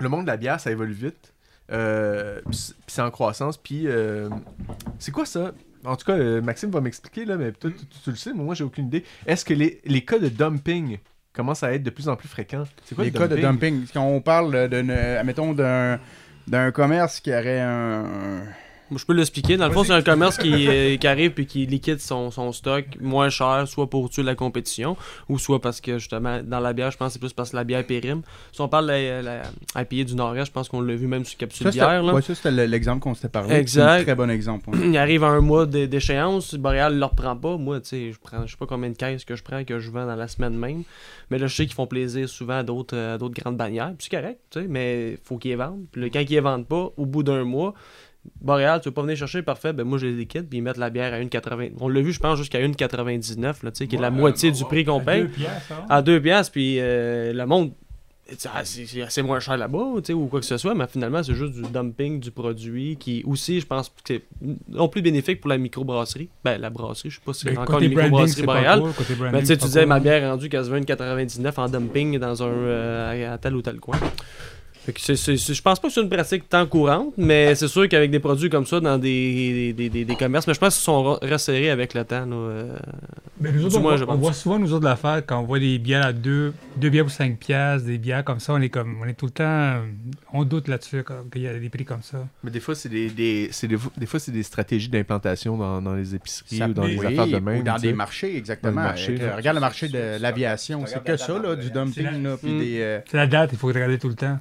Le 0.00 0.08
monde 0.08 0.22
de 0.22 0.30
la 0.30 0.36
bière, 0.36 0.60
ça 0.60 0.70
évolue 0.70 0.92
vite. 0.92 1.32
Puis 1.68 2.72
c'est- 2.86 3.02
en 3.02 3.10
croissance. 3.10 3.56
Puis 3.56 3.86
c'est 4.98 5.12
quoi 5.12 5.26
ça? 5.26 5.52
En 5.84 5.94
tout 5.96 6.04
cas, 6.06 6.40
Maxime 6.40 6.70
va 6.70 6.80
m'expliquer, 6.80 7.24
là, 7.24 7.36
mais 7.36 7.52
toi, 7.52 7.70
tu, 7.70 7.76
tu- 7.86 8.00
tu 8.02 8.10
le 8.10 8.16
sais, 8.16 8.32
mais 8.34 8.42
moi, 8.42 8.54
j'ai 8.54 8.64
aucune 8.64 8.86
idée. 8.86 9.04
Est-ce 9.26 9.44
que 9.44 9.54
les, 9.54 9.80
les 9.84 10.04
cas 10.04 10.18
de 10.18 10.28
dumping 10.28 10.98
commencent 11.38 11.62
à 11.62 11.72
être 11.72 11.84
de 11.84 11.90
plus 11.90 12.08
en 12.08 12.16
plus 12.16 12.28
fréquents? 12.28 12.64
C'est 12.84 12.96
quoi 12.96 13.04
les 13.04 13.10
le 13.10 13.18
cas 13.18 13.28
de 13.28 13.36
dumping? 13.36 13.86
Quand 13.94 14.02
on 14.02 14.20
parle, 14.20 14.68
de, 14.68 15.98
d'un 16.48 16.70
commerce 16.72 17.20
qui 17.20 17.30
aurait 17.30 17.60
un, 17.60 18.42
je 18.96 19.04
peux 19.04 19.12
l'expliquer. 19.12 19.56
Dans 19.56 19.66
le 19.66 19.72
fond, 19.72 19.84
c'est 19.84 19.92
un 19.92 20.02
commerce 20.02 20.38
qui, 20.38 20.66
euh, 20.68 20.96
qui 20.96 21.06
arrive 21.06 21.32
puis 21.32 21.46
qui 21.46 21.66
liquide 21.66 22.00
son, 22.00 22.30
son 22.30 22.52
stock 22.52 22.84
moins 23.00 23.28
cher, 23.28 23.66
soit 23.68 23.90
pour 23.90 24.08
tuer 24.10 24.22
la 24.22 24.34
compétition, 24.34 24.96
ou 25.28 25.38
soit 25.38 25.60
parce 25.60 25.80
que, 25.80 25.98
justement, 25.98 26.40
dans 26.42 26.60
la 26.60 26.72
bière, 26.72 26.90
je 26.90 26.96
pense 26.96 27.08
que 27.08 27.12
c'est 27.14 27.18
plus 27.18 27.32
parce 27.32 27.50
que 27.50 27.56
la 27.56 27.64
bière 27.64 27.84
périme. 27.86 28.22
Si 28.52 28.60
on 28.60 28.68
parle 28.68 28.86
de 28.86 28.92
la, 28.92 29.22
la 29.22 29.42
IPA 29.82 30.04
du 30.04 30.14
Nord-Est, 30.14 30.46
je 30.46 30.52
pense 30.52 30.68
qu'on 30.68 30.80
l'a 30.80 30.94
vu 30.94 31.06
même 31.06 31.24
sur 31.24 31.36
Capsule 31.38 31.64
Ça, 31.66 31.70
Bière. 31.70 32.02
Là. 32.02 32.14
ouais, 32.14 32.22
ça, 32.22 32.34
c'était 32.34 32.50
le- 32.50 32.64
l'exemple 32.66 33.00
qu'on 33.00 33.14
s'était 33.14 33.28
parlé. 33.28 33.54
Exact. 33.56 33.82
C'est 33.96 34.00
un 34.00 34.02
très 34.04 34.14
bon 34.14 34.30
exemple. 34.30 34.70
ouais. 34.70 34.78
Il 34.88 34.96
arrive 34.96 35.24
à 35.24 35.28
un 35.28 35.40
mois 35.40 35.66
d'é- 35.66 35.86
d'échéance, 35.88 36.54
Boréal 36.54 36.94
ne 36.94 36.98
le 36.98 37.04
reprend 37.04 37.36
pas. 37.36 37.56
Moi, 37.56 37.80
tu 37.80 37.88
sais, 37.88 38.12
je 38.12 38.18
prends, 38.18 38.46
je 38.46 38.52
sais 38.52 38.56
pas 38.58 38.66
combien 38.66 38.90
de 38.90 38.96
caisses 38.96 39.24
que 39.24 39.36
je 39.36 39.42
prends, 39.42 39.64
que 39.64 39.78
je 39.78 39.90
vends 39.90 40.06
dans 40.06 40.16
la 40.16 40.28
semaine 40.28 40.54
même. 40.56 40.82
Mais 41.30 41.38
là, 41.38 41.46
je 41.46 41.54
sais 41.54 41.66
qu'ils 41.66 41.74
font 41.74 41.86
plaisir 41.86 42.28
souvent 42.28 42.58
à 42.58 42.62
d'autres 42.62 42.96
euh, 42.96 43.18
grandes 43.18 43.56
bannières. 43.58 43.92
C'est 43.98 44.10
correct, 44.10 44.40
tu 44.50 44.60
sais, 44.60 44.66
mais 44.68 45.18
faut 45.24 45.36
qu'ils 45.36 45.50
les 45.50 45.56
vendent. 45.56 45.84
Puis 45.92 46.00
là, 46.02 46.08
quand 46.10 46.20
ils 46.20 46.28
les 46.30 46.40
vendent 46.40 46.66
pas, 46.66 46.90
au 46.96 47.04
bout 47.04 47.22
d'un 47.22 47.44
mois, 47.44 47.74
Boréal, 48.40 48.80
tu 48.80 48.88
veux 48.88 48.94
pas 48.94 49.02
venir 49.02 49.16
chercher, 49.16 49.42
parfait, 49.42 49.72
ben 49.72 49.84
moi 49.84 49.98
je 49.98 50.06
les 50.06 50.12
liquide, 50.12 50.48
puis 50.48 50.58
ils 50.58 50.62
mettent 50.62 50.76
la 50.76 50.90
bière 50.90 51.12
à 51.14 51.18
1,80. 51.20 51.72
On 51.80 51.88
l'a 51.88 52.00
vu, 52.00 52.12
je 52.12 52.20
pense, 52.20 52.38
jusqu'à 52.38 52.58
1,99, 52.60 53.42
là, 53.42 53.54
tu 53.70 53.70
sais, 53.74 53.86
qui 53.86 53.96
est 53.96 54.00
la 54.00 54.10
moitié 54.10 54.50
du 54.50 54.64
prix 54.64 54.84
qu'on 54.84 55.00
paye. 55.00 55.28
À 55.88 56.02
2 56.02 56.20
piastres, 56.20 56.52
puis 56.52 56.76
euh, 56.78 57.32
le 57.32 57.46
monde. 57.46 57.72
ah, 58.52 58.64
C'est 58.64 58.86
c'est 58.86 59.02
assez 59.02 59.22
moins 59.22 59.40
cher 59.40 59.56
là-bas, 59.56 59.84
tu 59.96 60.04
sais, 60.04 60.12
ou 60.12 60.26
quoi 60.26 60.40
que 60.40 60.46
ce 60.46 60.56
soit, 60.58 60.74
mais 60.74 60.86
finalement, 60.86 61.22
c'est 61.22 61.34
juste 61.34 61.54
du 61.54 61.62
dumping 61.62 62.20
du 62.20 62.30
produit 62.30 62.96
qui, 62.98 63.22
aussi, 63.26 63.60
je 63.60 63.66
pense, 63.66 63.88
que 63.88 63.94
c'est 64.06 64.22
non 64.68 64.88
plus 64.88 65.00
bénéfique 65.02 65.40
pour 65.40 65.50
la 65.50 65.58
microbrasserie. 65.58 66.28
Ben, 66.44 66.60
la 66.60 66.70
brasserie, 66.70 67.10
je 67.10 67.16
sais 67.16 67.22
pas 67.24 67.32
si 67.32 67.40
c'est 67.46 67.52
Mais 67.52 67.58
encore 67.58 67.80
une 67.80 67.88
microbrasserie 67.88 68.40
c'est 68.40 68.46
boréale. 68.46 68.82
Mais 69.32 69.40
tu 69.40 69.46
sais, 69.46 69.54
c'est 69.54 69.56
tu 69.58 69.64
disais, 69.66 69.86
ma 69.86 69.98
bière 70.00 70.22
est 70.22 70.30
rendue 70.30 70.48
quasiment 70.48 70.76
1,99 70.76 71.52
en 71.56 71.68
dumping 71.68 72.18
dans 72.18 72.42
un, 72.42 72.46
euh, 72.48 73.34
à 73.34 73.38
tel 73.38 73.56
ou 73.56 73.62
tel 73.62 73.80
coin. 73.80 73.98
Je 74.96 75.62
pense 75.62 75.80
pas 75.80 75.88
que 75.88 75.94
c'est 75.94 76.00
une 76.00 76.08
pratique 76.08 76.48
tant 76.48 76.66
courante, 76.66 77.12
mais 77.16 77.54
c'est 77.54 77.68
sûr 77.68 77.88
qu'avec 77.88 78.10
des 78.10 78.18
produits 78.20 78.48
comme 78.50 78.66
ça 78.66 78.80
dans 78.80 78.98
des, 78.98 79.72
des, 79.72 79.88
des- 79.88 80.04
des 80.04 80.16
commerces, 80.16 80.46
mais 80.46 80.54
je 80.54 80.58
pense 80.60 80.74
qu'ils 80.76 80.84
sont 80.84 81.02
re- 81.16 81.30
resserrés 81.30 81.70
avec 81.70 81.94
le 81.94 82.04
temps. 82.04 82.24
là, 82.26 82.34
euh. 82.36 82.76
Mais 83.40 83.52
nous 83.52 83.76
on, 83.76 83.80
moins, 83.80 83.90
voit- 83.92 83.96
je 83.98 84.04
on 84.04 84.06
pense. 84.08 84.18
voit 84.18 84.32
souvent, 84.32 84.58
nous 84.58 84.72
autres, 84.72 84.84
l'affaire, 84.84 85.22
quand 85.26 85.38
on 85.40 85.44
voit 85.44 85.58
des 85.60 85.78
bières 85.78 86.06
à 86.06 86.12
2 86.12 86.52
deux, 86.76 86.90
bières 86.90 87.04
pour 87.04 87.12
5 87.12 87.38
piastres, 87.38 87.86
des 87.86 87.98
bières 87.98 88.24
comme 88.24 88.40
ça, 88.40 88.52
on 88.54 88.60
est 88.60 88.68
comme, 88.68 88.96
on 89.02 89.06
est 89.06 89.14
tout 89.14 89.26
le 89.26 89.30
temps, 89.32 89.80
on 90.32 90.44
doute 90.44 90.68
là-dessus, 90.68 91.02
comme, 91.02 91.28
qu'il 91.30 91.42
y 91.42 91.48
a 91.48 91.58
des 91.58 91.68
prix 91.68 91.84
comme 91.84 92.02
ça. 92.02 92.26
Mais 92.42 92.50
des 92.50 92.60
fois, 92.60 92.74
c'est 92.74 92.88
des, 92.88 93.10
des, 93.10 93.48
c'est 93.52 93.68
des, 93.68 93.76
des 93.96 94.06
fois, 94.06 94.18
c'est 94.20 94.32
des 94.32 94.42
stratégies 94.42 94.88
d'implantation 94.88 95.56
dans, 95.56 95.80
dans 95.82 95.94
les 95.94 96.14
épiceries 96.14 96.56
Ça- 96.58 96.68
ou 96.68 96.72
dans 96.72 96.84
les 96.84 96.98
oui, 96.98 97.06
affaires 97.06 97.26
de 97.26 97.38
même. 97.38 97.60
Ou 97.60 97.62
dans 97.62 97.76
des 97.76 97.88
sais. 97.88 97.94
marchés, 97.94 98.36
exactement. 98.36 98.72
Dans 98.72 98.80
le 98.80 98.86
marché, 98.88 99.12
Avec, 99.14 99.22
là. 99.22 99.36
regarde 99.36 99.54
le 99.56 99.60
marché 99.60 99.88
de 99.88 100.20
l'aviation. 100.20 100.84
C'est 100.86 101.02
que 101.04 101.16
ça, 101.16 101.38
là, 101.38 101.54
du 101.56 101.70
dumping, 101.70 102.22
là, 102.22 102.36
puis 102.42 102.58
des... 102.58 102.80
euh, 102.80 103.00
C'est 103.10 103.16
la 103.16 103.26
date, 103.26 103.50
il 103.52 103.58
faut 103.58 103.66
regarder 103.68 103.98
tout 103.98 104.08
le 104.08 104.14
temps. 104.14 104.38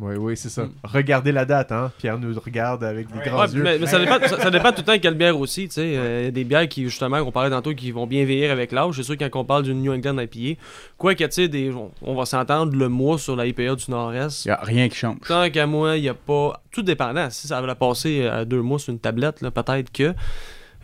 Oui, 0.00 0.14
oui, 0.16 0.36
c'est 0.36 0.48
ça. 0.48 0.62
Mm. 0.64 0.70
Regardez 0.84 1.32
la 1.32 1.44
date, 1.44 1.72
hein. 1.72 1.90
Pierre 1.98 2.18
nous 2.18 2.32
regarde 2.38 2.84
avec 2.84 3.08
des 3.12 3.18
grands 3.28 3.40
Ouais, 3.40 3.48
yeux. 3.48 3.62
mais, 3.64 3.78
mais 3.80 3.86
ça, 3.86 3.98
dépend, 3.98 4.20
ça, 4.28 4.40
ça 4.40 4.50
dépend 4.50 4.70
tout 4.70 4.78
le 4.78 4.84
temps 4.84 4.98
quelle 5.00 5.14
bière 5.14 5.36
aussi. 5.38 5.66
tu 5.66 5.74
sais. 5.74 5.96
Euh, 5.96 6.20
Il 6.20 6.24
y 6.26 6.28
a 6.28 6.30
des 6.30 6.44
bières 6.44 6.68
qui, 6.68 6.84
justement, 6.84 7.24
qu'on 7.24 7.32
parlait 7.32 7.50
tantôt, 7.50 7.74
qui 7.74 7.90
vont 7.90 8.06
bien 8.06 8.24
vieillir 8.24 8.52
avec 8.52 8.70
l'âge. 8.70 8.94
C'est 8.94 9.02
sûr, 9.02 9.16
quand 9.18 9.28
on 9.34 9.44
parle 9.44 9.64
d'une 9.64 9.82
New 9.82 9.92
England 9.92 10.16
IPA, 10.20 10.60
quoi 10.96 11.16
que, 11.16 11.24
tu 11.24 11.30
sais, 11.32 11.48
des- 11.48 11.72
on, 11.72 11.90
on 12.02 12.14
va 12.14 12.26
s'entendre 12.26 12.76
le 12.76 12.88
mois 12.88 13.18
sur 13.18 13.34
la 13.34 13.46
IPA 13.46 13.74
du 13.74 13.90
Nord-Est. 13.90 14.44
Il 14.44 14.48
n'y 14.48 14.52
a 14.52 14.60
rien 14.62 14.88
qui 14.88 14.96
change. 14.96 15.18
Tant 15.26 15.50
qu'à 15.50 15.66
moi, 15.66 15.96
il 15.96 16.02
n'y 16.02 16.08
a 16.08 16.14
pas. 16.14 16.62
Tout 16.70 16.82
dépendant. 16.82 17.28
Si 17.30 17.48
ça 17.48 17.58
avait 17.58 17.74
passé 17.74 18.24
à 18.26 18.44
deux 18.44 18.62
mois 18.62 18.78
sur 18.78 18.92
une 18.92 19.00
tablette, 19.00 19.40
là, 19.40 19.50
peut-être 19.50 19.90
que. 19.90 20.14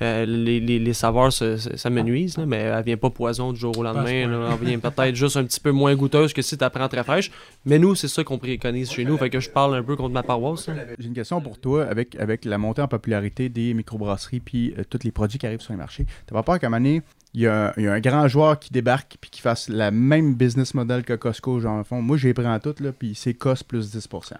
Euh, 0.03 0.25
les, 0.27 0.59
les, 0.61 0.79
les 0.79 0.93
saveurs 0.93 1.33
se- 1.33 1.57
se- 1.57 1.77
s'amenuisent, 1.77 2.37
là, 2.37 2.47
mais 2.47 2.57
elle 2.57 2.85
vient 2.85 2.97
pas 2.97 3.11
poison 3.11 3.53
du 3.53 3.61
jour 3.61 3.77
au 3.79 3.83
lendemain. 3.83 4.27
là. 4.29 4.57
elle 4.61 4.67
vient 4.67 4.79
peut-être 4.81 5.15
juste 5.15 5.37
un 5.37 5.45
petit 5.45 5.61
peu 5.61 5.71
moins 5.71 5.95
goûteuse 5.95 6.33
que 6.33 6.43
si 6.43 6.59
tu 6.59 6.65
prends 6.69 6.89
très 6.89 7.05
fraîche. 7.05 7.31
Mais 7.65 7.79
nous, 7.79 7.95
c'est 7.95 8.09
ça 8.09 8.25
qu'on 8.25 8.39
préconise 8.39 8.91
chez 8.91 9.05
nous. 9.05 9.17
Fait 9.17 9.31
que 9.31 9.39
je 9.41 9.51
parle 9.51 9.75
un 9.77 9.83
peu 9.83 9.95
contre 9.97 10.13
ma 10.15 10.23
paroisse. 10.23 10.69
J'ai 10.99 11.07
une 11.07 11.15
question 11.15 11.41
pour 11.41 11.59
toi. 11.61 11.85
Avec, 11.87 12.17
avec 12.17 12.45
la 12.45 12.59
montée 12.59 12.83
en 12.83 12.89
popularité 12.89 13.49
des 13.49 13.73
microbrasseries 13.75 14.41
puis 14.41 14.75
euh, 14.79 14.83
tous 14.89 14.99
les 15.05 15.13
produits 15.13 15.39
qui 15.39 15.47
arrivent 15.47 15.61
sur 15.61 15.73
les 15.73 15.79
marchés, 15.79 16.07
t'as 16.27 16.35
pas 16.35 16.43
peur 16.43 16.59
qu'à 16.59 16.67
un 16.67 16.71
moment 16.71 16.83
donné, 16.83 17.03
il 17.33 17.43
y, 17.43 17.47
a 17.47 17.69
un- 17.69 17.73
il 17.77 17.85
y 17.85 17.87
a 17.89 17.93
un 17.93 18.01
grand 18.01 18.27
joueur 18.29 18.59
qui 18.59 18.73
débarque 18.73 19.17
puis 19.21 19.31
qui 19.31 19.41
fasse 19.41 19.69
la 19.69 19.91
même 19.91 20.35
business 20.35 20.75
model 20.75 21.03
que 21.05 21.13
Costco, 21.15 21.61
genre, 21.61 21.75
en 21.79 21.85
fond. 21.85 22.03
Moi, 22.03 22.17
j'ai 22.17 22.35
pris 22.35 22.47
en 22.47 22.59
tout, 22.59 22.75
là, 22.81 22.93
puis 22.93 23.15
c'est 23.15 23.35
Cos 23.35 23.63
plus 23.67 23.91
10%. 23.97 24.35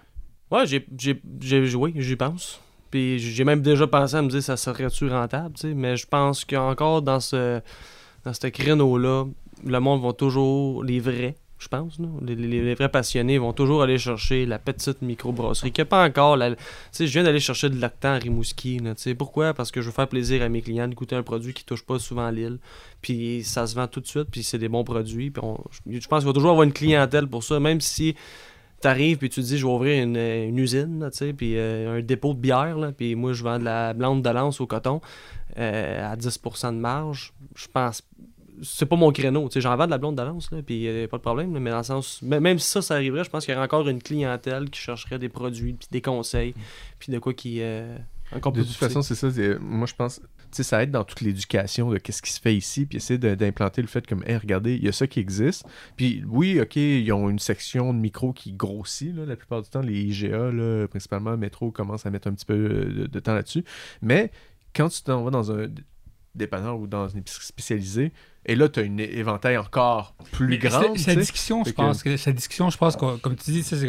Ouais, 0.51 0.65
j'ai, 0.67 0.85
j'ai, 0.97 1.21
j'ai 1.41 1.65
joué, 1.65 1.93
j'y 1.97 2.15
pense. 2.15 2.61
J'ai 3.17 3.43
même 3.43 3.61
déjà 3.61 3.87
pensé 3.87 4.15
à 4.15 4.21
me 4.21 4.29
dire 4.29 4.41
ça 4.43 4.57
serait-tu 4.57 5.07
rentable. 5.09 5.55
Mais 5.75 5.97
je 5.97 6.07
pense 6.07 6.45
qu'encore 6.45 7.01
dans 7.01 7.19
ce, 7.19 7.61
dans 8.23 8.33
ce 8.33 8.47
créneau-là, 8.47 9.25
le 9.65 9.79
monde 9.79 10.01
va 10.03 10.13
toujours, 10.13 10.83
les 10.83 10.99
vrais, 10.99 11.35
je 11.57 11.67
pense, 11.69 11.97
les, 12.21 12.35
les- 12.35 12.75
vrais 12.75 12.89
passionnés 12.89 13.37
vont 13.37 13.53
toujours 13.53 13.81
aller 13.81 13.97
chercher 13.97 14.45
la 14.45 14.59
petite 14.59 15.01
microbrasserie 15.01 15.71
qui 15.71 15.81
n'a 15.81 15.85
pas 15.85 16.05
encore. 16.05 16.37
Tu 16.37 16.55
sais, 16.91 17.07
je 17.07 17.13
viens 17.13 17.23
d'aller 17.23 17.39
chercher 17.39 17.69
de 17.69 17.79
lactant 17.79 18.09
à 18.09 18.17
Rimouski, 18.17 18.77
tu 18.77 18.87
sais. 18.97 19.15
Pourquoi? 19.15 19.53
Parce 19.53 19.71
que 19.71 19.81
je 19.81 19.87
veux 19.87 19.93
faire 19.93 20.09
plaisir 20.09 20.41
à 20.43 20.49
mes 20.49 20.61
clients 20.61 20.87
de 20.87 20.93
goûter 20.93 21.15
un 21.15 21.23
produit 21.23 21.53
qui 21.53 21.63
touche 21.63 21.83
pas 21.83 21.97
souvent 21.97 22.29
l'île. 22.29 22.59
Puis 23.01 23.43
ça 23.43 23.65
se 23.65 23.75
vend 23.75 23.87
tout 23.87 24.01
de 24.01 24.07
suite, 24.07 24.27
puis 24.29 24.43
c'est 24.43 24.57
des 24.59 24.67
bons 24.69 24.83
produits. 24.83 25.31
Je 25.89 26.07
pense 26.07 26.19
qu'il 26.19 26.27
va 26.27 26.33
toujours 26.33 26.51
avoir 26.51 26.63
une 26.63 26.73
clientèle 26.73 27.27
pour 27.27 27.43
ça, 27.43 27.59
même 27.59 27.79
si 27.81 28.15
t'arrives 28.85 29.17
puis 29.17 29.29
tu 29.29 29.41
te 29.41 29.45
dis 29.45 29.57
je 29.57 29.65
vais 29.65 29.71
ouvrir 29.71 30.03
une, 30.03 30.15
une 30.15 30.59
usine 30.59 30.99
là, 30.99 31.09
puis 31.35 31.57
euh, 31.57 31.97
un 31.97 32.01
dépôt 32.01 32.35
de 32.35 32.39
bière 32.39 32.77
là, 32.77 32.91
puis 32.91 33.15
moi 33.15 33.33
je 33.33 33.43
vends 33.43 33.57
de 33.57 33.63
la 33.63 33.93
blonde 33.93 34.21
de 34.21 34.29
lance 34.29 34.61
au 34.61 34.67
coton 34.67 35.01
euh, 35.57 36.11
à 36.11 36.15
10% 36.15 36.67
de 36.67 36.77
marge. 36.77 37.33
Je 37.55 37.65
pense 37.67 38.03
c'est 38.61 38.85
pas 38.85 38.95
mon 38.95 39.11
créneau 39.11 39.49
tu 39.49 39.55
sais 39.55 39.61
j'en 39.61 39.75
vends 39.75 39.87
de 39.87 39.91
la 39.91 39.97
blonde 39.97 40.15
de 40.15 40.21
lance 40.21 40.51
là 40.51 40.59
puis 40.63 40.87
euh, 40.87 41.07
pas 41.07 41.17
de 41.17 41.23
problème 41.23 41.53
là, 41.53 41.59
mais 41.59 41.71
dans 41.71 41.79
le 41.79 41.83
sens 41.83 42.21
même 42.21 42.59
si 42.59 42.69
ça 42.69 42.81
ça 42.83 42.93
arriverait 42.93 43.23
je 43.23 43.29
pense 43.29 43.43
qu'il 43.43 43.53
y 43.53 43.57
aurait 43.57 43.65
encore 43.65 43.87
une 43.89 44.01
clientèle 44.01 44.69
qui 44.69 44.79
chercherait 44.79 45.19
des 45.19 45.29
produits 45.29 45.73
puis 45.73 45.87
des 45.89 46.01
conseils 46.01 46.53
puis 46.99 47.11
de 47.11 47.17
quoi 47.17 47.33
qui 47.33 47.61
euh, 47.61 47.97
De 48.33 48.39
plus 48.39 48.65
toute 48.65 48.75
façon, 48.75 49.01
c'est 49.01 49.15
ça. 49.15 49.27
Moi, 49.59 49.87
je 49.87 49.93
pense, 49.93 50.19
tu 50.19 50.25
sais, 50.51 50.63
ça 50.63 50.81
aide 50.83 50.91
dans 50.91 51.03
toute 51.03 51.21
l'éducation 51.21 51.89
de 51.91 51.97
qu'est-ce 51.97 52.21
qui 52.21 52.31
se 52.31 52.41
fait 52.41 52.55
ici, 52.55 52.85
puis 52.85 52.97
essayer 52.97 53.17
d'implanter 53.17 53.81
le 53.81 53.87
fait 53.87 54.05
comme, 54.07 54.23
hey, 54.25 54.37
regardez, 54.37 54.75
il 54.75 54.83
y 54.83 54.87
a 54.87 54.91
ça 54.91 55.07
qui 55.07 55.19
existe. 55.19 55.65
Puis 55.95 56.23
oui, 56.27 56.59
ok, 56.59 56.75
ils 56.75 57.11
ont 57.11 57.29
une 57.29 57.39
section 57.39 57.93
de 57.93 57.99
micro 57.99 58.33
qui 58.33 58.53
grossit, 58.53 59.15
là, 59.15 59.25
la 59.25 59.35
plupart 59.35 59.61
du 59.61 59.69
temps, 59.69 59.81
les 59.81 59.99
IGA, 60.01 60.51
là, 60.51 60.87
principalement, 60.87 61.37
Métro, 61.37 61.71
commencent 61.71 62.05
à 62.05 62.09
mettre 62.09 62.27
un 62.27 62.33
petit 62.33 62.45
peu 62.45 62.57
de, 62.57 63.07
de 63.07 63.19
temps 63.19 63.33
là-dessus. 63.33 63.63
Mais 64.01 64.31
quand 64.75 64.89
tu 64.89 65.01
t'en 65.03 65.23
vas 65.23 65.31
dans 65.31 65.51
un 65.51 65.67
dépanneur 66.33 66.79
ou 66.79 66.87
dans 66.87 67.07
une 67.07 67.19
épicerie 67.19 67.45
spécialisée, 67.45 68.11
et 68.45 68.55
là, 68.55 68.69
tu 68.69 68.79
as 68.79 68.83
une 68.83 68.99
éventail 68.99 69.57
encore 69.57 70.13
plus 70.31 70.57
la 70.59 70.97
sais. 70.97 71.15
discussion, 71.15 71.63
je 71.63 71.71
pense. 71.71 72.03
Que... 72.03 72.15
Cette 72.17 72.35
discussion, 72.35 72.69
je 72.69 72.77
pense, 72.77 72.95
que, 72.95 73.17
comme 73.17 73.35
tu 73.35 73.51
dis, 73.51 73.63
ça, 73.63 73.77
c'est 73.77 73.87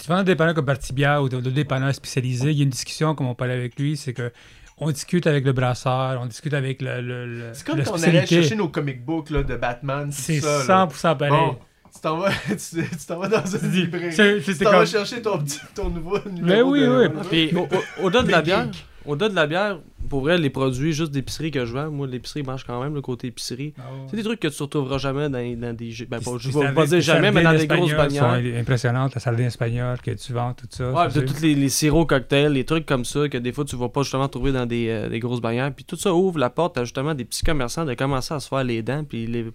tu 0.00 0.08
vends 0.08 0.16
un 0.16 0.24
dépanneur 0.24 0.54
comme 0.54 0.64
Bartibia 0.64 1.22
ou 1.22 1.28
de, 1.28 1.40
de 1.40 1.50
dépanneur 1.50 1.94
spécialisé, 1.94 2.50
il 2.50 2.56
y 2.58 2.60
a 2.60 2.64
une 2.64 2.70
discussion, 2.70 3.14
comme 3.14 3.26
on 3.28 3.34
parlait 3.34 3.54
avec 3.54 3.78
lui, 3.78 3.96
c'est 3.96 4.12
que 4.12 4.32
on 4.78 4.90
discute 4.90 5.26
avec 5.26 5.44
le 5.44 5.52
brasseur, 5.52 6.18
on 6.20 6.26
discute 6.26 6.54
avec 6.54 6.82
le, 6.82 7.00
le, 7.00 7.26
le- 7.26 7.50
C'est 7.52 7.64
comme 7.66 7.80
quand 7.82 7.92
on 7.92 8.02
allait 8.02 8.26
chercher 8.26 8.56
nos 8.56 8.68
comic 8.68 9.04
books 9.04 9.30
là, 9.30 9.42
de 9.42 9.54
Batman. 9.56 10.10
C'est 10.10 10.40
ça, 10.40 10.64
là. 10.66 10.86
100% 10.86 11.16
pareil. 11.18 11.30
Bon, 11.30 11.58
tu 11.94 12.00
t'en 12.00 12.16
vas, 12.18 12.30
tu 12.48 12.56
tu 12.56 13.06
t'en 13.06 13.18
vas 13.18 13.28
dans 13.28 13.44
une 13.46 13.70
librairie. 13.70 14.42
Tu 14.42 14.56
t'en 14.58 14.70
vas 14.72 14.86
chercher 14.86 15.22
ton, 15.22 15.38
petit- 15.38 15.60
ton 15.74 15.88
nouveau 15.90 16.18
numéro 16.28 16.46
Mais 16.46 16.62
oui, 16.62 16.80
de- 16.80 17.12
oui. 17.30 17.48
Puis 17.50 17.56
au- 17.56 17.68
au- 18.02 18.06
au-delà 18.06 18.22
de 18.22 18.30
la 18.30 18.42
bière. 18.42 18.68
Au-delà 19.06 19.28
de 19.28 19.34
la 19.34 19.46
bière, 19.46 19.78
pour 20.08 20.20
vrai, 20.20 20.36
les 20.38 20.50
produits 20.50 20.92
juste 20.92 21.12
d'épicerie 21.12 21.50
que 21.50 21.64
je 21.64 21.72
vends, 21.72 21.90
moi 21.90 22.06
l'épicerie 22.06 22.42
marche 22.42 22.64
quand 22.64 22.82
même 22.82 22.94
le 22.94 23.00
côté 23.00 23.28
épicerie. 23.28 23.72
Ah. 23.78 23.82
C'est 24.08 24.16
des 24.16 24.22
trucs 24.22 24.40
que 24.40 24.48
tu 24.48 24.62
retrouveras 24.62 24.98
jamais 24.98 25.28
dans, 25.28 25.60
dans 25.60 25.74
des. 25.76 25.92
Ben, 26.08 26.20
pas, 26.20 26.32
je 26.38 26.48
Les 26.50 26.66
vais 26.66 26.72
pas 26.74 26.86
dire 26.86 27.00
jamais, 27.00 27.30
mais 27.32 27.42
dans 27.42 27.54
des 27.54 27.66
grosses 27.66 27.90
sont 27.90 28.56
impressionnantes, 28.58 29.14
la 29.14 29.20
sardine 29.20 29.46
espagnole 29.46 30.00
que 30.00 30.10
tu 30.12 30.32
vends, 30.32 30.52
tout 30.54 30.66
ça. 30.70 30.92
Ouais, 30.92 31.10
c'est- 31.10 31.24
tous 31.24 31.40
les, 31.40 31.54
les 31.54 31.68
sirops 31.68 32.06
cocktails, 32.08 32.52
les 32.52 32.64
trucs 32.64 32.86
comme 32.86 33.04
ça 33.04 33.28
que 33.28 33.38
des 33.38 33.52
fois 33.52 33.64
tu 33.64 33.76
vas 33.76 33.88
pas 33.88 34.02
justement 34.02 34.28
trouver 34.28 34.52
dans 34.52 34.66
des, 34.66 34.88
euh, 34.88 35.08
des 35.08 35.18
grosses 35.20 35.40
bannières. 35.40 35.72
Puis 35.74 35.84
tout 35.84 35.96
ça 35.96 36.12
ouvre 36.14 36.38
la 36.38 36.50
porte 36.50 36.76
à 36.78 36.84
justement 36.84 37.14
des 37.14 37.24
petits 37.24 37.42
commerçants 37.44 37.84
de 37.84 37.94
commencer 37.94 38.34
à 38.34 38.40
se 38.40 38.48
faire 38.48 38.64
les 38.64 38.82
dents. 38.82 39.04
Puis 39.04 39.26
les... 39.26 39.46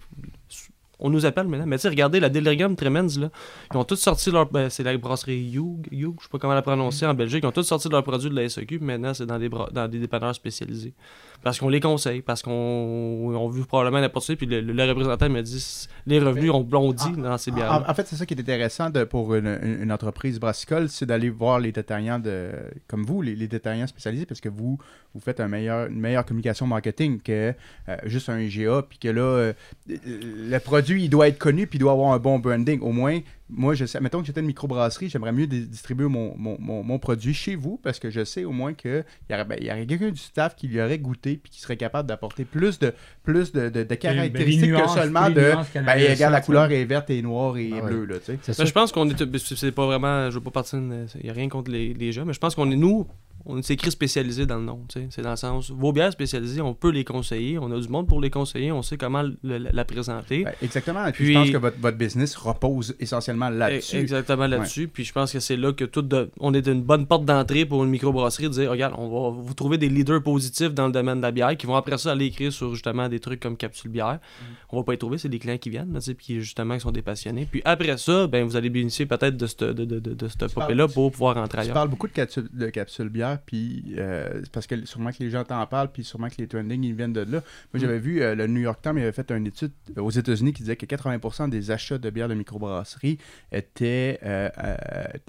on 0.98 1.10
nous 1.10 1.26
appelle 1.26 1.46
maintenant. 1.46 1.66
Mais 1.66 1.76
tu 1.76 1.82
sais, 1.82 1.88
regardez 1.88 2.20
la 2.20 2.28
Delirium 2.28 2.76
Tremens, 2.76 3.18
là. 3.18 3.30
Ils 3.72 3.76
ont 3.76 3.84
tous 3.84 3.96
sorti 3.96 4.30
leur. 4.30 4.50
ben, 4.50 4.68
c'est 4.68 4.82
la 4.82 4.96
brasserie 4.96 5.38
Youg, 5.38 5.86
Youg, 5.92 6.16
je 6.18 6.24
sais 6.24 6.30
pas 6.30 6.38
comment 6.38 6.54
la 6.54 6.62
prononcer 6.62 7.06
en 7.06 7.14
Belgique. 7.14 7.40
Ils 7.44 7.46
ont 7.46 7.52
tous 7.52 7.62
sorti 7.62 7.88
leurs 7.88 8.02
produits 8.02 8.30
de 8.30 8.34
la 8.34 8.48
SEQ. 8.48 8.80
Maintenant, 8.80 9.14
c'est 9.14 9.26
dans 9.26 9.38
des, 9.38 9.48
dans 9.48 9.88
des 9.88 9.98
dépanneurs 9.98 10.34
spécialisés. 10.34 10.94
Parce 11.42 11.58
qu'on 11.60 11.68
les 11.68 11.78
conseille, 11.80 12.20
parce 12.20 12.42
qu'on 12.42 12.50
on 12.52 13.48
vu 13.48 13.64
probablement 13.64 14.00
n'importe 14.00 14.26
quoi. 14.26 14.36
Puis 14.36 14.46
le, 14.46 14.60
le- 14.60 14.72
le 14.72 14.84
représentant 14.84 15.28
m'a 15.30 15.40
dit 15.42 15.86
les 16.06 16.18
revenus 16.18 16.50
ont 16.50 16.62
blondi 16.62 17.12
dans 17.16 17.38
ces 17.38 17.50
bières. 17.52 17.72
En, 17.86 17.90
en 17.90 17.94
fait, 17.94 18.06
c'est 18.08 18.16
ça 18.16 18.26
qui 18.26 18.34
est 18.34 18.40
intéressant 18.40 18.90
de- 18.90 19.04
pour 19.04 19.34
une, 19.34 19.46
une- 19.62 19.82
une 19.84 19.92
entreprise 19.92 20.40
brassicole, 20.40 20.88
c'est 20.88 21.06
d'aller 21.06 21.30
voir 21.30 21.60
les 21.60 21.70
détaillants 21.72 22.18
de, 22.18 22.50
comme 22.88 23.04
vous, 23.04 23.22
les, 23.22 23.36
les 23.36 23.46
détaillants 23.48 23.86
spécialisés, 23.86 24.26
parce 24.26 24.40
que 24.40 24.48
vous, 24.48 24.78
vous 25.14 25.20
faites 25.20 25.38
un 25.40 25.48
meilleur, 25.48 25.86
une 25.86 26.00
meilleure 26.00 26.24
communication 26.26 26.66
marketing 26.66 27.20
que 27.20 27.54
euh, 27.88 27.96
juste 28.04 28.28
un 28.28 28.38
IGA, 28.40 28.82
puis 28.88 28.98
que 28.98 29.08
là, 29.08 29.20
euh, 29.22 29.52
le 29.88 30.58
produit, 30.58 31.04
il 31.04 31.08
doit 31.08 31.28
être 31.28 31.38
connu, 31.38 31.66
puis 31.66 31.78
il 31.78 31.80
doit 31.80 31.92
avoir 31.92 32.12
un 32.12 32.18
bon 32.18 32.38
branding. 32.38 32.80
Au 32.80 32.90
moins, 32.92 33.20
moi, 33.50 33.74
je 33.74 33.86
sais, 33.86 33.98
mettons 34.00 34.20
que 34.20 34.26
j'étais 34.26 34.40
une 34.40 34.46
microbrasserie, 34.46 35.08
j'aimerais 35.08 35.32
mieux 35.32 35.46
di- 35.46 35.66
distribuer 35.66 36.06
mon, 36.06 36.34
mon, 36.36 36.56
mon- 36.60 36.82
mon 36.82 36.98
produit 36.98 37.32
chez 37.32 37.54
vous, 37.56 37.78
parce 37.82 37.98
que 37.98 38.10
je 38.10 38.24
sais 38.24 38.44
au 38.44 38.52
moins 38.52 38.74
qu'il 38.74 39.04
y 39.30 39.34
aurait, 39.34 39.44
ben, 39.44 39.56
il 39.60 39.66
y 39.66 39.70
aurait 39.70 39.86
quelqu'un 39.86 40.10
du 40.10 40.18
staff 40.20 40.54
qui 40.54 40.68
l'y 40.68 40.80
aurait 40.80 40.98
goûté, 40.98 41.36
puis 41.42 41.50
qui 41.50 41.60
serait 41.60 41.76
capable 41.78 42.08
d'apporter 42.08 42.44
plus 42.44 42.78
de, 42.78 42.92
plus 43.22 43.52
de, 43.52 43.68
de- 43.70 43.82
de 43.84 43.94
caractéristiques 43.94 44.70
ben, 44.70 44.78
nuances, 44.78 44.94
que 44.94 45.00
seulement 45.00 45.30
de 45.30 45.34
Ben, 45.34 46.10
regarde, 46.10 46.32
la 46.32 46.40
ça, 46.40 46.40
couleur 46.42 46.70
est 46.72 46.84
verte 46.84 47.10
et 47.10 47.22
noire 47.22 47.56
et 47.56 47.70
Ah 47.72 47.76
ouais. 47.76 47.90
bleue, 47.90 48.04
là, 48.04 48.18
tu 48.18 48.36
sais. 48.42 48.52
Ça. 48.52 48.64
je 48.64 48.72
pense 48.72 48.92
qu'on 48.92 49.08
est. 49.08 49.18
c'est- 49.38 49.56
C'est 49.56 49.72
pas 49.72 49.86
vraiment. 49.86 50.30
Je 50.30 50.34
veux 50.36 50.42
pas 50.42 50.50
partir. 50.50 50.78
Il 50.78 51.22
n'y 51.24 51.30
a 51.30 51.32
rien 51.32 51.48
contre 51.48 51.70
les, 51.70 51.94
les 51.94 52.12
gens, 52.12 52.24
mais 52.24 52.32
je 52.34 52.38
pense 52.40 52.54
qu'on 52.54 52.70
est. 52.70 52.76
Nous, 52.76 53.06
on 53.48 53.60
c'est 53.62 53.74
écrit 53.74 53.90
spécialisé 53.90 54.46
dans 54.46 54.58
le 54.58 54.64
nom. 54.64 54.80
tu. 54.88 55.00
C'est 55.10 55.22
dans 55.22 55.30
le 55.30 55.36
sens, 55.36 55.70
vos 55.70 55.92
bières 55.92 56.12
spécialisées, 56.12 56.60
on 56.60 56.74
peut 56.74 56.90
les 56.90 57.04
conseiller. 57.04 57.58
On 57.58 57.72
a 57.72 57.80
du 57.80 57.88
monde 57.88 58.06
pour 58.06 58.20
les 58.20 58.30
conseiller. 58.30 58.70
On 58.70 58.82
sait 58.82 58.96
comment 58.96 59.22
le- 59.22 59.36
la, 59.42 59.58
la 59.72 59.84
présenter. 59.84 60.44
Ben, 60.44 60.52
exactement. 60.62 61.06
Et 61.06 61.12
puis, 61.12 61.24
Puis- 61.24 61.34
je 61.34 61.38
pense 61.40 61.50
que 61.50 61.56
votre, 61.56 61.78
votre 61.80 61.96
business 61.96 62.36
repose 62.36 62.94
essentiellement 63.00 63.48
là-dessus. 63.48 63.96
E- 63.96 64.00
Exactement 64.00 64.46
là-dessus. 64.46 64.86
Puis 64.88 65.04
je 65.04 65.12
pense 65.12 65.32
que 65.32 65.40
c'est 65.40 65.56
là 65.56 65.72
que 65.72 65.84
tout 65.84 66.02
de- 66.02 66.30
on 66.40 66.54
est 66.54 66.66
une 66.68 66.82
bonne 66.82 67.06
porte 67.06 67.24
d'entrée 67.24 67.64
pour 67.66 67.82
une 67.84 67.90
microbrasserie 67.90 68.44
de 68.44 68.48
dire 68.50 68.70
regarde, 68.70 68.94
on 68.98 69.08
va 69.30 69.36
vous 69.42 69.54
trouver 69.54 69.78
des 69.78 69.88
leaders 69.88 70.22
positifs 70.22 70.74
dans 70.74 70.86
le 70.86 70.92
domaine 70.92 71.16
de 71.18 71.22
la 71.22 71.30
bière 71.32 71.56
qui 71.56 71.66
vont 71.66 71.76
après 71.76 71.98
ça 71.98 72.12
aller 72.12 72.26
écrire 72.26 72.52
sur 72.52 72.72
justement 72.74 73.08
des 73.08 73.18
trucs 73.20 73.40
comme 73.40 73.56
capsule 73.56 73.90
bière. 73.90 74.18
Mm. 74.40 74.44
On 74.70 74.76
va 74.78 74.82
pas 74.84 74.94
y 74.94 74.98
trouver, 74.98 75.18
c'est 75.18 75.28
des 75.30 75.38
clients 75.38 75.58
qui 75.58 75.70
viennent, 75.70 75.92
là, 75.92 76.00
tu 76.00 76.14
puis 76.14 76.40
justement 76.40 76.74
qui 76.74 76.80
sont 76.80 76.90
des 76.90 77.02
passionnés. 77.02 77.48
Puis 77.50 77.62
après 77.64 77.96
ça, 77.96 78.26
ben 78.26 78.44
vous 78.44 78.56
allez 78.56 78.68
bénéficier 78.70 79.06
peut-être 79.06 79.36
de 79.36 79.46
cette 79.46 79.64
de, 79.64 79.84
de, 79.84 79.98
de, 79.98 80.14
de 80.14 80.28
cette 80.28 80.52
popée-là 80.52 80.86
pour 80.88 81.10
pouvoir 81.10 81.36
rentrer 81.36 81.58
Tu 81.58 81.62
ailleurs. 81.62 81.74
parles 81.74 81.88
beaucoup 81.88 82.06
de 82.08 82.12
capsules 82.12 82.48
de 82.52 82.66
capsule 82.68 83.08
bière, 83.08 83.37
puis 83.44 83.94
euh, 83.96 84.42
parce 84.52 84.66
que 84.66 84.84
sûrement 84.86 85.10
que 85.10 85.18
les 85.20 85.30
gens 85.30 85.44
t'en 85.44 85.66
parlent, 85.66 85.90
puis 85.90 86.04
sûrement 86.04 86.28
que 86.28 86.36
les 86.38 86.46
trending 86.46 86.82
ils 86.84 86.94
viennent 86.94 87.12
de 87.12 87.20
là. 87.20 87.38
Mm. 87.38 87.42
Moi, 87.72 87.80
j'avais 87.80 87.98
vu 87.98 88.22
euh, 88.22 88.34
le 88.34 88.46
New 88.46 88.60
York 88.60 88.80
Times 88.82 88.98
il 88.98 89.02
avait 89.02 89.12
fait 89.12 89.30
une 89.30 89.46
étude 89.46 89.72
euh, 89.96 90.02
aux 90.02 90.10
États-Unis 90.10 90.52
qui 90.52 90.62
disait 90.62 90.76
que 90.76 90.86
80% 90.86 91.48
des 91.48 91.70
achats 91.70 91.98
de 91.98 92.10
bières 92.10 92.28
de 92.28 92.34
microbrasserie 92.34 93.18
étaient 93.52 94.20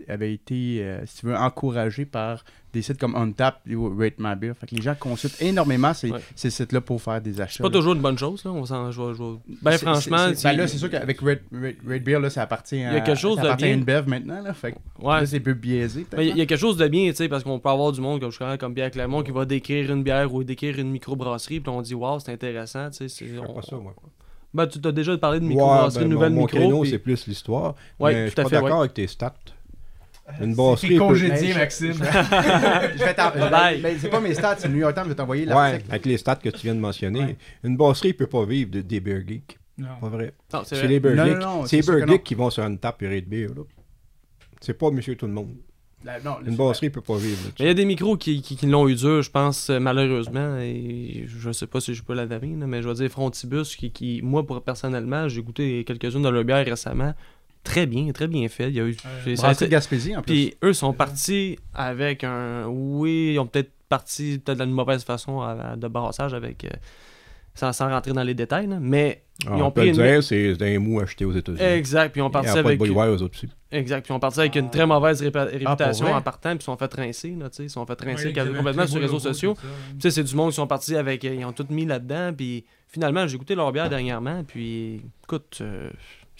avaient 0.07 0.33
été, 0.33 0.85
si 1.05 1.17
tu 1.19 1.25
veux, 1.27 1.35
encouragés 1.35 2.05
par 2.05 2.43
des 2.71 2.81
sites 2.81 2.97
comme 2.99 3.15
Untap 3.15 3.61
ou 3.69 3.89
Rate 3.97 4.15
My 4.19 4.35
Beer. 4.35 4.53
Fait 4.59 4.67
que 4.67 4.75
les 4.75 4.81
gens 4.81 4.93
consultent 4.99 5.41
énormément 5.41 5.93
ces, 5.93 6.11
Ouais. 6.11 6.19
ces 6.35 6.49
sites-là 6.49 6.81
pour 6.81 7.01
faire 7.01 7.19
des 7.21 7.41
achats. 7.41 7.57
C'est 7.57 7.63
pas 7.63 7.69
toujours 7.69 7.93
une 7.93 8.01
bonne 8.01 8.17
chose, 8.17 8.43
là. 8.45 8.51
On 8.51 8.65
s'en, 8.65 8.89
vais- 8.89 9.13
Ben, 9.61 9.71
C'est- 9.71 9.77
franchement, 9.79 10.27
c'est- 10.35 10.43
ben 10.47 10.57
là, 10.57 10.67
c'est 10.67 10.77
sûr 10.77 10.89
qu'avec 10.89 11.19
Red 11.21 12.03
Beer, 12.03 12.19
là, 12.19 12.29
ça 12.29 12.43
appartient 12.43 12.75
à, 12.83 12.91
Il 12.91 12.93
y 12.93 12.97
a 12.97 13.01
quelque 13.01 13.17
chose 13.17 13.37
ça 13.37 13.41
de 13.41 13.47
appartient 13.47 13.65
à 13.65 13.71
une 13.71 13.83
bev 13.83 14.07
maintenant. 14.07 14.41
Là, 14.41 14.53
fait 14.53 14.73
que 14.73 14.77
ouais, 15.01 15.25
c'est 15.25 15.37
un 15.37 15.39
peu 15.39 15.53
biaisé. 15.53 16.05
il 16.17 16.23
y 16.23 16.29
hein? 16.31 16.33
a 16.33 16.45
quelque 16.45 16.55
chose 16.57 16.77
de 16.77 16.87
bien, 16.87 17.09
tu 17.09 17.15
sais, 17.15 17.27
parce 17.29 17.43
qu'on 17.43 17.59
peut 17.59 17.69
avoir 17.69 17.91
du 17.91 18.01
monde 18.01 18.19
comme 18.21 18.31
je 18.31 18.37
connais, 18.37 18.57
comme 18.57 18.73
Pierre 18.75 18.91
Clermont 18.91 19.23
qui 19.23 19.31
va 19.31 19.45
décrire 19.45 19.91
une 19.91 20.03
bière 20.03 20.33
ou 20.33 20.43
décrire 20.43 20.77
une 20.79 20.91
microbrasserie, 20.91 21.59
puis 21.59 21.69
on 21.71 21.81
dit 21.81 21.95
waouh, 21.95 22.19
c'est 22.19 22.31
intéressant, 22.31 22.89
tu 22.91 23.09
sais. 23.09 23.25
Je 23.25 23.39
on- 23.39 23.53
pas 23.53 23.61
ça, 23.61 23.75
moi. 23.77 23.93
Ben, 24.53 24.65
tu 24.65 24.81
t'as 24.81 24.91
déjà 24.91 25.15
parlé 25.17 25.39
de 25.39 25.43
Ouais, 25.45 25.49
microbrasserie, 25.49 26.03
ben, 26.03 26.09
de 26.09 26.13
nouvelles 26.13 26.29
mon, 26.31 26.35
mon 26.41 26.45
micro. 26.45 26.57
créneau, 26.57 26.81
puis- 26.81 26.89
c'est 26.91 26.97
plus 26.99 27.27
l'histoire. 27.27 27.75
Ouais, 27.99 28.13
mais 28.13 28.19
je 28.29 28.35
tout 28.35 28.41
suis 28.41 28.49
pas 28.49 28.49
d'accord 28.55 28.69
ouais. 28.71 28.79
avec 28.85 28.93
tes 28.95 29.05
stats. 29.07 29.33
Une 30.41 30.51
C'est 30.51 30.55
brasserie 30.55 30.89
peut... 30.89 30.97
congédié, 30.99 31.47
Mais- 31.53 31.59
Maxime? 31.59 31.93
Je 31.93 33.03
vais 33.03 33.13
t'en- 33.13 33.49
Bye. 33.49 33.81
ben, 33.81 33.97
c'est 33.99 34.09
pas 34.09 34.19
mes 34.19 34.33
stats, 34.33 34.57
c'est 34.59 34.67
le 34.67 34.73
New 34.75 34.79
York 34.81 34.93
Times, 34.93 35.03
je 35.05 35.09
vais 35.09 35.15
t'envoyer 35.15 35.43
Ouais, 35.47 35.49
l'article. 35.53 35.85
avec 35.89 36.05
les 36.05 36.17
stats 36.17 36.35
que 36.35 36.49
tu 36.49 36.59
viens 36.63 36.75
de 36.75 36.79
mentionner. 36.79 37.19
Ouais. 37.21 37.37
Une 37.63 37.75
brasserie 37.77 38.13
peut 38.13 38.27
pas 38.27 38.45
vivre 38.45 38.69
de, 38.71 38.81
des 38.81 38.99
beer 38.99 39.23
geeks. 39.27 39.57
Non. 39.77 39.87
Pas 40.01 40.09
vrai. 40.09 40.33
Non, 40.53 40.61
c'est 40.65 40.87
les 40.87 40.99
non, 40.99 41.65
c'est 41.65 41.81
geeks 41.81 42.23
qui 42.23 42.35
vont 42.35 42.49
sur 42.49 42.63
une 42.63 42.77
table 42.77 43.05
et 43.05 43.21
de 43.21 43.29
beer. 43.29 43.47
Là. 43.55 43.63
C'est 44.61 44.77
pas 44.77 44.91
monsieur 44.91 45.15
tout 45.15 45.25
le 45.27 45.33
monde. 45.33 45.55
La- 46.03 46.19
non, 46.21 46.37
Une 46.45 46.55
brasserie 46.55 46.89
peut 46.89 47.01
pas 47.01 47.17
vivre 47.17 47.37
Mais 47.59 47.65
il 47.65 47.67
y 47.67 47.71
a 47.71 47.73
des 47.73 47.83
micros 47.83 48.15
qui, 48.15 48.41
qui, 48.41 48.55
qui 48.55 48.65
l'ont 48.67 48.87
eu 48.87 48.95
dur, 48.95 49.21
je 49.21 49.29
pense, 49.29 49.69
euh, 49.69 49.79
malheureusement. 49.79 50.57
Et 50.59 51.25
je 51.27 51.51
sais 51.51 51.67
pas 51.67 51.81
si 51.81 51.93
je 51.93 52.03
peux 52.03 52.13
l'avaler, 52.13 52.55
là, 52.55 52.67
mais 52.67 52.81
je 52.81 52.87
vais 52.87 52.93
dire 52.93 53.09
Frontibus, 53.09 53.75
qui, 53.75 53.91
qui 53.91 54.21
moi, 54.23 54.45
pour, 54.47 54.61
personnellement, 54.63 55.27
j'ai 55.27 55.41
goûté 55.41 55.83
quelques-unes 55.83 56.21
de 56.21 56.29
leur 56.29 56.43
bière 56.45 56.65
récemment. 56.65 57.13
Très 57.69 57.85
bien, 57.85 58.11
très 58.11 58.27
bien 58.27 58.47
fait. 58.49 58.69
Il 58.69 58.75
y 58.75 58.79
a 58.79 58.83
eu, 58.85 58.97
j'ai- 59.23 59.35
ça 59.35 59.43
a 59.43 59.45
Brasserie 59.45 59.51
été- 59.53 59.65
de 59.65 59.71
Gaspésie, 59.71 60.15
en 60.17 60.21
plus. 60.21 60.33
Puis 60.33 60.55
eux 60.63 60.73
sont 60.73 60.91
partis 60.93 61.57
avec 61.73 62.23
un. 62.23 62.65
Oui, 62.67 63.31
ils 63.35 63.39
ont 63.39 63.45
peut-être 63.45 63.71
parti 63.87 64.41
peut-être 64.43 64.59
d'une 64.63 64.73
mauvaise 64.73 65.03
façon 65.03 65.41
à- 65.41 65.51
à- 65.73 65.75
de 65.75 65.87
brassage 65.87 66.33
avec. 66.33 66.65
euh, 66.65 66.69
sans, 67.55 67.73
sans 67.73 67.89
rentrer 67.89 68.13
dans 68.13 68.23
les 68.23 68.35
détails, 68.35 68.67
là, 68.67 68.77
mais 68.79 69.23
Ah, 69.45 69.53
ils 69.57 69.61
ont 69.61 69.65
on 69.65 69.71
peut 69.71 69.81
pris 69.81 69.91
le 69.91 69.97
une- 69.97 70.11
dire, 70.21 70.23
c'est 70.23 70.61
un 70.61 70.79
mou 70.79 70.99
acheté 71.01 71.25
aux 71.25 71.33
États-Unis. 71.33 71.61
exact, 71.61 72.11
puis 72.11 72.21
ils 72.21 72.23
ont 72.23 72.29
Il 72.29 72.31
parti 72.31 72.45
n'y 72.45 72.51
a 72.51 72.63
pas 72.63 72.69
de 72.69 72.75
avec. 72.75 72.81
Aux 72.89 73.21
autres 73.21 73.35
aussi. 73.35 73.49
Exact, 73.71 74.03
puis 74.05 74.13
ils 74.13 74.15
ont 74.15 74.19
parti 74.19 74.39
avec 74.39 74.55
une 74.55 74.69
très 74.69 74.85
mauvaise 74.85 75.21
répa- 75.21 75.49
réputation 75.51 76.07
en 76.13 76.21
partant, 76.21 76.51
puis 76.51 76.59
ils 76.61 76.63
sont 76.63 76.77
fait 76.77 76.93
rincer, 76.93 77.35
là, 77.37 77.49
tu 77.49 77.57
sais, 77.57 77.63
ils 77.65 77.69
sont 77.69 77.85
fait 77.85 77.99
rincer 78.01 78.27
Ouais, 78.27 78.33
complètement 78.55 78.87
sur 78.87 78.95
les 78.99 79.05
réseaux 79.05 79.19
sociaux. 79.19 79.55
hein. 79.61 79.67
Tu 79.95 80.01
sais, 80.03 80.11
c'est 80.11 80.23
du 80.23 80.35
monde 80.35 80.51
qui 80.51 80.55
sont 80.55 80.67
partis 80.67 80.95
avec. 80.95 81.25
euh, 81.25 81.35
Ils 81.35 81.43
ont 81.43 81.51
tout 81.51 81.65
mis 81.69 81.85
là-dedans. 81.85 82.31
Puis 82.37 82.63
finalement, 82.87 83.27
j'ai 83.27 83.37
goûté 83.37 83.55
leur 83.55 83.71
bière 83.73 83.89
dernièrement. 83.89 84.43
Puis 84.47 85.01
écoute, 85.23 85.57
euh, 85.61 85.89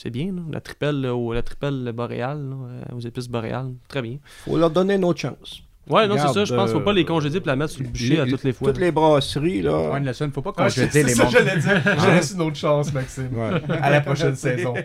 c'est 0.02 0.10
bien. 0.10 0.28
là. 0.32 0.42
La 0.50 0.62
tripelle, 0.62 1.02
là, 1.02 1.14
au- 1.14 1.34
la 1.34 1.42
tripelle 1.42 1.92
boréale, 1.94 2.40
là, 2.50 2.56
euh, 2.56 2.96
aux 2.96 3.02
épices 3.02 3.28
boréales. 3.28 3.74
Très 3.90 4.02
bien. 4.02 4.18
faut 4.46 4.58
leur 4.58 4.70
donner 4.70 4.96
une 4.96 5.04
autre 5.04 5.20
chance. 5.20 5.62
Ouais, 5.90 6.08
non, 6.08 6.14
c'est 6.16 6.22
Regarde, 6.22 6.34
ça. 6.36 6.46
Je 6.46 6.54
pense 6.56 6.70
qu'il 6.70 6.80
faut 6.80 6.86
pas 6.86 6.92
euh, 6.92 6.94
les 6.94 7.04
congédier 7.06 7.40
puis 7.42 7.48
la 7.48 7.56
mettre 7.56 7.72
sur 7.74 7.82
le 7.82 7.90
bûcher 7.90 8.20
à 8.22 8.26
toutes 8.28 8.44
les 8.44 8.54
fois. 8.54 8.68
Toutes 8.72 8.80
les 8.80 8.92
brasseries, 8.92 9.62
là. 9.64 9.90
Ouais, 9.92 10.00
Nelson, 10.00 10.30
faut 10.34 10.42
pas 10.44 10.54
Ah, 10.58 10.70
c'est 10.70 10.86
congédier 10.88 11.14
ça, 11.16 11.28
j'allais 11.30 11.58
dire. 11.58 11.82
Je 11.84 12.08
laisse 12.12 12.32
une 12.34 12.42
autre 12.42 12.56
chance, 12.58 12.94
Maxime. 12.94 13.30
Ouais. 13.34 13.60
À 13.82 13.90
la 13.90 14.02
prochaine 14.02 14.36
saison. 14.36 14.74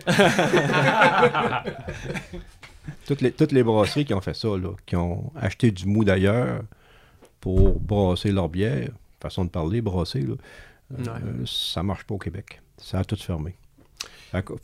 toutes, 3.05 3.21
les, 3.21 3.31
toutes 3.31 3.51
les 3.51 3.63
brasseries 3.63 4.03
qui 4.05 4.13
ont 4.13 4.21
fait 4.21 4.35
ça, 4.35 4.47
là, 4.49 4.69
qui 4.85 4.95
ont 4.95 5.31
acheté 5.39 5.71
du 5.71 5.85
mou 5.85 6.03
d'ailleurs 6.03 6.61
pour 7.39 7.79
brasser 7.79 8.31
leur 8.31 8.49
bière, 8.49 8.89
façon 9.21 9.45
de 9.45 9.49
parler, 9.49 9.81
brasser, 9.81 10.21
là, 10.21 10.33
euh, 10.99 11.45
ça 11.45 11.83
marche 11.83 12.03
pas 12.03 12.15
au 12.15 12.19
Québec. 12.19 12.61
Ça 12.77 12.99
a 12.99 13.03
tout 13.03 13.15
fermé. 13.15 13.55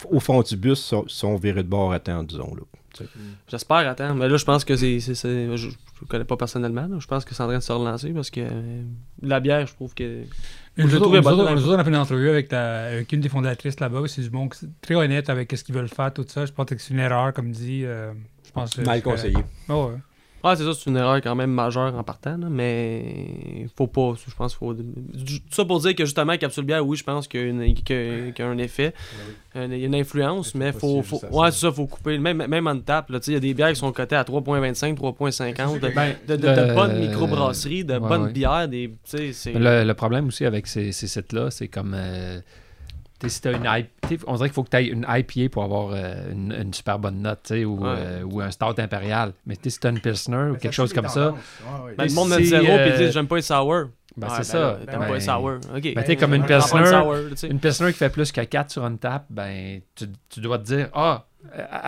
Au 0.09 0.19
fond 0.19 0.41
du 0.41 0.55
bus, 0.57 0.79
sont, 0.79 1.05
sont 1.07 1.35
virés 1.35 1.63
de 1.63 1.67
bord 1.69 1.91
à 1.93 1.99
temps, 1.99 2.23
disons. 2.23 2.53
Là. 2.55 3.05
J'espère, 3.47 3.87
attends. 3.89 4.13
Mais 4.15 4.27
là, 4.27 4.35
je 4.37 4.43
pense 4.45 4.65
que 4.65 4.75
c'est. 4.75 4.99
c'est- 4.99 5.15
c'est- 5.15 5.55
Je, 5.57 5.69
je 5.69 6.05
connais 6.09 6.25
pas 6.25 6.35
personnellement. 6.37 6.87
là. 6.87 6.97
Je 6.99 7.07
pense 7.07 7.23
que 7.23 7.33
c'est 7.33 7.41
en 7.41 7.47
train 7.47 7.57
de 7.57 7.63
se 7.63 7.71
relancer 7.71 8.09
parce 8.11 8.29
que 8.29 8.41
euh, 8.41 8.83
la 9.21 9.39
bière, 9.39 9.65
je 9.65 9.73
trouve 9.73 9.93
que. 9.93 10.23
Mais 10.77 10.83
Nous 10.83 10.89
Je 10.89 10.95
autres, 10.97 11.03
trouvais 11.05 11.17
nous 11.19 11.23
bonne, 11.23 11.33
autres- 11.39 11.43
la- 11.45 11.55
nous 11.55 11.63
autres, 11.67 11.75
on 11.75 11.79
a 11.79 11.83
fait 11.83 11.89
une 11.89 11.95
entrevue 11.95 12.29
avec, 12.29 12.51
la- 12.51 12.85
avec 12.87 13.11
une 13.13 13.21
des 13.21 13.29
fondatrices 13.29 13.79
là-bas. 13.79 14.01
C'est 14.07 14.21
du 14.21 14.29
monde 14.29 14.53
qui- 14.53 14.67
très 14.81 14.95
honnête 14.95 15.29
avec 15.29 15.51
ce 15.55 15.63
qu'ils 15.63 15.73
veulent 15.75 15.87
faire, 15.89 16.13
tout 16.13 16.25
ça. 16.27 16.45
Je 16.45 16.51
pense 16.51 16.65
que 16.65 16.77
c'est 16.77 16.93
une 16.93 16.99
erreur, 16.99 17.33
comme 17.33 17.51
dit. 17.51 17.83
euh, 17.85 18.11
je 18.45 18.51
pense 18.51 18.71
que- 18.71 18.81
Mal 18.81 19.01
que- 19.01 19.09
conseillé. 19.09 19.37
Ah 19.69 19.77
ouais. 19.77 19.93
Ah, 20.43 20.55
c'est 20.55 20.63
ça, 20.63 20.73
c'est 20.73 20.89
une 20.89 20.97
erreur 20.97 21.21
quand 21.21 21.35
même 21.35 21.51
majeure 21.51 21.93
en 21.95 22.03
partant, 22.03 22.37
là, 22.37 22.47
mais 22.49 23.67
faut 23.77 23.87
pas, 23.87 24.13
je 24.27 24.33
pense 24.35 24.55
faut... 24.55 24.73
Tout 24.73 24.81
ça 25.51 25.65
pour 25.65 25.79
dire 25.79 25.95
que 25.95 26.03
justement, 26.05 26.35
Capsule 26.37 26.63
Bière, 26.63 26.85
oui, 26.85 26.97
je 26.97 27.03
pense 27.03 27.27
qu'il 27.27 27.39
y 27.39 27.43
a, 27.43 27.47
une- 27.47 27.61
y 27.63 27.71
a- 27.71 27.73
qu'il 27.83 28.33
y 28.37 28.41
a 28.41 28.47
un 28.47 28.57
effet, 28.57 28.93
y 29.55 29.59
a 29.59 29.63
une 29.65 29.95
influence, 29.95 30.55
mais 30.55 30.71
faut 30.71 31.01
faut... 31.03 31.21
ouais, 31.31 31.47
ça. 31.47 31.51
c'est 31.51 31.59
ça, 31.67 31.71
faut 31.71 31.85
couper, 31.87 32.17
même, 32.17 32.45
même 32.47 32.67
en 32.67 32.79
tape, 32.79 33.09
là, 33.11 33.19
tu 33.19 33.25
sais, 33.25 33.31
il 33.31 33.33
y 33.35 33.37
a 33.37 33.39
des 33.41 33.53
bières 33.53 33.69
qui 33.69 33.75
sont 33.75 33.91
cotées 33.91 34.15
à 34.15 34.23
3.25, 34.23 34.95
3.50, 34.97 35.79
de, 35.79 35.89
Ben, 35.89 36.15
de, 36.27 36.35
de- 36.35 36.41
de 36.47 36.73
bonnes 36.73 36.99
microbrasseries, 36.99 37.83
de 37.85 37.93
ouais, 37.93 37.99
bonnes 37.99 38.31
bières, 38.31 38.67
des... 38.67 38.89
Tu 38.89 39.17
sais, 39.17 39.33
c'est... 39.33 39.53
Le, 39.53 39.83
le 39.83 39.93
problème 39.93 40.27
aussi 40.27 40.45
avec 40.45 40.67
ces, 40.67 40.91
ces 40.91 41.07
sites-là, 41.07 41.51
c'est 41.51 41.67
comme. 41.67 41.93
euh, 41.95 42.39
si 43.29 43.41
t'as 43.41 43.53
une 43.53 43.65
I- 43.65 43.85
tu 44.07 44.17
sais, 44.17 44.23
on 44.27 44.35
dirait 44.35 44.49
qu'il 44.49 44.53
faut 44.55 44.63
que 44.63 44.69
tu 44.69 44.77
aies 44.77 44.87
une 44.87 45.05
IPA 45.07 45.49
pour 45.51 45.63
avoir 45.63 45.91
euh, 45.93 46.31
une, 46.31 46.53
une 46.53 46.73
super 46.73 46.99
bonne 46.99 47.21
note, 47.21 47.39
tu 47.43 47.63
ou, 47.65 47.77
Ouais. 47.83 47.89
euh, 47.97 48.23
ou 48.23 48.41
un 48.41 48.51
Stout 48.51 48.79
impérial. 48.79 49.33
Mais 49.45 49.55
tu 49.55 49.63
sais, 49.63 49.69
si 49.71 49.79
t'as 49.79 49.89
une 49.91 49.99
Pilsner 49.99 50.51
ou 50.51 50.55
quelque 50.55 50.73
chose 50.73 50.93
comme 50.93 51.07
ça, 51.07 51.33
Ben, 51.97 52.05
le 52.05 52.13
monde 52.13 52.29
met 52.29 52.43
zéro, 52.43 52.65
puis 52.65 52.73
ils 52.73 52.91
euh, 52.93 52.97
disent, 52.97 53.11
j'aime 53.13 53.27
pas 53.27 53.35
les 53.37 53.41
sour. 53.41 53.65
ben, 54.17 54.27
Ouais, 54.27 54.33
c'est 54.33 54.37
ben 54.39 54.43
ça. 54.43 54.59
là, 54.59 54.77
T'aimes 54.85 54.99
Ben, 54.99 55.07
pas 55.07 55.13
les 55.15 55.19
sour, 55.21 55.51
ok. 55.75 55.93
ben, 55.95 56.03
t'es 56.03 56.15
comme 56.17 56.33
une 56.33 56.45
Pilsner. 56.45 57.01
tu. 57.39 57.45
Une 57.47 57.59
Pilsner 57.59 57.91
qui 57.91 57.97
fait 57.97 58.09
plus 58.09 58.31
que 58.31 58.41
4 58.41 58.71
sur 58.71 58.85
une 58.85 58.97
tap, 58.97 59.25
ben, 59.29 59.81
tu, 59.95 60.05
tu 60.29 60.39
dois 60.41 60.57
te 60.57 60.63
dire, 60.63 60.89
ah, 60.93 61.25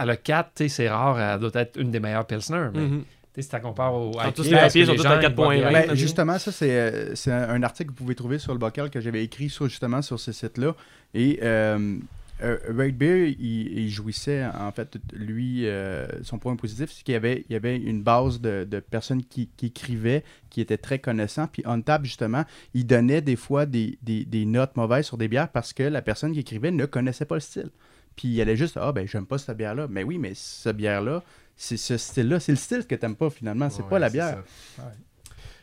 elle 0.01 0.09
a 0.09 0.17
4, 0.17 0.51
tu 0.55 0.63
sais, 0.63 0.69
c'est 0.69 0.89
rare, 0.89 1.19
elle 1.19 1.39
doit 1.39 1.51
être 1.55 1.77
une 1.79 1.91
des 1.91 1.99
meilleures 1.99 2.25
Pilsner. 2.25 2.67
Mais 2.73 2.87
tu 2.87 3.41
sais, 3.41 3.41
si 3.41 3.49
tu 3.49 3.59
compares 3.61 3.93
au 3.95 4.11
tous 4.35 4.47
IPA, 4.47 4.67
les 4.67 4.79
IPA 4.79 4.85
sont 4.91 4.95
tous 4.95 5.05
à 5.07 5.15
ils 5.15 5.27
4.20. 5.27 5.33
boivent 5.33 5.53
bien. 5.57 5.71
Ben, 5.71 5.87
Ben, 5.87 5.95
justement, 5.95 6.37
ça, 6.39 6.51
c'est 6.51 7.15
c'est 7.15 7.31
un 7.31 7.49
un 7.49 7.63
article 7.63 7.89
que 7.91 7.97
vous 7.97 8.03
pouvez 8.03 8.15
trouver 8.15 8.37
sur 8.39 8.51
le 8.53 8.59
bocal 8.59 8.89
que 8.91 9.01
j'avais 9.01 9.23
écrit 9.23 9.49
sur, 9.49 9.67
justement 9.67 10.01
sur 10.03 10.19
ce 10.19 10.31
site-là. 10.31 10.75
Et 11.13 11.39
euh, 11.43 11.97
euh, 12.41 12.57
Red 12.67 12.97
Beer, 12.97 13.35
il, 13.39 13.77
il 13.77 13.89
jouissait, 13.89 14.43
en 14.45 14.71
fait, 14.71 14.97
lui, 15.13 15.67
euh, 15.67 16.07
son 16.23 16.39
point 16.39 16.55
positif, 16.55 16.91
c'est 16.91 17.03
qu'il 17.03 17.13
y 17.13 17.15
avait, 17.15 17.45
il 17.49 17.53
y 17.53 17.55
avait 17.55 17.77
une 17.77 18.01
base 18.03 18.41
de, 18.41 18.67
de 18.69 18.79
personnes 18.79 19.23
qui, 19.23 19.49
qui 19.55 19.67
écrivaient, 19.67 20.23
qui 20.49 20.59
étaient 20.59 20.77
très 20.77 20.99
connaissants. 20.99 21.47
Puis 21.47 21.63
on 21.65 21.79
table, 21.81 22.05
justement, 22.05 22.43
il 22.73 22.85
donnait 22.87 23.21
des 23.21 23.35
fois 23.35 23.65
des, 23.65 23.97
des- 24.01 24.25
des 24.25 24.45
notes 24.45 24.75
mauvaises 24.75 25.05
sur 25.05 25.17
des 25.17 25.27
bières 25.27 25.49
parce 25.49 25.71
que 25.73 25.83
la 25.83 26.01
personne 26.01 26.33
qui 26.33 26.39
écrivait 26.39 26.71
ne 26.71 26.85
connaissait 26.85 27.25
pas 27.25 27.35
le 27.35 27.41
style. 27.41 27.69
Puis 28.15 28.27
il 28.27 28.41
allait 28.41 28.57
juste, 28.57 28.77
ah 28.79 28.91
ben 28.91 29.07
j'aime 29.07 29.25
pas 29.25 29.37
cette 29.37 29.55
bière-là. 29.57 29.87
Mais 29.89 30.03
oui, 30.03 30.17
mais 30.17 30.33
cette 30.35 30.77
bière-là, 30.77 31.23
c'est 31.55 31.77
ce 31.77 31.97
style-là. 31.97 32.39
C'est 32.39 32.51
le 32.51 32.57
style 32.57 32.85
que 32.85 32.95
t'aimes 32.95 33.15
pas 33.15 33.29
finalement, 33.29 33.69
c'est 33.69 33.83
Ouais, 33.83 33.89
pas 33.89 33.99
la 33.99 34.09
bière. 34.09 34.43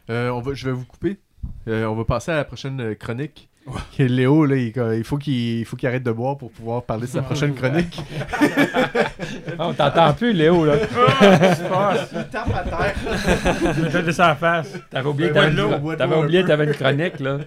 Euh, 0.09 0.31
on 0.31 0.41
va, 0.41 0.55
je 0.55 0.67
vais 0.67 0.73
vous 0.73 0.85
couper. 0.87 1.19
Euh, 1.69 1.85
on 1.87 1.95
va 1.95 2.05
passer 2.05 2.31
à 2.33 2.37
la 2.37 2.45
prochaine 2.45 2.81
euh, 2.81 2.95
chronique. 2.95 3.49
Et 3.99 4.09
Léo, 4.09 4.47
là, 4.47 4.57
il, 4.57 4.73
il 4.97 5.05
faut 5.05 5.19
qu'il 5.19 5.59
il 5.61 5.65
faut 5.65 5.77
qu'il 5.77 5.89
arrête 5.89 6.03
de 6.03 6.11
boire 6.13 6.37
pour 6.39 6.51
pouvoir 6.51 6.83
parler 6.83 7.03
de 7.03 7.11
sa 7.13 7.23
prochaine 7.23 7.55
chronique. 7.55 8.01
Ah, 9.59 9.69
on 9.69 9.75
t'entend 9.75 10.13
plus, 10.15 10.33
Léo, 10.33 10.65
là. 10.65 10.75
Il 10.81 12.25
tape 12.31 12.49
à 12.55 12.63
terre. 12.65 12.95
Je 13.77 13.81
vais 13.83 13.91
te 13.91 14.07
laisser 14.07 14.23
la 14.23 14.35
face. 14.35 14.73
T'avais 14.91 15.09
oublié, 15.09 15.29
que 15.31 16.47
t'avais 16.47 16.65
une 16.65 16.73
chronique, 16.73 17.21
là. 17.21 17.39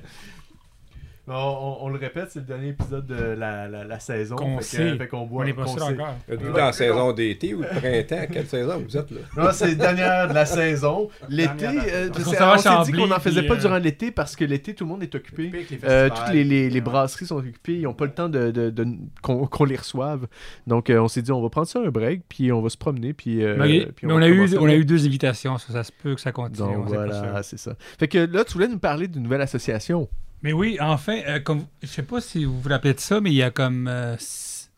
On, 1.26 1.32
on- 1.34 1.86
on 1.86 1.90
le 1.90 1.98
répète, 1.98 2.32
c'est 2.32 2.40
le 2.40 2.46
dernier 2.46 2.70
épisode 2.70 3.06
de 3.06 3.16
la, 3.16 3.70
la, 3.70 3.86
la 3.86 4.00
saison. 4.02 4.36
Qu'on 4.36 4.58
fait 4.58 4.78
que- 4.78 4.84
sait. 4.92 4.98
fait 4.98 5.08
qu'on 5.08 5.30
On 5.32 5.44
n'est 5.46 5.54
pas 5.54 5.66
sûr 5.68 5.82
encore. 5.86 6.16
Êtes-vous 6.28 6.52
dans 6.52 6.58
la 6.66 6.74
saison 6.74 7.14
d'été 7.14 7.54
ou 7.54 7.62
de 7.62 7.68
printemps? 7.68 8.26
Quelle 8.30 8.46
saison 8.48 8.84
vous 8.86 8.98
êtes 8.98 9.10
là? 9.10 9.20
Non, 9.38 9.50
c'est 9.54 9.68
la 9.70 9.76
dernière 9.76 10.28
de 10.28 10.34
la 10.34 10.46
saison. 10.46 11.08
L'été, 11.30 11.66
euh, 11.66 12.10
on 12.14 12.58
s'est 12.58 12.70
dit 12.86 12.92
qu'on 12.92 13.08
n'en 13.08 13.20
faisait 13.20 13.44
pas 13.44 13.54
euh, 13.54 13.58
durant 13.58 13.78
l'été 13.78 14.12
parce 14.12 14.36
que 14.36 14.44
l'été, 14.44 14.74
tout 14.76 14.84
le 14.84 14.90
monde 14.90 15.04
est 15.04 15.16
occupé. 15.16 15.50
Les 15.50 15.80
Euh, 15.86 16.10
toutes 16.10 16.34
les, 16.34 16.44
les, 16.44 16.70
les 16.70 16.76
ouais. 16.76 16.82
brasseries 16.82 17.26
sont 17.26 17.38
occupées, 17.38 17.76
ils 17.76 17.84
n'ont 17.84 17.94
pas 17.94 18.06
le 18.06 18.12
temps 18.12 18.28
de, 18.28 18.52
de- 18.52 18.70
de- 18.70 18.88
qu'on 19.22 19.48
qu'on 19.48 19.64
les 19.64 19.78
reçoive. 19.78 20.28
Donc, 20.68 20.90
euh, 20.90 21.00
on 21.00 21.08
s'est 21.08 21.22
dit, 21.22 21.32
on 21.32 21.42
va 21.42 21.50
prendre 21.50 21.68
ça 21.68 21.80
un 21.80 21.90
break, 21.90 22.24
puis 22.28 22.52
on 22.52 22.62
va 22.62 22.68
se 22.70 22.78
promener, 22.78 23.14
puis. 23.14 23.44
euh, 23.44 23.56
Mais, 23.58 23.86
puis 23.96 24.08
mais 24.08 24.14
va 24.14 24.20
on, 24.20 24.22
a 24.22 24.28
eu, 24.28 24.58
on 24.58 24.66
a 24.68 24.74
eu 24.76 24.84
deux 24.84 25.06
invitations, 25.06 25.58
ça, 25.58 25.72
ça 25.72 25.84
se 25.86 25.92
peut 25.94 26.16
que 26.16 26.22
ça 26.22 26.34
continue. 26.34 26.68
Donc 26.74 26.88
voilà, 26.88 27.42
c'est 27.44 27.58
ça. 27.60 27.76
Fait 27.98 28.10
que 28.10 28.18
là, 28.18 28.44
tu 28.44 28.54
voulais 28.54 28.68
nous 28.68 28.78
parler 28.80 29.08
d'une 29.08 29.24
nouvelle 29.24 29.42
association. 29.42 30.10
Mais 30.44 30.52
oui, 30.54 30.78
enfin, 30.82 31.20
euh, 31.28 31.40
comme, 31.40 31.66
je 31.82 31.88
sais 31.88 32.04
pas 32.04 32.20
si 32.22 32.44
vous 32.46 32.60
vous 32.60 32.70
rappelez 32.70 32.94
de 32.94 33.00
ça, 33.00 33.22
mais 33.22 33.32
il 33.32 33.36
y 33.36 33.44
a 33.44 33.50
comme 33.50 33.88
euh, 33.90 34.16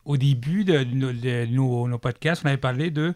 au 0.05 0.15
début 0.15 0.63
de, 0.63 0.83
de 0.83 1.45
nos- 1.47 1.97
podcasts, 1.97 2.43
on 2.45 2.47
avait 2.47 2.57
parlé 2.57 2.91
de 2.91 3.13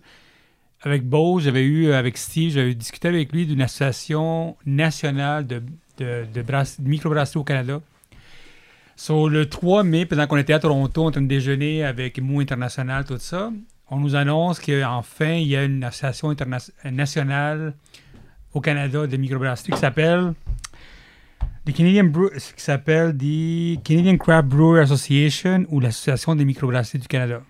avec 0.82 1.04
Beau, 1.06 1.40
j'avais 1.40 1.64
eu 1.64 1.92
avec 1.92 2.18
Steve, 2.18 2.52
j'avais 2.54 2.74
discuté 2.74 3.08
avec 3.10 3.32
lui 3.34 3.46
d'une 3.46 3.62
association 3.62 4.56
nationale 4.66 5.46
de, 5.46 5.62
de, 5.98 6.26
de, 6.34 6.42
brasse- 6.42 6.80
de 6.82 6.88
microbrasseries 6.90 7.40
au 7.40 7.44
Canada. 7.44 7.82
Sur 8.96 9.30
le 9.30 9.48
3 9.48 9.84
mai, 9.84 10.06
pendant 10.06 10.26
qu'on 10.28 10.38
était 10.38 10.54
à 10.54 10.60
Toronto, 10.60 11.06
en 11.06 11.12
train 11.12 11.22
de 11.22 11.28
déjeuner 11.28 11.84
avec 11.84 12.20
Mou 12.20 12.40
International, 12.40 13.06
tout 13.06 13.18
ça, 13.20 13.52
on 13.92 13.98
nous 13.98 14.16
annonce 14.16 14.60
qu'enfin, 14.60 15.34
il 15.34 15.48
y 15.48 15.56
a 15.56 15.64
une 15.66 15.84
association 15.84 16.34
nationale 16.86 17.74
au 18.54 18.62
Canada 18.62 19.06
de 19.06 19.18
microbrasserie 19.18 19.72
qui 19.74 19.78
s'appelle 19.80 20.34
Canadian 21.74 22.06
Brew- 22.06 22.32
qui 22.32 22.64
s'appelle 22.64 23.16
the 23.16 23.82
Canadian 23.84 24.18
Craft 24.18 24.48
Brewer 24.48 24.82
Association 24.82 25.66
ou 25.70 25.80
l'Association 25.80 26.36
des 26.36 26.46
microbrasseries 26.46 27.00
du 27.00 27.08
Canada. 27.08 27.42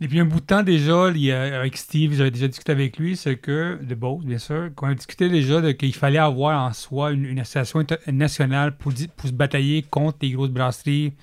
Depuis 0.00 0.20
un 0.20 0.24
bout 0.24 0.38
de 0.38 0.46
temps 0.46 0.62
déjà, 0.62 1.10
il 1.10 1.22
y 1.22 1.32
a- 1.32 1.58
avec 1.58 1.76
Steve, 1.76 2.14
j'avais 2.14 2.30
déjà 2.30 2.46
discuté 2.46 2.70
avec 2.70 2.98
lui, 2.98 3.16
c'est 3.16 3.36
que, 3.36 3.78
de 3.82 3.94
Beauce, 3.96 4.24
bien 4.24 4.38
sûr, 4.38 4.70
qu'on 4.76 4.86
a 4.86 4.94
discuté 4.94 5.28
déjà 5.28 5.72
qu'il 5.74 5.94
fallait 5.94 6.18
avoir 6.18 6.62
en 6.62 6.72
soi 6.72 7.10
une, 7.10 7.38
association 7.40 7.84
nationale 8.06 8.76
pour, 8.76 8.92
pour 9.16 9.28
se 9.28 9.34
batailler 9.34 9.82
contre 9.82 10.18
les 10.22 10.30
grosses 10.30 10.50
brasseries, 10.50 11.14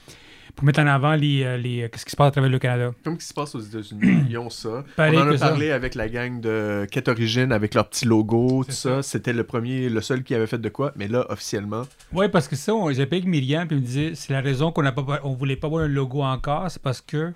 pour 0.55 0.65
mettre 0.65 0.79
en 0.79 0.87
avant 0.87 1.15
les, 1.15 1.43
euh, 1.43 1.57
les, 1.57 1.81
euh, 1.83 1.87
qu'est-ce 1.89 2.05
qui 2.05 2.11
se 2.11 2.15
passe 2.15 2.29
à 2.29 2.31
travers 2.31 2.49
le 2.49 2.59
Canada. 2.59 2.91
Comme 3.03 3.15
ce 3.15 3.19
qui 3.19 3.25
se 3.27 3.33
passe 3.33 3.53
aux 3.55 3.59
États-Unis, 3.59 4.23
ils 4.29 4.37
ont 4.37 4.49
ça. 4.49 4.83
Pareil 4.95 5.17
on 5.17 5.21
en 5.23 5.27
a 5.31 5.37
ça. 5.37 5.49
parlé 5.49 5.71
avec 5.71 5.95
la 5.95 6.07
gang 6.09 6.39
de 6.39 6.87
Quête 6.89 7.07
Origine, 7.09 7.51
avec 7.51 7.73
leur 7.73 7.89
petit 7.89 8.05
logo, 8.05 8.63
tout 8.63 8.71
ça. 8.71 9.01
C'était 9.03 9.33
le 9.33 9.43
premier, 9.43 9.89
le 9.89 10.01
seul 10.01 10.23
qui 10.23 10.33
avait 10.33 10.47
fait 10.47 10.57
de 10.61 10.69
quoi. 10.69 10.93
Mais 10.95 11.07
là, 11.07 11.25
officiellement, 11.29 11.83
Oui, 12.13 12.27
parce 12.29 12.47
que 12.47 12.55
ça, 12.55 12.73
on- 12.73 12.91
j'ai 12.91 13.05
payé 13.05 13.21
avec 13.21 13.29
Myriam, 13.29 13.67
puis 13.67 13.77
il 13.77 13.81
me 13.81 13.85
disait, 13.85 14.11
c'est 14.15 14.31
la 14.33 14.41
raison 14.41 14.71
qu'on 14.71 14.83
n'a 14.83 14.91
pas, 14.91 15.19
on 15.23 15.33
voulait 15.33 15.55
pas 15.57 15.67
avoir 15.67 15.83
un 15.83 15.87
logo 15.87 16.21
encore, 16.21 16.71
c'est 16.71 16.81
parce 16.81 17.01
que 17.01 17.33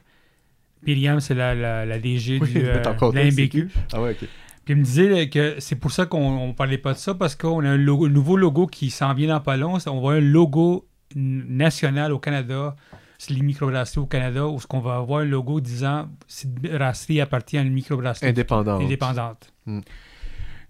Myriam, 0.86 1.20
c'est 1.20 1.34
la, 1.36 1.54
la, 1.56 1.86
la 1.86 2.00
DG 2.00 2.40
Oui, 2.42 2.50
du, 2.54 2.62
euh, 2.66 2.80
de 2.82 3.16
la 3.16 3.26
MBQ. 3.26 3.70
ah 3.94 4.02
ouais, 4.02 4.12
ok. 4.12 4.28
Puis 4.66 4.74
il 4.76 4.78
me 4.78 4.84
disait 4.84 5.28
que 5.30 5.56
c'est 5.60 5.76
pour 5.76 5.92
ça 5.92 6.06
qu'on 6.06 6.48
ne 6.50 6.54
parlait 6.54 6.78
pas 6.78 6.94
de 6.94 6.98
ça, 7.00 7.14
parce 7.16 7.36
qu'on 7.36 7.66
a 7.66 7.70
un, 7.70 7.78
logo- 7.78 8.06
un 8.06 8.10
nouveau 8.10 8.38
logo 8.38 8.66
qui 8.68 8.90
s'en 8.92 9.14
vient 9.14 9.28
dans 9.30 9.40
pas 9.42 9.58
long. 9.58 9.74
On 9.86 9.98
avoir 9.98 10.14
un 10.16 10.20
logo 10.22 10.86
national 11.16 12.12
au 12.14 12.20
Canada, 12.20 12.76
c'est 13.20 13.34
les 13.34 13.42
microbrasseries 13.42 14.00
au 14.02 14.06
Canada, 14.08 14.48
où 14.48 14.60
ce 14.60 14.66
qu'on 14.66 14.80
va 14.80 14.96
avoir 14.96 15.20
un 15.20 15.26
logo 15.26 15.60
disant 15.60 16.08
cette 16.28 16.54
brasserie 16.56 17.20
appartient 17.22 17.58
à 17.58 17.62
une 17.62 17.74
microbrasserie 17.74 18.30
Indépendante. 18.30 18.82
indépendante. 18.82 19.54
Hmm. 19.68 19.82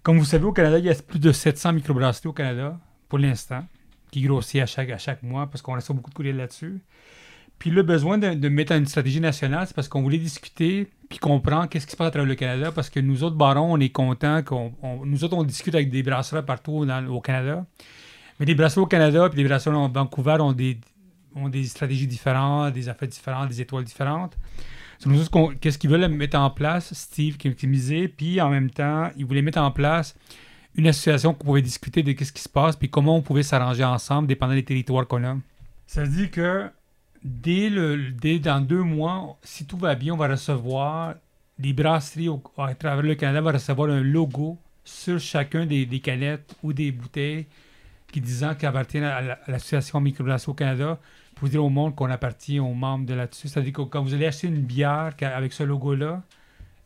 Comme 0.02 0.18
vous 0.18 0.24
savez, 0.24 0.44
au 0.44 0.52
Canada, 0.52 0.78
il 0.78 0.84
y 0.84 0.90
a 0.90 0.94
plus 0.94 1.18
de 1.20 1.30
700 1.32 1.72
microbrasseries 1.74 2.28
au 2.28 2.32
Canada, 2.32 2.78
pour 3.08 3.18
l'instant, 3.18 3.64
qui 4.10 4.22
grossit 4.22 4.60
à 4.60 4.66
chaque, 4.66 4.90
à 4.90 4.98
chaque 4.98 5.22
mois, 5.22 5.46
parce 5.46 5.62
qu'on 5.62 5.74
reçoit 5.74 5.94
beaucoup 5.94 6.10
de 6.10 6.14
courriels 6.14 6.36
là-dessus. 6.36 6.80
Puis 7.60 7.70
le 7.70 7.82
besoin 7.82 8.16
de, 8.18 8.34
de 8.34 8.48
mettre 8.48 8.72
une 8.72 8.86
stratégie 8.86 9.20
nationale, 9.20 9.66
c'est 9.66 9.74
parce 9.76 9.86
qu'on 9.88 10.00
voulait 10.02 10.18
discuter 10.18 10.88
puis 11.08 11.18
comprendre 11.18 11.68
qu'est-ce 11.68 11.86
qui 11.86 11.92
se 11.92 11.96
passe 11.96 12.08
à 12.08 12.10
travers 12.10 12.26
le 12.28 12.34
Canada, 12.34 12.72
parce 12.72 12.88
que 12.90 12.98
nous 13.00 13.22
autres, 13.22 13.36
barons, 13.36 13.72
on 13.74 13.78
est 13.78 13.90
contents, 13.90 14.42
qu'on, 14.42 14.72
on- 14.82 15.04
nous 15.04 15.22
autres, 15.24 15.36
on 15.36 15.44
discute 15.44 15.74
avec 15.74 15.90
des 15.90 16.02
brasseurs 16.02 16.44
partout 16.44 16.84
dans- 16.86 17.06
au 17.08 17.20
Canada. 17.20 17.64
Mais 18.40 18.46
les 18.46 18.54
brasseurs 18.54 18.84
au 18.84 18.86
Canada 18.86 19.28
puis 19.28 19.36
les 19.42 19.46
brasseurs 19.46 19.76
en 19.78 19.88
Vancouver 19.90 20.38
ont 20.40 20.52
des, 20.54 20.78
ont 21.34 21.48
des 21.48 21.64
stratégies 21.64 22.06
différentes, 22.06 22.72
des 22.74 22.88
affaires 22.88 23.08
différentes, 23.08 23.48
des 23.48 23.60
étoiles 23.60 23.84
différentes. 23.84 24.36
C'est 24.98 25.08
nous 25.08 25.24
qu'est-ce 25.60 25.78
qu'ils 25.78 25.88
veulent 25.90 26.08
mettre 26.08 26.38
en 26.38 26.50
place, 26.50 26.92
Steve 26.92 27.36
qui, 27.38 27.50
disait, 27.66 28.08
puis 28.08 28.40
en 28.40 28.50
même 28.50 28.70
temps, 28.70 29.10
ils 29.16 29.24
voulaient 29.24 29.42
mettre 29.42 29.58
en 29.60 29.70
place 29.70 30.14
une 30.74 30.86
association 30.86 31.32
qu'on 31.32 31.44
pouvait 31.44 31.62
discuter 31.62 32.02
de 32.02 32.12
qu'est-ce 32.12 32.32
qui 32.32 32.42
se 32.42 32.48
passe, 32.48 32.76
puis 32.76 32.90
comment 32.90 33.16
on 33.16 33.22
pouvait 33.22 33.42
s'arranger 33.42 33.84
ensemble, 33.84 34.28
dépendant 34.28 34.54
des 34.54 34.64
territoires 34.64 35.06
qu'on 35.06 35.24
a. 35.24 35.36
Ça 35.86 36.04
veut 36.04 36.08
dire 36.08 36.30
que 36.30 36.70
dès, 37.24 37.70
le, 37.70 38.10
dès 38.10 38.38
dans 38.38 38.60
deux 38.60 38.82
mois, 38.82 39.38
si 39.42 39.64
tout 39.64 39.78
va 39.78 39.94
bien, 39.94 40.14
on 40.14 40.16
va 40.16 40.28
recevoir 40.28 41.14
les 41.58 41.72
brasseries 41.72 42.28
au- 42.28 42.42
à 42.58 42.74
travers 42.74 43.02
le 43.02 43.14
Canada 43.14 43.40
vont 43.40 43.52
recevoir 43.52 43.90
un 43.90 44.00
logo 44.00 44.58
sur 44.84 45.18
chacun 45.18 45.66
des, 45.66 45.86
des 45.86 46.00
canettes 46.00 46.54
ou 46.62 46.72
des 46.72 46.90
bouteilles 46.92 47.46
qui 48.10 48.20
disant 48.20 48.54
qu'ils 48.54 48.68
appartiennent 48.68 49.04
à 49.04 49.38
l'association 49.46 50.00
Microbrasserie 50.00 50.50
au 50.50 50.54
Canada 50.54 50.98
pour 51.40 51.48
dire 51.48 51.64
au 51.64 51.70
monde 51.70 51.94
qu'on 51.94 52.10
appartient 52.10 52.60
aux 52.60 52.74
membres 52.74 53.06
de 53.06 53.14
là-dessus. 53.14 53.48
C'est-à-dire 53.48 53.72
que 53.72 53.80
quand 53.80 54.02
vous 54.02 54.12
allez 54.12 54.26
acheter 54.26 54.46
une 54.46 54.60
bière 54.60 55.14
avec 55.22 55.54
ce 55.54 55.62
logo-là, 55.62 56.22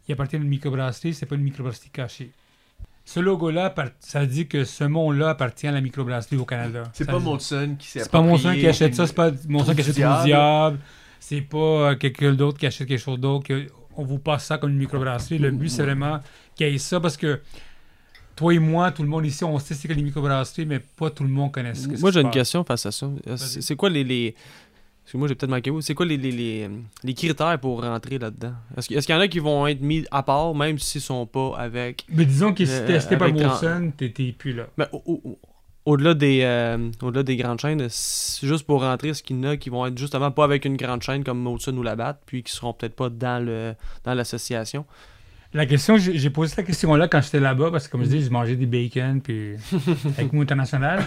il 0.06 0.12
appartient 0.12 0.36
à 0.36 0.38
une 0.38 0.46
microbrasserie, 0.46 1.12
c'est 1.12 1.26
pas 1.26 1.34
une 1.34 1.42
microbrasserie 1.42 1.90
cachée. 1.90 2.30
Ce 3.04 3.18
logo-là, 3.18 3.74
ça 3.98 4.20
veut 4.20 4.28
dire 4.28 4.46
que 4.46 4.62
ce 4.62 4.84
monde-là 4.84 5.30
appartient 5.30 5.66
à 5.66 5.72
la 5.72 5.80
microbrasserie 5.80 6.36
au 6.36 6.44
Canada. 6.44 6.84
C'est 6.92 7.04
pas 7.04 7.18
Molson 7.18 7.74
qui 7.76 7.88
s'est 7.88 8.04
c'est 8.04 8.12
pas 8.12 8.20
mon 8.20 8.36
approprié 8.36 8.54
son 8.54 8.60
qui 8.60 8.66
achète 8.68 8.94
ça, 8.94 9.08
c'est 9.08 9.14
pas 9.14 9.32
mon 9.48 9.64
son 9.64 9.74
qui 9.74 9.80
achète 9.80 9.98
le 9.98 10.24
diable. 10.24 10.78
c'est 11.18 11.40
pas 11.40 11.58
euh, 11.58 11.96
quelqu'un 11.96 12.32
d'autre 12.34 12.56
qui 12.56 12.66
achète 12.66 12.86
quelque 12.86 13.00
chose 13.00 13.18
d'autre. 13.18 13.52
On 13.96 14.04
vous 14.04 14.20
passe 14.20 14.44
ça 14.44 14.58
comme 14.58 14.70
une 14.70 14.78
microbrasserie. 14.78 15.38
Le 15.38 15.50
but, 15.50 15.68
c'est 15.68 15.82
vraiment 15.82 16.20
qu'il 16.54 16.68
y 16.68 16.74
ait 16.74 16.78
ça 16.78 17.00
parce 17.00 17.16
que 17.16 17.40
toi 18.36 18.54
et 18.54 18.58
moi, 18.58 18.90
tout 18.92 19.02
le 19.02 19.08
monde 19.08 19.24
ici, 19.26 19.44
on 19.44 19.58
sait 19.58 19.74
c'est 19.74 19.88
que 19.88 19.92
les 19.92 20.02
microbrasseries, 20.02 20.66
mais 20.66 20.78
pas 20.80 21.10
tout 21.10 21.22
le 21.22 21.28
monde 21.30 21.52
connaît 21.52 21.74
ce 21.74 21.88
que 21.88 21.98
Moi, 22.00 22.10
j'ai 22.10 22.20
une 22.20 22.30
question 22.30 22.64
face 22.64 22.86
à 22.86 22.92
ça. 22.92 23.06
Euh, 23.26 23.36
C'est 23.36 23.76
quoi 23.76 23.90
les. 23.90 24.04
les... 24.04 24.34
Parce 25.04 25.12
que 25.12 25.18
moi, 25.18 25.28
j'ai 25.28 25.34
peut-être 25.34 25.50
manqué 25.50 25.70
où. 25.70 25.80
C'est 25.82 25.92
quoi 25.94 26.06
les, 26.06 26.16
les, 26.16 26.32
les, 26.32 26.70
les 27.02 27.14
critères 27.14 27.58
pour 27.60 27.82
rentrer 27.82 28.18
là-dedans? 28.18 28.54
Est-ce 28.76 28.88
qu'il 29.06 29.14
y 29.14 29.18
en 29.18 29.20
a 29.20 29.28
qui 29.28 29.38
vont 29.38 29.66
être 29.66 29.82
mis 29.82 30.06
à 30.10 30.22
part, 30.22 30.54
même 30.54 30.78
s'ils 30.78 31.02
sont 31.02 31.26
pas 31.26 31.52
avec. 31.58 32.06
Mais 32.08 32.24
disons 32.24 32.54
que 32.54 32.64
si 32.64 32.72
Euh, 32.72 32.86
t'es 32.86 32.94
acheté 32.94 33.16
par 33.18 33.30
Molson, 33.32 33.92
t'es 33.96 34.08
plus 34.36 34.54
là. 34.54 34.66
Ben, 34.78 34.88
au- 34.92 35.02
au- 35.04 35.20
au- 35.24 35.38
au-delà 35.84 36.14
des, 36.14 36.40
euh, 36.42 36.88
au-delà 37.02 37.22
des 37.22 37.36
grandes 37.36 37.60
chaînes, 37.60 37.82
juste 38.42 38.64
pour 38.66 38.80
rentrer, 38.80 39.12
ce 39.12 39.22
qu'il 39.22 39.36
y 39.36 39.40
en 39.40 39.50
a 39.50 39.56
qui 39.58 39.68
vont 39.68 39.84
être 39.84 39.98
justement 39.98 40.30
pas 40.30 40.44
avec 40.44 40.64
une 40.64 40.78
grande 40.78 41.02
chaîne 41.02 41.22
comme 41.22 41.38
Molson 41.38 41.76
ou 41.76 41.82
Labatt, 41.82 42.18
puis 42.24 42.42
qui 42.42 42.50
seront 42.52 42.72
peut-être 42.72 42.96
pas 42.96 43.10
dans 43.10 43.44
le 43.44 43.74
dans 44.04 44.14
l'association? 44.14 44.86
La 45.54 45.66
question, 45.66 45.96
j'ai 45.96 46.30
posé 46.30 46.52
cette 46.52 46.66
question-là 46.66 47.06
quand 47.06 47.20
j'étais 47.22 47.38
là-bas, 47.38 47.70
parce 47.70 47.86
que 47.86 47.92
comme 47.92 48.02
je 48.02 48.08
dis, 48.08 48.24
je 48.24 48.30
mangeais 48.30 48.56
des 48.56 48.66
bacon, 48.66 49.20
puis 49.22 49.52
avec 50.18 50.32
Mou 50.32 50.42
International. 50.42 51.04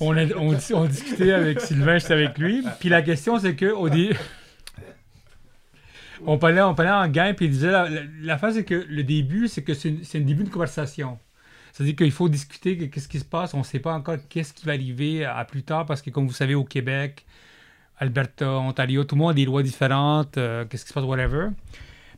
On, 0.00 0.16
a- 0.16 0.34
on, 0.38 0.54
dis- 0.54 0.72
on 0.72 0.86
discutait 0.86 1.32
avec 1.32 1.60
Sylvain, 1.60 1.98
j'étais 1.98 2.14
avec 2.14 2.38
lui. 2.38 2.64
Puis 2.80 2.88
la 2.88 3.02
question, 3.02 3.38
c'est 3.38 3.54
que 3.54 3.66
au 3.66 3.90
dé- 3.90 4.16
on, 6.24 6.38
parlait, 6.38 6.62
on 6.62 6.74
parlait 6.74 6.92
en 6.92 7.06
gang, 7.08 7.34
puis 7.34 7.44
il 7.46 7.50
disait, 7.50 7.70
la, 7.70 7.90
la, 7.90 8.00
la 8.22 8.38
phase, 8.38 8.54
c'est 8.54 8.64
que 8.64 8.86
le 8.88 9.02
début, 9.04 9.48
c'est 9.48 9.62
que 9.62 9.74
c'est 9.74 9.98
un 10.14 10.20
début 10.20 10.44
de 10.44 10.48
conversation. 10.48 11.18
C'est-à-dire 11.72 11.96
qu'il 11.96 12.10
faut 12.12 12.30
discuter 12.30 12.78
que 12.78 12.84
qu'est-ce 12.84 13.08
qui 13.08 13.18
se 13.18 13.24
passe. 13.24 13.52
On 13.54 13.58
ne 13.58 13.64
sait 13.64 13.80
pas 13.80 13.92
encore 13.92 14.16
qu'est-ce 14.30 14.52
qui 14.54 14.64
va 14.64 14.72
arriver 14.72 15.24
à, 15.26 15.36
à 15.36 15.44
plus 15.44 15.62
tard, 15.62 15.84
parce 15.84 16.00
que 16.00 16.08
comme 16.10 16.26
vous 16.26 16.32
savez, 16.32 16.54
au 16.54 16.64
Québec, 16.64 17.26
Alberta, 17.98 18.48
Ontario, 18.50 19.04
tout 19.04 19.14
le 19.14 19.20
monde 19.20 19.30
a 19.32 19.34
des 19.34 19.44
lois 19.44 19.62
différentes, 19.62 20.38
euh, 20.38 20.64
qu'est-ce 20.64 20.84
qui 20.84 20.88
se 20.88 20.94
passe, 20.94 21.04
whatever. 21.04 21.48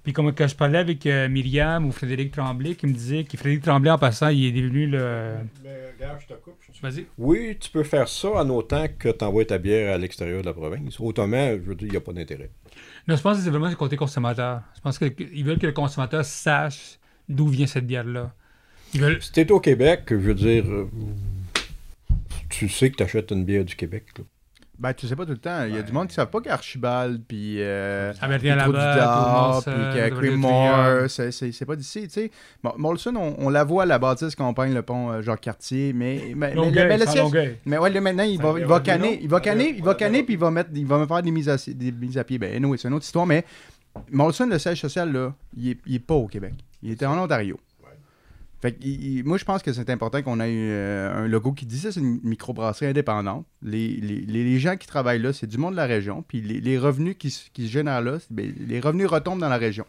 Puis 0.05 0.13
comme 0.13 0.35
quand 0.35 0.47
je 0.47 0.55
parlais 0.55 0.79
avec 0.79 1.07
euh, 1.07 1.29
Myriam 1.31 1.87
ou 1.87 1.91
Frédéric 1.91 2.31
Tremblay, 2.31 2.75
qui 2.75 2.87
me 2.87 2.93
disait 2.93 3.25
que 3.25 3.39
Frédéric 3.39 3.65
Tremblay, 3.65 3.91
en 3.91 3.99
passant, 3.99 4.29
il 4.29 4.45
est 4.45 4.53
devenu 4.53 4.87
le... 4.87 5.33
Vas-y. 6.83 7.07
Oui, 7.17 7.57
tu 7.59 7.71
peux 7.71 7.83
faire 7.83 8.07
ça 8.07 8.31
en 8.33 8.51
autant 8.51 8.87
que 8.99 9.09
tu 9.09 9.25
envoies 9.25 9.47
ta 9.47 9.57
bière 9.57 9.95
à 9.95 9.99
l'extérieur 9.99 10.43
de 10.43 10.47
la 10.47 10.53
province. 10.53 11.01
Autrement, 11.01 11.53
je 11.53 11.63
veux 11.63 11.75
dire, 11.75 11.89
il 11.89 11.93
n'y 11.93 11.97
a 11.97 12.01
pas 12.03 12.13
d'intérêt. 12.13 12.51
Non, 13.09 13.17
je 13.17 13.23
pense 13.23 13.39
que 13.39 13.45
c'est 13.45 13.51
vraiment 13.51 13.71
du 13.71 13.77
côté 13.77 13.97
consommateur. 13.97 14.61
Je 14.77 14.81
pense 14.83 14.99
qu'ils 14.99 15.45
veulent 15.45 15.59
que 15.59 15.67
le 15.67 15.73
consommateur 15.73 16.23
sache 16.23 16.99
d'où 17.27 17.49
vient 17.49 17.67
cette 17.67 17.87
bière-là. 17.87 18.35
Ils 18.93 19.01
veulent... 19.01 19.23
Si 19.23 19.33
t'es 19.33 19.51
au 19.51 19.61
Québec, 19.61 20.03
je 20.11 20.17
veux 20.17 20.35
dire, 20.35 20.65
euh, 20.67 20.91
tu 22.51 22.69
sais 22.69 22.91
que 22.91 22.97
tu 22.97 23.03
achètes 23.03 23.31
une 23.31 23.45
bière 23.47 23.65
du 23.65 23.75
Québec. 23.75 24.05
là. 24.19 24.25
Ben, 24.79 24.93
tu 24.93 25.07
sais 25.07 25.15
pas 25.15 25.25
tout 25.25 25.31
le 25.33 25.39
temps. 25.39 25.65
Il 25.69 25.75
y 25.75 25.79
a 25.79 25.83
du 25.83 25.93
monde 25.93 26.09
qui 26.09 26.13
ne 26.13 26.15
savent 26.17 26.31
pas 26.31 26.41
qu'Archibald, 26.41 27.23
puis. 27.29 27.63
Euh, 27.63 28.13
Dard, 28.97 29.53
Molson, 29.55 29.71
puis 29.71 30.01
Creedmoor, 30.11 30.51
Triangle. 30.51 31.11
c'est- 31.11 31.31
c'est 31.31 31.53
c'est 31.53 31.65
pas 31.65 31.77
d'ici, 31.77 32.03
tu 32.09 32.11
sais. 32.11 32.31
Bon, 32.63 32.73
Molson, 32.77 33.15
on, 33.17 33.37
on 33.39 33.51
la 33.51 33.63
voit 33.65 33.85
à 33.85 33.87
la 33.87 33.99
bâtisse 34.01 34.35
quand 34.35 34.49
on 34.49 34.53
peint 34.55 34.67
le 34.69 34.83
pont 34.83 35.13
euh, 35.13 35.23
Jacques-Cartier, 35.23 35.93
mais... 35.93 36.21
mais, 36.29 36.35
mais, 36.49 36.55
Longueuil, 36.55 36.89
mais 36.89 36.99
le 36.99 37.07
siège- 37.07 37.23
Longueuil. 37.23 37.57
mais 37.65 37.79
ouais, 37.79 37.91
là, 37.91 38.01
maintenant, 38.01 38.25
il 38.25 38.41
va, 38.43 38.55
il 38.59 38.65
va 38.67 38.81
canner, 38.81 39.19
il 39.23 39.29
va 39.29 39.41
canner, 39.41 39.75
il 39.77 39.83
va 39.85 39.95
canner, 39.95 40.23
puis 40.25 40.35
il 40.35 40.41
va 40.41 40.51
mettre, 40.51 40.71
il 40.75 40.87
va 40.87 40.99
me 40.99 41.07
faire 41.07 41.23
des 41.23 41.31
mises 41.31 41.49
à, 41.49 41.57
des 41.69 41.93
mises 41.93 42.19
à 42.19 42.25
pied. 42.25 42.39
Ben, 42.39 42.65
oui, 42.65 42.77
c'est 42.81 42.89
une 42.89 42.95
autre 42.95 43.05
histoire, 43.05 43.27
mais 43.27 43.45
Molson, 44.11 44.47
le 44.49 44.59
siège 44.59 44.81
social, 44.81 45.13
là, 45.13 45.33
il 45.57 45.71
est, 45.71 45.79
il 45.87 45.95
est 45.95 45.99
pas 46.01 46.15
au 46.15 46.27
Québec. 46.27 46.55
Il 46.83 46.91
était 46.91 47.07
en 47.07 47.17
Ontario. 47.23 47.59
Fait 48.65 48.79
moi, 49.27 49.37
je 49.37 49.45
pense 49.45 49.63
que 49.63 49.75
c'est 49.75 49.91
important 49.91 50.23
qu'on 50.23 50.41
ait 50.41 50.47
euh, 50.49 51.25
un 51.25 51.29
logo 51.29 51.53
qui 51.53 51.67
dit 51.67 51.79
ça, 51.79 51.93
c'est 51.93 52.01
une 52.01 52.19
microbrasserie 52.23 52.87
indépendante. 52.87 53.45
Les, 53.61 53.89
les- 54.01 54.21
les- 54.23 54.59
gens 54.59 54.79
qui 54.79 54.87
travaillent 54.87 55.21
là, 55.21 55.35
c'est 55.35 55.47
du 55.47 55.59
monde 55.59 55.73
de 55.73 55.77
la 55.77 55.85
région. 55.85 56.25
Puis 56.27 56.41
les, 56.41 56.79
revenus 56.79 57.17
qui, 57.19 57.29
qui 57.53 57.67
se 57.67 57.71
génèrent 57.71 58.01
là, 58.01 58.17
ben, 58.31 58.55
les 58.67 58.81
revenus 58.81 59.07
retombent 59.07 59.41
dans 59.41 59.51
la 59.51 59.59
région. 59.59 59.85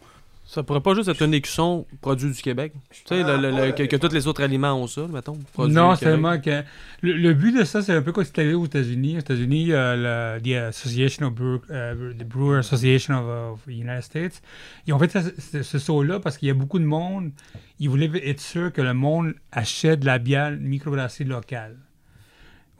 Ça 0.48 0.62
pourrait 0.62 0.80
pas 0.80 0.94
juste 0.94 1.08
être 1.08 1.22
un 1.22 1.32
écusson 1.32 1.86
produit 2.00 2.30
du 2.30 2.40
Québec. 2.40 2.72
Tu 2.90 3.02
sais, 3.08 3.22
le- 3.24 3.36
le- 3.36 3.50
le- 3.50 3.72
que, 3.72 3.82
que 3.82 3.96
tous 3.96 4.12
les 4.14 4.28
autres 4.28 4.44
aliments 4.44 4.74
ont 4.80 4.86
ça, 4.86 5.06
mettons. 5.08 5.36
Non, 5.74 5.88
tellement 6.06 6.38
que. 6.40 6.62
Le, 7.02 7.12
le 7.14 7.34
but 7.34 7.50
de 7.58 7.64
ça, 7.64 7.82
c'est 7.82 7.92
un 7.92 8.00
peu 8.00 8.12
comme 8.12 8.22
si 8.24 8.32
tu 8.32 8.54
aux 8.54 8.64
États-Unis. 8.64 9.16
Aux 9.16 9.20
États-Unis, 9.20 9.66
le- 9.70 10.38
the 10.40 10.52
Association 10.68 11.26
of 11.26 11.34
Brewer, 11.34 11.58
euh, 11.70 12.12
the 12.14 12.22
Brewer 12.24 12.58
Association 12.60 13.14
of, 13.18 13.54
of 13.54 13.60
the 13.66 13.70
United 13.72 14.02
States, 14.02 14.40
ils 14.86 14.92
ont 14.94 14.98
fait 15.00 15.10
ce, 15.40 15.62
ce- 15.64 15.78
saut-là 15.80 16.20
parce 16.20 16.38
qu'il 16.38 16.46
y 16.46 16.50
a 16.52 16.54
beaucoup 16.54 16.78
de 16.78 16.84
monde. 16.84 17.32
Ils 17.80 17.88
voulaient 17.90 18.10
être 18.24 18.40
sûrs 18.40 18.72
que 18.72 18.80
le 18.82 18.94
monde 18.94 19.34
achète 19.50 20.00
de 20.00 20.06
la 20.06 20.18
bière 20.18 20.52
microbrasserie 20.52 21.24
locale. 21.28 21.76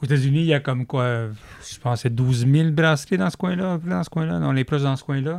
Aux 0.01 0.05
États-Unis, 0.05 0.41
il 0.41 0.47
y 0.47 0.55
a 0.55 0.61
comme 0.61 0.87
quoi, 0.87 1.29
je 1.69 1.79
pense, 1.81 2.03
c'est 2.03 2.15
12 2.15 2.47
000 2.47 2.71
brasseries 2.71 3.17
dans 3.19 3.29
ce 3.31 3.37
coin-là, 3.37 3.79
dans 3.85 4.05
ce 4.05 4.11
coin-là, 4.11 4.39
dans 4.39 4.53
les 4.53 4.63
proches 4.65 4.83
dans 4.83 4.95
ce 4.95 5.03
coin-là. 5.03 5.39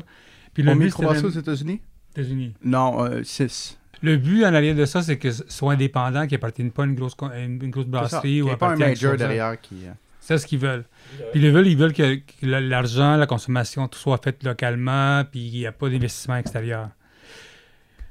Puis 0.53 0.63
Le 0.63 0.71
microbrasserie 0.87 1.25
aux 1.27 1.39
États-Unis? 1.39 1.81
États-Unis? 2.19 2.53
Non, 2.63 3.23
6. 3.23 3.77
Le 4.03 4.17
but 4.17 4.43
en 4.45 4.53
arrière 4.53 4.75
de 4.75 4.85
ça, 4.85 5.01
c'est 5.01 5.17
que 5.17 5.31
ce 5.31 5.43
soit 5.47 5.73
indépendant, 5.73 6.27
qu'ils 6.27 6.35
appartiennent 6.35 6.71
pas 6.71 6.83
à 6.83 6.85
une 6.85 6.95
grosse, 6.95 7.15
une, 7.21 7.59
une 7.63 7.71
grosse 7.71 7.87
brasserie 7.87 8.41
ou 8.41 8.47
pas 8.57 8.67
un 8.67 8.75
major 8.89 9.11
derrière 9.17 9.59
qui. 9.59 9.75
euh, 9.87 9.91
C'est 10.19 10.37
ce 10.37 10.45
qu'ils 10.45 10.59
veulent. 10.59 10.85
Puis 11.31 11.41
ils 11.41 11.51
veulent, 11.51 11.67
ils 11.67 11.77
veulent 11.77 11.93
que, 11.93 12.15
que 12.15 12.21
la- 12.45 12.61
l'argent, 12.61 13.15
la 13.15 13.25
consommation, 13.25 13.87
tout 13.87 13.97
soit 13.97 14.19
fait 14.23 14.43
localement, 14.43 15.23
puis 15.25 15.39
il 15.47 15.59
n'y 15.59 15.65
a 15.65 15.71
pas 15.71 15.89
d'investissement 15.89 16.35
extérieur. 16.37 16.89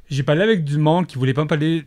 J'ai 0.08 0.22
parlé 0.22 0.42
avec 0.42 0.64
du 0.64 0.78
monde 0.78 1.06
qui 1.06 1.18
voulait 1.18 1.34
pas 1.34 1.42
me 1.44 1.48
parler 1.48 1.84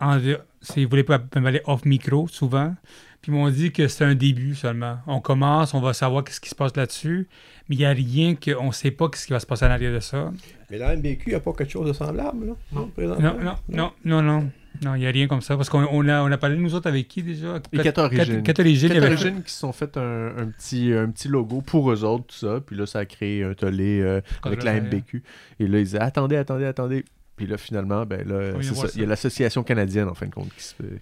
en, 0.00 0.18
c'est- 0.60 0.80
ils 0.82 0.86
voulaient 0.88 1.04
pas 1.04 1.18
me 1.18 1.24
parler 1.42 1.60
off 1.66 1.84
micro 1.84 2.28
souvent. 2.28 2.74
Puis 3.22 3.30
ils 3.30 3.34
m'ont 3.34 3.50
dit 3.50 3.70
que 3.70 3.86
c'est 3.86 4.04
un 4.04 4.14
début 4.14 4.54
seulement. 4.54 4.98
On 5.06 5.20
commence, 5.20 5.74
on 5.74 5.80
va 5.80 5.92
savoir 5.92 6.24
qu'est-ce 6.24 6.40
qui 6.40 6.48
se 6.48 6.54
passe 6.54 6.74
là-dessus, 6.74 7.28
mais 7.68 7.76
il 7.76 7.78
n'y 7.80 7.84
a 7.84 7.90
rien 7.90 8.34
qu'on 8.34 8.68
ne 8.68 8.72
sait 8.72 8.90
pas 8.90 9.10
ce 9.14 9.26
qui 9.26 9.32
va 9.34 9.40
se 9.40 9.46
passer 9.46 9.66
en 9.66 9.70
arrière 9.70 9.92
de 9.92 10.00
ça. 10.00 10.32
Mais 10.70 10.78
la 10.78 10.96
MBQ, 10.96 11.24
il 11.26 11.28
n'y 11.30 11.34
a 11.34 11.40
pas 11.40 11.52
quelque 11.52 11.70
chose 11.70 11.86
de 11.86 11.92
semblable, 11.92 12.46
là? 12.46 12.52
Non, 12.72 12.86
présentement? 12.88 13.34
Non, 13.34 13.44
non, 13.44 13.54
non, 13.68 13.92
non, 14.06 14.22
non. 14.22 14.50
Non, 14.82 14.94
il 14.94 15.00
n'y 15.00 15.06
a 15.06 15.10
rien 15.10 15.26
comme 15.26 15.42
ça. 15.42 15.56
Parce 15.56 15.68
qu'on 15.68 15.86
on 15.90 16.08
a, 16.08 16.22
on 16.22 16.32
a 16.32 16.38
parlé, 16.38 16.56
nous 16.56 16.74
autres, 16.74 16.88
avec 16.88 17.08
qui 17.08 17.22
déjà? 17.22 17.58
Les 17.72 17.82
quatre 17.82 17.98
origines. 17.98 18.42
Quatre 18.42 18.60
origines. 18.60 18.88
il 18.88 18.92
y 18.92 18.94
Quatre 19.00 19.04
avait- 19.04 19.14
origines 19.16 19.42
qui 19.42 19.52
se 19.52 19.58
sont 19.58 19.72
fait 19.72 19.94
un, 19.98 20.28
un 20.38 20.46
petit, 20.46 20.90
un 20.94 21.10
petit 21.10 21.28
logo 21.28 21.60
pour 21.60 21.90
eux 21.92 22.04
autres, 22.04 22.24
tout 22.28 22.36
ça. 22.36 22.60
Puis 22.64 22.76
là, 22.76 22.86
ça 22.86 23.00
a 23.00 23.04
créé 23.04 23.44
un 23.44 23.52
tollé 23.52 24.00
euh, 24.00 24.22
avec 24.44 24.62
la. 24.62 24.80
MBQ. 24.80 25.22
Et 25.58 25.66
là, 25.66 25.78
ils 25.80 25.84
disaient 25.84 25.98
attendez, 26.00 26.36
attendez, 26.36 26.64
attendez. 26.64 27.04
Puis 27.40 27.46
là, 27.48 27.56
finalement, 27.56 28.04
ben 28.04 28.28
là, 28.28 28.52
Oui, 28.54 28.64
ça. 28.64 28.86
Il 28.94 29.00
y 29.00 29.04
a 29.04 29.06
l'association 29.06 29.62
canadienne, 29.62 30.08
en 30.08 30.14
fin 30.14 30.26
de 30.26 30.34
compte, 30.34 30.54
qui 30.54 30.62
se 30.62 30.74
fait. 30.74 31.00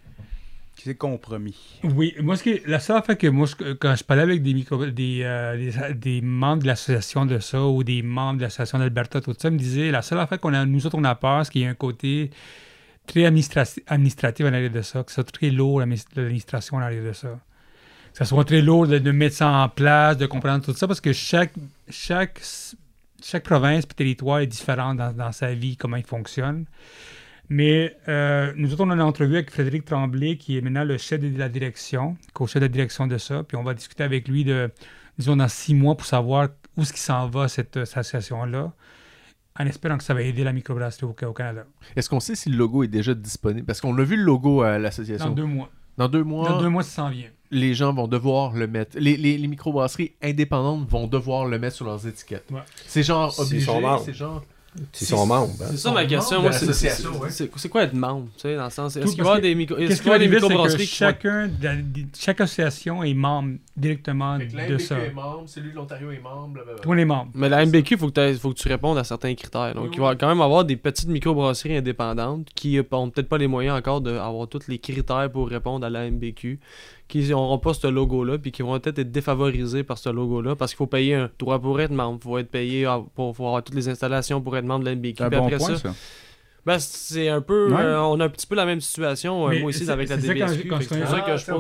qui 0.77 0.85
s'est 0.85 0.95
compromis. 0.95 1.57
Oui, 1.83 2.15
moi, 2.21 2.37
ce 2.37 2.45
qui, 2.45 2.61
la 2.65 2.79
seule 2.79 2.99
affaire 2.99 3.19
que 3.19 3.27
moi, 3.27 3.49
je- 3.49 3.73
quand 3.73 3.97
je 3.97 4.05
parlais 4.05 4.23
avec 4.23 4.41
des, 4.45 4.55
micro, 4.55 4.87
des, 4.87 5.23
euh, 5.25 5.57
des, 5.57 5.95
des 5.95 6.21
membres 6.21 6.63
de 6.63 6.69
l'association 6.69 7.27
de 7.27 7.41
ça 7.41 7.65
ou 7.65 7.83
des 7.83 8.03
membres 8.03 8.37
de 8.39 8.43
l'association 8.43 8.79
d'Alberta, 8.79 9.21
tout 9.21 9.35
ça, 9.37 9.51
me 9.51 9.59
disaient 9.59 9.91
la 9.91 10.03
seule 10.03 10.21
affaire 10.21 10.39
qu'on 10.39 10.55
a, 10.55 10.65
nous 10.65 10.87
autres, 10.87 10.97
on 10.97 11.03
a 11.03 11.17
peur, 11.17 11.45
c'est 11.45 11.51
qu'il 11.51 11.63
y 11.63 11.67
a 11.67 11.71
un 11.71 11.75
côté 11.75 12.31
très 13.09 13.23
administrati- 13.29 13.83
administratif 13.89 14.47
en 14.47 14.53
arrière 14.53 14.71
de 14.71 14.83
ça, 14.83 15.03
que 15.03 15.11
ce 15.11 15.17
soit 15.17 15.25
très 15.25 15.51
lourd, 15.51 15.81
l'adminis- 15.81 16.07
l'administration 16.15 16.77
en 16.77 16.81
arrière 16.81 17.03
de 17.03 17.13
ça. 17.13 17.41
Que 18.13 18.19
ce 18.19 18.25
soit 18.27 18.45
très 18.45 18.63
lourd 18.63 18.87
de, 18.87 18.99
de 18.99 19.11
mettre 19.11 19.35
ça 19.35 19.49
en 19.51 19.69
place, 19.69 20.17
de 20.17 20.27
comprendre 20.27 20.65
tout 20.65 20.73
ça, 20.75 20.87
parce 20.87 21.01
que 21.01 21.13
chaque, 21.13 21.53
chaque, 21.91 22.41
chaque 23.23 23.45
province 23.45 23.85
et 23.85 23.95
territoire 23.95 24.41
est 24.41 24.47
différent 24.47 24.95
dans, 24.95 25.13
dans 25.13 25.33
sa 25.33 25.55
vie, 25.55 25.77
comment 25.77 25.97
il 25.97 26.07
fonctionne. 26.07 26.67
Mais 27.51 27.97
euh, 28.09 28.53
nous 28.57 28.73
autres, 28.73 28.85
on 28.85 28.91
a 28.91 28.95
une 28.95 29.01
entrevue 29.01 29.37
avec 29.37 29.51
Frédéric 29.51 29.85
Tremblay, 29.87 30.37
qui 30.37 30.59
est 30.59 30.61
maintenant 30.61 30.85
le 30.85 30.99
chef 30.99 31.21
de 31.21 31.39
la 31.39 31.49
direction, 31.49 32.17
co-chef 32.35 32.61
de 32.61 32.67
la 32.67 32.69
direction 32.69 33.07
de 33.07 33.17
ça. 33.17 33.43
Puis 33.43 33.57
on 33.57 33.63
va 33.63 33.73
discuter 33.75 34.03
avec 34.03 34.29
lui, 34.29 34.45
de, 34.45 34.71
disons, 35.19 35.37
dans 35.37 35.49
six 35.49 35.75
mois 35.75 35.97
pour 35.97 36.07
savoir 36.07 36.49
où 36.77 36.83
est-ce 36.83 36.93
qu'il 36.93 37.01
s'en 37.01 37.27
va, 37.29 37.49
cette, 37.49 37.79
euh, 37.79 37.85
cette 37.87 37.99
association-là, 37.99 38.73
en 39.59 39.67
espérant 39.67 39.97
que 39.97 40.05
ça 40.05 40.13
va 40.15 40.23
aider 40.23 40.45
la 40.45 40.53
microbrasserie 40.53 41.07
au, 41.07 41.17
au 41.27 41.33
Canada. 41.33 41.65
Est-ce 41.97 42.11
qu'on 42.11 42.21
sait 42.21 42.35
si 42.35 42.51
le 42.51 42.57
logo 42.59 42.85
est 42.85 42.89
déjà 42.89 43.15
disponible? 43.15 43.67
Parce 43.67 43.81
qu'on 43.81 43.97
a 43.99 44.03
vu 44.03 44.17
le 44.17 44.25
logo 44.25 44.61
à 44.61 44.79
l'association. 44.79 45.31
Dans 45.31 45.35
deux 45.35 45.45
mois. 45.45 45.71
Dans 45.97 46.09
deux 46.09 46.23
mois, 46.23 46.49
Dans 46.49 46.61
deux 46.61 46.69
mois, 46.69 46.83
ça 46.83 46.91
s'en 46.91 47.09
vient. 47.09 47.31
Les 47.51 47.75
gens 47.75 47.93
vont 47.93 48.09
devoir 48.09 48.53
le 48.53 48.67
mettre. 48.67 48.97
Les, 48.99 49.17
les, 49.17 49.39
les 49.39 49.49
microbrasseries 49.49 50.13
indépendantes 50.23 50.89
vont 50.89 51.07
devoir 51.07 51.47
le 51.47 51.59
mettre 51.59 51.77
sur 51.77 51.85
leurs 51.87 52.07
étiquettes. 52.07 52.47
Ouais. 52.51 52.61
C'est 52.87 53.03
genre 53.03 53.35
obligé. 53.39 53.65
sont 53.65 53.81
membres. 53.81 54.03
C'est 54.05 54.15
genre. 54.15 54.43
S'ils 54.93 55.07
sont 55.09 55.27
membres. 55.27 55.55
hein. 55.63 55.67
C'est 55.71 55.77
ça 55.79 55.91
ma 55.93 56.05
question. 56.05 56.37
membres 56.37 56.51
Moi, 56.51 56.53
c'est- 56.53 56.67
l'association, 56.67 57.11
c'est 57.15 57.19
ouais. 57.21 57.31
c'est- 57.31 57.51
c'est 57.57 57.69
quoi 57.71 57.83
être 57.85 57.95
membre 57.95 58.29
tu 58.37 58.43
sais, 58.43 58.55
dans 58.55 58.65
le 58.67 58.71
sens 58.71 58.97
Est-ce 58.97 59.07
qu'il 59.15 59.17
va 59.25 59.25
y 59.25 59.27
avoir 59.31 59.41
des, 59.41 59.55
micro, 59.55 59.77
est-ce 59.77 59.89
Qu'est-ce 59.89 60.03
qu'il 60.03 60.13
y 60.13 60.19
des 60.19 60.29
microbrasseries 60.29 60.87
chacun, 60.87 61.51
la- 61.63 61.75
chaque 62.17 62.41
association 62.43 63.03
est 63.03 63.15
membre 63.15 63.57
directement 63.77 64.39
de 64.39 64.79
ça. 64.79 64.99
est 64.99 65.11
membre, 65.11 65.45
celui 65.47 65.71
de 65.71 65.75
l'Ontario 65.75 66.11
est 66.13 66.21
membre. 66.21 66.61
Tout 66.83 66.91
le 66.93 66.97
monde 66.97 66.99
est 67.01 67.05
membre. 67.07 67.31
Mais 67.35 67.49
la 67.49 67.65
MBQ, 67.65 67.95
il 67.95 67.99
faut, 67.99 68.07
que 68.09 68.13
t'aies- 68.13 68.35
faut 68.35 68.51
que 68.53 68.59
tu 68.59 68.69
répondes 68.69 68.99
à 68.99 69.05
certains 69.05 69.35
critères. 69.35 69.75
Donc, 69.75 69.85
Oui, 69.85 69.91
il 69.95 70.01
va 70.01 70.15
quand 70.15 70.29
même 70.29 70.43
avoir 70.43 70.65
des 70.67 70.77
petites 70.77 71.09
microbrasseries 71.09 71.79
indépendantes 71.79 72.47
qui 72.55 72.77
n'ont 72.77 73.11
peut-être 73.11 73.29
pas 73.29 73.39
les 73.39 73.49
moyens 73.49 73.77
encore 73.77 74.01
d'avoir 74.03 74.47
tous 74.49 74.69
les 74.69 74.79
critères 74.79 75.31
pour 75.33 75.49
répondre 75.49 75.85
à 75.87 75.91
la 75.91 76.05
MBQ, 76.09 76.61
qui 77.09 77.27
n'auront 77.31 77.59
pas 77.59 77.73
ce 77.73 77.87
logo-là, 77.87 78.39
puis 78.39 78.53
qui 78.53 78.63
vont 78.63 78.79
peut-être 78.79 78.99
être 78.99 79.11
défavorisés 79.11 79.83
par 79.83 79.97
ce 79.97 80.11
logo-là, 80.11 80.55
parce 80.55 80.73
qu'il 80.73 80.77
faut 80.77 80.87
payer 80.87 81.15
un 81.15 81.31
droit 81.39 81.59
pour 81.59 81.81
être 81.81 81.91
membre. 81.91 82.19
Il 82.21 82.25
faut 82.25 82.39
être 82.39 82.51
payé 82.51 82.85
ah, 82.85 83.01
pour, 83.15 83.35
pour 83.35 83.47
avoir 83.47 83.65
toutes 83.65 83.75
les 83.75 83.89
installations 83.89 84.43
pour 84.43 84.57
être 84.57 84.67
membre 84.67 84.85
de 84.85 84.95
Puis 84.95 85.15
bon 85.15 85.25
après 85.25 85.57
point, 85.57 85.69
ça, 85.69 85.77
ça. 85.79 85.95
ben, 86.67 86.79
c'est 86.79 87.31
un 87.31 87.41
peu. 87.41 87.73
Ouais. 87.73 87.81
euh, 87.81 88.03
on 88.03 88.21
a 88.21 88.27
un 88.27 88.29
petit 88.29 88.47
peu 88.47 88.57
la 88.57 88.67
même 88.67 88.83
situation, 88.83 89.49
euh, 89.49 89.59
moi 89.59 89.71
aussi, 89.71 89.91
avec 89.91 90.11
la 90.11 90.19
DBSQ. 90.19 90.71
C'est 90.83 90.99
pour 90.99 91.09
ça 91.09 91.21
que 91.21 91.37
je 91.37 91.45
sais, 91.45 91.53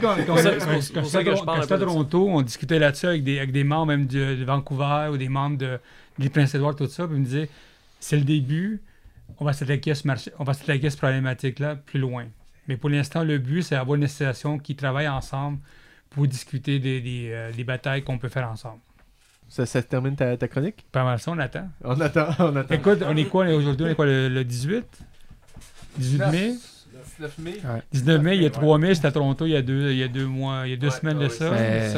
quand, 0.00 0.36
j'étais 0.36 1.36
je 1.36 1.44
parle 1.44 1.62
à. 1.62 1.66
Toronto, 1.66 2.28
on 2.28 2.42
discutait 2.42 2.78
là-dessus 2.78 3.06
avec 3.06 3.24
des, 3.24 3.38
avec 3.38 3.52
des 3.52 3.64
membres 3.64 3.86
même 3.86 4.06
de, 4.06 4.34
de 4.34 4.44
Vancouver 4.44 5.08
ou 5.10 5.16
des 5.16 5.30
membres 5.30 5.56
de, 5.56 5.78
des 6.18 6.28
Prince-Édouard, 6.28 6.76
tout 6.76 6.86
ça, 6.86 7.06
puis 7.06 7.16
ils 7.16 7.20
me 7.20 7.24
disaient 7.24 7.48
c'est 7.98 8.16
le 8.16 8.24
début, 8.24 8.82
on 9.38 9.44
va 9.46 9.54
s'attaquer 9.54 9.92
à 9.92 9.94
ce 9.94 10.06
marché, 10.06 10.30
on 10.38 10.44
va 10.44 10.52
s'attaquer 10.52 10.88
à 10.88 10.90
cette 10.90 11.00
problématique-là 11.00 11.76
plus 11.76 11.98
loin. 11.98 12.26
Mais 12.68 12.76
pour 12.76 12.90
l'instant, 12.90 13.24
le 13.24 13.38
but, 13.38 13.62
c'est 13.62 13.74
d'avoir 13.74 13.96
une 13.96 14.04
association 14.04 14.58
qui 14.58 14.76
travaille 14.76 15.08
ensemble 15.08 15.58
pour 16.10 16.26
discuter 16.26 16.78
des, 16.78 17.00
des, 17.00 17.30
euh, 17.30 17.52
des 17.52 17.64
batailles 17.64 18.02
qu'on 18.02 18.18
peut 18.18 18.28
faire 18.28 18.48
ensemble. 18.48 18.80
Ça, 19.48 19.66
ça 19.66 19.82
termine 19.82 20.14
ta, 20.14 20.36
ta 20.36 20.46
chronique? 20.46 20.86
Pas 20.92 21.02
mal 21.02 21.18
ça, 21.18 21.32
on 21.32 21.38
attend. 21.38 21.68
On 21.82 22.00
attend. 22.00 22.28
On 22.38 22.54
attend. 22.54 22.74
Écoute, 22.74 23.00
on 23.04 23.16
est 23.16 23.24
quoi 23.24 23.46
aujourd'hui? 23.48 23.86
On 23.86 23.88
est 23.90 23.94
quoi, 23.96 24.06
le, 24.06 24.28
le 24.28 24.44
18? 24.44 24.84
18 25.98 26.18
mai? 26.30 26.54
9 27.20 27.38
mai. 27.38 27.54
19 27.92 28.22
mai, 28.22 28.36
il 28.36 28.42
y 28.42 28.46
a 28.46 28.50
3 28.50 28.78
mai, 28.78 28.94
j'étais 28.94 29.06
à 29.08 29.12
Toronto 29.12 29.44
il 29.46 29.50
y 29.52 29.56
a 29.56 29.62
deux, 29.62 29.90
il 29.92 29.98
y 29.98 30.02
a 30.02 30.08
deux 30.08 30.26
mois, 30.26 30.62
il 30.64 30.70
y 30.70 30.72
a 30.72 30.76
deux 30.76 30.88
Ouais, 30.88 30.92
semaines 30.94 31.18
de 31.18 31.28
ça. 31.28 31.52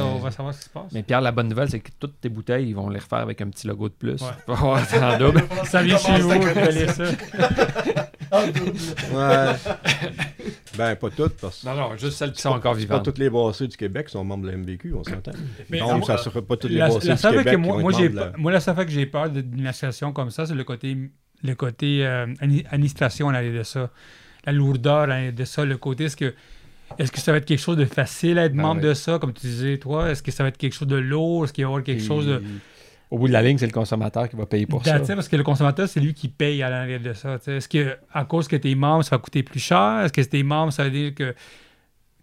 on 0.04 0.18
va 0.18 0.30
savoir 0.30 0.52
ce 0.54 0.58
qui 0.60 0.64
se 0.66 0.70
passe. 0.70 0.90
Mais 0.92 1.02
Pierre, 1.02 1.20
la 1.20 1.30
bonne 1.32 1.48
nouvelle, 1.48 1.68
c'est 1.70 1.80
que 1.80 1.90
toutes 1.98 2.20
tes 2.20 2.28
bouteilles, 2.28 2.68
ils 2.68 2.74
vont 2.74 2.88
les 2.88 2.98
refaire 2.98 3.18
avec 3.20 3.40
un 3.40 3.48
petit 3.48 3.66
logo 3.66 3.88
de 3.88 3.94
plus. 3.94 4.20
En 4.48 5.18
double. 5.18 5.42
Ça 5.64 5.82
vient 5.82 5.98
chez 5.98 6.18
vous, 6.20 6.28
vous 6.30 6.58
allez 6.58 6.88
ça. 6.88 7.04
Ouais. 8.32 9.52
ben, 10.78 10.96
pas 10.96 11.10
toutes, 11.10 11.34
parce 11.34 11.60
que 11.60 11.66
Non, 11.68 11.74
non, 11.74 11.96
juste 11.98 12.16
celles 12.16 12.32
qui 12.32 12.40
sont 12.40 12.48
encore 12.48 12.72
pas 12.72 12.78
vivantes. 12.78 13.04
toutes 13.04 13.18
les 13.18 13.28
brasseries 13.28 13.68
du 13.68 13.76
Québec 13.76 14.08
sont 14.08 14.24
membres 14.24 14.44
de 14.46 14.50
la 14.50 14.56
MBQ, 14.56 14.94
on 14.94 15.04
s'entend. 15.04 15.32
Mais 15.68 15.80
Donc, 15.80 16.06
ça 16.06 16.14
ne 16.14 16.18
sera 16.18 16.40
pas 16.40 16.56
toutes 16.56 16.70
les 16.70 16.78
brasseries 16.78 17.14
du 17.14 17.44
Québec 17.44 17.58
moi, 17.58 17.92
pas- 17.92 18.08
la- 18.08 18.32
moi, 18.38 18.52
la 18.52 18.60
seule 18.60 18.74
fois 18.74 18.84
que 18.86 18.90
j'ai 18.90 19.04
peur 19.04 19.28
d'une 19.28 19.66
association 19.66 20.12
comme 20.12 20.30
ça, 20.30 20.46
c'est 20.46 20.54
le 20.54 20.64
côté, 20.64 20.96
le 21.42 21.54
côté 21.54 22.06
euh, 22.06 22.26
administration 22.70 23.26
en 23.26 23.34
arrière 23.34 23.52
de 23.58 23.62
ça. 23.64 23.90
La 24.44 24.52
lourdeur 24.52 25.08
arrière 25.10 25.32
de 25.32 25.44
ça, 25.44 25.64
le 25.64 25.76
côté, 25.76 26.04
est-ce 26.04 26.16
que, 26.16 26.34
est-ce 26.98 27.12
que 27.12 27.20
ça 27.20 27.32
va 27.32 27.38
être 27.38 27.44
quelque 27.44 27.60
chose 27.60 27.76
de 27.76 27.84
facile 27.84 28.38
à 28.38 28.44
être 28.46 28.54
Ben 28.54 28.62
membre 28.62 28.82
ouais. 28.82 28.88
de 28.88 28.94
ça, 28.94 29.18
comme 29.18 29.32
tu 29.32 29.46
disais, 29.46 29.78
toi? 29.78 30.10
Est-ce 30.10 30.22
que 30.22 30.30
ça 30.32 30.42
va 30.42 30.48
être 30.48 30.58
quelque 30.58 30.74
chose 30.74 30.88
de 30.88 30.96
lourd? 30.96 31.44
Est-ce 31.44 31.52
qu'il 31.52 31.64
va 31.64 31.70
y 31.70 31.72
avoir 31.72 31.84
quelque 31.84 32.02
chose 32.02 32.26
de... 32.26 32.42
Au 33.10 33.18
bout 33.18 33.28
de 33.28 33.32
la 33.34 33.42
ligne, 33.42 33.58
c'est 33.58 33.66
le 33.66 33.72
consommateur 33.72 34.26
qui 34.28 34.36
va 34.36 34.46
payer 34.46 34.64
pour 34.66 34.82
ça. 34.84 34.98
Parce 34.98 35.28
que 35.28 35.36
le 35.36 35.42
consommateur, 35.42 35.86
c'est 35.86 36.00
lui 36.00 36.14
qui 36.14 36.28
paye 36.28 36.62
à 36.62 36.70
l'arrière 36.70 36.98
de 37.00 37.12
ça. 37.12 37.38
tu 37.38 37.44
sais. 37.44 37.56
Est-ce 37.56 37.68
que 37.68 37.96
à 38.12 38.24
cause 38.24 38.48
que 38.48 38.56
t'es 38.56 38.74
membre, 38.74 39.04
ça 39.04 39.16
va 39.16 39.20
coûter 39.20 39.42
plus 39.42 39.60
cher? 39.60 40.00
Est-ce 40.04 40.12
que 40.14 40.22
t'es 40.22 40.42
membre, 40.42 40.72
ça 40.72 40.84
veut 40.84 40.90
dire 40.90 41.14
que 41.14 41.34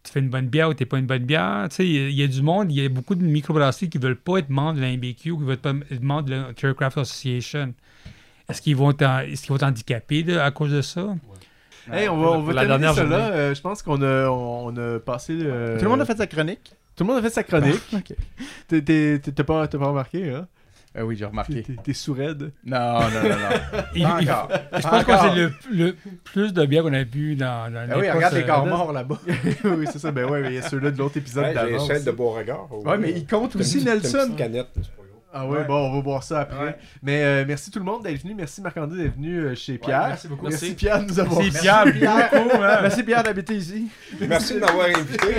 tu 0.03 0.11
fais 0.11 0.19
une 0.19 0.29
bonne 0.29 0.47
bière 0.47 0.67
ou 0.69 0.73
t'es 0.73 0.85
pas 0.87 0.97
une 0.97 1.05
bonne 1.05 1.25
bière? 1.25 1.67
Tu 1.69 1.75
sais, 1.75 1.85
Il 1.87 1.93
y, 1.93 1.97
a- 1.99 2.09
il 2.09 2.15
y 2.15 2.23
a 2.23 2.27
du 2.27 2.41
monde, 2.41 2.71
il 2.71 2.81
y 2.81 2.85
a 2.85 2.89
beaucoup 2.89 3.13
de 3.13 3.23
microbrasseries 3.23 3.89
qui 3.91 3.99
veulent 3.99 4.15
pas 4.19 4.37
être 4.39 4.49
membres 4.49 4.77
de 4.77 4.81
la 4.81 4.91
MBQ 4.91 5.29
ou 5.31 5.37
qui 5.37 5.43
veulent 5.45 5.57
pas 5.57 5.73
être 5.91 6.01
membres 6.01 6.23
de 6.27 6.31
la 6.33 6.73
Craft 6.73 6.97
Association. 6.97 7.73
Est-ce 8.49 8.59
qu'ils 8.59 8.75
vont 8.75 8.89
être 8.89 9.03
en- 9.03 9.19
est-ce 9.19 9.41
qu'ils 9.43 9.49
vont 9.51 9.57
être 9.57 9.63
handicapés 9.63 10.23
de- 10.23 10.37
à 10.37 10.49
cause 10.49 10.71
de 10.71 10.81
ça? 10.81 11.15
Hey, 11.91 12.09
on 12.09 12.17
va, 12.17 12.27
on 12.31 12.41
va 12.41 12.53
la 12.53 12.61
terminer 12.65 12.79
dernière 12.87 12.93
ça 12.95 13.03
là. 13.03 13.19
journée. 13.25 13.33
Euh, 13.39 13.55
je 13.55 13.61
pense 13.61 13.81
qu'on 13.81 14.01
a, 14.01 14.27
on 14.29 14.75
a 14.77 14.99
passé. 14.99 15.37
euh, 15.41 15.77
Tout 15.77 15.83
le 15.85 15.89
monde 15.89 16.01
a 16.01 16.05
fait 16.05 16.17
sa 16.17 16.27
chronique. 16.27 16.73
Tout 16.95 17.03
le 17.03 17.07
monde 17.13 17.17
a 17.19 17.21
fait 17.21 17.29
sa 17.33 17.43
chronique. 17.43 17.81
Ok. 17.93 18.13
T'es- 18.67 18.81
t'es- 18.81 19.19
T'as 19.19 19.43
pas, 19.43 19.67
t'as 19.67 19.77
pas 19.77 19.87
remarqué, 19.87 20.31
hein? 20.33 20.47
Euh, 20.97 21.03
oui, 21.03 21.15
j'ai 21.15 21.25
remarqué. 21.25 21.61
T'es- 21.61 21.75
T'es 21.83 21.93
sourd-raide. 21.93 22.51
Non, 22.65 22.99
non, 22.99 22.99
non, 23.23 23.29
non. 23.29 23.81
Il- 23.95 24.03
Pas 24.03 24.17
il- 24.21 24.29
encore. 24.31 24.49
Je 24.75 24.81
pense 24.81 25.03
que 25.03 25.11
c'est 25.17 25.35
le, 25.35 25.51
le 25.71 25.95
plus 26.23 26.51
de 26.51 26.65
bière 26.65 26.81
qu'on 26.83 26.93
a 26.93 27.03
vu 27.03 27.35
dans, 27.35 27.71
dans 27.71 27.87
Ah 27.91 27.97
oui, 27.99 28.09
regarde 28.09 28.33
les 28.33 28.43
corps 28.45 28.65
morts 28.65 28.91
là-bas. 28.91 29.19
oui, 29.65 29.85
c'est 29.91 29.99
ça. 29.99 30.11
Ben 30.11 30.25
ouais, 30.29 30.41
mais 30.41 30.49
il 30.49 30.55
y 30.55 30.57
a 30.57 30.63
ceux-là 30.63 30.89
de 30.91 30.97
l'autre 30.97 31.17
épisode 31.17 31.43
Ouais, 31.45 31.49
j'ai 31.55 31.71
d'avant. 31.73 31.85
aussi. 31.93 32.03
de 32.03 32.11
Beauregard. 32.11 32.67
Ouais, 32.85 32.97
mais 32.97 33.11
il 33.11 33.25
compte 33.27 33.51
T'as 33.51 33.55
une 33.59 33.61
aussi 33.61 33.77
une 33.79 33.85
Nelson. 33.85 34.31
canette, 34.35 34.67
Ah 35.31 35.45
ouais, 35.45 35.59
Ouais. 35.59 35.63
bon, 35.65 35.89
on 35.89 35.95
va 35.95 36.01
voir 36.01 36.23
ça 36.23 36.39
après. 36.39 36.57
Ouais. 36.63 36.75
Mais 37.03 37.23
euh, 37.23 37.45
merci 37.47 37.69
tout 37.69 37.77
le 37.77 37.85
monde 37.85 38.01
d'être 38.03 38.21
venu. 38.23 38.33
Merci 38.33 38.61
Marc-André 38.61 39.03
d'être 39.03 39.15
venu 39.15 39.37
euh, 39.39 39.53
chez 39.55 39.77
Pierre. 39.77 40.07
merci 40.07 40.27
beaucoup. 40.27 40.47
Merci, 40.47 40.65
Merci. 40.65 40.75
Pierre 40.75 40.99
de 40.99 41.05
nous 41.05 41.19
avoir 41.19 41.43
C'est 41.43 41.59
Pierre, 41.59 41.85
beaucoup, 41.85 42.63
hein. 42.63 42.79
Merci 42.81 43.03
Pierre 43.03 43.21
d'habiter 43.23 43.53
ici. 43.55 43.87
Merci 44.21 44.55
de 44.55 44.59
m'avoir 44.59 44.87
invité. 44.87 45.35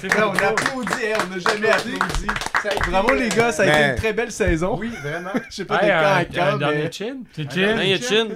C'est 0.00 0.08
vrai, 0.12 0.22
on 0.24 0.32
applaudit, 0.32 1.12
hein, 1.14 1.18
on 1.24 1.34
n'a 1.36 1.38
jamais 1.38 1.68
applaudi. 1.70 2.26
Bravo 2.90 3.14
les 3.14 3.28
gars, 3.28 3.52
ça 3.52 3.62
a 3.62 3.66
été 3.66 3.90
une 3.90 3.94
très 3.94 4.12
belle 4.12 4.32
saison. 4.32 4.76
Oui, 4.76 4.90
vraiment. 5.02 5.30
Je 5.50 5.54
sais 5.54 5.64
pas 5.64 5.82
Hey, 5.84 6.26
de 6.26 6.34
quand 6.34 6.42
un- 6.42 6.58
dernier 6.58 6.90
chin. 6.90 7.18
Un 7.38 7.96
Chin. 7.98 8.26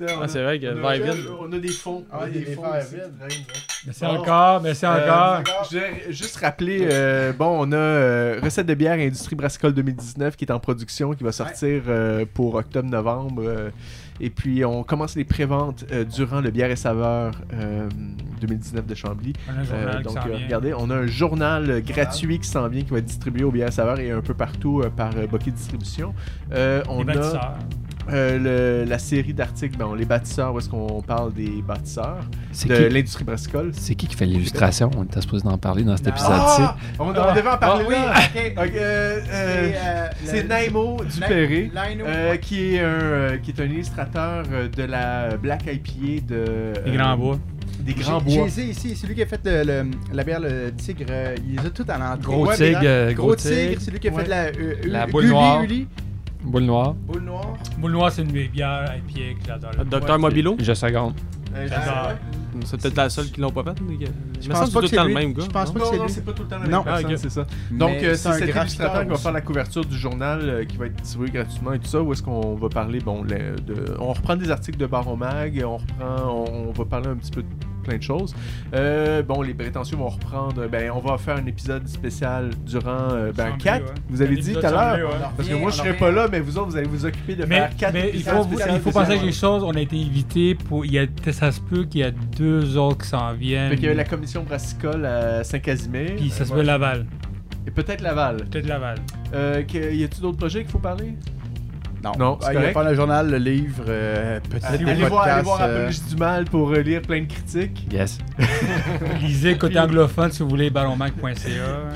Ah, 0.00 0.24
a- 0.24 0.28
c'est 0.28 0.42
vrai 0.42 0.58
que 0.60 0.66
on 0.66 0.84
a, 0.86 0.94
Vivin. 0.98 1.14
on 1.40 1.52
a 1.52 1.58
des 1.58 1.68
fonds. 1.68 2.04
Ah, 2.12 2.18
on 2.20 2.24
a 2.24 2.28
des. 2.28 2.46
Merci 3.86 4.04
Bon. 4.04 4.06
encore, 4.18 4.60
merci 4.62 4.84
Euh, 4.84 5.38
encore. 5.38 5.68
je 5.70 5.78
vais 5.78 6.12
juste 6.12 6.36
rappeler, 6.36 6.88
euh, 6.90 7.32
bon, 7.32 7.56
on 7.66 7.72
a 7.72 7.76
euh, 7.76 8.40
Recette 8.42 8.66
de 8.66 8.74
bière 8.74 8.98
Industrie 8.98 9.36
Brassicole 9.36 9.72
2019 9.74 10.36
qui 10.36 10.44
est 10.44 10.52
en 10.52 10.58
production, 10.60 11.12
qui 11.14 11.24
va 11.24 11.32
sortir 11.32 11.82
euh, 11.88 12.24
pour 12.32 12.56
octobre-novembre. 12.56 13.42
euh, 13.46 13.70
et 14.18 14.30
puis, 14.30 14.64
on 14.64 14.82
commence 14.82 15.14
les 15.14 15.24
préventes 15.24 15.84
euh, 15.92 16.04
durant 16.04 16.40
le 16.40 16.50
Bière 16.50 16.70
et 16.70 16.76
Saveur 16.76 17.32
euh, 17.52 17.86
2019 18.40 18.86
de 18.86 18.94
Chambly. 18.94 19.34
On 19.46 19.52
a 19.52 19.54
un 19.54 19.60
Euh, 19.60 19.64
journal 19.64 19.96
qui 19.98 20.02
donc, 20.14 20.16
euh, 20.26 20.36
regardez, 20.44 20.74
on 20.74 20.90
a 20.90 20.94
un 20.96 21.06
journal 21.06 21.82
gratuit 21.82 22.38
qui 22.38 22.48
s'en 22.48 22.66
vient, 22.68 22.82
qui 22.82 22.90
va 22.90 22.98
être 22.98 23.04
distribué 23.04 23.44
au 23.44 23.50
Bière 23.50 23.68
et 23.68 23.72
Saveur 23.72 24.00
et 24.00 24.10
un 24.10 24.22
peu 24.22 24.32
partout 24.34 24.80
euh, 24.82 24.88
par 24.88 25.10
euh, 25.18 25.26
Bokeh 25.26 25.50
Distribution. 25.50 26.14
Euh, 26.52 26.82
on 26.88 27.02
Les 27.04 27.10
a 27.10 27.14
bâtisseurs. 27.14 27.54
Euh, 28.12 28.82
le- 28.84 28.88
la 28.88 28.98
série 28.98 29.34
d'articles, 29.34 29.76
ben, 29.76 29.94
les 29.96 30.04
bâtisseurs, 30.04 30.54
où 30.54 30.58
est-ce 30.58 30.68
qu'on 30.68 31.02
parle 31.02 31.32
des 31.34 31.62
bâtisseurs 31.66 32.18
C'est 32.52 32.68
de 32.68 32.76
qui, 32.76 32.94
l'industrie 32.94 33.24
brassicole. 33.24 33.70
c'est 33.74 33.94
qui 33.94 34.06
qui 34.06 34.14
fait 34.16 34.26
l'illustration? 34.26 34.90
On 34.96 35.04
était 35.04 35.20
supposé 35.20 35.46
en 35.46 35.58
parler 35.58 35.82
dans 35.84 35.96
cet 35.96 36.06
Non. 36.06 36.12
épisode-ci. 36.12 36.62
Ah! 36.62 36.76
On, 36.98 37.08
on 37.08 37.12
devait 37.12 37.48
en 37.48 37.58
parler 37.58 37.84
Ah 37.98 38.20
oui, 38.34 38.40
euh, 38.58 38.60
euh, 38.78 39.20
euh, 39.32 40.08
c'est 40.24 40.42
le- 40.42 40.48
Naimo 40.48 40.98
Dupéré, 41.04 41.70
euh, 41.76 42.36
qui, 42.36 42.74
est 42.74 42.80
un, 42.80 42.84
euh, 42.84 43.36
qui 43.38 43.50
est 43.50 43.60
un 43.60 43.64
illustrateur 43.66 44.44
de 44.76 44.82
la 44.84 45.36
Black 45.36 45.64
IPA 45.66 46.26
de... 46.26 46.72
Les 46.86 46.92
euh, 46.92 46.96
grands 46.96 47.16
bois. 47.16 47.38
Des 47.80 47.94
grands 47.94 48.20
J'ai- 48.26 48.38
bois. 48.38 48.48
J'ai 48.54 48.62
ici, 48.64 48.96
c'est 48.96 49.06
lui 49.06 49.14
qui 49.14 49.22
a 49.22 49.26
fait 49.26 49.40
le, 49.44 49.62
le- 49.64 49.90
la 50.12 50.24
bière 50.24 50.40
le 50.40 50.72
tigre. 50.76 51.06
il 51.46 51.52
les 51.60 51.66
a 51.66 51.70
tout 51.70 51.84
à 51.88 51.98
l'entrée. 51.98 52.18
Gros 52.22 52.46
Ouais, 52.46 52.56
tigre, 52.56 53.12
Gros 53.14 53.26
gros 53.26 53.36
tigre, 53.36 53.54
tigre. 53.68 53.80
c'est 53.80 53.90
lui 53.90 53.98
qui 54.00 54.08
a 54.08 54.12
Ouais. 54.12 54.22
fait 54.24 54.28
la, 54.28 54.42
euh, 54.46 54.74
La 54.86 55.02
euh, 55.04 55.06
boule 55.06 55.22
Gulli, 55.22 55.32
noire. 55.34 55.62
Uli. 55.62 55.86
Boule 56.46 56.62
noire. 56.64 56.94
Boule 56.94 57.22
noire. 57.22 57.54
Boule 57.78 57.92
noire, 57.92 58.12
c'est 58.12 58.22
une 58.22 58.32
bière 58.32 58.94
IPA 59.08 59.40
que 59.40 59.46
j'adore. 59.46 59.84
Docteur 59.84 60.18
Mobilo? 60.18 60.56
Je 60.60 60.72
seconde. 60.74 61.14
Euh, 61.54 61.66
J'adore. 61.68 62.12
C'est 62.64 62.80
peut-être 62.80 62.96
la 62.96 63.08
seule 63.10 63.26
qui 63.30 63.40
l'ont 63.40 63.50
pas 63.50 63.62
faite. 63.64 63.78
Je 64.40 64.48
pense 64.48 64.70
pas 64.70 64.80
que 64.80 64.86
c'est 64.86 64.96
tout 64.96 65.02
le 65.02 65.08
le 65.08 65.14
même 65.14 65.32
gars. 65.32 65.42
Je 65.44 65.50
pense 65.50 65.68
non? 65.68 65.72
pas 65.74 65.80
que 65.80 65.84
Non, 65.84 65.90
c'est 65.90 65.96
non, 65.98 66.04
lui. 66.04 66.12
c'est 66.12 66.24
pas 66.24 66.32
tout 66.32 66.42
le 66.42 66.48
temps 66.48 66.56
Non. 66.58 66.62
même 66.62 66.84
personne, 66.84 67.10
Ah, 67.12 67.16
c'est 67.16 67.30
ça. 67.30 67.46
Donc, 67.70 67.90
euh, 68.02 68.14
c'est 68.14 68.32
cet 68.32 68.48
illustrateur 68.56 69.02
qui 69.04 69.08
va 69.10 69.16
faire 69.16 69.32
la 69.32 69.40
couverture 69.40 69.84
du 69.84 69.96
journal, 69.96 70.40
euh, 70.42 70.64
qui 70.64 70.76
va 70.76 70.86
être 70.86 70.96
distribué 70.96 71.30
gratuitement 71.30 71.72
et 71.72 71.78
tout 71.78 71.86
ça, 71.88 72.00
où 72.02 72.12
est-ce 72.12 72.22
qu'on 72.22 72.54
va 72.56 72.68
parler, 72.68 73.00
bon, 73.00 73.22
le- 73.22 73.56
de, 73.60 73.94
on 73.98 74.12
reprend 74.12 74.36
des 74.36 74.50
articles 74.50 74.78
de 74.78 74.86
Baron 74.86 75.16
Mag, 75.16 75.62
on 75.66 75.76
reprend, 75.76 76.44
on, 76.46 76.68
on 76.68 76.72
va 76.72 76.84
parler 76.84 77.08
un 77.08 77.16
petit 77.16 77.30
peu 77.30 77.42
de 77.42 77.48
plein 77.86 77.96
de 77.98 78.02
choses. 78.02 78.34
Euh, 78.74 79.22
bon, 79.22 79.42
les 79.42 79.54
prétentieux 79.54 79.96
vont 79.96 80.08
reprendre, 80.08 80.66
ben, 80.68 80.90
on 80.94 81.00
va 81.00 81.16
faire 81.18 81.36
un 81.36 81.46
épisode 81.46 81.86
spécial 81.88 82.50
durant, 82.66 83.12
euh, 83.12 83.32
ben, 83.32 83.46
Chambly, 83.50 83.62
4, 83.64 83.82
ouais. 83.84 83.90
vous 84.10 84.22
avez 84.22 84.36
Un 84.36 84.40
dit 84.40 84.52
tout 84.52 84.66
à 84.66 84.70
l'heure, 84.70 85.10
ouais. 85.10 85.16
parce 85.36 85.48
que 85.48 85.54
moi, 85.54 85.70
je 85.70 85.76
serai 85.76 85.92
pas 85.94 86.10
là, 86.10 86.28
mais 86.30 86.40
vous 86.40 86.58
autres, 86.58 86.70
vous 86.70 86.76
allez 86.76 86.88
vous 86.88 87.06
occuper 87.06 87.34
de 87.36 87.44
Mais, 87.44 87.56
faire 87.56 87.76
4 87.76 87.92
mais 87.94 88.10
il 88.12 88.22
faut, 88.22 88.46
il 88.50 88.80
faut 88.80 88.90
penser 88.90 89.12
à 89.12 89.18
quelque 89.18 89.32
chose. 89.32 89.62
On 89.62 89.72
a 89.72 89.80
été 89.80 89.96
invité 89.96 90.54
pour. 90.54 90.84
Il 90.84 90.92
y 90.92 90.98
a, 90.98 91.06
ça 91.32 91.52
se 91.52 91.60
peut 91.60 91.84
qu'il 91.84 92.00
y 92.00 92.04
a 92.04 92.10
deux 92.10 92.76
autres 92.76 93.02
qui 93.04 93.08
s'en 93.08 93.32
viennent. 93.32 93.70
Fait 93.70 93.76
qu'il 93.76 93.86
y 93.86 93.88
a 93.88 93.94
la 93.94 94.04
commission 94.04 94.42
brassicole 94.42 95.04
à 95.06 95.44
Saint-Casimir, 95.44 96.16
Puis 96.16 96.30
ça 96.30 96.44
se 96.44 96.52
peut 96.52 96.62
Laval. 96.62 97.06
et 97.66 97.70
peut-être 97.70 98.00
Laval. 98.00 98.36
Peut-être 98.48 98.66
Laval. 98.66 98.98
Euh, 99.34 99.62
y 99.70 100.04
a-t-il 100.04 100.20
d'autres 100.20 100.38
projets 100.38 100.62
qu'il 100.62 100.70
faut 100.72 100.78
parler? 100.78 101.14
Non, 102.04 102.12
Non, 102.18 102.38
c'est 102.40 102.48
Ah, 102.48 102.68
il 102.68 102.72
va 102.74 102.90
le 102.90 102.94
journal, 102.94 103.30
le 103.30 103.38
livre, 103.38 103.84
euh, 103.88 104.38
peut-être 104.48 104.64
Allez, 104.66 104.78
des 104.78 104.84
voir, 104.84 104.94
allez 104.94 105.08
podcasts, 105.08 105.44
voir 105.44 105.60
euh, 105.62 105.76
Apologie 105.76 106.00
du 106.08 106.16
Mal 106.16 106.44
pour 106.44 106.70
euh, 106.70 106.80
lire 106.80 107.02
plein 107.02 107.20
de 107.22 107.26
critiques. 107.26 107.86
Yes. 107.92 108.18
Lisez 109.22 109.56
côté 109.56 109.78
anglophone 109.78 110.30
si 110.30 110.42
vous 110.42 110.48
voulez 110.48 110.70
ballonmac.ca. 110.70 111.34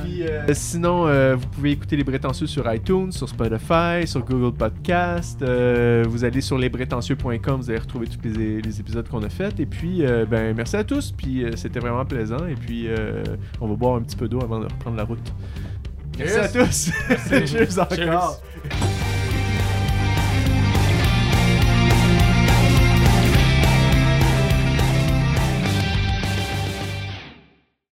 Puis, 0.02 0.22
euh, 0.26 0.42
sinon, 0.52 1.06
euh, 1.06 1.36
vous 1.36 1.46
pouvez 1.48 1.72
écouter 1.72 1.96
Les 1.96 2.04
Prétentieux 2.04 2.46
sur 2.46 2.72
iTunes, 2.72 3.12
sur 3.12 3.28
Spotify, 3.28 4.06
sur 4.06 4.24
Google 4.24 4.56
Podcast. 4.56 5.40
Euh, 5.42 6.04
vous 6.08 6.24
allez 6.24 6.40
sur 6.40 6.58
lesprétentieux.com, 6.58 7.60
vous 7.60 7.70
allez 7.70 7.78
retrouver 7.78 8.06
tous 8.06 8.18
les, 8.28 8.60
les 8.62 8.80
épisodes 8.80 9.06
qu'on 9.08 9.22
a 9.22 9.28
faits. 9.28 9.60
Et 9.60 9.66
puis, 9.66 10.04
euh, 10.04 10.24
ben, 10.26 10.54
merci 10.56 10.76
à 10.76 10.84
tous. 10.84 11.12
Puis, 11.12 11.44
euh, 11.44 11.50
c'était 11.56 11.80
vraiment 11.80 12.04
plaisant. 12.04 12.46
Et 12.48 12.54
puis, 12.54 12.86
euh, 12.88 13.22
on 13.60 13.68
va 13.68 13.74
boire 13.74 13.96
un 13.96 14.02
petit 14.02 14.16
peu 14.16 14.28
d'eau 14.28 14.40
avant 14.42 14.58
de 14.58 14.64
reprendre 14.64 14.96
la 14.96 15.04
route. 15.04 15.32
Merci 16.18 16.38
à 16.38 16.48
tous. 16.48 16.90
Cheers 17.46 17.78
encore. 17.78 17.94
Cheers. 17.96 19.09